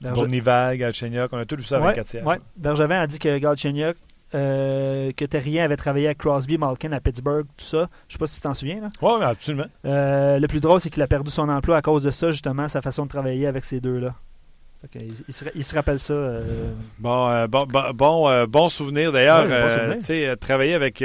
Berge- 0.00 0.14
Bournival, 0.14 0.76
Galchenyuk, 0.78 1.32
on 1.32 1.38
a 1.38 1.44
tout 1.44 1.56
vu 1.56 1.64
ça 1.64 1.76
avec 1.76 1.88
Ouais, 1.88 1.94
4 1.94 2.06
sièges. 2.06 2.24
ouais. 2.24 2.38
Bergevin 2.56 3.00
a 3.00 3.06
dit 3.06 3.18
que 3.18 3.38
Galchenyuk, 3.38 3.96
euh, 4.34 5.12
que 5.12 5.24
Terrien 5.24 5.64
avait 5.64 5.76
travaillé 5.76 6.06
avec 6.06 6.18
Crosby, 6.18 6.58
Malkin 6.58 6.92
à 6.92 7.00
Pittsburgh, 7.00 7.46
tout 7.56 7.64
ça. 7.64 7.88
Je 8.08 8.14
sais 8.14 8.18
pas 8.18 8.26
si 8.26 8.36
tu 8.36 8.42
t'en 8.42 8.54
souviens. 8.54 8.82
Ouais, 9.02 9.18
mais 9.18 9.24
absolument. 9.26 9.66
Euh, 9.84 10.38
le 10.38 10.46
plus 10.48 10.60
drôle, 10.60 10.80
c'est 10.80 10.90
qu'il 10.90 11.02
a 11.02 11.06
perdu 11.06 11.30
son 11.30 11.48
emploi 11.48 11.76
à 11.76 11.82
cause 11.82 12.02
de 12.02 12.10
ça, 12.10 12.30
justement, 12.30 12.66
sa 12.68 12.82
façon 12.82 13.04
de 13.04 13.08
travailler 13.10 13.46
avec 13.46 13.64
ces 13.64 13.80
deux-là. 13.80 14.14
Il, 14.96 15.14
il 15.28 15.32
se, 15.34 15.44
il 15.54 15.64
se 15.64 15.74
rappelle 15.74 15.98
ça. 15.98 16.12
euh, 16.12 16.72
Bon, 16.98 17.46
bon, 17.48 17.58
bon, 17.68 17.90
bon, 17.94 18.44
bon 18.46 18.68
souvenir 18.68 19.12
d'ailleurs. 19.12 19.44
Ouais, 19.48 19.96
bon 19.96 20.36
travailler 20.36 20.74
avec 20.74 21.02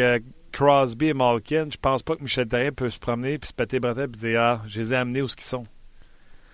Crosby 0.51 1.07
et 1.07 1.13
Malkin, 1.13 1.67
je 1.71 1.77
pense 1.77 2.03
pas 2.03 2.15
que 2.17 2.21
Michel 2.23 2.47
Therrien 2.47 2.71
peut 2.71 2.89
se 2.89 2.99
promener 2.99 3.37
puis 3.37 3.47
se 3.47 3.53
péter 3.53 3.77
les 3.77 3.79
bretelles 3.79 4.09
et 4.13 4.17
dire 4.17 4.41
Ah, 4.41 4.61
je 4.67 4.79
les 4.79 4.93
ai 4.93 4.97
amenés 4.97 5.21
où 5.21 5.27
ce 5.29 5.35
qu'ils 5.35 5.45
sont. 5.45 5.63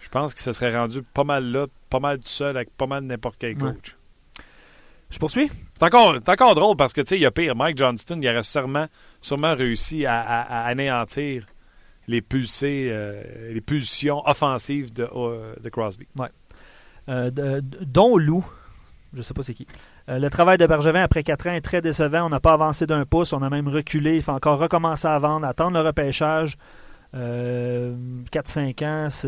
Je 0.02 0.10
pense 0.10 0.34
qu'il 0.36 0.44
se 0.44 0.52
serait 0.52 0.78
rendu 0.78 1.02
pas 1.02 1.24
mal 1.24 1.46
là, 1.52 1.66
pas 1.90 2.00
mal 2.00 2.20
tout 2.20 2.28
seul 2.28 2.56
avec 2.58 2.70
pas 2.78 2.86
mal 2.86 3.04
n'importe 3.04 3.38
quel 3.40 3.56
Ouais. 3.56 3.72
coach. 3.74 3.96
Je 5.10 5.18
poursuis? 5.18 5.50
C'est 5.78 5.86
encore, 5.86 6.56
drôle 6.56 6.78
parce 6.78 6.94
que 6.94 7.02
tu 7.02 7.10
sais, 7.10 7.18
il 7.18 7.22
y 7.22 7.26
a 7.26 7.32
pire. 7.32 7.56
Mike 7.56 7.78
Johnston, 7.78 8.20
il 8.22 8.30
aurait 8.30 8.44
sûrement, 8.44 8.88
sûrement 9.22 9.54
réussi 9.54 10.06
à, 10.06 10.42
anéantir 10.66 11.46
les 12.08 12.24
euh, 12.64 13.54
les 13.54 13.62
pulsions 13.62 14.22
offensives 14.28 14.94
de, 14.94 15.08
euh, 15.16 15.54
de 15.62 15.70
Crosby. 15.70 16.08
Euh, 17.10 17.30
de- 17.30 17.62
dont 17.86 18.18
Lou. 18.18 18.46
Je 19.14 19.22
sais 19.22 19.34
pas 19.34 19.44
c'est 19.44 19.54
qui. 19.54 19.68
Euh, 20.10 20.20
le 20.20 20.30
travail 20.30 20.58
de 20.58 20.66
Bergevin 20.66 21.02
après 21.02 21.24
4 21.24 21.48
ans 21.48 21.54
est 21.54 21.62
très 21.62 21.82
décevant. 21.82 22.26
On 22.26 22.30
n'a 22.30 22.40
pas 22.40 22.54
avancé 22.54 22.86
d'un 22.86 23.06
pouce. 23.06 23.34
On 23.34 23.42
a 23.42 23.50
même 23.50 23.68
reculé. 23.68 24.16
Il 24.16 24.22
faut 24.22 24.32
encore 24.34 24.60
recommencer 24.60 25.08
à 25.08 25.18
vendre, 25.20 25.48
attendre 25.48 25.78
le 25.80 25.86
repêchage. 25.86 26.58
Euh, 27.14 27.94
4-5 28.32 28.82
ans, 28.84 29.08
c'est- 29.10 29.28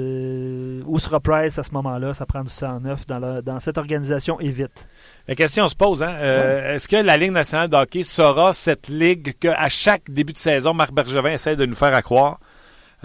où 0.86 1.00
sera 1.00 1.20
Price 1.20 1.58
à 1.58 1.64
ce 1.64 1.72
moment-là? 1.72 2.14
Ça 2.14 2.26
prend 2.26 2.44
du 2.44 2.50
109 2.50 3.06
dans, 3.06 3.20
la- 3.20 3.42
dans 3.42 3.60
cette 3.60 3.78
organisation 3.78 4.40
et 4.40 4.50
vite. 4.50 4.88
La 5.28 5.36
question 5.36 5.68
se 5.68 5.76
pose, 5.76 6.04
hein, 6.04 6.14
euh, 6.20 6.76
est-ce 6.76 6.88
que 6.88 6.98
la 6.98 7.16
Ligue 7.18 7.32
nationale 7.32 7.70
de 7.70 7.76
hockey 7.78 8.04
sera 8.04 8.54
cette 8.54 8.88
ligue 8.90 9.38
qu'à 9.40 9.70
chaque 9.70 10.10
début 10.10 10.34
de 10.34 10.38
saison, 10.38 10.74
Marc 10.74 10.92
Bergevin 10.92 11.32
essaie 11.32 11.56
de 11.56 11.66
nous 11.66 11.76
faire 11.76 11.94
à 11.94 12.02
croire? 12.02 12.40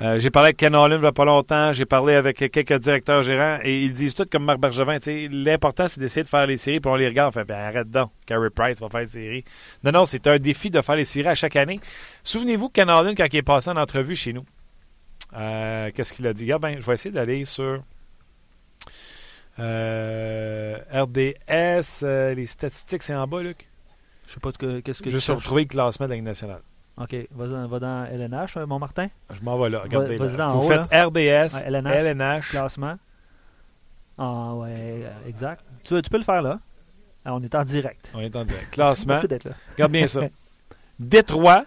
Euh, 0.00 0.18
j'ai 0.18 0.30
parlé 0.30 0.46
avec 0.46 0.56
Ken 0.56 0.74
Holland 0.74 0.98
il 0.98 1.02
n'y 1.02 1.06
a 1.06 1.12
pas 1.12 1.26
longtemps, 1.26 1.70
j'ai 1.74 1.84
parlé 1.84 2.14
avec 2.14 2.38
quelques 2.50 2.78
directeurs 2.78 3.22
gérants 3.22 3.58
et 3.62 3.82
ils 3.82 3.92
disent 3.92 4.14
tout 4.14 4.24
comme 4.24 4.44
Marc 4.44 4.58
Bergevin. 4.58 4.96
L'important, 5.30 5.86
c'est 5.86 6.00
d'essayer 6.00 6.22
de 6.22 6.28
faire 6.28 6.46
les 6.46 6.56
séries, 6.56 6.80
puis 6.80 6.90
on 6.90 6.96
les 6.96 7.06
regarde, 7.08 7.28
on 7.28 7.32
fait 7.38 7.44
ben, 7.44 7.58
arrête 7.58 7.90
donc, 7.90 8.10
Carey 8.24 8.48
Price 8.48 8.80
va 8.80 8.88
faire 8.88 9.00
les 9.00 9.06
séries. 9.06 9.44
Non, 9.84 9.92
non, 9.92 10.04
c'est 10.06 10.26
un 10.26 10.38
défi 10.38 10.70
de 10.70 10.80
faire 10.80 10.96
les 10.96 11.04
séries 11.04 11.28
à 11.28 11.34
chaque 11.34 11.56
année. 11.56 11.78
Souvenez-vous 12.24 12.70
Ken 12.70 12.88
Holland, 12.88 13.14
quand 13.14 13.26
il 13.30 13.36
est 13.36 13.42
passé 13.42 13.68
en 13.68 13.76
entrevue 13.76 14.16
chez 14.16 14.32
nous, 14.32 14.44
euh, 15.34 15.90
qu'est-ce 15.94 16.12
qu'il 16.12 16.26
a 16.26 16.32
dit? 16.32 16.50
Ah, 16.52 16.58
ben, 16.58 16.80
je 16.80 16.86
vais 16.86 16.94
essayer 16.94 17.12
d'aller 17.12 17.44
sur 17.44 17.82
euh, 19.58 20.78
RDS, 20.92 22.02
euh, 22.04 22.34
les 22.34 22.46
statistiques, 22.46 23.02
c'est 23.02 23.14
en 23.14 23.26
bas, 23.26 23.42
Luc. 23.42 23.68
Je 24.26 24.34
sais 24.34 24.40
pas 24.40 24.50
ce 24.52 24.58
que- 24.58 24.80
qu'est-ce 24.80 25.02
que 25.02 25.10
Juste 25.10 25.24
tu 25.26 25.32
cherches. 25.32 25.38
retrouver 25.44 25.62
le 25.62 25.68
classement 25.68 26.06
de 26.06 26.10
la 26.10 26.16
Ligue 26.16 26.24
nationale. 26.24 26.62
OK, 26.98 27.14
va, 27.32 27.46
dans- 27.48 27.68
va 27.68 27.78
dans 27.78 28.04
LNH, 28.06 28.56
euh, 28.56 28.66
mon 28.66 28.78
Martin. 28.78 29.08
Je 29.32 29.40
m'en 29.42 29.58
vais 29.58 29.70
là. 29.70 29.80
Regardez. 29.80 30.16
là. 30.16 30.26
dans 30.36 30.50
Vous 30.58 30.64
haut, 30.66 30.68
faites 30.68 30.86
RDS, 30.92 31.54
Ouais, 31.54 31.62
LNH. 31.66 31.92
LNH. 31.94 32.48
Classement. 32.50 32.96
Ah 34.18 34.54
ouais, 34.54 35.02
exact. 35.26 35.64
Tu, 35.84 36.00
tu 36.02 36.10
peux 36.10 36.18
le 36.18 36.22
faire 36.24 36.42
là. 36.42 36.60
Ah, 37.24 37.34
on 37.34 37.42
est 37.42 37.54
en 37.54 37.64
direct. 37.64 38.10
On 38.14 38.20
est 38.20 38.34
en 38.36 38.44
direct. 38.44 38.70
Classement. 38.72 39.14
Merci 39.14 39.28
d'être 39.28 39.44
là. 39.44 39.52
Regarde 39.72 39.92
bien 39.92 40.06
ça. 40.06 40.20
Détroit 40.98 41.64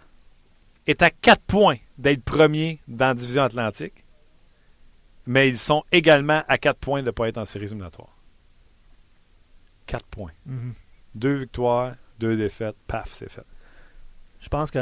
est 0.85 1.01
à 1.01 1.09
4 1.09 1.41
points 1.41 1.77
d'être 1.97 2.23
premier 2.23 2.81
dans 2.87 3.07
la 3.07 3.13
division 3.13 3.43
Atlantique, 3.43 4.05
mais 5.25 5.47
ils 5.47 5.57
sont 5.57 5.83
également 5.91 6.43
à 6.47 6.57
4 6.57 6.77
points 6.77 7.01
de 7.01 7.07
ne 7.07 7.11
pas 7.11 7.27
être 7.27 7.37
en 7.37 7.45
séries 7.45 7.65
éliminatoires. 7.65 8.15
4 9.87 10.05
points. 10.05 10.31
Mhm. 10.45 10.73
Deux 11.15 11.35
victoires, 11.35 11.95
deux 12.19 12.35
défaites, 12.35 12.75
paf, 12.87 13.11
c'est 13.13 13.31
fait. 13.31 13.45
Je 14.39 14.49
pense 14.49 14.69
que 14.69 14.79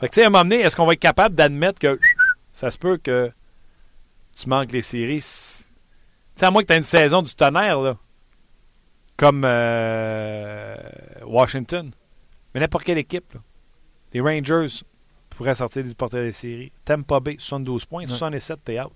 Fait 0.00 0.08
que, 0.08 0.14
tu 0.14 0.20
sais, 0.20 0.24
à 0.24 0.26
un 0.26 0.30
moment 0.30 0.44
donné, 0.44 0.60
est-ce 0.60 0.76
qu'on 0.76 0.86
va 0.86 0.92
être 0.92 1.00
capable 1.00 1.34
d'admettre 1.34 1.78
que 1.78 1.98
ça 2.52 2.70
se 2.70 2.76
peut 2.76 2.98
que 2.98 3.32
tu 4.36 4.48
manques 4.48 4.72
les 4.72 4.82
séries? 4.82 5.20
Tu 5.20 5.24
sais, 6.34 6.44
à 6.44 6.50
moins 6.50 6.62
que 6.62 6.66
tu 6.66 6.74
aies 6.74 6.78
une 6.78 6.84
saison 6.84 7.22
du 7.22 7.34
tonnerre, 7.34 7.80
là. 7.80 7.96
Comme 9.16 9.42
euh, 9.46 10.76
Washington. 11.24 11.90
Mais 12.52 12.60
n'importe 12.60 12.84
quelle 12.84 12.98
équipe, 12.98 13.32
là. 13.32 13.40
Les 14.12 14.20
Rangers 14.20 14.82
pourraient 15.36 15.54
sortir 15.54 15.82
du 15.84 15.94
portail 15.94 16.24
des 16.24 16.32
séries. 16.32 16.72
Tampa 16.84 17.20
Bay, 17.20 17.36
72 17.38 17.84
points. 17.84 18.02
Ouais. 18.02 18.08
67, 18.08 18.58
t'es 18.64 18.80
out. 18.80 18.92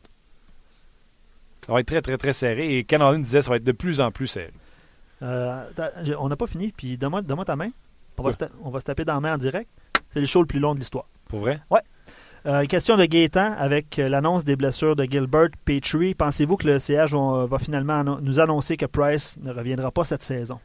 Ça 1.66 1.72
va 1.72 1.80
être 1.80 1.86
très, 1.86 2.00
très, 2.02 2.16
très 2.16 2.32
serré. 2.32 2.76
Et 2.78 2.84
Ken 2.84 3.02
Holland 3.02 3.22
disait 3.22 3.38
que 3.38 3.44
ça 3.44 3.50
va 3.50 3.56
être 3.56 3.64
de 3.64 3.72
plus 3.72 4.00
en 4.00 4.10
plus 4.10 4.26
serré. 4.26 4.52
euh, 5.22 5.64
on 6.18 6.28
n'a 6.28 6.36
pas 6.36 6.46
fini. 6.46 6.72
Puis 6.76 6.96
donne-moi 6.96 7.22
donne-moi 7.22 7.44
ta 7.44 7.56
main. 7.56 7.68
On 8.18 8.22
va, 8.22 8.30
Ouais. 8.30 8.48
on 8.64 8.70
va 8.70 8.80
se 8.80 8.84
taper 8.84 9.04
dans 9.04 9.14
la 9.14 9.20
main 9.20 9.34
en 9.34 9.38
direct. 9.38 9.68
C'est 10.10 10.20
le 10.20 10.26
show 10.26 10.40
le 10.40 10.46
plus 10.46 10.58
long 10.60 10.74
de 10.74 10.80
l'histoire. 10.80 11.06
Pour 11.28 11.40
vrai? 11.40 11.60
Euh, 12.46 12.64
question 12.64 12.96
de 12.96 13.04
Gaétan 13.04 13.54
avec 13.58 13.98
euh, 13.98 14.08
l'annonce 14.08 14.44
des 14.44 14.56
blessures 14.56 14.96
de 14.96 15.04
Gilbert, 15.04 15.48
Petrie. 15.66 16.14
Pensez-vous 16.14 16.56
que 16.56 16.66
le 16.66 16.78
CH 16.78 17.12
va, 17.12 17.44
va 17.46 17.58
finalement 17.58 18.00
annon- 18.00 18.18
nous 18.22 18.40
annoncer 18.40 18.78
que 18.78 18.86
Price 18.86 19.38
ne 19.42 19.52
reviendra 19.52 19.90
pas 19.90 20.04
cette 20.04 20.22
saison? 20.22 20.58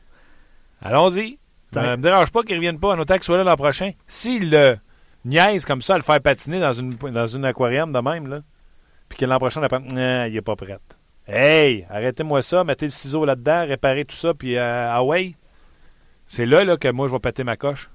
Allons-y. 0.82 1.38
T'as- 1.72 1.84
Ne 1.92 1.96
me 1.98 2.02
dérange 2.02 2.32
pas 2.32 2.44
qu'ils 2.44 2.52
ne 2.56 2.60
reviennent 2.60 2.80
pas 2.80 2.96
en 2.96 3.00
autant 3.00 3.16
qu'ils 3.16 3.24
soient 3.24 3.38
là 3.38 3.44
l'an 3.44 3.58
prochain. 3.58 3.92
Si 4.08 4.40
le 4.40 4.78
niaise 5.26 5.66
comme 5.66 5.82
ça 5.82 5.96
à 5.96 5.98
le 5.98 6.04
faire 6.04 6.22
patiner 6.22 6.60
dans 6.60 6.74
une, 6.74 6.94
dans 6.96 7.28
une 7.28 7.46
aquarium 7.46 7.92
de 7.92 8.00
même, 8.00 8.28
là. 8.28 8.42
Puis 9.10 9.18
que 9.18 9.26
l'an 9.26 9.38
prochain, 9.38 9.60
on 9.60 9.64
apprend, 9.64 9.80
non, 9.80 10.26
il 10.26 10.36
est 10.36 10.42
pas 10.42 10.56
prêt. 10.56 10.80
Hey, 11.28 11.86
arrêtez-moi 11.90 12.42
ça, 12.42 12.64
mettez 12.64 12.86
le 12.86 12.92
ciseau 12.92 13.26
là-dedans, 13.26 13.66
réparez 13.68 14.06
tout 14.06 14.16
ça, 14.16 14.34
puis 14.34 14.58
euh, 14.58 14.92
ah. 14.92 15.04
C'est 16.28 16.46
là, 16.46 16.64
là 16.64 16.78
que 16.78 16.88
moi, 16.88 17.08
je 17.08 17.14
vais 17.14 17.20
péter 17.20 17.44
ma 17.44 17.58
coche. 17.58 17.90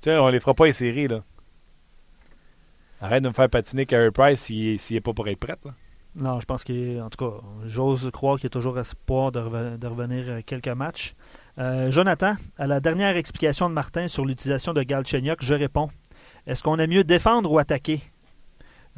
Tu 0.00 0.10
sais, 0.10 0.16
on 0.16 0.28
les 0.28 0.40
fera 0.40 0.54
pas 0.54 0.72
séries, 0.72 1.08
là. 1.08 1.22
Arrête 3.02 3.22
de 3.22 3.28
me 3.28 3.34
faire 3.34 3.48
patiner 3.48 3.86
Carey 3.86 4.10
Price 4.10 4.40
s'il 4.40 4.78
n'est 4.90 5.00
pas 5.00 5.12
pour 5.12 5.26
être 5.28 5.38
prêt. 5.38 5.56
Non, 6.16 6.40
je 6.40 6.44
pense 6.44 6.64
qu'en 6.64 7.08
tout 7.08 7.30
cas, 7.30 7.36
j'ose 7.66 8.10
croire 8.10 8.36
qu'il 8.36 8.44
y 8.44 8.46
a 8.48 8.50
toujours 8.50 8.78
espoir 8.78 9.32
de, 9.32 9.40
reven- 9.40 9.78
de 9.78 9.86
revenir 9.86 10.24
euh, 10.28 10.40
quelques 10.44 10.68
matchs. 10.68 11.14
Euh, 11.58 11.90
Jonathan, 11.90 12.34
à 12.58 12.66
la 12.66 12.80
dernière 12.80 13.16
explication 13.16 13.68
de 13.68 13.74
Martin 13.74 14.08
sur 14.08 14.24
l'utilisation 14.24 14.72
de 14.72 14.82
Galchenyuk, 14.82 15.38
je 15.40 15.54
réponds. 15.54 15.90
Est-ce 16.46 16.62
qu'on 16.62 16.78
aime 16.78 16.90
mieux 16.90 17.04
défendre 17.04 17.50
ou 17.50 17.58
attaquer? 17.58 18.00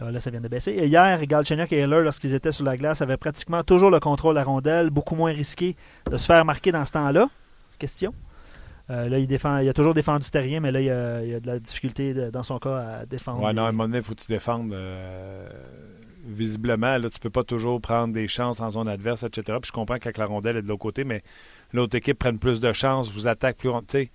Euh, 0.01 0.11
là, 0.11 0.21
ça 0.21 0.31
vient 0.31 0.41
de 0.41 0.49
baisser. 0.49 0.73
Hier, 0.73 1.27
Galchenyuk 1.27 1.73
et 1.73 1.79
Heller, 1.79 2.01
lorsqu'ils 2.01 2.35
étaient 2.35 2.53
sur 2.53 2.65
la 2.65 2.77
glace, 2.77 3.03
avaient 3.03 3.17
pratiquement 3.17 3.63
toujours 3.63 3.91
le 3.91 4.01
contrôle 4.01 4.35
la 4.35 4.45
rondelle, 4.45 4.91
beaucoup 4.91 5.15
moins 5.15 5.33
risqué 5.33 5.77
de 6.11 6.17
se 6.17 6.27
faire 6.27 6.45
marquer 6.45 6.73
dans 6.73 6.85
ce 6.85 6.93
temps-là. 6.93 7.29
Question. 7.79 8.15
Euh, 8.91 9.09
là, 9.09 9.19
il, 9.19 9.27
défend, 9.27 9.59
il 9.59 9.69
a 9.69 9.73
toujours 9.73 9.95
défendu 9.95 10.29
terrien, 10.31 10.61
mais 10.61 10.73
là, 10.73 10.81
il 10.81 10.87
y 10.87 10.91
a, 10.91 11.25
il 11.25 11.35
a 11.35 11.41
de 11.41 11.47
la 11.47 11.59
difficulté 11.59 12.15
dans 12.31 12.43
son 12.43 12.59
cas 12.59 13.01
à 13.01 13.07
défendre. 13.07 13.43
Ouais, 13.43 13.53
non, 13.53 13.65
à 13.65 13.69
un 13.69 13.73
moment 13.73 13.85
donné, 13.85 13.99
il 13.99 14.05
faut 14.05 14.15
que 14.15 14.23
tu 14.23 14.33
défendes. 14.33 14.73
euh, 14.73 15.49
visiblement, 16.25 16.99
là, 16.99 17.11
tu 17.11 17.19
peux 17.19 17.31
pas 17.31 17.45
toujours 17.45 17.81
prendre 17.81 18.15
des 18.15 18.29
chances 18.29 18.61
en 18.61 18.71
zone 18.71 18.89
adverse, 18.89 19.25
etc. 19.25 19.59
Puis 19.61 19.69
je 19.69 19.73
comprends 19.73 19.99
que 19.99 20.09
la 20.17 20.27
rondelle 20.27 20.57
est 20.57 20.63
de 20.63 20.69
l'autre 20.69 20.83
côté, 20.83 21.05
mais 21.05 21.23
l'autre 21.73 21.97
équipe 21.97 22.19
prenne 22.19 22.39
plus 22.39 22.61
de 22.61 22.73
chances, 22.73 23.13
vous 23.13 23.29
attaque 23.29 23.57
plus. 23.57 23.71
Tu 23.71 23.77
sais, 23.89 24.11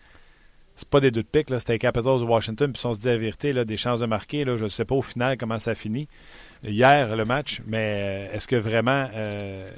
c'est 0.77 0.87
pas 0.87 0.99
des 1.01 1.11
deux 1.11 1.23
de 1.23 1.27
pique. 1.27 1.47
C'était 1.59 1.73
les 1.73 1.79
Capitals 1.79 2.19
de 2.19 2.23
Washington, 2.23 2.71
puis 2.71 2.79
si 2.79 2.85
on 2.85 2.93
se 2.93 2.99
dit 2.99 3.07
la 3.07 3.17
vérité, 3.17 3.51
là, 3.51 3.65
des 3.65 3.75
chances 3.77 3.99
de 3.99 4.05
marquer, 4.05 4.45
là, 4.45 4.55
je 4.55 4.63
ne 4.63 4.69
sais 4.69 4.85
pas 4.85 4.95
au 4.95 5.01
final 5.01 5.35
comment 5.37 5.59
ça 5.59 5.75
finit. 5.75 6.07
Hier, 6.63 7.15
le 7.15 7.25
match, 7.25 7.61
mais 7.67 8.29
euh, 8.31 8.35
est-ce 8.35 8.47
que 8.47 8.55
vraiment 8.55 9.07
euh, 9.13 9.69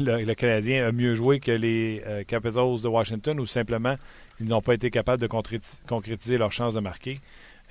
le, 0.00 0.22
le 0.24 0.34
Canadien 0.34 0.86
a 0.86 0.92
mieux 0.92 1.14
joué 1.14 1.40
que 1.40 1.52
les 1.52 2.02
euh, 2.06 2.24
Capitals 2.24 2.80
de 2.82 2.88
Washington 2.88 3.40
ou 3.40 3.46
simplement 3.46 3.96
ils 4.40 4.46
n'ont 4.46 4.60
pas 4.60 4.74
été 4.74 4.90
capables 4.90 5.22
de 5.22 5.28
concréti- 5.28 5.80
concrétiser 5.88 6.36
leur 6.36 6.52
chance 6.52 6.74
de 6.74 6.80
marquer? 6.80 7.18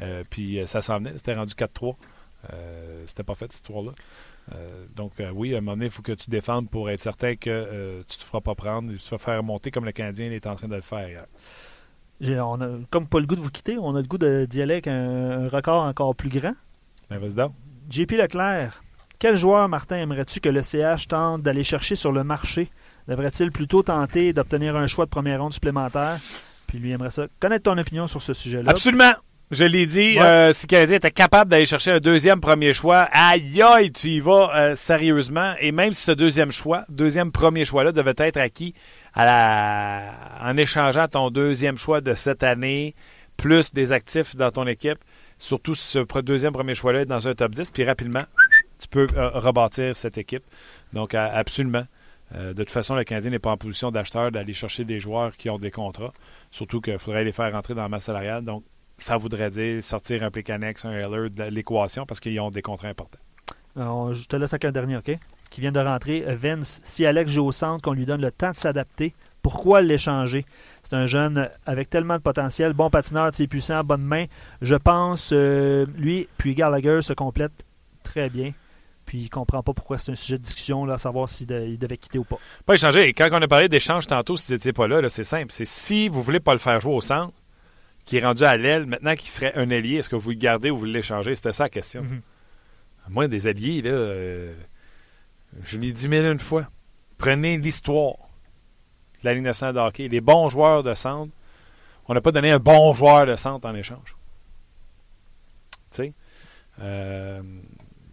Euh, 0.02 0.24
puis 0.30 0.60
euh, 0.60 0.66
ça 0.66 0.82
s'en 0.82 0.98
venait, 0.98 1.14
c'était 1.18 1.36
rendu 1.36 1.54
4-3. 1.54 1.96
Euh, 2.54 3.04
c'était 3.06 3.24
pas 3.24 3.36
fait 3.36 3.46
cette 3.52 3.56
histoire-là. 3.56 3.92
Euh, 4.56 4.86
donc 4.96 5.20
euh, 5.20 5.30
oui, 5.34 5.54
à 5.54 5.58
un 5.58 5.62
moment 5.62 5.74
donné, 5.74 5.86
il 5.86 5.92
faut 5.92 6.02
que 6.02 6.14
tu 6.14 6.30
défendes 6.30 6.70
pour 6.70 6.90
être 6.90 7.02
certain 7.02 7.36
que 7.36 7.50
euh, 7.50 8.02
tu 8.08 8.18
te 8.18 8.24
feras 8.24 8.42
pas 8.42 8.56
prendre, 8.56 8.92
tu 8.92 9.10
vas 9.10 9.18
faire 9.18 9.44
monter 9.44 9.70
comme 9.70 9.86
le 9.86 9.92
Canadien 9.92 10.32
est 10.32 10.48
en 10.48 10.56
train 10.56 10.68
de 10.68 10.76
le 10.76 10.82
faire. 10.82 11.26
On 12.24 12.62
a 12.62 12.68
comme 12.90 13.08
pas 13.08 13.20
le 13.20 13.26
goût 13.26 13.36
de 13.36 13.42
vous 13.42 13.50
quitter, 13.52 13.78
on 13.78 13.96
a 13.96 14.02
le 14.02 14.08
goût 14.08 14.18
de- 14.18 14.46
d'y 14.50 14.62
aller 14.62 14.74
avec 14.76 14.88
un, 14.88 15.46
un 15.46 15.50
record 15.50 15.84
encore 15.84 16.16
plus 16.16 16.30
grand. 16.30 16.54
Ben, 17.10 17.18
vas-y 17.20 17.34
donc. 17.34 17.52
JP 17.90 18.12
Leclerc, 18.12 18.82
quel 19.20 19.36
joueur, 19.38 19.68
Martin, 19.68 19.98
aimerais-tu 19.98 20.40
que 20.40 20.50
le 20.50 20.62
CH 20.62 21.08
tente 21.08 21.42
d'aller 21.42 21.64
chercher 21.64 21.96
sur 21.96 22.12
le 22.12 22.24
marché? 22.24 22.70
Devrait-il 23.08 23.52
plutôt 23.52 23.84
tenter 23.84 24.32
d'obtenir 24.34 24.76
un 24.78 24.88
choix 24.88 25.06
de 25.06 25.10
première 25.10 25.42
ronde 25.42 25.54
supplémentaire? 25.54 26.20
Puis 26.68 26.78
lui 26.80 26.92
aimerait 26.92 27.10
ça. 27.10 27.28
Connaître 27.40 27.64
ton 27.64 27.78
opinion 27.78 28.08
sur 28.08 28.22
ce 28.22 28.34
sujet-là. 28.34 28.72
Absolument. 28.72 29.12
Je 29.50 29.66
l'ai 29.66 29.86
dit, 29.86 30.14
Ouais. 30.18 30.22
euh, 30.22 30.54
si 30.54 30.66
le 30.66 30.70
Canadien 30.70 30.96
était 30.96 31.12
capable 31.12 31.52
d'aller 31.52 31.66
chercher 31.66 31.92
un 31.92 32.00
deuxième 32.00 32.40
premier 32.40 32.74
choix, 32.74 33.10
aïe 33.12 33.62
aïe, 33.62 33.92
tu 33.92 34.08
y 34.08 34.20
vas 34.22 34.50
euh, 34.56 34.76
sérieusement. 34.76 35.54
Et 35.60 35.74
même 35.74 35.92
si 35.92 36.04
ce 36.06 36.14
deuxième 36.14 36.54
choix, 36.54 36.86
deuxième 36.88 37.34
premier 37.34 37.66
choix-là, 37.66 37.92
devait 37.92 38.14
être 38.18 38.38
acquis 38.38 38.74
à 39.14 40.42
en 40.42 40.58
échangeant 40.58 41.08
ton 41.08 41.30
deuxième 41.30 41.78
choix 41.78 42.02
de 42.02 42.14
cette 42.14 42.44
année, 42.44 42.96
plus 43.38 43.74
des 43.74 43.92
actifs 43.92 44.36
dans 44.36 44.52
ton 44.52 44.68
équipe, 44.68 45.00
surtout 45.38 45.76
si 45.76 45.88
ce 45.88 46.22
deuxième 46.22 46.54
premier 46.54 46.76
choix-là 46.76 47.02
est 47.02 47.06
dans 47.06 47.28
un 47.28 47.34
top 47.34 47.52
10, 47.52 47.72
puis 47.72 47.84
rapidement, 47.84 48.24
tu 48.80 48.88
peux 48.88 49.08
euh, 49.18 49.30
rebâtir 49.30 49.96
cette 49.96 50.18
équipe. 50.18 50.44
Donc, 50.94 51.14
absolument. 51.14 51.84
Euh, 52.36 52.54
de 52.54 52.64
toute 52.64 52.72
façon, 52.72 52.96
le 52.96 53.04
Canadien 53.04 53.32
n'est 53.32 53.40
pas 53.40 53.52
en 53.52 53.58
position 53.58 53.92
d'acheteur 53.92 54.32
d'aller 54.32 54.54
chercher 54.54 54.86
des 54.86 55.00
joueurs 55.00 55.36
qui 55.36 55.50
ont 55.50 55.58
des 55.58 55.72
contrats. 55.72 56.14
Surtout 56.52 56.80
qu'il 56.80 56.98
faudrait 56.98 57.24
les 57.24 57.32
faire 57.32 57.52
rentrer 57.52 57.74
dans 57.74 57.82
la 57.82 57.90
masse 57.90 58.06
salariale. 58.06 58.44
Donc, 58.44 58.64
ça 58.98 59.18
voudrait 59.18 59.50
dire 59.50 59.84
sortir 59.84 60.24
un 60.24 60.32
Plicanex, 60.32 60.86
un 60.86 60.92
Heller 60.92 61.30
de 61.30 61.44
l'équation 61.46 62.06
parce 62.06 62.20
qu'ils 62.20 62.40
ont 62.40 62.52
des 62.52 62.62
contrats 62.62 62.90
importants. 62.90 63.20
Je 63.76 64.28
te 64.28 64.36
laisse 64.36 64.54
avec 64.54 64.66
un 64.66 64.72
dernier, 64.72 64.98
OK? 64.98 65.12
Qui 65.52 65.62
vient 65.62 65.72
de 65.72 65.80
rentrer. 65.80 66.24
Euh, 66.28 66.36
Vince, 66.36 66.82
si 66.84 67.06
Alex 67.06 67.30
joue 67.30 67.46
au 67.46 67.52
centre, 67.52 67.84
qu'on 67.84 67.94
lui 67.94 68.06
donne 68.08 68.22
le 68.22 68.32
temps 68.32 68.50
de 68.52 68.56
s'adapter, 68.56 69.14
pourquoi 69.44 69.82
l'échanger? 69.82 70.46
C'est 70.82 70.96
un 70.96 71.06
jeune 71.06 71.50
avec 71.66 71.90
tellement 71.90 72.16
de 72.18 72.22
potentiel, 72.22 72.74
bon 72.74 72.90
patineur, 72.90 73.30
c'est 73.34 73.48
puissant, 73.48 73.84
bonne 73.84 74.02
main. 74.04 74.26
Je 74.64 74.76
pense, 74.76 75.32
euh, 75.34 75.86
lui, 75.98 76.28
puis 76.38 76.56
Gallagher 76.56 77.02
se 77.04 77.14
complètent 77.14 77.66
très 78.04 78.30
bien. 78.30 78.54
Puis 79.06 79.18
il 79.24 79.30
comprend 79.30 79.62
pas 79.62 79.74
pourquoi 79.74 79.98
c'est 79.98 80.12
un 80.12 80.16
sujet 80.16 80.38
de 80.38 80.44
discussion, 80.44 80.86
là, 80.86 80.94
à 80.94 80.98
savoir 80.98 81.28
s'il 81.28 81.48
de- 81.48 81.66
il 81.68 81.78
devait 81.78 81.98
quitter 81.98 82.18
ou 82.20 82.24
pas. 82.24 82.38
Pas 82.66 82.76
échanger. 82.76 83.10
Et 83.10 83.14
quand 83.14 83.28
on 83.32 83.42
a 83.42 83.48
parlé 83.48 83.68
d'échange 83.68 84.08
tantôt, 84.08 84.38
si 84.38 84.48
vous 84.48 84.54
n'étiez 84.54 84.72
pas 84.74 84.88
là, 84.88 85.02
là, 85.02 85.10
c'est 85.10 85.26
simple. 85.26 85.48
C'est 85.52 85.66
si 85.66 86.08
vous 86.08 86.22
voulez 86.24 86.40
pas 86.40 86.54
le 86.54 86.60
faire 86.60 86.80
jouer 86.80 86.94
au 86.94 87.02
centre, 87.02 87.34
qui 88.06 88.18
est 88.18 88.24
rendu 88.24 88.44
à 88.44 88.56
l'aile, 88.56 88.86
maintenant 88.86 89.16
qu'il 89.16 89.28
serait 89.30 89.54
un 89.56 89.70
ailier, 89.70 89.98
est-ce 89.98 90.10
que 90.10 90.16
vous 90.16 90.30
le 90.30 90.38
gardez 90.38 90.70
ou 90.72 90.78
vous 90.78 90.86
l'échangez? 90.86 91.36
C'était 91.36 91.52
ça 91.52 91.64
la 91.64 91.70
question. 91.70 92.04
Mhm. 92.04 92.22
Moi, 93.10 93.28
des 93.28 93.48
alliés, 93.48 93.82
là, 93.82 93.90
euh, 93.90 94.54
je 95.64 95.78
l'ai 95.78 95.92
dit 95.92 96.08
mille 96.08 96.26
une 96.26 96.40
fois. 96.40 96.66
Prenez 97.18 97.58
l'histoire 97.58 98.16
de 99.22 99.26
la 99.26 99.34
Ligue 99.34 99.44
nationale 99.44 99.76
de 99.76 99.80
hockey. 99.80 100.08
Les 100.08 100.22
bons 100.22 100.50
joueurs 100.50 100.84
de 100.84 100.94
centre, 100.94 101.32
on 102.08 102.14
n'a 102.14 102.22
pas 102.22 102.32
donné 102.32 102.52
un 102.52 102.60
bon 102.60 102.94
joueur 102.94 103.26
de 103.26 103.36
centre 103.36 103.68
en 103.68 103.76
échange. 103.76 104.16
Tu 105.92 105.98
sais? 105.98 106.14
Euh, 106.82 107.42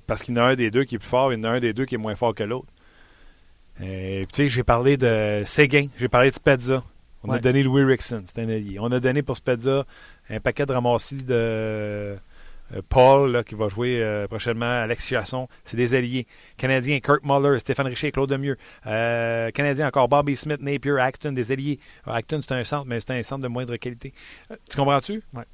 parce 0.06 0.22
qu'il 0.22 0.36
y 0.36 0.40
en 0.40 0.42
a 0.42 0.46
un 0.46 0.54
des 0.54 0.70
deux 0.70 0.84
qui 0.84 0.96
est 0.96 0.98
plus 0.98 1.08
fort, 1.08 1.32
il 1.32 1.38
y 1.38 1.40
en 1.40 1.44
a 1.44 1.50
un 1.50 1.60
des 1.60 1.72
deux 1.72 1.84
qui 1.84 1.94
est 1.94 1.98
moins 1.98 2.16
fort 2.16 2.34
que 2.34 2.42
l'autre. 2.42 2.72
Et, 3.80 4.26
tu 4.32 4.44
sais, 4.44 4.48
j'ai 4.48 4.64
parlé 4.64 4.96
de 4.96 5.42
Séguin, 5.46 5.86
j'ai 5.98 6.08
parlé 6.08 6.30
de 6.30 6.34
Spezza. 6.34 6.82
On 7.24 7.30
a 7.30 7.38
donné 7.38 7.62
Louis 7.62 7.84
Rickson, 7.84 8.22
c'est 8.26 8.40
un 8.40 8.48
allié. 8.48 8.78
On 8.80 8.90
a 8.92 9.00
donné 9.00 9.22
pour 9.22 9.36
Spezza 9.36 9.84
un 10.30 10.40
paquet 10.40 10.66
de 10.66 10.72
ramassis 10.72 11.22
de 11.22 11.34
euh, 11.34 12.16
Paul, 12.88 13.32
là, 13.32 13.42
qui 13.44 13.54
va 13.54 13.68
jouer 13.68 14.02
euh, 14.02 14.26
prochainement, 14.28 14.82
Alex 14.82 15.06
Chasson. 15.08 15.48
C'est 15.64 15.76
des 15.76 15.94
alliés. 15.94 16.26
Canadiens, 16.56 16.98
Kurt 17.00 17.24
Muller, 17.24 17.58
Stéphane 17.58 17.86
Richer, 17.86 18.10
Claude 18.12 18.30
Lemieux. 18.30 18.56
Euh, 18.86 19.50
Canadiens 19.50 19.88
encore, 19.88 20.08
Bobby 20.08 20.36
Smith, 20.36 20.60
Napier, 20.60 20.98
Acton, 21.00 21.32
des 21.32 21.50
alliés. 21.52 21.78
Euh, 22.06 22.12
Acton, 22.12 22.40
c'est 22.42 22.54
un 22.54 22.64
centre, 22.64 22.86
mais 22.86 23.00
c'est 23.00 23.12
un 23.18 23.22
centre 23.22 23.42
de 23.42 23.48
moindre 23.48 23.76
qualité. 23.76 24.12
Euh, 24.50 24.56
tu 24.70 24.76
comprends-tu? 24.76 25.22
Ouais. 25.34 25.44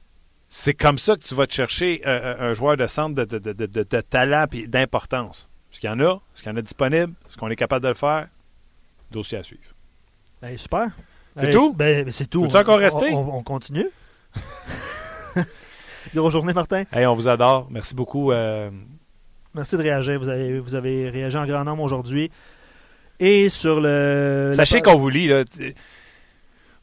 C'est 0.48 0.74
comme 0.74 0.98
ça 0.98 1.16
que 1.16 1.22
tu 1.22 1.34
vas 1.34 1.46
te 1.46 1.52
chercher 1.54 2.02
euh, 2.06 2.50
un 2.50 2.54
joueur 2.54 2.76
de 2.76 2.86
centre 2.86 3.14
de, 3.14 3.24
de, 3.24 3.38
de, 3.38 3.52
de, 3.52 3.66
de- 3.66 3.82
de 3.82 4.00
talent 4.02 4.44
et 4.52 4.66
d'importance. 4.66 5.48
Est-ce 5.72 5.80
qu'il 5.80 5.90
y 5.90 5.92
en 5.92 5.98
a? 6.00 6.12
Est-ce 6.34 6.42
qu'il 6.42 6.52
y 6.52 6.54
en 6.54 6.58
a 6.58 6.62
disponible? 6.62 7.12
Est-ce 7.28 7.36
qu'on 7.36 7.48
est 7.48 7.56
capable 7.56 7.82
de 7.82 7.88
le 7.88 7.94
faire? 7.94 8.28
Dossier 9.10 9.38
à 9.38 9.42
suivre. 9.42 9.62
Ben, 10.40 10.56
super. 10.58 10.88
C'est 11.36 11.46
Ben, 11.46 11.52
tout? 11.52 11.72
Ben, 11.74 12.10
c'est 12.12 12.28
tout. 12.30 12.42
Veux-tu 12.44 12.56
encore 12.56 12.76
On- 12.76 12.78
rester? 12.78 13.10
On, 13.12 13.36
on 13.38 13.42
continue? 13.42 13.86
Grosse 16.14 16.32
journée, 16.32 16.52
Martin? 16.52 16.84
Hey, 16.92 17.06
on 17.06 17.14
vous 17.14 17.28
adore. 17.28 17.66
Merci 17.70 17.94
beaucoup. 17.94 18.30
euh, 18.32 18.70
Merci 19.54 19.76
de 19.76 19.82
réagir. 19.82 20.18
Vous 20.18 20.28
avez, 20.28 20.58
vous 20.60 20.74
avez 20.74 21.10
réagi 21.10 21.36
en 21.36 21.46
grand 21.46 21.64
nombre 21.64 21.82
aujourd'hui. 21.82 22.30
Et 23.20 23.48
sur 23.48 23.80
le. 23.80 24.50
Sachez 24.54 24.80
qu'on 24.80 24.96
vous 24.96 25.08
lit. 25.08 25.26
Là. 25.28 25.44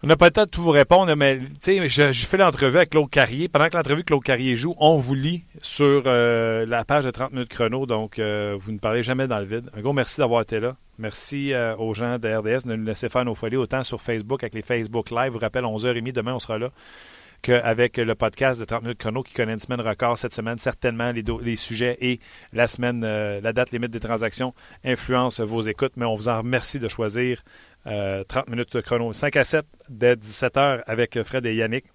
On 0.04 0.08
n'a 0.08 0.16
pas 0.16 0.26
le 0.26 0.32
temps 0.32 0.46
de 0.46 0.50
tout 0.50 0.62
vous 0.64 0.72
répondre, 0.72 1.14
mais 1.16 1.40
je- 1.64 1.88
j'ai 1.88 2.26
fait 2.26 2.38
l'entrevue 2.38 2.78
avec 2.78 2.90
Claude 2.90 3.10
Carrier. 3.10 3.48
Pendant 3.50 3.70
que 3.70 3.78
l'entrevue 3.78 4.04
Claude 4.04 4.24
Carrier 4.24 4.56
joue, 4.56 4.74
on 4.80 4.98
vous 4.98 5.14
lit 5.14 5.44
sur 5.62 6.04
euh, 6.08 6.66
la 6.66 6.84
page 6.86 7.06
de 7.06 7.12
30 7.12 7.34
minutes 7.34 7.50
chrono. 7.50 7.86
Donc, 7.86 8.18
euh, 8.18 8.58
vous 8.60 8.72
ne 8.72 8.80
parlez 8.80 9.04
jamais 9.04 9.28
dans 9.28 9.38
le 9.40 9.46
vide. 9.46 9.70
Un 9.78 9.82
gros 9.82 9.94
merci 9.94 10.20
d'avoir 10.20 10.42
été 10.42 10.60
là. 10.60 10.76
Merci 10.98 11.54
euh, 11.54 11.76
aux 11.78 11.94
gens 11.94 12.18
de 12.18 12.28
RDS 12.28 12.66
de 12.68 12.76
nous 12.76 12.86
laisser 12.86 13.10
faire 13.10 13.26
nos 13.26 13.36
folies 13.36 13.58
autant 13.58 13.84
sur 13.84 14.02
Facebook 14.02 14.44
avec 14.44 14.56
les 14.56 14.64
Facebook 14.64 15.12
Live. 15.12 15.28
Je 15.28 15.34
vous 15.34 15.40
rappelle, 15.40 15.66
11h30, 15.66 16.12
demain, 16.14 16.34
on 16.34 16.40
sera 16.40 16.58
là 16.58 16.70
qu'avec 17.42 17.98
le 17.98 18.16
podcast 18.16 18.60
de 18.60 18.66
30 18.66 18.84
minutes 18.84 19.00
chrono 19.00 19.24
qui 19.24 19.34
connaît 19.34 19.54
une 19.54 19.60
semaine 19.60 19.82
record 19.82 20.18
cette 20.18 20.34
semaine. 20.34 20.58
Certainement, 20.58 21.12
les, 21.12 21.56
sujets 21.56 21.98
et 22.02 22.20
la 22.54 22.68
semaine, 22.68 23.04
euh, 23.04 23.42
la 23.42 23.54
date 23.54 23.72
limite 23.72 23.92
des 23.92 24.00
transactions 24.00 24.54
influencent 24.84 25.44
vos 25.44 25.62
écoutes, 25.62 25.94
mais 25.96 26.06
on 26.06 26.16
vous 26.16 26.30
en 26.30 26.38
remercie 26.40 26.80
de 26.80 26.88
choisir 26.88 27.42
euh, 27.88 28.24
30 28.24 28.50
minutes 28.50 28.76
de 28.76 28.82
chrono. 28.82 29.14
5 29.14 29.36
à 29.38 29.44
7 29.44 29.66
dès 29.90 30.16
17h 30.16 30.84
avec 30.86 31.22
Fred 31.24 31.46
et 31.46 31.56
Yannick. 31.56 31.86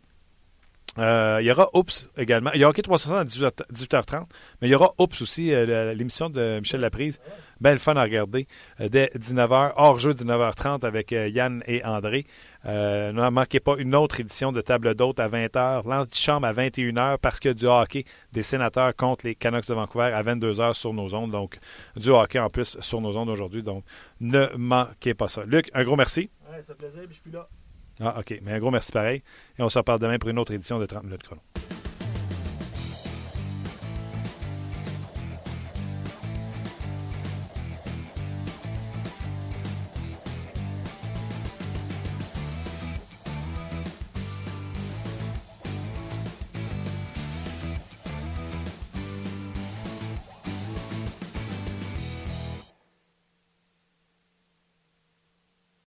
Euh, 0.98 1.38
il 1.40 1.46
y 1.46 1.50
aura 1.50 1.68
Oups 1.74 2.08
également. 2.16 2.50
Il 2.54 2.60
y 2.60 2.64
a 2.64 2.68
Hockey 2.68 2.82
360 2.82 3.18
à 3.18 3.24
18h, 3.24 3.52
18h30, 3.72 4.26
mais 4.60 4.68
il 4.68 4.70
y 4.70 4.74
aura 4.74 4.94
Oups 4.98 5.20
aussi, 5.20 5.52
euh, 5.52 5.94
l'émission 5.94 6.30
de 6.30 6.58
Michel 6.60 6.80
Laprise. 6.80 7.20
Belle 7.60 7.78
fun 7.78 7.96
à 7.96 8.02
regarder. 8.02 8.46
euh, 8.80 8.88
dès 8.88 9.10
19h, 9.14 9.72
hors 9.76 9.98
jeu 9.98 10.12
19h30 10.12 10.84
avec 10.84 11.10
Yann 11.12 11.62
et 11.66 11.84
André. 11.84 12.26
Ne 12.64 13.30
manquez 13.30 13.60
pas 13.60 13.76
une 13.78 13.94
autre 13.94 14.20
édition 14.20 14.52
de 14.52 14.60
Table 14.60 14.94
d'hôte 14.94 15.20
à 15.20 15.28
20h, 15.28 15.88
l'antichambre 15.88 16.46
à 16.46 16.52
21h 16.52 17.18
parce 17.18 17.38
que 17.40 17.50
du 17.50 17.66
hockey 17.66 18.04
des 18.32 18.42
sénateurs 18.42 18.94
contre 18.96 19.26
les 19.26 19.34
Canucks 19.34 19.68
de 19.68 19.74
Vancouver 19.74 20.12
à 20.12 20.22
22h 20.22 20.72
sur 20.72 20.92
nos 20.92 21.14
ondes. 21.14 21.30
Donc, 21.30 21.58
du 21.96 22.10
hockey 22.10 22.38
en 22.38 22.48
plus 22.50 22.76
sur 22.80 23.00
nos 23.00 23.16
ondes 23.16 23.28
aujourd'hui. 23.28 23.62
Donc, 23.62 23.84
ne 24.20 24.46
manquez 24.56 25.14
pas 25.14 25.28
ça. 25.28 25.44
Luc, 25.44 25.70
un 25.74 25.84
gros 25.84 25.96
merci. 25.96 26.30
Ouais, 26.50 26.62
ça 26.62 26.74
fait 26.74 26.78
plaisir, 26.78 27.02
je 27.08 27.14
suis 27.14 27.30
là. 27.32 27.48
Ah, 28.00 28.16
OK. 28.18 28.40
Mais 28.42 28.52
un 28.52 28.58
gros 28.58 28.70
merci 28.70 28.92
pareil. 28.92 29.22
Et 29.58 29.62
on 29.62 29.68
se 29.68 29.78
reparle 29.78 30.00
demain 30.00 30.18
pour 30.18 30.30
une 30.30 30.38
autre 30.38 30.52
édition 30.52 30.78
de 30.78 30.86
30 30.86 31.04
minutes 31.04 31.22
chrono. 31.22 31.42